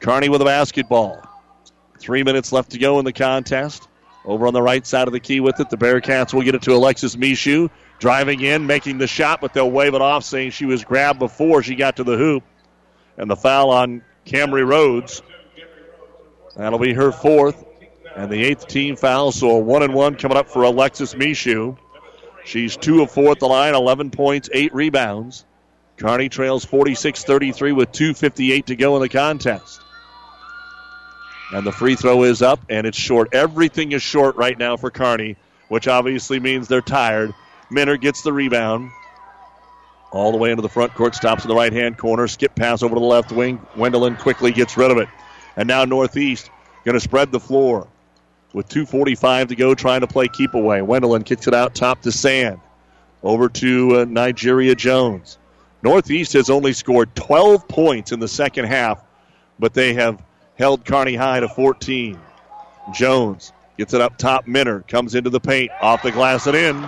Kearney 0.00 0.28
with 0.28 0.42
a 0.42 0.44
basketball. 0.44 1.22
Three 1.98 2.24
minutes 2.24 2.52
left 2.52 2.72
to 2.72 2.78
go 2.78 2.98
in 2.98 3.04
the 3.04 3.12
contest. 3.12 3.88
Over 4.30 4.46
on 4.46 4.54
the 4.54 4.62
right 4.62 4.86
side 4.86 5.08
of 5.08 5.12
the 5.12 5.18
key 5.18 5.40
with 5.40 5.58
it, 5.58 5.70
the 5.70 5.76
Bearcats 5.76 6.32
will 6.32 6.42
get 6.42 6.54
it 6.54 6.62
to 6.62 6.72
Alexis 6.72 7.16
Mishu. 7.16 7.68
Driving 7.98 8.40
in, 8.40 8.64
making 8.64 8.98
the 8.98 9.08
shot, 9.08 9.40
but 9.40 9.52
they'll 9.52 9.70
wave 9.70 9.94
it 9.94 10.00
off, 10.00 10.22
saying 10.22 10.52
she 10.52 10.66
was 10.66 10.84
grabbed 10.84 11.18
before 11.18 11.64
she 11.64 11.74
got 11.74 11.96
to 11.96 12.04
the 12.04 12.16
hoop. 12.16 12.44
And 13.16 13.28
the 13.28 13.34
foul 13.34 13.70
on 13.70 14.04
Cambry 14.24 14.64
Rhodes. 14.64 15.20
That'll 16.54 16.78
be 16.78 16.92
her 16.92 17.10
fourth 17.10 17.64
and 18.14 18.30
the 18.30 18.44
eighth 18.44 18.68
team 18.68 18.94
foul. 18.94 19.32
So 19.32 19.50
a 19.50 19.58
one 19.58 19.82
and 19.82 19.94
one 19.94 20.14
coming 20.14 20.36
up 20.36 20.48
for 20.48 20.62
Alexis 20.62 21.14
Mishu. 21.14 21.76
She's 22.44 22.76
two 22.76 23.02
of 23.02 23.10
four 23.10 23.32
at 23.32 23.40
the 23.40 23.48
line, 23.48 23.74
11 23.74 24.12
points, 24.12 24.48
eight 24.52 24.72
rebounds. 24.72 25.44
Kearney 25.96 26.28
trails 26.28 26.64
46 26.64 27.24
33 27.24 27.72
with 27.72 27.90
2.58 27.90 28.66
to 28.66 28.76
go 28.76 28.94
in 28.94 29.02
the 29.02 29.08
contest. 29.08 29.80
And 31.52 31.66
the 31.66 31.72
free 31.72 31.96
throw 31.96 32.22
is 32.22 32.42
up 32.42 32.60
and 32.68 32.86
it's 32.86 32.98
short. 32.98 33.28
Everything 33.32 33.92
is 33.92 34.02
short 34.02 34.36
right 34.36 34.56
now 34.56 34.76
for 34.76 34.90
Kearney, 34.90 35.36
which 35.68 35.88
obviously 35.88 36.38
means 36.38 36.68
they're 36.68 36.80
tired. 36.80 37.34
Minner 37.70 37.96
gets 37.96 38.22
the 38.22 38.32
rebound. 38.32 38.90
All 40.12 40.32
the 40.32 40.38
way 40.38 40.50
into 40.50 40.62
the 40.62 40.68
front 40.68 40.94
court, 40.94 41.14
stops 41.14 41.44
in 41.44 41.48
the 41.48 41.54
right 41.54 41.72
hand 41.72 41.96
corner, 41.96 42.26
skip 42.26 42.54
pass 42.54 42.82
over 42.82 42.94
to 42.94 43.00
the 43.00 43.06
left 43.06 43.30
wing. 43.30 43.64
Wendelin 43.76 44.18
quickly 44.18 44.50
gets 44.52 44.76
rid 44.76 44.90
of 44.90 44.98
it. 44.98 45.08
And 45.56 45.68
now 45.68 45.84
Northeast 45.84 46.50
going 46.84 46.94
to 46.94 47.00
spread 47.00 47.30
the 47.30 47.40
floor 47.40 47.86
with 48.52 48.68
2.45 48.68 49.48
to 49.48 49.56
go, 49.56 49.74
trying 49.74 50.00
to 50.00 50.06
play 50.06 50.28
keep 50.28 50.54
away. 50.54 50.80
Wendelin 50.80 51.24
kicks 51.24 51.46
it 51.46 51.54
out 51.54 51.74
top 51.74 52.02
to 52.02 52.12
Sand. 52.12 52.60
Over 53.22 53.48
to 53.48 54.00
uh, 54.00 54.04
Nigeria 54.06 54.74
Jones. 54.74 55.38
Northeast 55.82 56.32
has 56.32 56.50
only 56.50 56.72
scored 56.72 57.14
12 57.14 57.68
points 57.68 58.12
in 58.12 58.20
the 58.20 58.28
second 58.28 58.64
half, 58.66 59.04
but 59.58 59.74
they 59.74 59.94
have 59.94 60.22
held 60.60 60.84
Kearney 60.84 61.16
High 61.16 61.40
to 61.40 61.48
14. 61.48 62.20
Jones 62.94 63.52
gets 63.78 63.94
it 63.94 64.02
up 64.02 64.18
top. 64.18 64.46
Minner 64.46 64.82
comes 64.82 65.14
into 65.14 65.30
the 65.30 65.40
paint, 65.40 65.70
off 65.80 66.02
the 66.02 66.12
glass 66.12 66.46
and 66.46 66.54
in. 66.54 66.78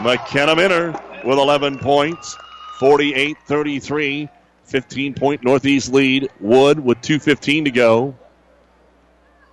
McKenna 0.00 0.54
Minner 0.54 0.92
with 1.24 1.36
11 1.36 1.80
points, 1.80 2.38
48 2.78 3.36
33. 3.46 4.28
15 4.64 5.14
point 5.14 5.44
Northeast 5.44 5.92
lead. 5.92 6.30
Wood 6.40 6.78
with 6.80 6.98
2.15 6.98 7.64
to 7.64 7.70
go. 7.70 8.16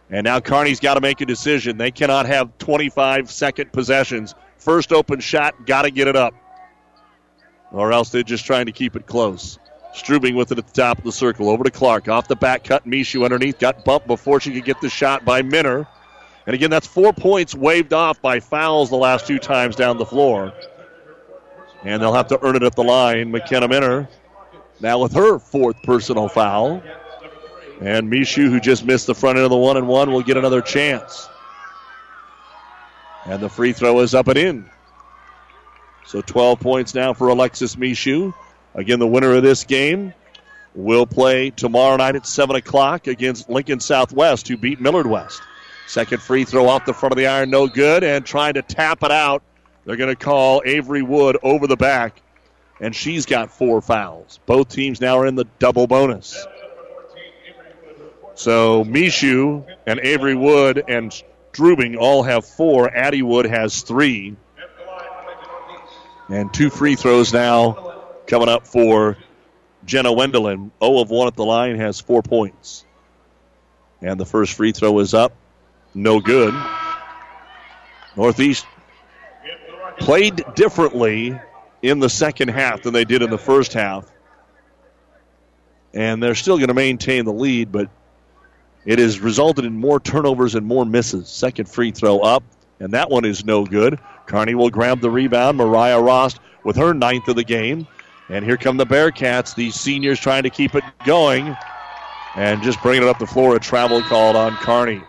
And 0.09 0.23
now 0.23 0.39
Kearney's 0.39 0.79
got 0.79 0.93
to 0.93 1.01
make 1.01 1.19
a 1.21 1.25
decision. 1.25 1.77
They 1.77 1.91
cannot 1.91 2.27
have 2.27 2.57
25 2.59 3.29
second 3.29 3.73
possessions. 3.73 4.35
First 4.57 4.93
open 4.93 5.19
shot, 5.19 5.65
got 5.65 5.81
to 5.81 5.91
get 5.91 6.07
it 6.07 6.15
up. 6.15 6.33
Or 7.71 7.91
else 7.91 8.09
they're 8.09 8.23
just 8.23 8.45
trying 8.45 8.67
to 8.67 8.71
keep 8.71 8.95
it 8.95 9.07
close. 9.07 9.57
Strubing 9.93 10.35
with 10.35 10.51
it 10.51 10.57
at 10.57 10.67
the 10.67 10.73
top 10.73 10.97
of 10.97 11.03
the 11.03 11.11
circle. 11.11 11.49
Over 11.49 11.63
to 11.63 11.71
Clark. 11.71 12.07
Off 12.07 12.27
the 12.27 12.35
back 12.35 12.63
cut. 12.63 12.85
Mishu 12.85 13.23
underneath. 13.23 13.59
Got 13.59 13.83
bumped 13.83 14.07
before 14.07 14.39
she 14.39 14.53
could 14.53 14.65
get 14.65 14.79
the 14.81 14.89
shot 14.89 15.25
by 15.25 15.41
Minner. 15.41 15.87
And 16.45 16.53
again, 16.53 16.69
that's 16.69 16.87
four 16.87 17.13
points 17.13 17.53
waved 17.53 17.93
off 17.93 18.21
by 18.21 18.39
fouls 18.39 18.89
the 18.89 18.95
last 18.95 19.27
two 19.27 19.37
times 19.37 19.75
down 19.75 19.97
the 19.97 20.05
floor. 20.05 20.53
And 21.83 22.01
they'll 22.01 22.13
have 22.13 22.27
to 22.27 22.39
earn 22.43 22.55
it 22.55 22.63
at 22.63 22.75
the 22.75 22.83
line. 22.83 23.31
McKenna 23.31 23.67
Minner 23.67 24.07
now 24.79 24.99
with 24.99 25.13
her 25.13 25.39
fourth 25.39 25.81
personal 25.83 26.27
foul. 26.27 26.81
And 27.81 28.11
Mishu, 28.11 28.49
who 28.49 28.59
just 28.59 28.85
missed 28.85 29.07
the 29.07 29.15
front 29.15 29.37
end 29.37 29.45
of 29.45 29.49
the 29.49 29.57
one 29.57 29.77
and 29.77 29.87
one, 29.87 30.11
will 30.11 30.21
get 30.21 30.37
another 30.37 30.61
chance. 30.61 31.27
And 33.25 33.41
the 33.41 33.49
free 33.49 33.73
throw 33.73 33.99
is 33.99 34.13
up 34.13 34.27
and 34.27 34.37
in. 34.37 34.69
So 36.05 36.21
12 36.21 36.59
points 36.59 36.93
now 36.93 37.13
for 37.13 37.29
Alexis 37.29 37.75
Mishu. 37.75 38.33
Again, 38.73 38.99
the 38.99 39.07
winner 39.07 39.33
of 39.33 39.43
this 39.43 39.63
game 39.65 40.13
will 40.73 41.05
play 41.05 41.49
tomorrow 41.49 41.97
night 41.97 42.15
at 42.15 42.25
7 42.25 42.55
o'clock 42.55 43.07
against 43.07 43.49
Lincoln 43.49 43.79
Southwest, 43.79 44.47
who 44.47 44.57
beat 44.57 44.79
Millard 44.79 45.07
West. 45.07 45.41
Second 45.87 46.21
free 46.21 46.45
throw 46.45 46.67
off 46.69 46.85
the 46.85 46.93
front 46.93 47.11
of 47.11 47.17
the 47.17 47.27
iron, 47.27 47.49
no 47.49 47.67
good, 47.67 48.03
and 48.03 48.25
trying 48.25 48.53
to 48.53 48.61
tap 48.61 49.03
it 49.03 49.11
out. 49.11 49.43
They're 49.83 49.97
going 49.97 50.15
to 50.15 50.15
call 50.15 50.61
Avery 50.63 51.01
Wood 51.01 51.37
over 51.43 51.67
the 51.67 51.75
back, 51.75 52.21
and 52.79 52.95
she's 52.95 53.25
got 53.25 53.51
four 53.51 53.81
fouls. 53.81 54.39
Both 54.45 54.69
teams 54.69 55.01
now 55.01 55.19
are 55.19 55.25
in 55.25 55.35
the 55.35 55.45
double 55.59 55.87
bonus. 55.87 56.47
So 58.35 58.85
Mishu 58.85 59.65
and 59.85 59.99
Avery 59.99 60.35
Wood 60.35 60.83
and 60.87 61.11
Strubing 61.51 61.97
all 61.97 62.23
have 62.23 62.45
four. 62.45 62.89
Addie 62.89 63.23
Wood 63.23 63.45
has 63.45 63.81
three. 63.81 64.37
And 66.29 66.53
two 66.53 66.69
free 66.69 66.95
throws 66.95 67.33
now 67.33 67.90
coming 68.31 68.47
up 68.47 68.65
for 68.65 69.17
Jenna 69.83 70.09
Wendelin. 70.09 70.71
0 70.81 70.99
of 70.99 71.09
1 71.09 71.27
at 71.27 71.35
the 71.35 71.43
line 71.43 71.75
has 71.75 71.99
four 71.99 72.23
points. 72.23 72.85
And 74.01 74.17
the 74.17 74.25
first 74.25 74.53
free 74.53 74.71
throw 74.71 74.97
is 74.99 75.13
up. 75.13 75.33
No 75.93 76.21
good. 76.21 76.53
Northeast 78.15 78.65
played 79.99 80.45
differently 80.55 81.37
in 81.81 81.99
the 81.99 82.07
second 82.07 82.47
half 82.47 82.83
than 82.83 82.93
they 82.93 83.03
did 83.03 83.21
in 83.21 83.29
the 83.29 83.37
first 83.37 83.73
half. 83.73 84.09
And 85.93 86.23
they're 86.23 86.33
still 86.33 86.55
going 86.55 86.69
to 86.69 86.73
maintain 86.73 87.25
the 87.25 87.33
lead, 87.33 87.69
but 87.69 87.89
it 88.85 88.97
has 88.97 89.19
resulted 89.19 89.65
in 89.65 89.73
more 89.73 89.99
turnovers 89.99 90.55
and 90.55 90.65
more 90.65 90.85
misses. 90.85 91.27
Second 91.27 91.67
free 91.67 91.91
throw 91.91 92.19
up, 92.19 92.43
and 92.79 92.93
that 92.93 93.09
one 93.09 93.25
is 93.25 93.43
no 93.43 93.65
good. 93.65 93.99
Kearney 94.25 94.55
will 94.55 94.69
grab 94.69 95.01
the 95.01 95.11
rebound. 95.11 95.57
Mariah 95.57 96.01
Rost 96.01 96.39
with 96.63 96.77
her 96.77 96.93
ninth 96.93 97.27
of 97.27 97.35
the 97.35 97.43
game. 97.43 97.87
And 98.31 98.45
here 98.45 98.55
come 98.55 98.77
the 98.77 98.85
Bearcats, 98.85 99.53
these 99.55 99.75
seniors 99.75 100.17
trying 100.17 100.43
to 100.43 100.49
keep 100.49 100.73
it 100.73 100.85
going 101.05 101.53
and 102.37 102.63
just 102.63 102.81
bringing 102.81 103.03
it 103.03 103.09
up 103.09 103.19
the 103.19 103.27
floor. 103.27 103.57
A 103.57 103.59
travel 103.59 104.01
called 104.01 104.37
on 104.37 104.55
Kearney. 104.55 105.01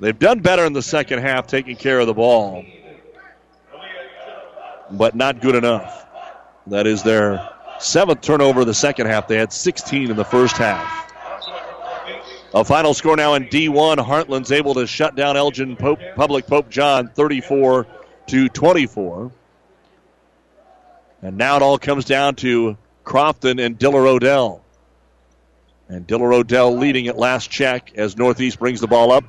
They've 0.00 0.18
done 0.18 0.40
better 0.40 0.64
in 0.64 0.72
the 0.72 0.82
second 0.82 1.20
half 1.20 1.46
taking 1.46 1.76
care 1.76 2.00
of 2.00 2.08
the 2.08 2.14
ball, 2.14 2.64
but 4.90 5.14
not 5.14 5.40
good 5.40 5.54
enough. 5.54 6.04
That 6.66 6.88
is 6.88 7.04
their 7.04 7.48
seventh 7.78 8.22
turnover 8.22 8.62
of 8.62 8.66
the 8.66 8.74
second 8.74 9.06
half. 9.06 9.28
They 9.28 9.38
had 9.38 9.52
16 9.52 10.10
in 10.10 10.16
the 10.16 10.24
first 10.24 10.56
half. 10.56 11.12
A 12.54 12.64
final 12.64 12.92
score 12.92 13.14
now 13.14 13.34
in 13.34 13.44
D1. 13.44 13.98
Heartland's 13.98 14.50
able 14.50 14.74
to 14.74 14.86
shut 14.86 15.14
down 15.14 15.36
Elgin 15.36 15.76
Pope, 15.76 16.00
Public 16.16 16.48
Pope 16.48 16.70
John 16.70 17.08
34 17.08 17.86
to 18.26 18.48
24. 18.48 19.30
And 21.22 21.36
now 21.36 21.56
it 21.56 21.62
all 21.62 21.78
comes 21.78 22.04
down 22.04 22.36
to 22.36 22.76
Crofton 23.04 23.58
and 23.58 23.78
Diller 23.78 24.06
Odell. 24.06 24.62
And 25.88 26.06
Diller 26.06 26.32
Odell 26.32 26.76
leading 26.76 27.08
at 27.08 27.16
last 27.16 27.50
check 27.50 27.92
as 27.96 28.16
Northeast 28.16 28.58
brings 28.58 28.80
the 28.80 28.86
ball 28.86 29.10
up. 29.10 29.24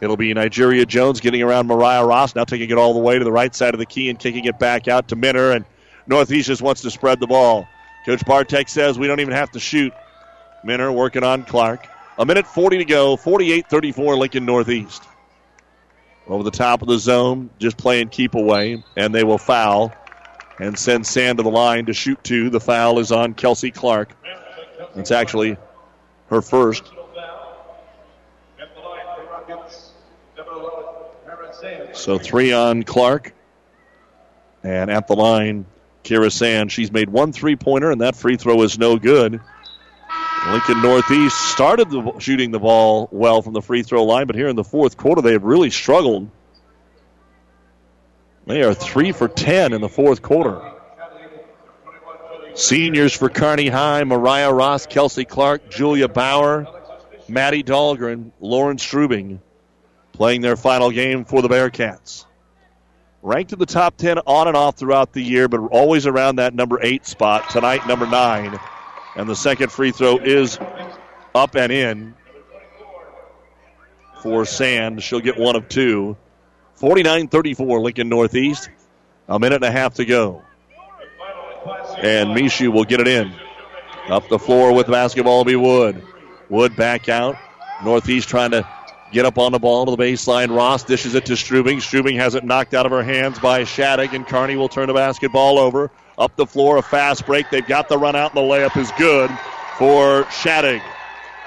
It'll 0.00 0.16
be 0.16 0.32
Nigeria 0.34 0.86
Jones 0.86 1.20
getting 1.20 1.42
around 1.42 1.66
Mariah 1.66 2.04
Rost, 2.04 2.34
now 2.34 2.44
taking 2.44 2.70
it 2.70 2.78
all 2.78 2.94
the 2.94 3.00
way 3.00 3.18
to 3.18 3.24
the 3.24 3.32
right 3.32 3.54
side 3.54 3.74
of 3.74 3.78
the 3.78 3.86
key 3.86 4.08
and 4.08 4.18
kicking 4.18 4.46
it 4.46 4.58
back 4.58 4.88
out 4.88 5.08
to 5.08 5.16
Minner. 5.16 5.52
And 5.52 5.64
Northeast 6.06 6.48
just 6.48 6.62
wants 6.62 6.82
to 6.82 6.90
spread 6.90 7.20
the 7.20 7.26
ball. 7.26 7.68
Coach 8.06 8.24
Bartek 8.24 8.68
says 8.68 8.98
we 8.98 9.06
don't 9.06 9.20
even 9.20 9.34
have 9.34 9.50
to 9.52 9.60
shoot. 9.60 9.92
Minner 10.64 10.90
working 10.90 11.22
on 11.22 11.44
Clark. 11.44 11.86
A 12.18 12.26
minute 12.26 12.46
40 12.46 12.78
to 12.78 12.84
go, 12.84 13.16
48 13.16 13.68
34 13.68 14.16
Lincoln 14.16 14.44
Northeast. 14.44 15.04
Over 16.26 16.42
the 16.42 16.50
top 16.50 16.82
of 16.82 16.88
the 16.88 16.98
zone, 16.98 17.50
just 17.58 17.76
playing 17.76 18.08
keep 18.08 18.34
away, 18.34 18.82
and 18.96 19.14
they 19.14 19.24
will 19.24 19.38
foul 19.38 19.92
and 20.60 20.78
send 20.78 21.06
Sand 21.06 21.38
to 21.38 21.42
the 21.42 21.50
line 21.50 21.86
to 21.86 21.92
shoot 21.92 22.22
two. 22.22 22.50
The 22.50 22.60
foul 22.60 22.98
is 22.98 23.10
on 23.10 23.34
Kelsey 23.34 23.70
Clark. 23.70 24.14
It's 24.94 25.10
actually 25.10 25.56
her 26.28 26.42
first. 26.42 26.84
So 31.92 32.18
three 32.18 32.52
on 32.52 32.82
Clark. 32.82 33.34
And 34.62 34.90
at 34.90 35.06
the 35.06 35.14
line, 35.14 35.64
Kira 36.04 36.30
Sand. 36.30 36.70
She's 36.70 36.92
made 36.92 37.08
one 37.08 37.32
three 37.32 37.56
pointer, 37.56 37.90
and 37.90 38.00
that 38.02 38.16
free 38.16 38.36
throw 38.36 38.62
is 38.62 38.78
no 38.78 38.98
good. 38.98 39.40
Lincoln 40.48 40.82
Northeast 40.82 41.36
started 41.50 41.90
the, 41.90 42.18
shooting 42.18 42.50
the 42.50 42.58
ball 42.58 43.08
well 43.12 43.42
from 43.42 43.52
the 43.52 43.60
free 43.60 43.82
throw 43.82 44.04
line, 44.04 44.26
but 44.26 44.36
here 44.36 44.48
in 44.48 44.56
the 44.56 44.64
fourth 44.64 44.96
quarter, 44.96 45.20
they 45.20 45.32
have 45.32 45.44
really 45.44 45.70
struggled. 45.70 46.30
They 48.46 48.62
are 48.62 48.74
three 48.74 49.12
for 49.12 49.28
10 49.28 49.72
in 49.72 49.80
the 49.80 49.88
fourth 49.88 50.22
quarter. 50.22 50.60
Seniors 52.54 53.12
for 53.12 53.28
Kearney 53.28 53.68
High 53.68 54.04
Mariah 54.04 54.52
Rost, 54.52 54.90
Kelsey 54.90 55.24
Clark, 55.24 55.70
Julia 55.70 56.08
Bauer, 56.08 56.66
Maddie 57.28 57.62
Dahlgren, 57.62 58.32
Lauren 58.40 58.76
Strubing 58.76 59.40
playing 60.12 60.40
their 60.40 60.56
final 60.56 60.90
game 60.90 61.24
for 61.24 61.40
the 61.42 61.48
Bearcats. 61.48 62.26
Ranked 63.22 63.52
in 63.52 63.58
the 63.58 63.66
top 63.66 63.96
10 63.96 64.18
on 64.26 64.48
and 64.48 64.56
off 64.56 64.76
throughout 64.76 65.12
the 65.12 65.22
year, 65.22 65.48
but 65.48 65.60
always 65.70 66.06
around 66.06 66.36
that 66.36 66.54
number 66.54 66.78
eight 66.82 67.06
spot. 67.06 67.48
Tonight, 67.50 67.86
number 67.86 68.06
nine. 68.06 68.58
And 69.16 69.28
the 69.28 69.36
second 69.36 69.70
free 69.70 69.92
throw 69.92 70.18
is 70.18 70.58
up 71.34 71.54
and 71.54 71.70
in 71.72 72.14
for 74.22 74.44
Sand. 74.44 75.02
She'll 75.02 75.20
get 75.20 75.38
one 75.38 75.56
of 75.56 75.68
two. 75.68 76.16
49 76.80 77.28
34, 77.28 77.80
Lincoln 77.80 78.08
Northeast. 78.08 78.70
A 79.28 79.38
minute 79.38 79.56
and 79.56 79.64
a 79.64 79.70
half 79.70 79.94
to 79.96 80.06
go. 80.06 80.42
And 81.98 82.30
Mishu 82.30 82.72
will 82.72 82.84
get 82.84 83.00
it 83.00 83.06
in. 83.06 83.34
Up 84.08 84.28
the 84.30 84.38
floor 84.38 84.72
with 84.72 84.86
basketball 84.86 85.36
will 85.36 85.44
be 85.44 85.56
Wood. 85.56 86.02
Wood 86.48 86.74
back 86.76 87.10
out. 87.10 87.36
Northeast 87.84 88.30
trying 88.30 88.52
to 88.52 88.66
get 89.12 89.26
up 89.26 89.36
on 89.36 89.52
the 89.52 89.58
ball 89.58 89.84
to 89.84 89.94
the 89.94 90.02
baseline. 90.02 90.56
Rost 90.56 90.86
dishes 90.86 91.14
it 91.14 91.26
to 91.26 91.34
Strubing. 91.34 91.82
Strubing 91.82 92.16
has 92.16 92.34
it 92.34 92.44
knocked 92.44 92.72
out 92.72 92.86
of 92.86 92.92
her 92.92 93.02
hands 93.02 93.38
by 93.38 93.64
Shattuck, 93.64 94.14
and 94.14 94.26
Kearney 94.26 94.56
will 94.56 94.70
turn 94.70 94.86
the 94.88 94.94
basketball 94.94 95.58
over. 95.58 95.90
Up 96.16 96.34
the 96.36 96.46
floor, 96.46 96.78
a 96.78 96.82
fast 96.82 97.26
break. 97.26 97.50
They've 97.50 97.66
got 97.66 97.90
the 97.90 97.98
run 97.98 98.16
out, 98.16 98.34
and 98.34 98.38
the 98.38 98.50
layup 98.50 98.78
is 98.78 98.90
good 98.92 99.30
for 99.76 100.24
Shattuck. 100.30 100.80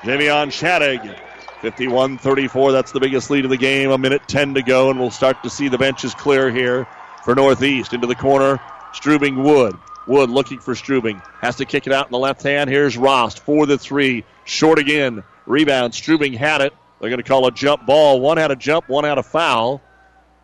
Jamion 0.03 0.51
Shattuck, 0.51 1.17
51 1.63 2.17
34. 2.17 2.73
That's 2.73 2.91
the 2.91 2.99
biggest 2.99 3.29
lead 3.29 3.45
of 3.45 3.49
the 3.49 3.55
game. 3.55 3.89
A 3.89 3.97
minute 3.97 4.21
10 4.27 4.55
to 4.55 4.61
go, 4.61 4.89
and 4.89 4.99
we'll 4.99 5.09
start 5.09 5.41
to 5.43 5.49
see 5.49 5.69
the 5.69 5.77
benches 5.77 6.13
clear 6.13 6.51
here 6.51 6.85
for 7.23 7.33
Northeast. 7.33 7.93
Into 7.93 8.05
the 8.05 8.15
corner, 8.15 8.59
Strubing 8.91 9.41
Wood. 9.41 9.73
Wood 10.05 10.29
looking 10.29 10.59
for 10.59 10.73
Strubing. 10.73 11.21
Has 11.39 11.55
to 11.55 11.65
kick 11.65 11.87
it 11.87 11.93
out 11.93 12.05
in 12.05 12.11
the 12.11 12.19
left 12.19 12.43
hand. 12.43 12.69
Here's 12.69 12.97
Rost 12.97 13.39
for 13.39 13.65
the 13.65 13.77
three. 13.77 14.25
Short 14.43 14.77
again. 14.77 15.23
Rebound. 15.45 15.93
Strubing 15.93 16.33
had 16.33 16.59
it. 16.59 16.73
They're 16.99 17.09
going 17.09 17.23
to 17.23 17.27
call 17.27 17.47
a 17.47 17.51
jump 17.51 17.85
ball. 17.85 18.19
One 18.19 18.35
had 18.35 18.51
a 18.51 18.57
jump, 18.57 18.89
one 18.89 19.05
had 19.05 19.17
a 19.17 19.23
foul. 19.23 19.81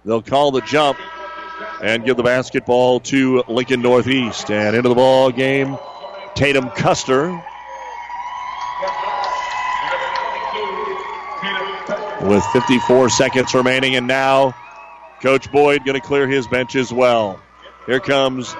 They'll 0.06 0.22
call 0.22 0.52
the 0.52 0.62
jump 0.62 0.98
and 1.82 2.06
give 2.06 2.16
the 2.16 2.24
basketball 2.24 3.02
to 3.02 3.44
Lincoln 3.50 3.82
Northeast. 3.82 4.50
And 4.50 4.74
into 4.74 4.88
the 4.88 4.96
ball 4.96 5.32
game, 5.32 5.78
Tatum 6.36 6.70
Custer. 6.70 7.44
With 12.22 12.44
54 12.48 13.10
seconds 13.10 13.54
remaining, 13.54 13.96
and 13.96 14.06
now 14.06 14.54
Coach 15.22 15.52
Boyd 15.52 15.86
going 15.86 16.00
to 16.00 16.06
clear 16.06 16.28
his 16.28 16.48
bench 16.48 16.76
as 16.76 16.91
well. 16.91 17.40
Here 17.86 18.00
comes 18.00 18.54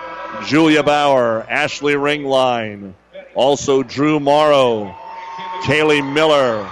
Julia 0.46 0.82
Bauer, 0.82 1.46
Ashley 1.50 1.94
Ringline, 1.94 2.94
also 3.36 3.84
Drew 3.84 4.20
Morrow, 4.20 4.96
Kaylee 5.64 6.14
Miller, 6.14 6.70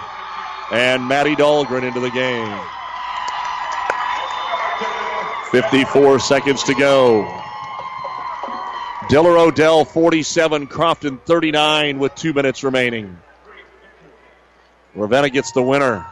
and 0.71 1.07
Maddie 1.07 1.35
Dahlgren 1.35 1.83
into 1.83 1.99
the 1.99 2.09
game. 2.09 2.59
54 5.51 6.19
seconds 6.19 6.63
to 6.63 6.73
go. 6.73 7.43
Diller 9.09 9.37
Odell 9.37 9.85
47, 9.85 10.67
Crofton 10.67 11.17
39 11.19 11.99
with 11.99 12.13
two 12.15 12.33
minutes 12.33 12.63
remaining. 12.63 13.17
Ravenna 14.95 15.29
gets 15.29 15.51
the 15.53 15.61
winner. 15.61 16.05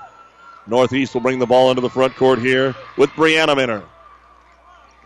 Northeast 0.67 1.13
will 1.13 1.21
bring 1.21 1.39
the 1.39 1.45
ball 1.45 1.69
into 1.69 1.81
the 1.81 1.89
front 1.89 2.15
court 2.15 2.39
here 2.39 2.75
with 2.97 3.09
Brianna 3.11 3.55
Minner. 3.55 3.83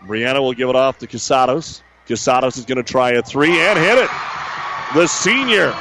Brianna 0.06 0.40
will 0.40 0.54
give 0.54 0.70
it 0.70 0.76
off 0.76 0.98
to 1.00 1.08
Casados. 1.08 1.82
Casados 2.08 2.58
is 2.58 2.66
going 2.66 2.78
to 2.78 2.84
try 2.84 3.12
a 3.12 3.22
three 3.22 3.60
and 3.60 3.78
hit 3.78 3.98
it. 3.98 4.10
The 4.96 5.08
senior 5.08 5.76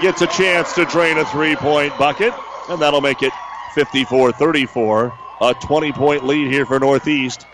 gets 0.00 0.22
a 0.22 0.26
chance 0.26 0.72
to 0.74 0.84
drain 0.86 1.18
a 1.18 1.24
three 1.26 1.56
point 1.56 1.96
bucket, 1.98 2.32
and 2.68 2.80
that'll 2.80 3.00
make 3.00 3.22
it 3.22 3.32
54 3.74 4.32
34. 4.32 5.12
A 5.42 5.54
20 5.54 5.92
point 5.92 6.24
lead 6.24 6.52
here 6.52 6.66
for 6.66 6.78
Northeast, 6.78 7.46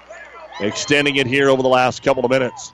extending 0.60 1.16
it 1.16 1.26
here 1.26 1.48
over 1.48 1.62
the 1.62 1.68
last 1.68 2.02
couple 2.02 2.24
of 2.24 2.30
minutes. 2.30 2.72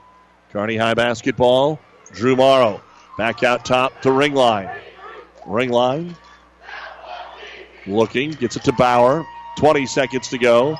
Kearney 0.51 0.75
High 0.75 0.93
basketball. 0.93 1.79
Drew 2.11 2.35
Morrow 2.35 2.81
back 3.17 3.43
out 3.43 3.65
top 3.65 4.01
to 4.01 4.11
ring 4.11 4.33
line. 4.33 4.69
Ring 5.47 5.69
line. 5.69 6.15
Looking, 7.85 8.31
gets 8.31 8.55
it 8.55 8.63
to 8.63 8.71
Bauer. 8.73 9.25
20 9.57 9.85
seconds 9.85 10.29
to 10.29 10.37
go. 10.37 10.77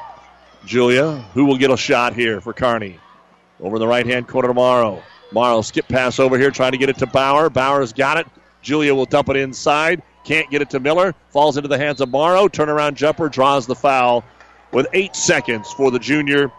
Julia, 0.66 1.18
who 1.34 1.46
will 1.46 1.58
get 1.58 1.72
a 1.72 1.78
shot 1.78 2.14
here 2.14 2.40
for 2.42 2.54
Kearney? 2.54 3.00
Over 3.60 3.80
the 3.80 3.88
right 3.88 4.06
hand 4.06 4.28
corner 4.28 4.48
to 4.48 4.54
Morrow. 4.54 5.04
Morrow 5.32 5.62
skip 5.62 5.88
pass 5.88 6.20
over 6.20 6.38
here, 6.38 6.52
trying 6.52 6.72
to 6.72 6.78
get 6.78 6.90
it 6.90 6.98
to 7.00 7.08
Bauer. 7.08 7.50
Bauer's 7.50 7.92
got 7.92 8.18
it. 8.18 8.28
Julia 8.62 8.96
will 8.96 9.06
dump 9.06 9.30
it 9.30 9.36
inside. 9.36 10.02
Can't 10.24 10.50
get 10.50 10.62
it 10.62 10.70
to 10.70 10.80
Miller. 10.80 11.14
Falls 11.30 11.58
into 11.58 11.68
the 11.68 11.78
hands 11.78 12.00
of 12.00 12.10
Morrow. 12.10 12.48
Turnaround 12.48 12.96
jumper 12.96 13.28
draws 13.30 13.68
the 13.68 13.76
foul 13.76 14.24
with 14.72 14.88
eight 14.94 15.16
seconds 15.16 15.72
for 15.74 15.92
the 15.92 16.00
junior 16.00 16.52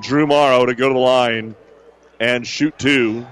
Drew 0.00 0.26
Morrow 0.26 0.64
to 0.64 0.74
go 0.74 0.88
to 0.88 0.94
the 0.94 1.00
line 1.00 1.54
and 2.18 2.46
shoot 2.46 2.78
two. 2.78 3.26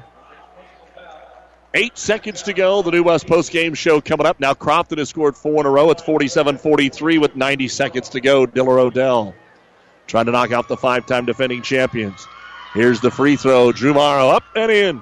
Eight 1.79 1.97
seconds 1.97 2.43
to 2.43 2.53
go. 2.53 2.83
The 2.83 2.91
New 2.91 3.05
West 3.05 3.29
post 3.29 3.53
game 3.53 3.73
show 3.73 4.01
coming 4.01 4.27
up. 4.27 4.41
Now 4.41 4.53
Crofton 4.53 4.99
has 4.99 5.11
scored 5.11 5.37
four 5.37 5.61
in 5.61 5.67
a 5.67 5.71
row. 5.71 5.93
It's 5.93 6.03
47 6.03 6.59
43 6.59 7.19
with 7.19 7.37
90 7.37 7.69
seconds 7.69 8.09
to 8.09 8.21
go. 8.21 8.47
Diller 8.47 8.81
Odell 8.81 9.33
trying 10.09 10.27
to 10.27 10.33
knock 10.33 10.51
out 10.51 10.67
the 10.67 10.77
five 10.77 11.07
time 11.07 11.25
defending 11.25 11.63
champions. 11.63 12.27
Here's 12.75 13.01
the 13.01 13.13
free 13.13 13.37
throw. 13.37 13.71
Drew 13.71 13.95
Morrow 13.95 14.27
up 14.27 14.43
and 14.57 14.73
in. 14.73 15.01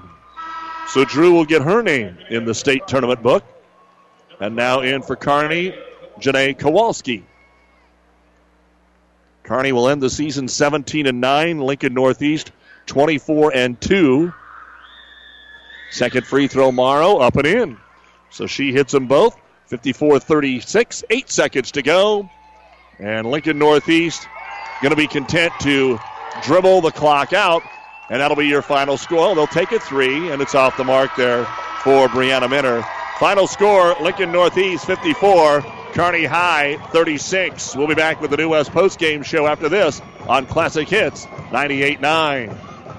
So 0.89 1.03
Drew 1.03 1.33
will 1.33 1.45
get 1.45 1.63
her 1.63 1.81
name 1.81 2.19
in 2.29 2.45
the 2.45 2.53
state 2.53 2.87
tournament 2.87 3.23
book. 3.23 3.43
And 4.39 4.55
now 4.55 4.81
in 4.81 5.01
for 5.01 5.15
Kearney, 5.15 5.73
Janae 6.19 6.59
Kowalski. 6.59 7.25
Kearney 9.41 9.71
will 9.71 9.89
end 9.89 10.03
the 10.03 10.11
season 10.11 10.47
17 10.47 11.07
and 11.07 11.21
9. 11.21 11.59
Lincoln 11.59 11.95
Northeast 11.95 12.51
24 12.85 13.55
and 13.55 13.81
2. 13.81 14.31
Second 15.91 16.25
free 16.25 16.47
throw, 16.47 16.71
Morrow 16.71 17.17
up 17.17 17.35
and 17.37 17.47
in. 17.47 17.77
So 18.29 18.47
she 18.47 18.71
hits 18.71 18.91
them 18.91 19.07
both. 19.07 19.37
54 19.67 20.19
36, 20.19 21.03
eight 21.09 21.29
seconds 21.29 21.71
to 21.71 21.81
go. 21.81 22.29
And 22.99 23.29
Lincoln 23.29 23.59
Northeast 23.59 24.27
going 24.81 24.91
to 24.91 24.95
be 24.95 25.07
content 25.07 25.53
to 25.61 25.99
dribble 26.43 26.81
the 26.81 26.91
clock 26.91 27.33
out, 27.33 27.63
and 28.09 28.21
that'll 28.21 28.37
be 28.37 28.47
your 28.47 28.61
final 28.61 28.97
score. 28.97 29.35
They'll 29.35 29.47
take 29.47 29.71
a 29.71 29.79
three, 29.79 30.29
and 30.29 30.41
it's 30.41 30.55
off 30.55 30.77
the 30.77 30.83
mark 30.83 31.15
there 31.15 31.45
for 31.83 32.07
Brianna 32.07 32.49
Minner. 32.49 32.83
Final 33.19 33.47
score 33.47 33.95
Lincoln 34.01 34.31
Northeast 34.31 34.85
54, 34.85 35.61
Kearney 35.93 36.25
High 36.25 36.77
36. 36.91 37.75
We'll 37.75 37.87
be 37.87 37.95
back 37.95 38.21
with 38.21 38.31
the 38.31 38.37
New 38.37 38.49
West 38.49 38.71
postgame 38.71 39.25
show 39.25 39.47
after 39.47 39.69
this 39.69 40.01
on 40.27 40.45
Classic 40.45 40.87
Hits 40.87 41.27
98 41.51 41.99
9. 41.99 42.57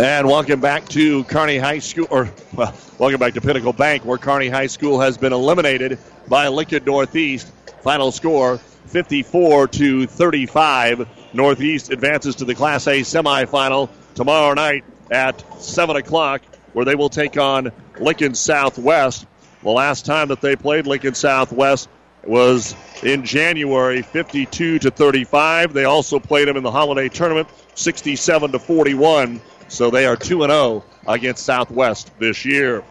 And 0.00 0.26
welcome 0.26 0.60
back 0.60 0.88
to 0.88 1.22
Kearney 1.24 1.56
High 1.56 1.78
School, 1.78 2.08
or 2.10 2.28
well, 2.52 2.74
welcome 2.98 3.20
back 3.20 3.34
to 3.34 3.40
Pinnacle 3.40 3.72
Bank, 3.72 4.04
where 4.04 4.18
Kearney 4.18 4.48
High 4.48 4.66
School 4.66 4.98
has 5.00 5.16
been 5.16 5.32
eliminated 5.32 6.00
by 6.26 6.48
Lincoln 6.48 6.84
Northeast. 6.84 7.46
Final 7.82 8.10
score 8.10 8.58
54 8.58 9.68
to 9.68 10.06
35. 10.08 11.08
Northeast 11.32 11.92
advances 11.92 12.34
to 12.36 12.44
the 12.44 12.56
Class 12.56 12.88
A 12.88 13.02
semifinal 13.02 13.88
tomorrow 14.16 14.52
night 14.54 14.84
at 15.12 15.62
7 15.62 15.94
o'clock, 15.94 16.42
where 16.72 16.84
they 16.84 16.96
will 16.96 17.08
take 17.08 17.36
on 17.36 17.70
Lincoln 18.00 18.34
Southwest. 18.34 19.26
The 19.62 19.70
last 19.70 20.04
time 20.04 20.26
that 20.28 20.40
they 20.40 20.56
played 20.56 20.88
Lincoln 20.88 21.14
Southwest 21.14 21.88
was 22.24 22.74
in 23.04 23.24
January, 23.24 24.02
52 24.02 24.80
to 24.80 24.90
35. 24.90 25.72
They 25.72 25.84
also 25.84 26.18
played 26.18 26.48
them 26.48 26.56
in 26.56 26.64
the 26.64 26.70
holiday 26.70 27.08
tournament, 27.08 27.48
67 27.74 28.52
to 28.52 28.58
41. 28.58 29.40
So 29.74 29.90
they 29.90 30.06
are 30.06 30.14
2 30.14 30.40
0 30.40 30.84
against 31.08 31.44
Southwest 31.44 32.16
this 32.20 32.44
year. 32.44 32.84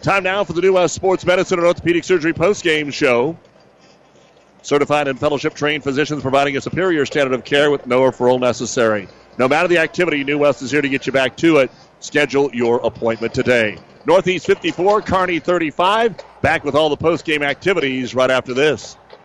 Time 0.00 0.22
now 0.22 0.44
for 0.44 0.52
the 0.52 0.60
New 0.60 0.74
West 0.74 0.94
Sports 0.94 1.26
Medicine 1.26 1.58
and 1.58 1.66
Orthopedic 1.66 2.04
Surgery 2.04 2.32
postgame 2.32 2.92
show. 2.92 3.36
Certified 4.62 5.08
and 5.08 5.18
fellowship 5.18 5.54
trained 5.54 5.82
physicians 5.82 6.22
providing 6.22 6.56
a 6.56 6.60
superior 6.60 7.04
standard 7.04 7.34
of 7.34 7.44
care 7.44 7.68
with 7.72 7.84
no 7.84 8.00
referral 8.00 8.38
necessary. 8.38 9.08
No 9.38 9.48
matter 9.48 9.66
the 9.66 9.78
activity, 9.78 10.22
New 10.22 10.38
West 10.38 10.62
is 10.62 10.70
here 10.70 10.82
to 10.82 10.88
get 10.88 11.06
you 11.06 11.12
back 11.12 11.36
to 11.38 11.56
it. 11.56 11.72
Schedule 11.98 12.50
your 12.54 12.78
appointment 12.86 13.34
today. 13.34 13.76
Northeast 14.06 14.46
54, 14.46 15.02
Kearney 15.02 15.40
35. 15.40 16.14
Back 16.42 16.62
with 16.62 16.76
all 16.76 16.90
the 16.90 16.96
postgame 16.96 17.42
activities 17.42 18.14
right 18.14 18.30
after 18.30 18.54
this. 18.54 18.96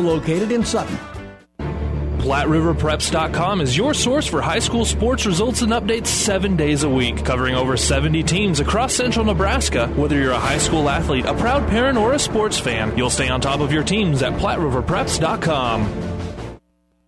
located 0.00 0.52
in 0.52 0.64
Sutton. 0.64 0.98
PlatteRiverPreps.com 2.28 3.62
is 3.62 3.74
your 3.74 3.94
source 3.94 4.26
for 4.26 4.42
high 4.42 4.58
school 4.58 4.84
sports 4.84 5.24
results 5.24 5.62
and 5.62 5.72
updates 5.72 6.08
seven 6.08 6.56
days 6.56 6.82
a 6.82 6.88
week, 6.88 7.24
covering 7.24 7.54
over 7.54 7.76
70 7.76 8.22
teams 8.24 8.60
across 8.60 8.92
central 8.92 9.24
Nebraska. 9.24 9.86
Whether 9.96 10.18
you're 10.18 10.32
a 10.32 10.38
high 10.38 10.58
school 10.58 10.90
athlete, 10.90 11.24
a 11.24 11.32
proud 11.32 11.66
parent, 11.70 11.96
or 11.96 12.12
a 12.12 12.18
sports 12.18 12.58
fan, 12.58 12.94
you'll 12.98 13.08
stay 13.08 13.28
on 13.28 13.40
top 13.40 13.60
of 13.60 13.72
your 13.72 13.82
teams 13.82 14.22
at 14.22 14.34
PlatteRiverPreps.com. 14.34 16.18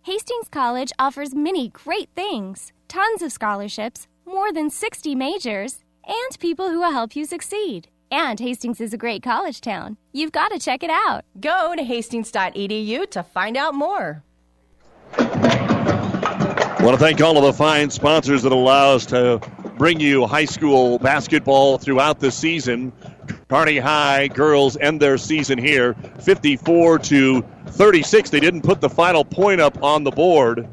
Hastings 0.01 0.47
College 0.49 0.91
offers 0.97 1.35
many 1.35 1.69
great 1.69 2.09
things 2.15 2.73
tons 2.87 3.21
of 3.21 3.31
scholarships, 3.31 4.07
more 4.25 4.51
than 4.51 4.71
60 4.71 5.13
majors, 5.13 5.83
and 6.07 6.39
people 6.39 6.71
who 6.71 6.79
will 6.79 6.91
help 6.91 7.15
you 7.15 7.25
succeed. 7.25 7.90
And 8.11 8.41
Hastings 8.41 8.81
is 8.81 8.93
a 8.93 8.97
great 8.97 9.23
college 9.23 9.61
town. 9.61 9.95
You've 10.11 10.33
got 10.33 10.49
to 10.49 10.59
check 10.59 10.83
it 10.83 10.89
out. 10.89 11.23
Go 11.39 11.73
to 11.77 11.81
hastings.edu 11.81 13.09
to 13.09 13.23
find 13.23 13.55
out 13.55 13.73
more. 13.73 14.21
I 15.17 16.83
want 16.83 16.97
to 16.97 17.03
thank 17.03 17.21
all 17.21 17.37
of 17.37 17.43
the 17.43 17.53
fine 17.53 17.89
sponsors 17.89 18.43
that 18.43 18.51
allow 18.51 18.95
us 18.95 19.05
to 19.07 19.39
bring 19.77 20.01
you 20.01 20.27
high 20.27 20.45
school 20.45 20.99
basketball 20.99 21.77
throughout 21.77 22.19
the 22.19 22.31
season. 22.31 22.91
Kearney 23.47 23.77
High 23.77 24.27
girls 24.27 24.75
end 24.77 25.01
their 25.01 25.17
season 25.17 25.57
here 25.57 25.93
54 26.21 26.99
to 26.99 27.41
36. 27.67 28.29
They 28.29 28.39
didn't 28.41 28.63
put 28.63 28.81
the 28.81 28.89
final 28.89 29.23
point 29.23 29.61
up 29.61 29.81
on 29.81 30.03
the 30.03 30.11
board. 30.11 30.67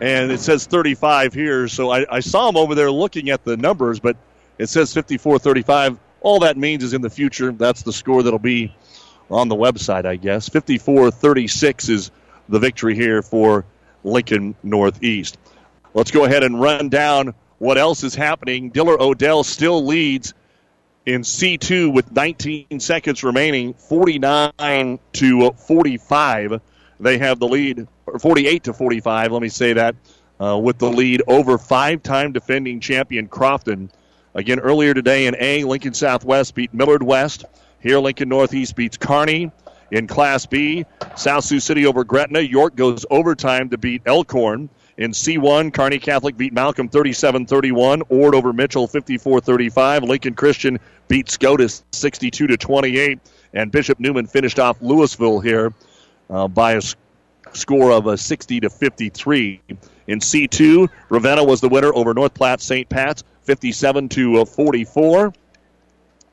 And 0.00 0.30
it 0.30 0.40
says 0.40 0.66
35 0.66 1.34
here, 1.34 1.66
so 1.68 1.90
I, 1.90 2.06
I 2.08 2.20
saw 2.20 2.46
them 2.46 2.56
over 2.56 2.74
there 2.74 2.90
looking 2.90 3.30
at 3.30 3.44
the 3.44 3.56
numbers, 3.56 4.00
but 4.00 4.16
it 4.60 4.68
says 4.68 4.92
54 4.92 5.38
35. 5.38 5.98
All 6.20 6.40
that 6.40 6.58
means 6.58 6.84
is 6.84 6.92
in 6.92 7.00
the 7.00 7.08
future, 7.08 7.50
that's 7.50 7.82
the 7.82 7.92
score 7.92 8.22
that'll 8.22 8.38
be 8.38 8.74
on 9.30 9.48
the 9.48 9.56
website, 9.56 10.04
I 10.04 10.16
guess. 10.16 10.50
54 10.50 11.10
36 11.10 11.88
is 11.88 12.10
the 12.48 12.58
victory 12.58 12.94
here 12.94 13.22
for 13.22 13.64
Lincoln 14.04 14.54
Northeast. 14.62 15.38
Let's 15.94 16.10
go 16.10 16.24
ahead 16.24 16.44
and 16.44 16.60
run 16.60 16.90
down 16.90 17.34
what 17.58 17.78
else 17.78 18.04
is 18.04 18.14
happening. 18.14 18.68
Diller 18.68 19.00
Odell 19.00 19.44
still 19.44 19.84
leads 19.84 20.34
in 21.06 21.22
C2 21.22 21.92
with 21.92 22.12
19 22.12 22.80
seconds 22.80 23.24
remaining, 23.24 23.72
49 23.72 24.98
to 25.14 25.50
45. 25.52 26.60
They 27.00 27.16
have 27.16 27.38
the 27.38 27.48
lead, 27.48 27.88
or 28.06 28.18
48 28.18 28.64
to 28.64 28.72
45, 28.74 29.32
let 29.32 29.40
me 29.40 29.48
say 29.48 29.72
that, 29.72 29.94
uh, 30.38 30.58
with 30.58 30.78
the 30.78 30.90
lead 30.90 31.22
over 31.26 31.56
five 31.56 32.02
time 32.02 32.32
defending 32.32 32.78
champion 32.80 33.26
Crofton. 33.26 33.90
Again, 34.34 34.60
earlier 34.60 34.94
today 34.94 35.26
in 35.26 35.34
A, 35.40 35.64
Lincoln 35.64 35.94
Southwest 35.94 36.54
beat 36.54 36.72
Millard 36.72 37.02
West. 37.02 37.44
Here, 37.80 37.98
Lincoln 37.98 38.28
Northeast 38.28 38.76
beats 38.76 38.96
Kearney. 38.96 39.50
In 39.90 40.06
Class 40.06 40.46
B, 40.46 40.86
South 41.16 41.42
Sioux 41.42 41.58
City 41.58 41.84
over 41.84 42.04
Gretna. 42.04 42.38
York 42.38 42.76
goes 42.76 43.04
overtime 43.10 43.70
to 43.70 43.78
beat 43.78 44.02
Elkhorn. 44.06 44.68
In 44.96 45.10
C1, 45.10 45.74
Kearney 45.74 45.98
Catholic 45.98 46.36
beat 46.36 46.52
Malcolm 46.52 46.88
37 46.88 47.46
31. 47.46 48.02
Ord 48.08 48.36
over 48.36 48.52
Mitchell 48.52 48.86
54 48.86 49.40
35. 49.40 50.04
Lincoln 50.04 50.34
Christian 50.34 50.78
beat 51.08 51.28
Scotus 51.28 51.82
62 51.90 52.46
to 52.46 52.56
28. 52.56 53.18
And 53.52 53.72
Bishop 53.72 53.98
Neumann 53.98 54.28
finished 54.28 54.60
off 54.60 54.80
Louisville 54.80 55.40
here 55.40 55.74
uh, 56.28 56.46
by 56.46 56.74
a 56.74 56.82
score 57.52 57.90
of 57.90 58.06
a 58.06 58.16
60 58.16 58.60
to 58.60 58.70
53. 58.70 59.60
In 60.06 60.20
C2, 60.20 60.88
Ravenna 61.08 61.42
was 61.42 61.60
the 61.60 61.68
winner 61.68 61.92
over 61.92 62.14
North 62.14 62.34
Platte 62.34 62.60
St. 62.60 62.88
Pat's 62.88 63.24
57 63.44 64.08
to 64.10 64.44
44. 64.44 65.32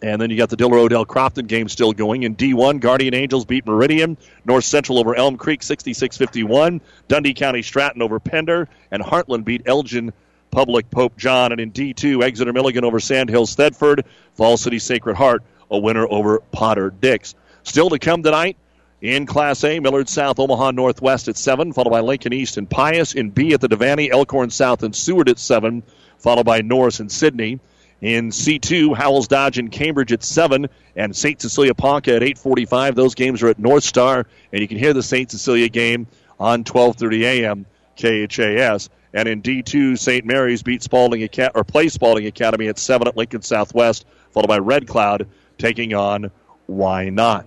And 0.01 0.21
then 0.21 0.29
you 0.29 0.37
got 0.37 0.49
the 0.49 0.55
Diller 0.55 0.77
Odell 0.77 1.05
Crofton 1.05 1.47
game 1.47 1.67
still 1.69 1.91
going. 1.91 2.23
In 2.23 2.35
D1, 2.35 2.79
Guardian 2.79 3.15
Angels 3.15 3.45
beat 3.45 3.65
Meridian. 3.65 4.17
North 4.45 4.65
Central 4.65 4.99
over 4.99 5.15
Elm 5.15 5.37
Creek 5.37 5.63
66 5.63 6.17
51. 6.17 6.81
Dundy 7.07 7.33
County 7.33 7.63
Stratton 7.63 8.01
over 8.03 8.19
Pender. 8.19 8.69
And 8.91 9.01
Heartland 9.01 9.43
beat 9.43 9.63
Elgin 9.65 10.13
Public 10.51 10.91
Pope 10.91 11.17
John. 11.17 11.51
And 11.51 11.59
in 11.59 11.71
D2, 11.71 12.23
Exeter 12.23 12.53
Milligan 12.53 12.83
over 12.83 12.99
Sandhill 12.99 13.47
Thedford. 13.47 14.03
Falls 14.35 14.61
City 14.61 14.77
Sacred 14.77 15.15
Heart, 15.15 15.41
a 15.71 15.79
winner 15.79 16.05
over 16.07 16.39
Potter 16.51 16.91
Dix. 16.91 17.33
Still 17.63 17.89
to 17.89 17.97
come 17.97 18.21
tonight 18.21 18.55
in 19.01 19.25
Class 19.25 19.63
A, 19.63 19.79
Millard 19.79 20.09
South, 20.09 20.39
Omaha 20.39 20.71
Northwest 20.71 21.27
at 21.27 21.37
7, 21.37 21.73
followed 21.73 21.89
by 21.89 22.01
Lincoln 22.01 22.33
East 22.33 22.57
and 22.57 22.69
Pius. 22.69 23.13
In 23.13 23.31
B 23.31 23.53
at 23.53 23.61
the 23.61 23.67
Devaney, 23.67 24.11
Elkhorn 24.11 24.51
South 24.51 24.83
and 24.83 24.95
Seward 24.95 25.29
at 25.29 25.39
7, 25.39 25.81
followed 26.19 26.45
by 26.45 26.61
Norris 26.61 26.99
and 26.99 27.11
Sidney. 27.11 27.59
In 27.99 28.29
C2, 28.29 28.95
Howells 28.95 29.27
Dodge 29.27 29.57
and 29.57 29.71
Cambridge 29.71 30.13
at 30.13 30.23
7, 30.23 30.67
and 30.95 31.15
St. 31.15 31.41
Cecilia 31.41 31.73
Ponca 31.73 32.15
at 32.15 32.21
8.45. 32.21 32.93
Those 32.93 33.15
games 33.15 33.41
are 33.41 33.47
at 33.47 33.57
North 33.57 33.83
Star, 33.83 34.27
and 34.51 34.61
you 34.61 34.67
can 34.67 34.77
hear 34.77 34.93
the 34.93 35.01
St. 35.01 35.31
Cecilia 35.31 35.67
game 35.69 36.05
on 36.39 36.63
12.30 36.63 37.21
a.m. 37.23 37.65
KHAS. 37.95 38.89
And 39.13 39.27
in 39.27 39.41
D2, 39.41 39.97
St. 39.97 40.25
Mary's 40.25 40.61
beat 40.61 40.83
Spalding 40.83 41.23
Academy, 41.23 41.59
or 41.59 41.63
play 41.63 41.87
Spalding 41.89 42.27
Academy 42.27 42.67
at 42.67 42.77
7 42.77 43.07
at 43.07 43.17
Lincoln 43.17 43.41
Southwest, 43.41 44.05
followed 44.31 44.47
by 44.47 44.59
Red 44.59 44.87
Cloud 44.87 45.27
taking 45.57 45.95
on 45.95 46.29
Wynot. 46.69 47.45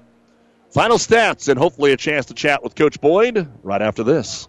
Final 0.70 0.98
stats 0.98 1.48
and 1.48 1.58
hopefully 1.58 1.92
a 1.92 1.96
chance 1.96 2.26
to 2.26 2.34
chat 2.34 2.62
with 2.62 2.74
Coach 2.74 3.00
Boyd 3.00 3.48
right 3.62 3.82
after 3.82 4.02
this. 4.02 4.48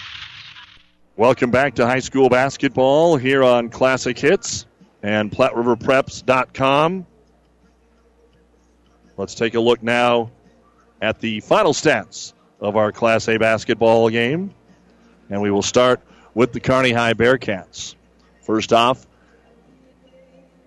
Welcome 1.21 1.51
back 1.51 1.75
to 1.75 1.85
high 1.85 1.99
school 1.99 2.29
basketball 2.29 3.15
here 3.15 3.43
on 3.43 3.69
Classic 3.69 4.17
Hits 4.17 4.65
and 5.03 5.31
PlatteRiverPreps.com. 5.31 7.05
Let's 9.17 9.35
take 9.35 9.53
a 9.53 9.59
look 9.59 9.83
now 9.83 10.31
at 10.99 11.19
the 11.19 11.41
final 11.41 11.73
stats 11.73 12.33
of 12.59 12.75
our 12.75 12.91
Class 12.91 13.29
A 13.29 13.37
basketball 13.37 14.09
game. 14.09 14.55
And 15.29 15.43
we 15.43 15.51
will 15.51 15.61
start 15.61 16.01
with 16.33 16.53
the 16.53 16.59
Kearney 16.59 16.91
High 16.91 17.13
Bearcats. 17.13 17.93
First 18.41 18.73
off, 18.73 19.05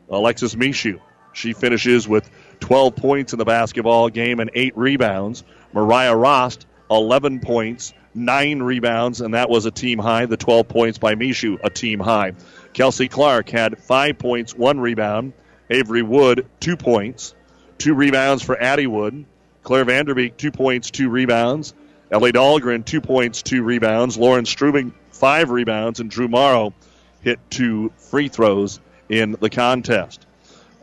Alexis 0.09 0.55
Mishu. 0.55 1.01
She 1.33 1.53
finishes 1.53 2.07
with 2.07 2.31
12 2.61 2.95
points 2.95 3.33
in 3.33 3.41
the 3.41 3.45
basketball 3.45 4.09
game 4.09 4.39
and 4.39 4.53
8 4.55 4.77
rebounds. 4.77 5.43
Mariah 5.73 6.15
Rost, 6.15 6.65
11 6.93 7.41
points, 7.41 7.93
9 8.15 8.63
rebounds, 8.63 9.21
and 9.21 9.35
that 9.35 9.51
was 9.51 9.67
a 9.67 9.71
team 9.71 9.99
high. 9.99 10.27
The 10.27 10.37
12 10.37 10.69
points 10.69 10.99
by 10.99 11.15
Mishu, 11.15 11.59
a 11.63 11.71
team 11.71 12.01
high. 12.01 12.33
Kelsey 12.73 13.09
Clark 13.09 13.49
had 13.51 13.79
5 13.79 14.19
points, 14.19 14.55
1 14.55 14.81
rebound. 14.81 15.33
Avery 15.71 16.03
Wood, 16.03 16.47
2 16.61 16.77
points, 16.77 17.35
2 17.79 17.95
rebounds 17.95 18.43
for 18.43 18.61
Addie 18.61 18.87
Wood. 18.87 19.25
Claire 19.65 19.87
Vanderbeek, 19.87 20.37
two 20.37 20.53
points, 20.53 20.91
two 20.91 21.09
rebounds. 21.09 21.75
Ellie 22.11 22.33
Dahlgren, 22.33 22.85
two 22.85 23.01
points, 23.01 23.43
two 23.43 23.63
rebounds. 23.63 24.17
Lauren 24.17 24.45
Strubing, 24.45 24.93
five 25.11 25.51
rebounds. 25.51 26.01
And 26.01 26.11
Drew 26.11 26.29
Morrow 26.29 26.75
hit 27.23 27.41
two 27.51 27.91
free 27.97 28.29
throws 28.29 28.79
in 29.09 29.33
the 29.41 29.51
contest. 29.51 30.27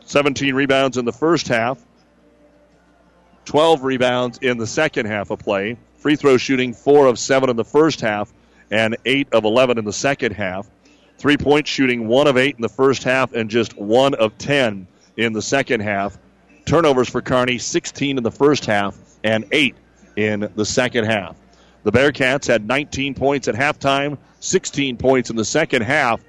17 0.04 0.54
rebounds 0.54 0.98
in 0.98 1.04
the 1.04 1.12
first 1.12 1.48
half, 1.48 1.78
12 3.44 3.84
rebounds 3.84 4.38
in 4.42 4.58
the 4.58 4.66
second 4.66 5.06
half 5.06 5.30
of 5.30 5.38
play. 5.38 5.76
Free 6.02 6.16
throw 6.16 6.36
shooting, 6.36 6.74
four 6.74 7.06
of 7.06 7.16
seven 7.16 7.48
in 7.48 7.54
the 7.54 7.64
first 7.64 8.00
half, 8.00 8.32
and 8.72 8.96
eight 9.04 9.28
of 9.30 9.44
11 9.44 9.78
in 9.78 9.84
the 9.84 9.92
second 9.92 10.32
half. 10.32 10.68
Three 11.16 11.36
point 11.36 11.68
shooting, 11.68 12.08
one 12.08 12.26
of 12.26 12.36
eight 12.36 12.56
in 12.56 12.62
the 12.62 12.68
first 12.68 13.04
half, 13.04 13.32
and 13.32 13.48
just 13.48 13.78
one 13.78 14.14
of 14.14 14.36
10 14.38 14.88
in 15.16 15.32
the 15.32 15.40
second 15.40 15.78
half. 15.78 16.18
Turnovers 16.66 17.08
for 17.08 17.22
Kearney, 17.22 17.56
16 17.56 18.18
in 18.18 18.24
the 18.24 18.32
first 18.32 18.66
half 18.66 18.98
and 19.22 19.44
eight 19.52 19.76
in 20.16 20.50
the 20.56 20.64
second 20.64 21.04
half. 21.04 21.36
The 21.84 21.92
Bearcats 21.92 22.48
had 22.48 22.66
19 22.66 23.14
points 23.14 23.46
at 23.46 23.54
halftime, 23.54 24.18
16 24.40 24.96
points 24.96 25.30
in 25.30 25.36
the 25.36 25.44
second 25.44 25.82
half, 25.82 26.20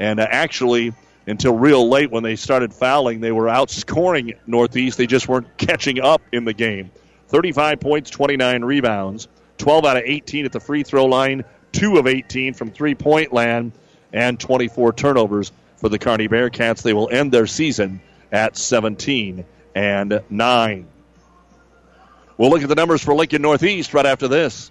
and 0.00 0.20
uh, 0.20 0.26
actually, 0.30 0.94
until 1.26 1.54
real 1.54 1.86
late 1.86 2.10
when 2.10 2.22
they 2.22 2.36
started 2.36 2.72
fouling, 2.72 3.20
they 3.20 3.32
were 3.32 3.44
outscoring 3.44 4.38
Northeast. 4.46 4.96
They 4.96 5.06
just 5.06 5.28
weren't 5.28 5.54
catching 5.58 6.00
up 6.00 6.22
in 6.32 6.46
the 6.46 6.54
game. 6.54 6.90
35 7.28 7.80
points, 7.80 8.10
29 8.10 8.64
rebounds, 8.64 9.28
12 9.58 9.84
out 9.84 9.96
of 9.96 10.02
18 10.04 10.44
at 10.44 10.52
the 10.52 10.60
free 10.60 10.82
throw 10.82 11.06
line, 11.06 11.44
2 11.72 11.98
of 11.98 12.06
18 12.06 12.54
from 12.54 12.70
three 12.70 12.94
point 12.94 13.32
land, 13.32 13.72
and 14.12 14.40
24 14.40 14.92
turnovers 14.94 15.52
for 15.76 15.88
the 15.88 15.98
Kearney 15.98 16.28
Bearcats. 16.28 16.82
They 16.82 16.92
will 16.92 17.08
end 17.10 17.32
their 17.32 17.46
season 17.46 18.00
at 18.32 18.56
17 18.56 19.44
and 19.74 20.22
9. 20.28 20.86
We'll 22.36 22.50
look 22.50 22.62
at 22.62 22.68
the 22.68 22.74
numbers 22.74 23.02
for 23.02 23.14
Lincoln 23.14 23.42
Northeast 23.42 23.94
right 23.94 24.06
after 24.06 24.28
this. 24.28 24.70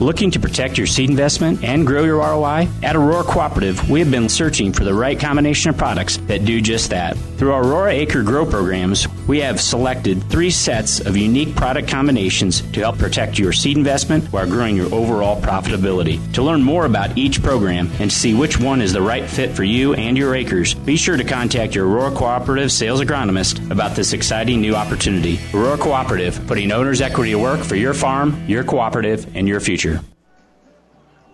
Looking 0.00 0.30
to 0.30 0.38
protect 0.38 0.78
your 0.78 0.86
seed 0.86 1.10
investment 1.10 1.64
and 1.64 1.84
grow 1.84 2.04
your 2.04 2.18
ROI? 2.18 2.68
At 2.84 2.94
Aurora 2.94 3.24
Cooperative, 3.24 3.90
we 3.90 3.98
have 3.98 4.12
been 4.12 4.28
searching 4.28 4.72
for 4.72 4.84
the 4.84 4.94
right 4.94 5.18
combination 5.18 5.70
of 5.70 5.76
products 5.76 6.18
that 6.28 6.44
do 6.44 6.60
just 6.60 6.90
that. 6.90 7.16
Through 7.36 7.50
our 7.50 7.64
Aurora 7.64 7.94
Acre 7.94 8.22
Grow 8.22 8.46
programs, 8.46 9.08
we 9.26 9.40
have 9.40 9.60
selected 9.60 10.22
three 10.30 10.50
sets 10.50 11.00
of 11.00 11.16
unique 11.16 11.56
product 11.56 11.88
combinations 11.88 12.60
to 12.70 12.78
help 12.80 12.96
protect 12.96 13.40
your 13.40 13.52
seed 13.52 13.76
investment 13.76 14.24
while 14.32 14.46
growing 14.46 14.76
your 14.76 14.92
overall 14.94 15.40
profitability. 15.40 16.20
To 16.34 16.44
learn 16.44 16.62
more 16.62 16.84
about 16.84 17.18
each 17.18 17.42
program 17.42 17.90
and 17.98 18.12
see 18.12 18.34
which 18.34 18.60
one 18.60 18.80
is 18.80 18.92
the 18.92 19.02
right 19.02 19.28
fit 19.28 19.50
for 19.50 19.64
you 19.64 19.94
and 19.94 20.16
your 20.16 20.36
acres, 20.36 20.74
be 20.74 20.96
sure 20.96 21.16
to 21.16 21.24
contact 21.24 21.74
your 21.74 21.88
Aurora 21.88 22.12
Cooperative 22.12 22.70
sales 22.70 23.00
agronomist 23.00 23.68
about 23.72 23.96
this 23.96 24.12
exciting 24.12 24.60
new 24.60 24.76
opportunity. 24.76 25.40
Aurora 25.52 25.76
Cooperative, 25.76 26.40
putting 26.46 26.70
owner's 26.70 27.00
equity 27.00 27.32
to 27.32 27.38
work 27.38 27.60
for 27.60 27.74
your 27.74 27.94
farm, 27.94 28.40
your 28.46 28.62
cooperative, 28.62 29.26
and 29.36 29.48
your 29.48 29.58
future. 29.58 29.87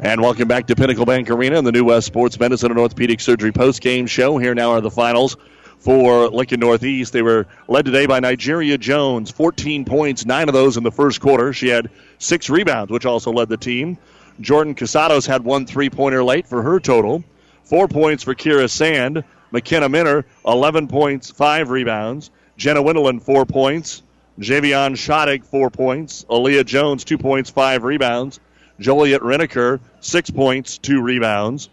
And 0.01 0.21
welcome 0.21 0.49
back 0.49 0.67
to 0.67 0.75
Pinnacle 0.75 1.07
Bank 1.07 1.31
Arena 1.31 1.57
and 1.57 1.67
the 1.67 1.71
New 1.71 1.85
West 1.85 2.09
Sports 2.09 2.39
Medicine 2.41 2.73
and 2.73 2.81
Orthopedic 2.81 3.21
Surgery 3.21 3.53
post-game 3.53 4.09
show. 4.09 4.39
Here 4.39 4.53
now 4.55 4.73
are 4.73 4.81
the 4.81 4.91
finals 4.91 5.37
for 5.79 6.29
Lincoln 6.29 6.59
Northeast. 6.59 7.13
They 7.13 7.23
were 7.23 7.47
led 7.69 7.85
today 7.85 8.07
by 8.07 8.19
Nigeria 8.19 8.77
Jones, 8.77 9.31
14 9.31 9.85
points, 9.85 10.27
nine 10.27 10.49
of 10.49 10.53
those 10.53 10.77
in 10.77 10.83
the 10.83 10.91
first 10.91 11.21
quarter. 11.21 11.53
She 11.53 11.69
had 11.69 11.91
six 12.19 12.51
rebounds, 12.51 12.91
which 12.91 13.07
also 13.07 13.33
led 13.33 13.49
the 13.49 13.57
team. 13.57 13.97
Jordan 14.41 14.75
Casados 14.75 15.29
had 15.29 15.45
one 15.45 15.65
three-pointer 15.65 16.25
late 16.25 16.49
for 16.49 16.61
her 16.61 16.81
total. 16.81 17.23
Four 17.63 17.87
points 17.87 18.25
for 18.25 18.35
Kira 18.35 18.69
Sand. 18.69 19.23
McKenna 19.53 19.89
Minner, 19.89 20.25
11 20.45 20.89
points, 20.89 21.31
five 21.31 21.71
rebounds. 21.71 22.33
Jenna 22.57 22.83
Windeland, 22.83 23.23
four 23.23 23.47
points. 23.47 24.03
Javion 24.41 24.97
Shattuck, 24.97 25.45
four 25.45 25.71
points. 25.71 26.25
Aaliyah 26.29 26.67
Jones, 26.67 27.05
two 27.05 27.17
points, 27.17 27.51
five 27.51 27.85
rebounds. 27.85 28.41
Joliet 28.81 29.23
Reneker, 29.23 29.81
six 30.01 30.31
points, 30.31 30.79
two 30.79 31.01
rebounds. 31.01 31.69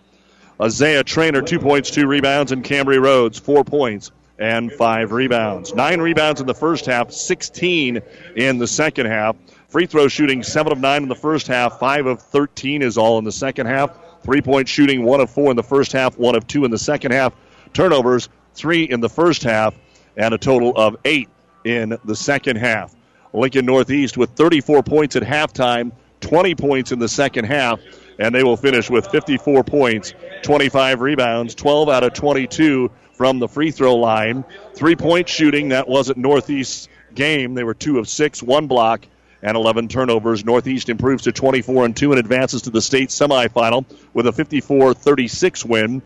Isaiah 0.61 1.03
Trainer, 1.03 1.41
two 1.41 1.60
points, 1.60 1.90
two 1.90 2.07
rebounds. 2.07 2.52
And 2.52 2.64
Cambry 2.64 3.02
Rhodes, 3.02 3.40
four 3.40 3.64
points 3.64 4.11
and 4.38 4.72
five 4.72 5.11
rebounds. 5.11 5.73
Nine 5.73 6.02
rebounds 6.02 6.41
in 6.41 6.48
the 6.48 6.53
first 6.53 6.86
half, 6.88 7.11
16 7.11 8.02
in 8.36 8.57
the 8.57 8.68
second 8.68 9.06
half. 9.06 9.36
Free 9.69 9.86
throw 9.86 10.07
shooting, 10.07 10.44
seven 10.44 10.72
of 10.72 10.80
nine 10.80 11.03
in 11.03 11.10
the 11.10 11.15
first 11.15 11.48
half, 11.48 11.80
five 11.80 12.06
of 12.06 12.22
13 12.22 12.82
is 12.82 12.98
all 12.98 13.19
in 13.19 13.23
the 13.23 13.32
second 13.32 13.68
half. 13.68 13.98
Three 14.23 14.41
point 14.41 14.68
shooting, 14.68 15.03
one 15.03 15.22
of 15.22 15.30
four 15.30 15.49
in 15.49 15.56
the 15.56 15.64
first 15.64 15.91
half, 15.91 16.18
one 16.18 16.36
of 16.36 16.45
two 16.48 16.65
in 16.65 16.72
the 16.72 16.78
second 16.78 17.11
half. 17.11 17.34
Turnovers, 17.73 18.30
three 18.53 18.84
in 18.84 18.99
the 18.99 19.10
first 19.10 19.44
half, 19.44 19.76
and 20.18 20.34
a 20.34 20.38
total 20.38 20.73
of 20.76 20.98
eight 21.06 21.30
in 21.64 21.98
the 22.03 22.15
second 22.15 22.57
half. 22.57 22.94
Lincoln 23.34 23.65
Northeast 23.65 24.18
with 24.18 24.32
34 24.32 24.84
points 24.84 25.15
at 25.15 25.23
halftime, 25.23 25.91
20 26.22 26.56
points 26.56 26.91
in 26.91 26.99
the 26.99 27.10
second 27.10 27.45
half, 27.45 27.80
and 28.19 28.34
they 28.34 28.43
will 28.43 28.57
finish 28.57 28.89
with 28.89 29.07
54 29.07 29.64
points, 29.64 30.14
25 30.43 31.02
rebounds, 31.02 31.56
12 31.56 31.89
out 31.89 32.03
of 32.03 32.14
22 32.14 32.89
from 33.14 33.39
the 33.39 33.48
free 33.48 33.72
throw 33.72 33.95
line. 33.95 34.43
Three 34.73 34.95
point 34.95 35.27
shooting, 35.27 35.69
that 35.69 35.88
wasn't 35.88 36.18
Northeast's 36.18 36.88
game. 37.14 37.53
They 37.53 37.64
were 37.64 37.73
two 37.73 37.99
of 37.99 38.07
six, 38.07 38.41
one 38.41 38.68
block, 38.68 39.06
and 39.41 39.57
11 39.57 39.88
turnovers. 39.88 40.45
Northeast 40.45 40.89
improves 40.89 41.23
to 41.23 41.31
24 41.31 41.85
and 41.85 41.95
2 41.95 42.11
and 42.11 42.19
advances 42.19 42.64
to 42.64 42.69
the 42.69 42.81
state 42.81 43.10
semifinal 43.10 43.85
with 44.14 44.27
a 44.27 44.31
54 44.31 44.93
36 44.93 45.65
win 45.65 46.02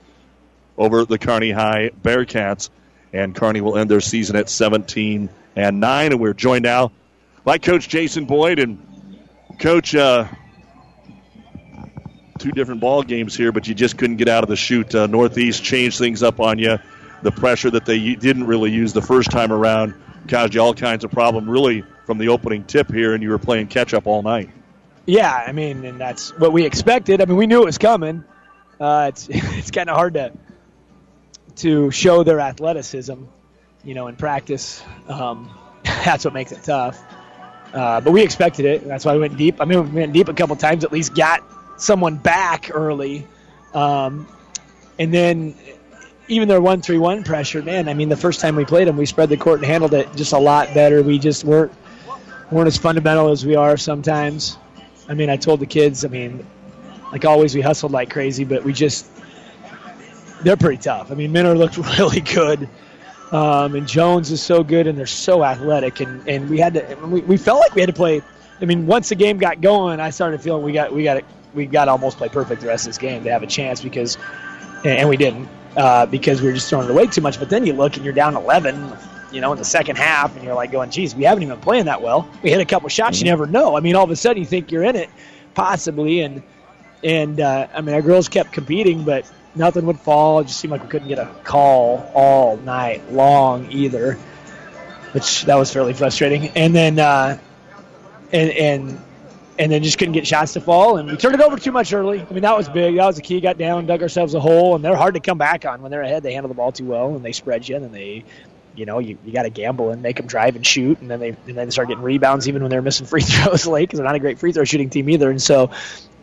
over 0.77 1.05
the 1.05 1.17
Kearney 1.17 1.51
High 1.51 1.91
Bearcats. 2.01 2.69
And 3.13 3.33
Kearney 3.33 3.61
will 3.61 3.77
end 3.77 3.89
their 3.89 4.01
season 4.01 4.35
at 4.35 4.49
17 4.49 5.29
and 5.55 5.79
9. 5.79 6.11
And 6.11 6.19
we're 6.19 6.33
joined 6.33 6.63
now 6.63 6.91
by 7.43 7.57
Coach 7.57 7.87
Jason 7.87 8.25
Boyd. 8.25 8.59
And 8.59 8.77
Coach, 9.59 9.95
uh, 9.95 10.27
two 12.37 12.51
different 12.51 12.81
ball 12.81 13.03
games 13.03 13.35
here, 13.35 13.51
but 13.51 13.67
you 13.67 13.73
just 13.73 13.97
couldn't 13.97 14.17
get 14.17 14.27
out 14.27 14.43
of 14.43 14.49
the 14.49 14.55
chute. 14.55 14.93
Uh, 14.93 15.07
Northeast 15.07 15.63
changed 15.63 15.97
things 15.97 16.23
up 16.23 16.39
on 16.39 16.59
you. 16.59 16.77
The 17.21 17.31
pressure 17.31 17.71
that 17.71 17.85
they 17.85 18.15
didn't 18.15 18.45
really 18.45 18.71
use 18.71 18.93
the 18.93 19.01
first 19.01 19.31
time 19.31 19.51
around 19.51 19.95
caused 20.27 20.53
you 20.53 20.61
all 20.61 20.73
kinds 20.73 21.03
of 21.03 21.11
problem, 21.11 21.49
really, 21.49 21.83
from 22.05 22.17
the 22.17 22.29
opening 22.29 22.63
tip 22.65 22.91
here, 22.91 23.13
and 23.13 23.23
you 23.23 23.29
were 23.29 23.39
playing 23.39 23.67
catch 23.67 23.93
up 23.93 24.07
all 24.07 24.21
night. 24.21 24.49
Yeah, 25.05 25.31
I 25.31 25.51
mean, 25.51 25.85
and 25.85 25.99
that's 25.99 26.37
what 26.37 26.51
we 26.51 26.65
expected. 26.65 27.21
I 27.21 27.25
mean, 27.25 27.37
we 27.37 27.47
knew 27.47 27.61
it 27.61 27.65
was 27.65 27.77
coming. 27.77 28.23
Uh, 28.79 29.07
it's 29.09 29.27
it's 29.29 29.71
kind 29.71 29.89
of 29.89 29.95
hard 29.95 30.15
to 30.15 30.33
to 31.57 31.91
show 31.91 32.23
their 32.23 32.39
athleticism, 32.39 33.23
you 33.83 33.93
know, 33.93 34.07
in 34.07 34.15
practice. 34.15 34.83
Um, 35.07 35.49
that's 35.83 36.25
what 36.25 36.33
makes 36.33 36.51
it 36.51 36.63
tough. 36.63 37.01
Uh, 37.75 37.99
but 37.99 38.11
we 38.11 38.23
expected 38.23 38.65
it. 38.65 38.87
That's 38.87 39.03
why 39.03 39.13
we 39.13 39.19
went 39.19 39.35
deep. 39.35 39.59
I 39.59 39.65
mean, 39.65 39.93
we 39.93 39.99
went 39.99 40.13
deep 40.13 40.29
a 40.29 40.33
couple 40.33 40.55
times. 40.55 40.85
At 40.85 40.93
least 40.93 41.13
got 41.13 41.43
someone 41.77 42.15
back 42.15 42.71
early, 42.73 43.27
um, 43.73 44.25
and 44.97 45.13
then 45.13 45.55
even 46.29 46.47
their 46.47 46.61
one 46.61 46.81
three 46.81 46.97
one 46.97 47.25
pressure. 47.25 47.61
Man, 47.61 47.89
I 47.89 47.93
mean, 47.93 48.07
the 48.07 48.15
first 48.15 48.39
time 48.39 48.55
we 48.55 48.63
played 48.63 48.87
them, 48.87 48.95
we 48.95 49.05
spread 49.05 49.27
the 49.27 49.35
court 49.35 49.59
and 49.59 49.65
handled 49.65 49.93
it 49.93 50.07
just 50.15 50.31
a 50.31 50.39
lot 50.39 50.73
better. 50.73 51.03
We 51.03 51.19
just 51.19 51.43
weren't 51.43 51.73
weren't 52.49 52.67
as 52.67 52.77
fundamental 52.77 53.27
as 53.27 53.45
we 53.45 53.55
are 53.55 53.75
sometimes. 53.75 54.57
I 55.09 55.13
mean, 55.13 55.29
I 55.29 55.35
told 55.35 55.59
the 55.59 55.65
kids. 55.65 56.05
I 56.05 56.07
mean, 56.07 56.47
like 57.11 57.25
always, 57.25 57.53
we 57.53 57.59
hustled 57.59 57.91
like 57.91 58.09
crazy, 58.09 58.45
but 58.45 58.63
we 58.63 58.71
just 58.71 59.05
they're 60.43 60.55
pretty 60.55 60.81
tough. 60.81 61.11
I 61.11 61.15
mean, 61.15 61.33
Minner 61.33 61.55
looked 61.55 61.77
really 61.99 62.21
good. 62.21 62.69
Um, 63.31 63.75
and 63.75 63.87
Jones 63.87 64.31
is 64.31 64.41
so 64.41 64.63
good, 64.63 64.87
and 64.87 64.97
they're 64.97 65.05
so 65.07 65.43
athletic, 65.43 65.99
and, 65.99 66.27
and 66.27 66.49
we 66.49 66.59
had 66.59 66.75
to. 66.75 66.95
We, 67.07 67.21
we 67.21 67.37
felt 67.37 67.59
like 67.59 67.73
we 67.73 67.81
had 67.81 67.89
to 67.89 67.93
play. 67.93 68.21
I 68.61 68.65
mean, 68.65 68.85
once 68.85 69.09
the 69.09 69.15
game 69.15 69.37
got 69.37 69.61
going, 69.61 69.99
I 69.99 70.11
started 70.11 70.41
feeling 70.41 70.63
we 70.63 70.71
got 70.71 70.93
we 70.93 71.03
got 71.03 71.23
we 71.53 71.65
got 71.65 71.85
to 71.85 71.91
almost 71.91 72.17
play 72.17 72.29
perfect 72.29 72.61
the 72.61 72.67
rest 72.67 72.85
of 72.85 72.89
this 72.89 72.97
game 72.97 73.23
to 73.23 73.31
have 73.31 73.41
a 73.41 73.47
chance 73.47 73.81
because, 73.81 74.17
and 74.83 75.09
we 75.09 75.17
didn't 75.17 75.49
uh, 75.75 76.05
because 76.05 76.41
we 76.41 76.47
were 76.47 76.53
just 76.53 76.69
throwing 76.69 76.85
it 76.85 76.91
away 76.91 77.07
too 77.07 77.21
much. 77.21 77.39
But 77.39 77.49
then 77.49 77.65
you 77.65 77.73
look 77.73 77.95
and 77.95 78.05
you're 78.05 78.13
down 78.13 78.35
11, 78.35 78.93
you 79.31 79.41
know, 79.41 79.51
in 79.51 79.57
the 79.57 79.65
second 79.65 79.97
half, 79.97 80.35
and 80.35 80.43
you're 80.43 80.55
like 80.55 80.71
going, 80.71 80.91
"Geez, 80.91 81.15
we 81.15 81.23
haven't 81.23 81.43
even 81.43 81.59
playing 81.59 81.85
that 81.85 82.01
well. 82.01 82.29
We 82.43 82.51
hit 82.51 82.61
a 82.61 82.65
couple 82.65 82.89
shots, 82.89 83.19
you 83.19 83.25
never 83.25 83.47
know. 83.47 83.75
I 83.75 83.79
mean, 83.79 83.95
all 83.95 84.03
of 84.03 84.11
a 84.11 84.15
sudden 84.15 84.41
you 84.41 84.47
think 84.47 84.71
you're 84.71 84.83
in 84.83 84.95
it, 84.95 85.09
possibly, 85.55 86.21
and 86.21 86.43
and 87.03 87.39
uh, 87.39 87.67
I 87.73 87.81
mean, 87.81 87.95
our 87.95 88.01
girls 88.01 88.29
kept 88.29 88.51
competing, 88.51 89.03
but 89.03 89.29
nothing 89.55 89.85
would 89.85 89.99
fall. 89.99 90.39
It 90.39 90.47
just 90.47 90.59
seemed 90.59 90.71
like 90.71 90.83
we 90.83 90.89
couldn't 90.89 91.07
get 91.07 91.19
a 91.19 91.29
call 91.43 92.11
all 92.13 92.57
night 92.57 93.11
long 93.11 93.71
either. 93.71 94.17
which 95.13 95.43
that 95.45 95.55
was 95.55 95.71
fairly 95.71 95.93
frustrating. 95.93 96.49
And 96.49 96.75
then 96.75 96.99
uh, 96.99 97.39
and 98.33 98.49
and 98.51 99.01
and 99.57 99.71
then 99.71 99.81
just 99.81 99.97
couldn't 99.97 100.13
get 100.13 100.27
shots 100.27 100.53
to 100.53 100.61
fall. 100.61 100.97
And 100.97 101.09
we 101.09 101.15
turned 101.15 101.35
it 101.35 101.41
over 101.41 101.57
too 101.57 101.71
much 101.71 101.93
early. 101.93 102.19
I 102.21 102.33
mean, 102.33 102.41
that 102.41 102.57
was 102.57 102.67
big. 102.67 102.97
That 102.97 103.05
was 103.05 103.15
the 103.15 103.21
key. 103.21 103.39
Got 103.39 103.57
down, 103.57 103.85
dug 103.85 104.01
ourselves 104.01 104.33
a 104.33 104.39
hole, 104.41 104.75
and 104.75 104.83
they're 104.83 104.95
hard 104.97 105.13
to 105.13 105.21
come 105.21 105.37
back 105.37 105.63
on 105.65 105.81
when 105.81 105.89
they're 105.89 106.01
ahead. 106.01 106.23
They 106.23 106.33
handle 106.33 106.49
the 106.49 106.55
ball 106.55 106.73
too 106.73 106.85
well, 106.85 107.15
and 107.15 107.23
they 107.23 107.31
spread 107.31 107.67
you, 107.67 107.75
and 107.77 107.85
then 107.85 107.93
they, 107.93 108.25
you 108.75 108.85
know, 108.85 108.99
you, 108.99 109.17
you 109.23 109.31
got 109.31 109.43
to 109.43 109.49
gamble 109.49 109.91
and 109.91 110.01
make 110.01 110.17
them 110.17 110.27
drive 110.27 110.57
and 110.57 110.67
shoot, 110.67 110.99
and 110.99 111.09
then 111.09 111.21
they 111.21 111.29
and 111.29 111.57
then 111.57 111.71
start 111.71 111.87
getting 111.87 112.03
rebounds 112.03 112.49
even 112.49 112.61
when 112.61 112.69
they're 112.69 112.81
missing 112.81 113.05
free 113.05 113.21
throws 113.23 113.65
late 113.65 113.83
because 113.83 113.99
they're 113.99 114.05
not 114.05 114.15
a 114.15 114.19
great 114.19 114.39
free 114.39 114.51
throw 114.51 114.65
shooting 114.65 114.89
team 114.89 115.09
either. 115.09 115.29
And 115.29 115.41
so, 115.41 115.71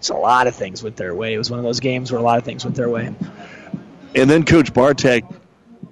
it's 0.02 0.10
a 0.10 0.14
lot 0.14 0.48
of 0.48 0.56
things 0.56 0.82
went 0.82 0.96
their 0.96 1.14
way. 1.14 1.32
It 1.32 1.38
was 1.38 1.48
one 1.48 1.60
of 1.60 1.64
those 1.64 1.78
games 1.78 2.10
where 2.10 2.18
a 2.18 2.24
lot 2.24 2.36
of 2.36 2.44
things 2.44 2.64
went 2.64 2.76
their 2.76 2.88
way. 2.88 3.14
And 4.16 4.28
then 4.28 4.44
Coach 4.44 4.74
Bartek, 4.74 5.22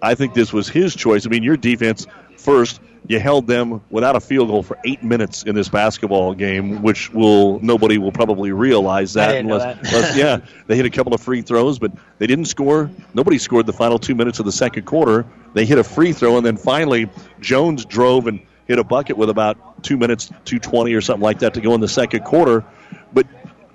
I 0.03 0.17
think 0.17 0.35
this 0.35 0.53
was 0.53 0.69
his 0.69 0.97
choice. 0.97 1.27
I 1.27 1.29
mean, 1.29 1.45
your 1.45 1.57
defense 1.57 2.09
first 2.37 2.81
you 3.07 3.21
held 3.21 3.47
them 3.47 3.83
without 3.89 4.17
a 4.17 4.21
field 4.21 4.49
goal 4.49 4.65
for 4.65 4.79
eight 4.85 5.05
minutes 5.05 5.45
in 5.45 5.55
this 5.55 5.69
basketball 5.69 6.35
game, 6.35 6.83
which 6.83 7.13
will 7.13 7.61
nobody 7.61 7.99
will 7.99 8.11
probably 8.11 8.51
realize 8.51 9.13
that 9.13 9.37
unless, 9.37 9.63
that. 9.63 9.79
unless 9.79 10.17
yeah 10.17 10.39
they 10.67 10.75
hit 10.75 10.87
a 10.87 10.91
couple 10.91 11.15
of 11.15 11.21
free 11.21 11.43
throws, 11.43 11.79
but 11.79 11.93
they 12.19 12.27
didn't 12.27 12.47
score. 12.47 12.91
Nobody 13.15 13.39
scored 13.39 13.67
the 13.67 13.73
final 13.73 14.01
two 14.01 14.17
minutes 14.17 14.41
of 14.41 14.45
the 14.45 14.53
second 14.53 14.87
quarter. 14.87 15.25
They 15.55 15.67
hit 15.67 15.79
a 15.79 15.85
free 15.85 16.13
throw, 16.13 16.37
and 16.37 16.45
then 16.45 16.57
finally 16.57 17.09
Jones 17.41 17.85
drove 17.85 18.27
and 18.27 18.41
hit 18.67 18.81
a 18.81 18.85
bucket 18.85 19.17
with 19.17 19.31
about 19.31 19.85
two 19.85 19.97
minutes, 19.97 20.33
two 20.45 20.59
twenty 20.59 20.95
or 20.95 21.01
something 21.01 21.23
like 21.23 21.39
that 21.39 21.55
to 21.55 21.61
go 21.61 21.75
in 21.75 21.81
the 21.81 21.89
second 21.89 22.25
quarter. 22.25 22.65
But 23.13 23.27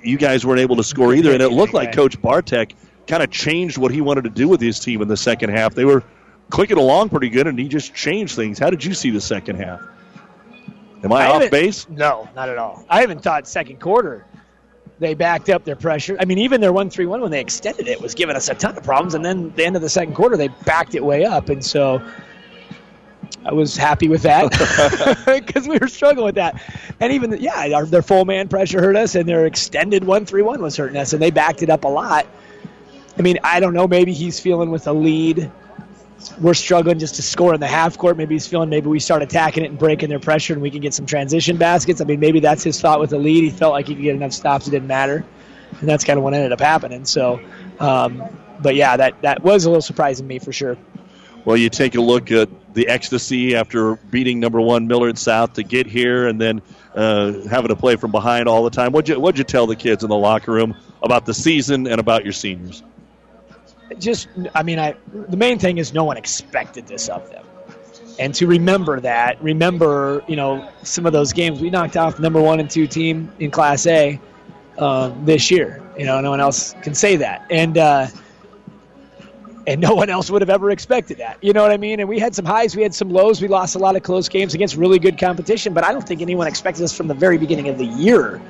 you 0.06 0.18
guys 0.18 0.46
weren't 0.46 0.60
able 0.60 0.76
to 0.78 0.84
score 0.84 1.14
either, 1.14 1.32
and 1.32 1.42
it 1.42 1.50
looked 1.50 1.74
like 1.74 1.94
Coach 1.94 2.22
Bartek 2.22 2.76
kind 3.08 3.22
of 3.24 3.32
changed 3.32 3.78
what 3.78 3.92
he 3.92 4.02
wanted 4.02 4.24
to 4.24 4.30
do 4.30 4.48
with 4.48 4.62
his 4.62 4.80
team 4.80 5.02
in 5.02 5.08
the 5.08 5.18
second 5.18 5.52
half. 5.52 5.76
They 5.76 5.86
were 5.86 6.04
clicking 6.50 6.78
along 6.78 7.10
pretty 7.10 7.30
good, 7.30 7.48
and 7.48 7.58
he 7.58 7.68
just 7.68 7.94
changed 7.94 8.36
things. 8.36 8.60
How 8.60 8.70
did 8.70 8.84
you 8.84 8.94
see 8.94 9.10
the 9.10 9.22
second 9.22 9.58
half? 9.58 9.82
Am 11.04 11.14
I, 11.14 11.26
I 11.26 11.28
off 11.28 11.52
base? 11.52 11.88
No, 11.90 12.28
not 12.36 12.50
at 12.50 12.58
all. 12.58 12.86
I 12.90 13.02
haven't 13.02 13.22
thought 13.22 13.48
second 13.48 13.80
quarter 13.80 14.26
they 15.00 15.14
backed 15.14 15.50
up 15.50 15.64
their 15.66 15.76
pressure. 15.76 16.16
I 16.20 16.26
mean, 16.26 16.38
even 16.40 16.62
their 16.62 16.74
one 16.74 16.90
three 16.90 17.06
one 17.06 17.22
when 17.22 17.32
they 17.32 17.42
extended 17.42 17.88
it 17.88 18.02
was 18.02 18.16
giving 18.16 18.36
us 18.36 18.50
a 18.50 18.56
ton 18.56 18.78
of 18.78 18.84
problems, 18.84 19.14
and 19.14 19.24
then 19.24 19.52
the 19.56 19.66
end 19.66 19.76
of 19.76 19.82
the 19.82 19.90
second 19.90 20.16
quarter 20.16 20.38
they 20.38 20.48
backed 20.66 20.96
it 20.96 21.04
way 21.04 21.26
up, 21.26 21.50
and 21.50 21.64
so 21.64 22.02
I 23.46 23.54
was 23.54 23.78
happy 23.78 24.08
with 24.08 24.24
that 24.24 24.52
because 25.46 25.68
we 25.68 25.78
were 25.78 25.88
struggling 25.88 26.26
with 26.26 26.36
that. 26.36 26.62
And 27.00 27.14
even 27.14 27.38
yeah, 27.40 27.70
our, 27.76 27.86
their 27.86 28.02
full 28.02 28.26
man 28.26 28.48
pressure 28.48 28.82
hurt 28.82 28.96
us, 28.96 29.16
and 29.16 29.30
their 29.30 29.46
extended 29.46 30.04
one 30.04 30.26
three 30.26 30.42
one 30.42 30.62
was 30.62 30.76
hurting 30.76 30.98
us, 30.98 31.14
and 31.14 31.22
they 31.22 31.32
backed 31.32 31.62
it 31.62 31.70
up 31.70 31.84
a 31.84 31.88
lot. 31.88 32.26
I 33.18 33.22
mean, 33.22 33.40
I 33.44 33.60
don't 33.60 33.74
know. 33.74 33.88
Maybe 33.88 34.12
he's 34.12 34.40
feeling 34.40 34.72
with 34.72 34.88
a 34.88 34.94
lead 34.94 35.50
we're 36.40 36.54
struggling 36.54 37.00
just 37.00 37.16
to 37.16 37.22
score 37.22 37.54
in 37.54 37.60
the 37.60 37.68
half 37.68 37.98
court. 37.98 38.18
Maybe 38.18 38.36
he's 38.36 38.48
feeling 38.48 38.70
maybe 38.70 38.88
we 38.88 39.00
start 39.00 39.22
attacking 39.22 39.64
it 39.64 39.70
and 39.70 39.80
breaking 39.80 40.10
their 40.10 40.20
pressure 40.20 40.54
and 40.54 40.62
we 40.62 40.70
can 40.70 40.82
get 40.82 40.94
some 40.94 41.06
transition 41.06 41.58
baskets. 41.58 42.02
I 42.02 42.06
mean, 42.06 42.20
maybe 42.20 42.40
that's 42.40 42.64
his 42.64 42.80
thought 42.80 43.00
with 43.00 43.12
the 43.12 43.18
lead. 43.18 43.44
He 43.44 43.50
felt 43.50 43.74
like 43.74 43.88
he 43.88 43.96
could 43.96 44.04
get 44.04 44.16
enough 44.16 44.34
stops, 44.34 44.68
it 44.68 44.72
didn't 44.72 44.88
matter. 44.88 45.26
And 45.80 45.90
that's 45.90 46.04
kind 46.04 46.18
of 46.18 46.24
what 46.24 46.34
ended 46.34 46.52
up 46.52 46.62
happening. 46.62 47.06
So, 47.06 47.40
um, 47.80 48.24
but 48.62 48.76
yeah, 48.76 48.96
that, 48.98 49.22
that 49.22 49.44
was 49.44 49.66
a 49.66 49.70
little 49.70 49.82
surprising 49.82 50.26
to 50.26 50.28
me 50.28 50.40
for 50.40 50.54
sure. 50.54 50.78
Well, 51.44 51.58
you 51.58 51.70
take 51.70 51.96
a 51.96 52.02
look 52.02 52.32
at 52.32 52.50
the 52.76 52.88
ecstasy 52.88 53.56
after 53.56 53.96
beating 53.96 54.40
number 54.40 54.62
one 54.62 54.88
Millard 54.88 55.18
South 55.18 55.54
to 55.54 55.64
get 55.64 55.88
here 55.88 56.28
and 56.28 56.40
then 56.40 56.62
uh, 56.94 57.48
having 57.50 57.70
to 57.70 57.76
play 57.76 57.96
from 57.96 58.12
behind 58.12 58.48
all 58.48 58.64
the 58.64 58.70
time. 58.70 58.92
What'd 58.92 59.10
you, 59.10 59.20
what'd 59.20 59.38
you 59.40 59.44
tell 59.44 59.66
the 59.66 59.76
kids 59.76 60.04
in 60.04 60.10
the 60.10 60.16
locker 60.16 60.52
room 60.52 60.76
about 61.02 61.26
the 61.26 61.34
season 61.34 61.88
and 61.88 62.00
about 62.00 62.24
your 62.24 62.34
seniors? 62.34 62.84
just 64.00 64.28
I 64.54 64.64
mean 64.64 64.80
I 64.80 64.96
the 65.14 65.38
main 65.38 65.60
thing 65.60 65.78
is 65.78 65.94
no 65.94 66.04
one 66.04 66.18
expected 66.18 66.88
this 66.88 67.10
of 67.10 67.30
them. 67.30 67.46
And 68.18 68.34
to 68.36 68.48
remember 68.48 69.02
that, 69.02 69.44
remember, 69.44 70.24
you 70.28 70.38
know, 70.38 70.70
some 70.84 71.06
of 71.06 71.12
those 71.12 71.34
games 71.34 71.60
we 71.60 71.70
knocked 71.70 71.98
off 71.98 72.18
number 72.18 72.42
one 72.42 72.62
and 72.62 72.70
two 72.70 72.88
team 72.88 73.32
in 73.40 73.52
Class 73.52 73.86
A 73.88 74.20
um, 74.78 75.26
this 75.26 75.52
year. 75.52 75.82
You 75.98 76.06
know, 76.06 76.22
no 76.22 76.30
one 76.30 76.40
else 76.40 76.74
can 76.82 76.94
say 76.94 77.18
that, 77.18 77.46
and 77.50 77.78
uh, 77.78 78.08
and 79.68 79.82
no 79.82 79.94
one 79.94 80.10
else 80.10 80.30
would 80.30 80.42
have 80.42 80.50
ever 80.50 80.72
expected 80.72 81.18
that. 81.18 81.38
You 81.42 81.54
know 81.54 81.62
what 81.62 81.72
I 81.72 81.78
mean? 81.78 82.00
And 82.00 82.08
we 82.08 82.20
had 82.20 82.36
some 82.36 82.46
highs, 82.46 82.76
we 82.76 82.84
had 82.84 82.94
some 82.94 83.10
lows. 83.10 83.42
We 83.42 83.48
lost 83.48 83.76
a 83.76 83.80
lot 83.80 83.96
of 83.96 84.04
close 84.04 84.30
games 84.30 84.54
against 84.54 84.76
really 84.76 85.00
good 85.00 85.18
competition, 85.18 85.74
but 85.74 85.84
I 85.84 85.92
don't 85.92 86.08
think 86.08 86.22
anyone 86.22 86.48
expected 86.48 86.84
us 86.84 86.96
from 86.96 87.08
the 87.08 87.14
very 87.14 87.38
beginning 87.38 87.70
of 87.70 87.78
the 87.78 87.86
year 87.86 88.42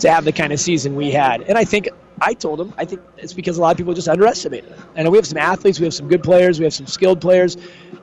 to 0.00 0.10
have 0.10 0.24
the 0.24 0.32
kind 0.32 0.52
of 0.52 0.60
season 0.60 0.96
we 0.96 1.10
had. 1.10 1.42
And 1.42 1.56
I 1.56 1.64
think 1.64 1.88
I 2.22 2.34
told 2.34 2.60
him 2.60 2.74
I 2.76 2.84
think 2.84 3.00
it's 3.16 3.32
because 3.32 3.56
a 3.56 3.60
lot 3.60 3.70
of 3.70 3.76
people 3.78 3.94
just 3.94 4.08
underestimate 4.08 4.64
it. 4.64 4.78
And 4.94 5.10
we 5.10 5.16
have 5.16 5.26
some 5.26 5.38
athletes, 5.38 5.80
we 5.80 5.84
have 5.84 5.94
some 5.94 6.08
good 6.08 6.22
players, 6.22 6.58
we 6.58 6.64
have 6.64 6.74
some 6.74 6.86
skilled 6.86 7.20
players, 7.20 7.56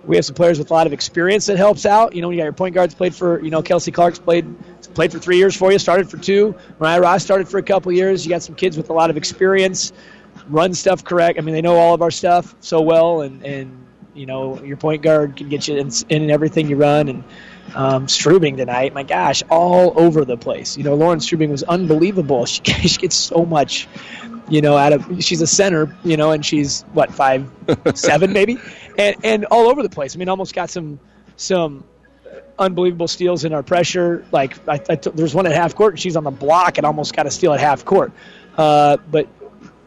we 0.05 0.15
have 0.15 0.25
some 0.25 0.35
players 0.35 0.57
with 0.57 0.71
a 0.71 0.73
lot 0.73 0.87
of 0.87 0.93
experience 0.93 1.45
that 1.47 1.57
helps 1.57 1.85
out. 1.85 2.15
You 2.15 2.21
know, 2.21 2.29
you 2.29 2.37
got 2.37 2.43
your 2.45 2.53
point 2.53 2.73
guards 2.73 2.95
played 2.95 3.13
for, 3.13 3.43
you 3.43 3.51
know, 3.51 3.61
Kelsey 3.61 3.91
Clark's 3.91 4.19
played 4.19 4.45
played 4.93 5.11
for 5.11 5.19
three 5.19 5.37
years 5.37 5.55
for 5.55 5.71
you, 5.71 5.77
started 5.77 6.09
for 6.09 6.17
two. 6.17 6.55
Mariah 6.79 7.01
Rost 7.01 7.23
started 7.23 7.47
for 7.47 7.59
a 7.59 7.63
couple 7.63 7.91
years. 7.91 8.25
You 8.25 8.31
got 8.31 8.41
some 8.41 8.55
kids 8.55 8.77
with 8.77 8.89
a 8.89 8.93
lot 8.93 9.11
of 9.11 9.17
experience, 9.17 9.93
run 10.49 10.73
stuff 10.73 11.03
correct. 11.03 11.37
I 11.37 11.41
mean, 11.41 11.53
they 11.53 11.61
know 11.61 11.75
all 11.75 11.93
of 11.93 12.01
our 12.01 12.11
stuff 12.11 12.55
so 12.61 12.81
well, 12.81 13.21
and 13.21 13.43
and 13.45 13.85
you 14.13 14.25
know, 14.25 14.61
your 14.63 14.77
point 14.77 15.03
guard 15.03 15.37
can 15.37 15.47
get 15.47 15.67
you 15.67 15.77
in, 15.77 15.91
in 16.09 16.31
everything 16.31 16.67
you 16.67 16.75
run 16.75 17.07
and 17.07 17.23
um, 17.75 18.07
Strubing 18.07 18.57
tonight, 18.57 18.93
my 18.93 19.03
gosh, 19.03 19.43
all 19.49 19.93
over 19.95 20.25
the 20.25 20.37
place. 20.37 20.77
You 20.77 20.83
know, 20.83 20.95
Lauren 20.95 21.19
Strubing 21.19 21.49
was 21.49 21.63
unbelievable. 21.63 22.45
She, 22.57 22.63
she 22.63 22.97
gets 22.97 23.15
so 23.15 23.45
much, 23.45 23.87
you 24.49 24.61
know, 24.61 24.75
out 24.77 24.93
of 24.93 25.23
she's 25.23 25.41
a 25.41 25.47
center, 25.47 25.95
you 26.03 26.17
know, 26.17 26.31
and 26.31 26.45
she's 26.45 26.83
what 26.93 27.13
five 27.13 27.49
seven 27.93 28.33
maybe, 28.33 28.57
and 28.97 29.15
and 29.23 29.45
all 29.45 29.67
over 29.67 29.83
the 29.83 29.89
place. 29.89 30.15
I 30.15 30.17
mean, 30.17 30.29
almost 30.29 30.55
got 30.55 30.69
some 30.69 30.99
some 31.35 31.83
unbelievable 32.57 33.07
steals 33.07 33.43
in 33.45 33.53
our 33.53 33.63
pressure. 33.63 34.25
Like 34.31 34.57
I, 34.67 34.81
I 34.89 34.95
t- 34.95 35.11
there's 35.13 35.35
one 35.35 35.45
at 35.45 35.53
half 35.53 35.75
court, 35.75 35.93
and 35.93 35.99
she's 35.99 36.15
on 36.15 36.23
the 36.23 36.31
block 36.31 36.77
and 36.77 36.85
almost 36.85 37.15
got 37.15 37.27
a 37.27 37.31
steal 37.31 37.53
at 37.53 37.59
half 37.59 37.85
court. 37.85 38.11
Uh, 38.57 38.97
but 39.11 39.27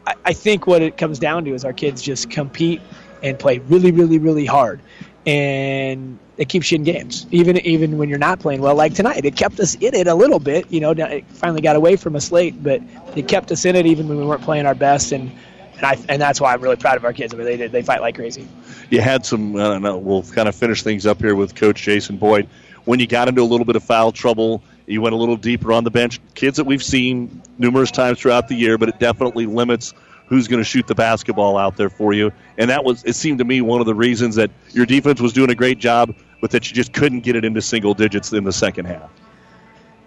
I, 0.06 0.14
I 0.26 0.32
think 0.32 0.66
what 0.66 0.82
it 0.82 0.96
comes 0.96 1.18
down 1.18 1.44
to 1.44 1.54
is 1.54 1.64
our 1.64 1.72
kids 1.72 2.02
just 2.02 2.30
compete 2.30 2.80
and 3.22 3.38
play 3.38 3.58
really, 3.58 3.92
really, 3.92 4.18
really 4.18 4.46
hard, 4.46 4.80
and 5.26 6.18
it 6.36 6.48
keeps 6.48 6.72
you 6.72 6.76
in 6.76 6.84
games, 6.84 7.26
even 7.30 7.58
even 7.58 7.98
when 7.98 8.08
you're 8.08 8.18
not 8.18 8.40
playing 8.40 8.62
well. 8.62 8.74
Like 8.74 8.94
tonight, 8.94 9.24
it 9.24 9.36
kept 9.36 9.60
us 9.60 9.74
in 9.74 9.94
it 9.94 10.06
a 10.06 10.14
little 10.14 10.38
bit. 10.38 10.70
You 10.70 10.80
know, 10.80 10.92
it 10.92 11.26
finally 11.26 11.60
got 11.60 11.76
away 11.76 11.96
from 11.96 12.16
us 12.16 12.32
late, 12.32 12.62
but 12.62 12.80
it 13.14 13.28
kept 13.28 13.52
us 13.52 13.64
in 13.64 13.76
it 13.76 13.86
even 13.86 14.08
when 14.08 14.18
we 14.18 14.24
weren't 14.24 14.42
playing 14.42 14.66
our 14.66 14.74
best. 14.74 15.12
And 15.12 15.30
and 15.76 15.84
I 15.84 15.98
and 16.08 16.20
that's 16.20 16.40
why 16.40 16.54
I'm 16.54 16.60
really 16.60 16.76
proud 16.76 16.96
of 16.96 17.04
our 17.04 17.12
kids. 17.12 17.34
I 17.34 17.36
mean, 17.36 17.46
they 17.46 17.68
they 17.68 17.82
fight 17.82 18.00
like 18.00 18.14
crazy. 18.14 18.46
You 18.90 19.00
had 19.00 19.26
some. 19.26 19.56
I 19.56 19.64
don't 19.64 19.82
know. 19.82 19.98
We'll 19.98 20.22
kind 20.22 20.48
of 20.48 20.54
finish 20.54 20.82
things 20.82 21.06
up 21.06 21.20
here 21.20 21.34
with 21.34 21.54
Coach 21.54 21.82
Jason 21.82 22.16
Boyd. 22.16 22.48
When 22.84 22.98
you 22.98 23.06
got 23.06 23.28
into 23.28 23.42
a 23.42 23.44
little 23.44 23.66
bit 23.66 23.76
of 23.76 23.84
foul 23.84 24.10
trouble, 24.10 24.62
you 24.86 25.00
went 25.02 25.14
a 25.14 25.18
little 25.18 25.36
deeper 25.36 25.72
on 25.72 25.84
the 25.84 25.90
bench. 25.90 26.20
Kids 26.34 26.56
that 26.56 26.64
we've 26.64 26.82
seen 26.82 27.42
numerous 27.58 27.90
times 27.90 28.18
throughout 28.18 28.48
the 28.48 28.54
year, 28.54 28.78
but 28.78 28.88
it 28.88 28.98
definitely 28.98 29.46
limits 29.46 29.94
who's 30.26 30.48
going 30.48 30.60
to 30.60 30.64
shoot 30.64 30.86
the 30.86 30.94
basketball 30.94 31.56
out 31.56 31.76
there 31.76 31.90
for 31.90 32.12
you. 32.12 32.32
And 32.56 32.70
that 32.70 32.84
was, 32.84 33.04
it 33.04 33.14
seemed 33.14 33.38
to 33.38 33.44
me, 33.44 33.60
one 33.60 33.80
of 33.80 33.86
the 33.86 33.94
reasons 33.94 34.36
that 34.36 34.50
your 34.70 34.86
defense 34.86 35.20
was 35.20 35.32
doing 35.32 35.50
a 35.50 35.54
great 35.54 35.78
job 35.78 36.14
but 36.40 36.50
that 36.52 36.68
you 36.68 36.74
just 36.74 36.92
couldn't 36.92 37.20
get 37.20 37.36
it 37.36 37.44
into 37.44 37.60
single 37.60 37.94
digits 37.94 38.32
in 38.32 38.44
the 38.44 38.52
second 38.52 38.86
half. 38.86 39.10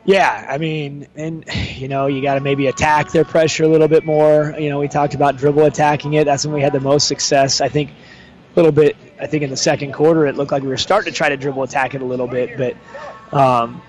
Yeah, 0.06 0.46
I 0.50 0.58
mean, 0.58 1.08
and 1.16 1.46
you 1.76 1.88
know, 1.88 2.08
you 2.08 2.22
got 2.22 2.34
to 2.36 2.42
maybe 2.42 2.68
attack 2.68 3.12
their 3.12 3.24
pressure 3.24 3.64
a 3.64 3.68
little 3.68 3.88
bit 3.88 4.04
more. 4.04 4.54
You 4.58 4.70
know, 4.70 4.80
we 4.80 4.88
talked 4.88 5.14
about 5.14 5.38
dribble 5.38 5.64
attacking 5.64 6.14
it. 6.14 6.26
That's 6.26 6.46
when 6.46 6.54
we 6.54 6.62
had 6.62 6.74
the 6.74 6.82
most 6.82 7.08
success. 7.08 7.62
I 7.62 7.70
think 7.70 7.92
a 7.92 8.56
little 8.56 8.72
bit. 8.72 8.98
I 9.20 9.28
think 9.28 9.44
in 9.44 9.50
the 9.50 9.58
second 9.58 9.94
quarter, 9.94 10.28
it 10.28 10.36
looked 10.36 10.52
like 10.52 10.64
we 10.64 10.70
were 10.70 10.78
starting 10.78 11.14
to 11.14 11.18
try 11.18 11.30
to 11.30 11.38
dribble 11.38 11.64
attack 11.64 11.96
it 11.96 12.02
a 12.02 12.06
little 12.06 12.28
bit, 12.28 12.58
but, 12.58 13.38
um, 13.38 13.82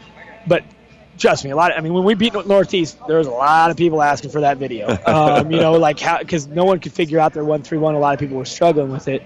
but 0.47 0.62
trust 1.19 1.45
me, 1.45 1.51
a 1.51 1.57
lot. 1.57 1.73
Of, 1.73 1.78
I 1.78 1.81
mean, 1.81 1.95
when 1.95 2.05
we 2.05 2.15
beat 2.15 2.35
Northeast, 2.47 2.99
there 3.07 3.19
was 3.19 3.27
a 3.27 3.31
lot 3.31 3.70
of 3.70 3.77
people 3.77 4.03
asking 4.03 4.31
for 4.31 4.41
that 4.41 4.59
video. 4.59 4.99
Um, 5.15 5.51
you 5.51 5.61
know, 5.61 5.73
like 5.73 6.01
how 6.01 6.19
because 6.19 6.47
no 6.49 6.65
one 6.65 6.81
could 6.81 6.93
figure 6.93 7.20
out 7.20 7.35
their 7.35 7.45
one 7.45 7.62
three 7.62 7.78
one. 7.78 7.95
A 7.95 7.99
lot 7.99 8.15
of 8.15 8.20
people 8.20 8.36
were 8.36 8.45
struggling 8.45 8.91
with 8.91 9.07
it 9.07 9.23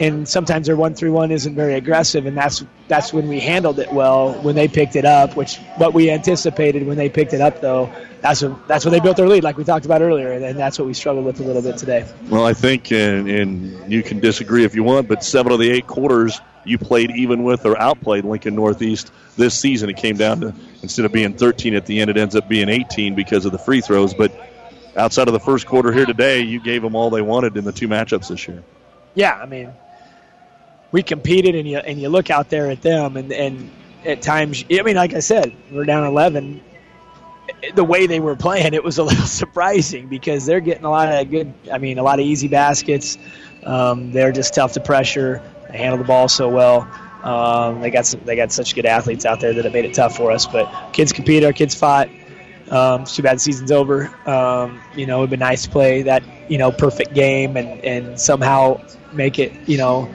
and 0.00 0.28
sometimes 0.28 0.66
their 0.66 0.76
one 0.76 0.94
three 0.94 1.10
one 1.10 1.30
isn't 1.30 1.54
very 1.54 1.74
aggressive, 1.74 2.26
and 2.26 2.36
that's 2.36 2.64
that's 2.88 3.12
when 3.12 3.28
we 3.28 3.40
handled 3.40 3.78
it 3.78 3.92
well 3.92 4.34
when 4.42 4.54
they 4.54 4.68
picked 4.68 4.96
it 4.96 5.04
up. 5.04 5.36
Which 5.36 5.56
what 5.76 5.94
we 5.94 6.10
anticipated 6.10 6.86
when 6.86 6.96
they 6.96 7.08
picked 7.08 7.32
it 7.32 7.40
up, 7.40 7.60
though, 7.60 7.90
that's 8.20 8.42
when 8.42 8.56
that's 8.66 8.84
when 8.84 8.92
they 8.92 9.00
built 9.00 9.16
their 9.16 9.28
lead, 9.28 9.42
like 9.42 9.56
we 9.56 9.64
talked 9.64 9.86
about 9.86 10.02
earlier, 10.02 10.32
and 10.32 10.58
that's 10.58 10.78
what 10.78 10.86
we 10.86 10.94
struggled 10.94 11.24
with 11.24 11.40
a 11.40 11.42
little 11.42 11.62
bit 11.62 11.78
today. 11.78 12.06
Well, 12.28 12.44
I 12.44 12.52
think, 12.52 12.92
and, 12.92 13.28
and 13.28 13.92
you 13.92 14.02
can 14.02 14.20
disagree 14.20 14.64
if 14.64 14.74
you 14.74 14.84
want, 14.84 15.08
but 15.08 15.24
seven 15.24 15.52
of 15.52 15.58
the 15.58 15.70
eight 15.70 15.86
quarters 15.86 16.40
you 16.64 16.78
played 16.78 17.12
even 17.12 17.44
with 17.44 17.64
or 17.64 17.80
outplayed 17.80 18.24
Lincoln 18.24 18.56
Northeast 18.56 19.12
this 19.36 19.58
season. 19.58 19.88
It 19.88 19.96
came 19.96 20.16
down 20.16 20.40
to 20.40 20.54
instead 20.82 21.04
of 21.04 21.12
being 21.12 21.32
13 21.32 21.74
at 21.74 21.86
the 21.86 22.00
end, 22.00 22.10
it 22.10 22.16
ends 22.16 22.34
up 22.34 22.48
being 22.48 22.68
18 22.68 23.14
because 23.14 23.44
of 23.44 23.52
the 23.52 23.58
free 23.58 23.80
throws, 23.80 24.14
but. 24.14 24.32
Outside 24.98 25.28
of 25.28 25.34
the 25.34 25.40
first 25.40 25.66
quarter 25.66 25.92
here 25.92 26.06
today, 26.06 26.40
you 26.40 26.58
gave 26.58 26.80
them 26.80 26.94
all 26.94 27.10
they 27.10 27.20
wanted 27.20 27.58
in 27.58 27.64
the 27.66 27.72
two 27.72 27.86
matchups 27.86 28.28
this 28.28 28.48
year. 28.48 28.64
Yeah, 29.14 29.34
I 29.34 29.44
mean, 29.44 29.70
we 30.92 31.02
competed, 31.02 31.54
and 31.54 31.68
you 31.68 31.78
and 31.78 32.00
you 32.00 32.08
look 32.08 32.30
out 32.30 32.50
there 32.50 32.70
at 32.70 32.82
them, 32.82 33.16
and 33.16 33.32
and 33.32 33.70
at 34.04 34.22
times, 34.22 34.64
I 34.70 34.82
mean, 34.82 34.96
like 34.96 35.14
I 35.14 35.20
said, 35.20 35.52
we're 35.72 35.84
down 35.84 36.06
eleven. 36.06 36.62
The 37.74 37.84
way 37.84 38.06
they 38.06 38.20
were 38.20 38.36
playing, 38.36 38.74
it 38.74 38.82
was 38.82 38.98
a 38.98 39.02
little 39.04 39.26
surprising 39.26 40.08
because 40.08 40.46
they're 40.46 40.60
getting 40.60 40.84
a 40.84 40.90
lot 40.90 41.12
of 41.12 41.30
good. 41.30 41.52
I 41.72 41.78
mean, 41.78 41.98
a 41.98 42.02
lot 42.02 42.18
of 42.18 42.26
easy 42.26 42.48
baskets. 42.48 43.18
Um, 43.64 44.12
they're 44.12 44.32
just 44.32 44.54
tough 44.54 44.72
to 44.72 44.80
pressure. 44.80 45.42
They 45.70 45.78
handle 45.78 45.98
the 45.98 46.04
ball 46.04 46.28
so 46.28 46.48
well. 46.48 46.88
Um, 47.22 47.80
they 47.80 47.90
got 47.90 48.06
some, 48.06 48.20
they 48.24 48.36
got 48.36 48.52
such 48.52 48.74
good 48.76 48.86
athletes 48.86 49.24
out 49.24 49.40
there 49.40 49.52
that 49.52 49.66
it 49.66 49.72
made 49.72 49.84
it 49.84 49.94
tough 49.94 50.16
for 50.16 50.30
us. 50.30 50.46
But 50.46 50.92
kids 50.92 51.12
compete, 51.12 51.42
our 51.42 51.52
kids 51.52 51.74
fought. 51.74 52.08
Um, 52.70 53.02
it's 53.02 53.16
too 53.16 53.22
bad 53.22 53.36
the 53.36 53.40
season's 53.40 53.72
over. 53.72 54.12
Um, 54.28 54.80
you 54.94 55.06
know, 55.06 55.18
it'd 55.18 55.30
be 55.30 55.36
nice 55.36 55.64
to 55.64 55.70
play 55.70 56.02
that 56.02 56.22
you 56.48 56.58
know 56.58 56.70
perfect 56.70 57.14
game 57.14 57.56
and, 57.56 57.84
and 57.84 58.20
somehow 58.20 58.80
make 59.12 59.38
it 59.38 59.52
you 59.66 59.78
know 59.78 60.08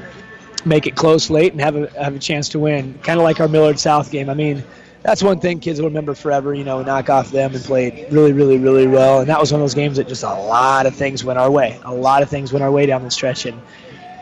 make 0.66 0.88
it 0.88 0.96
close 0.96 1.30
late 1.30 1.52
and 1.52 1.62
have 1.62 1.76
a 1.76 1.90
have 2.02 2.16
a 2.16 2.20
chance 2.20 2.50
to 2.50 2.60
win. 2.60 2.98
Kind 3.04 3.20
of 3.20 3.24
like 3.24 3.40
our 3.40 3.48
Millard 3.48 3.80
South 3.80 4.12
game. 4.12 4.30
I 4.30 4.34
mean, 4.34 4.64
that's 5.04 5.24
one 5.24 5.40
thing 5.40 5.60
kids 5.60 5.80
will 5.80 5.88
remember 5.88 6.16
forever. 6.16 6.54
You 6.54 6.64
know, 6.64 6.82
knock 6.84 7.10
off 7.10 7.32
them 7.32 7.54
and 7.54 7.64
played 7.64 8.08
really, 8.12 8.34
really, 8.34 8.58
really 8.58 8.88
well. 8.88 9.20
And 9.20 9.30
that 9.30 9.40
was 9.40 9.52
one 9.52 9.62
of 9.62 9.64
those 9.64 9.74
games 9.74 9.98
that 9.98 10.08
just 10.08 10.24
a 10.24 10.34
lot 10.34 10.86
of 10.86 10.96
things 10.96 11.24
went 11.24 11.40
our 11.40 11.50
way. 11.50 11.80
A 11.84 11.94
lot 11.94 12.24
of 12.24 12.30
things 12.30 12.54
went 12.54 12.64
our 12.64 12.72
way 12.72 12.86
down 12.86 13.04
the 13.04 13.12
stretch. 13.12 13.46
And 13.46 13.60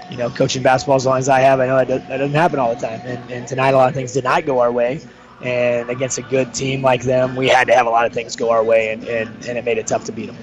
you 0.09 0.17
know, 0.17 0.29
coaching 0.29 0.63
basketball 0.63 0.95
as 0.95 1.05
long 1.05 1.17
as 1.17 1.29
I 1.29 1.41
have, 1.41 1.59
I 1.59 1.67
know 1.67 1.77
that, 1.77 2.07
that 2.07 2.17
doesn't 2.17 2.35
happen 2.35 2.59
all 2.59 2.73
the 2.73 2.81
time. 2.81 2.99
And, 3.05 3.31
and 3.31 3.47
tonight, 3.47 3.73
a 3.73 3.77
lot 3.77 3.89
of 3.89 3.95
things 3.95 4.13
did 4.13 4.23
not 4.23 4.45
go 4.45 4.59
our 4.59 4.71
way. 4.71 5.01
And 5.41 5.89
against 5.89 6.17
a 6.17 6.21
good 6.23 6.53
team 6.53 6.81
like 6.81 7.03
them, 7.03 7.35
we 7.35 7.47
had 7.47 7.67
to 7.67 7.73
have 7.73 7.85
a 7.85 7.89
lot 7.89 8.05
of 8.05 8.13
things 8.13 8.35
go 8.35 8.49
our 8.49 8.63
way, 8.63 8.91
and, 8.91 9.07
and, 9.07 9.29
and 9.45 9.57
it 9.57 9.63
made 9.63 9.77
it 9.77 9.87
tough 9.87 10.03
to 10.05 10.11
beat 10.11 10.25
them. 10.25 10.37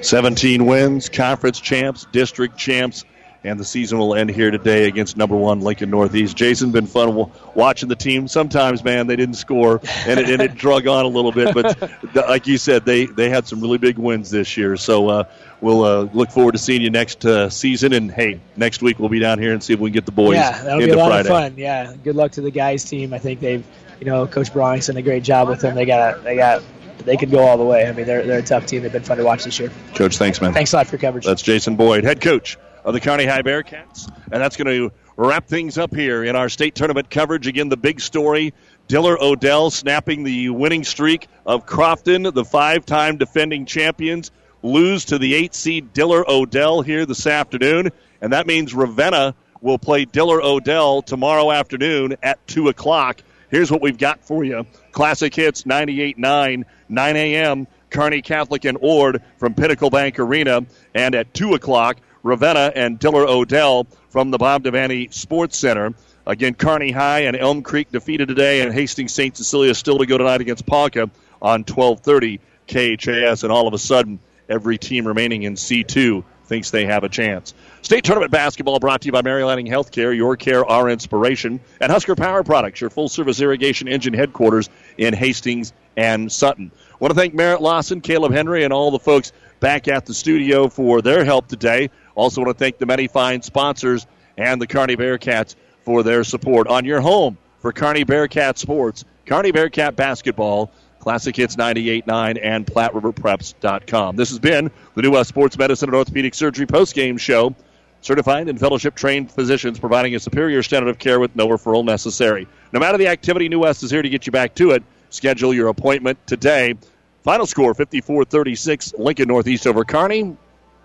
17 0.00 0.64
wins, 0.64 1.08
conference 1.08 1.60
champs, 1.60 2.06
district 2.12 2.56
champs, 2.56 3.04
and 3.48 3.58
the 3.58 3.64
season 3.64 3.98
will 3.98 4.14
end 4.14 4.30
here 4.30 4.50
today 4.50 4.86
against 4.86 5.16
number 5.16 5.36
one 5.36 5.60
Lincoln 5.60 5.90
Northeast. 5.90 6.36
Jason, 6.36 6.70
been 6.70 6.86
fun 6.86 7.30
watching 7.54 7.88
the 7.88 7.96
team. 7.96 8.28
Sometimes, 8.28 8.84
man, 8.84 9.06
they 9.06 9.16
didn't 9.16 9.34
score, 9.34 9.80
and 10.06 10.20
it, 10.20 10.28
and 10.28 10.42
it 10.42 10.54
drug 10.54 10.86
on 10.86 11.04
a 11.04 11.08
little 11.08 11.32
bit. 11.32 11.54
But 11.54 11.90
like 12.28 12.46
you 12.46 12.58
said, 12.58 12.84
they 12.84 13.06
they 13.06 13.28
had 13.28 13.46
some 13.46 13.60
really 13.60 13.78
big 13.78 13.98
wins 13.98 14.30
this 14.30 14.56
year. 14.56 14.76
So 14.76 15.08
uh, 15.08 15.24
we'll 15.60 15.84
uh, 15.84 16.08
look 16.12 16.30
forward 16.30 16.52
to 16.52 16.58
seeing 16.58 16.82
you 16.82 16.90
next 16.90 17.24
uh, 17.24 17.50
season. 17.50 17.92
And 17.92 18.10
hey, 18.10 18.40
next 18.56 18.82
week 18.82 18.98
we'll 18.98 19.08
be 19.08 19.18
down 19.18 19.38
here 19.38 19.52
and 19.52 19.62
see 19.62 19.72
if 19.72 19.80
we 19.80 19.90
can 19.90 19.94
get 19.94 20.06
the 20.06 20.12
boys. 20.12 20.36
Yeah, 20.36 20.62
that'll 20.62 20.78
be 20.78 20.90
a 20.90 20.96
lot 20.96 21.08
Friday. 21.08 21.28
of 21.28 21.34
fun. 21.34 21.54
Yeah, 21.56 21.94
good 22.04 22.16
luck 22.16 22.32
to 22.32 22.40
the 22.40 22.50
guys 22.50 22.84
team. 22.84 23.12
I 23.12 23.18
think 23.18 23.40
they've, 23.40 23.64
you 24.00 24.06
know, 24.06 24.26
Coach 24.26 24.52
Bronx 24.52 24.86
done 24.86 24.96
a 24.96 25.02
great 25.02 25.24
job 25.24 25.48
with 25.48 25.60
them. 25.60 25.74
They 25.74 25.86
got 25.86 26.22
they 26.22 26.36
got 26.36 26.62
they 26.98 27.16
could 27.16 27.30
go 27.30 27.40
all 27.40 27.56
the 27.56 27.64
way. 27.64 27.86
I 27.86 27.92
mean, 27.92 28.06
they're 28.06 28.24
they're 28.24 28.40
a 28.40 28.42
tough 28.42 28.66
team. 28.66 28.82
They've 28.82 28.92
been 28.92 29.02
fun 29.02 29.18
to 29.18 29.24
watch 29.24 29.44
this 29.44 29.58
year. 29.58 29.72
Coach, 29.94 30.18
thanks, 30.18 30.40
man. 30.40 30.52
Thanks 30.52 30.72
a 30.72 30.76
lot 30.76 30.86
for 30.86 30.96
your 30.96 31.00
coverage. 31.00 31.24
That's 31.24 31.42
Jason 31.42 31.76
Boyd, 31.76 32.04
head 32.04 32.20
coach 32.20 32.58
of 32.88 32.94
the 32.94 33.00
Kearney 33.00 33.26
High 33.26 33.42
Bearcats. 33.42 34.10
And 34.32 34.40
that's 34.42 34.56
going 34.56 34.66
to 34.66 34.90
wrap 35.18 35.46
things 35.46 35.76
up 35.76 35.94
here 35.94 36.24
in 36.24 36.34
our 36.36 36.48
state 36.48 36.74
tournament 36.74 37.10
coverage. 37.10 37.46
Again, 37.46 37.68
the 37.68 37.76
big 37.76 38.00
story 38.00 38.54
Diller 38.86 39.22
Odell 39.22 39.70
snapping 39.70 40.24
the 40.24 40.48
winning 40.48 40.84
streak 40.84 41.28
of 41.44 41.66
Crofton, 41.66 42.22
the 42.22 42.46
five 42.46 42.86
time 42.86 43.18
defending 43.18 43.66
champions, 43.66 44.30
lose 44.62 45.04
to 45.06 45.18
the 45.18 45.34
eight 45.34 45.54
seed 45.54 45.92
Diller 45.92 46.24
Odell 46.26 46.80
here 46.80 47.04
this 47.04 47.26
afternoon. 47.26 47.90
And 48.22 48.32
that 48.32 48.46
means 48.46 48.72
Ravenna 48.72 49.34
will 49.60 49.78
play 49.78 50.06
Diller 50.06 50.40
Odell 50.40 51.02
tomorrow 51.02 51.52
afternoon 51.52 52.16
at 52.22 52.44
2 52.46 52.70
o'clock. 52.70 53.22
Here's 53.50 53.70
what 53.70 53.82
we've 53.82 53.98
got 53.98 54.24
for 54.24 54.44
you 54.44 54.64
Classic 54.92 55.34
Hits 55.34 55.64
98.9, 55.64 56.64
9 56.88 57.16
a.m. 57.16 57.66
Kearney 57.90 58.22
Catholic 58.22 58.64
and 58.64 58.78
Ord 58.80 59.22
from 59.36 59.52
Pinnacle 59.52 59.90
Bank 59.90 60.18
Arena. 60.18 60.64
And 60.94 61.14
at 61.14 61.34
2 61.34 61.52
o'clock, 61.52 61.98
Ravenna 62.22 62.72
and 62.74 62.98
Diller 62.98 63.26
Odell 63.26 63.86
from 64.10 64.30
the 64.30 64.38
Bob 64.38 64.64
Devaney 64.64 65.12
Sports 65.12 65.58
Center. 65.58 65.94
Again, 66.26 66.54
Kearney 66.54 66.90
High 66.90 67.20
and 67.20 67.36
Elm 67.36 67.62
Creek 67.62 67.90
defeated 67.90 68.28
today, 68.28 68.60
and 68.60 68.72
Hastings 68.72 69.14
St. 69.14 69.36
Cecilia 69.36 69.74
still 69.74 69.98
to 69.98 70.06
go 70.06 70.18
tonight 70.18 70.40
against 70.40 70.66
Ponca 70.66 71.10
on 71.40 71.64
1230 71.64 72.40
KHAS. 72.66 73.44
And 73.44 73.52
all 73.52 73.66
of 73.66 73.74
a 73.74 73.78
sudden, 73.78 74.18
every 74.48 74.76
team 74.78 75.06
remaining 75.06 75.44
in 75.44 75.54
C2 75.54 76.22
thinks 76.44 76.70
they 76.70 76.86
have 76.86 77.04
a 77.04 77.08
chance. 77.08 77.54
State 77.82 78.04
Tournament 78.04 78.32
Basketball 78.32 78.80
brought 78.80 79.02
to 79.02 79.06
you 79.06 79.12
by 79.12 79.22
Mary 79.22 79.44
Lanning 79.44 79.66
Healthcare, 79.66 80.16
your 80.16 80.36
care, 80.36 80.64
our 80.64 80.88
inspiration, 80.88 81.60
and 81.80 81.92
Husker 81.92 82.16
Power 82.16 82.42
Products, 82.42 82.80
your 82.80 82.90
full 82.90 83.08
service 83.08 83.40
irrigation 83.40 83.86
engine 83.86 84.14
headquarters 84.14 84.68
in 84.96 85.14
Hastings 85.14 85.72
and 85.96 86.30
Sutton. 86.30 86.72
I 86.74 86.96
want 86.98 87.12
to 87.12 87.18
thank 87.18 87.34
Merritt 87.34 87.60
Lawson, 87.60 88.00
Caleb 88.00 88.32
Henry, 88.32 88.64
and 88.64 88.72
all 88.72 88.90
the 88.90 88.98
folks 88.98 89.32
back 89.60 89.88
at 89.88 90.06
the 90.06 90.14
studio 90.14 90.68
for 90.68 91.02
their 91.02 91.24
help 91.24 91.48
today. 91.48 91.90
Also, 92.18 92.42
want 92.42 92.56
to 92.56 92.62
thank 92.62 92.78
the 92.78 92.86
many 92.86 93.06
fine 93.06 93.42
sponsors 93.42 94.06
and 94.36 94.60
the 94.60 94.66
Kearney 94.66 94.96
Bearcats 94.96 95.54
for 95.84 96.02
their 96.02 96.24
support 96.24 96.66
on 96.66 96.84
your 96.84 97.00
home 97.00 97.38
for 97.60 97.72
Kearney 97.72 98.04
Bearcat 98.04 98.58
Sports, 98.58 99.04
Kearney 99.24 99.52
Bearcat 99.52 99.94
Basketball, 99.94 100.70
Classic 100.98 101.34
Hits 101.34 101.56
98.9, 101.56 102.40
and 102.42 102.66
PlatteRiverPreps.com. 102.66 104.16
This 104.16 104.30
has 104.30 104.38
been 104.38 104.70
the 104.94 105.02
New 105.02 105.12
West 105.12 105.28
Sports 105.28 105.56
Medicine 105.56 105.90
and 105.90 105.96
Orthopedic 105.96 106.34
Surgery 106.34 106.66
postgame 106.66 107.18
show. 107.18 107.54
Certified 108.00 108.48
and 108.48 108.58
fellowship 108.58 108.94
trained 108.94 109.30
physicians 109.30 109.78
providing 109.78 110.14
a 110.14 110.20
superior 110.20 110.62
standard 110.62 110.88
of 110.88 110.98
care 110.98 111.18
with 111.18 111.34
no 111.34 111.48
referral 111.48 111.84
necessary. 111.84 112.46
No 112.72 112.78
matter 112.80 112.98
the 112.98 113.08
activity, 113.08 113.48
New 113.48 113.60
West 113.60 113.82
is 113.82 113.90
here 113.90 114.02
to 114.02 114.08
get 114.08 114.26
you 114.26 114.32
back 114.32 114.54
to 114.56 114.70
it. 114.72 114.82
Schedule 115.10 115.54
your 115.54 115.68
appointment 115.68 116.18
today. 116.26 116.74
Final 117.22 117.46
score 117.46 117.74
54 117.74 118.24
36, 118.24 118.94
Lincoln 118.98 119.28
Northeast 119.28 119.66
over 119.66 119.84
Kearney. 119.84 120.36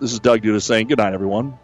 This 0.03 0.11
is 0.11 0.19
Doug 0.19 0.41
Duda 0.41 0.61
saying 0.61 0.87
good 0.87 0.97
night, 0.97 1.13
everyone. 1.13 1.57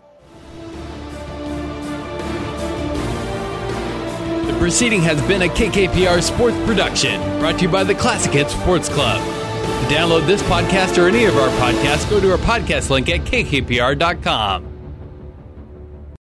The 4.45 4.55
proceeding 4.57 5.01
has 5.01 5.21
been 5.27 5.41
a 5.41 5.49
KKPR 5.49 6.21
sports 6.21 6.55
production 6.65 7.19
brought 7.39 7.57
to 7.57 7.63
you 7.63 7.69
by 7.69 7.83
the 7.83 7.93
Classic 7.93 8.31
Hits 8.31 8.53
Sports 8.53 8.87
Club. 8.87 9.19
To 9.19 9.93
download 9.93 10.25
this 10.25 10.41
podcast 10.43 10.97
or 10.97 11.09
any 11.09 11.25
of 11.25 11.35
our 11.35 11.49
podcasts, 11.59 12.09
go 12.09 12.21
to 12.21 12.31
our 12.31 12.37
podcast 12.37 12.89
link 12.89 13.09
at 13.09 13.25
kkpr.com. 13.25 14.68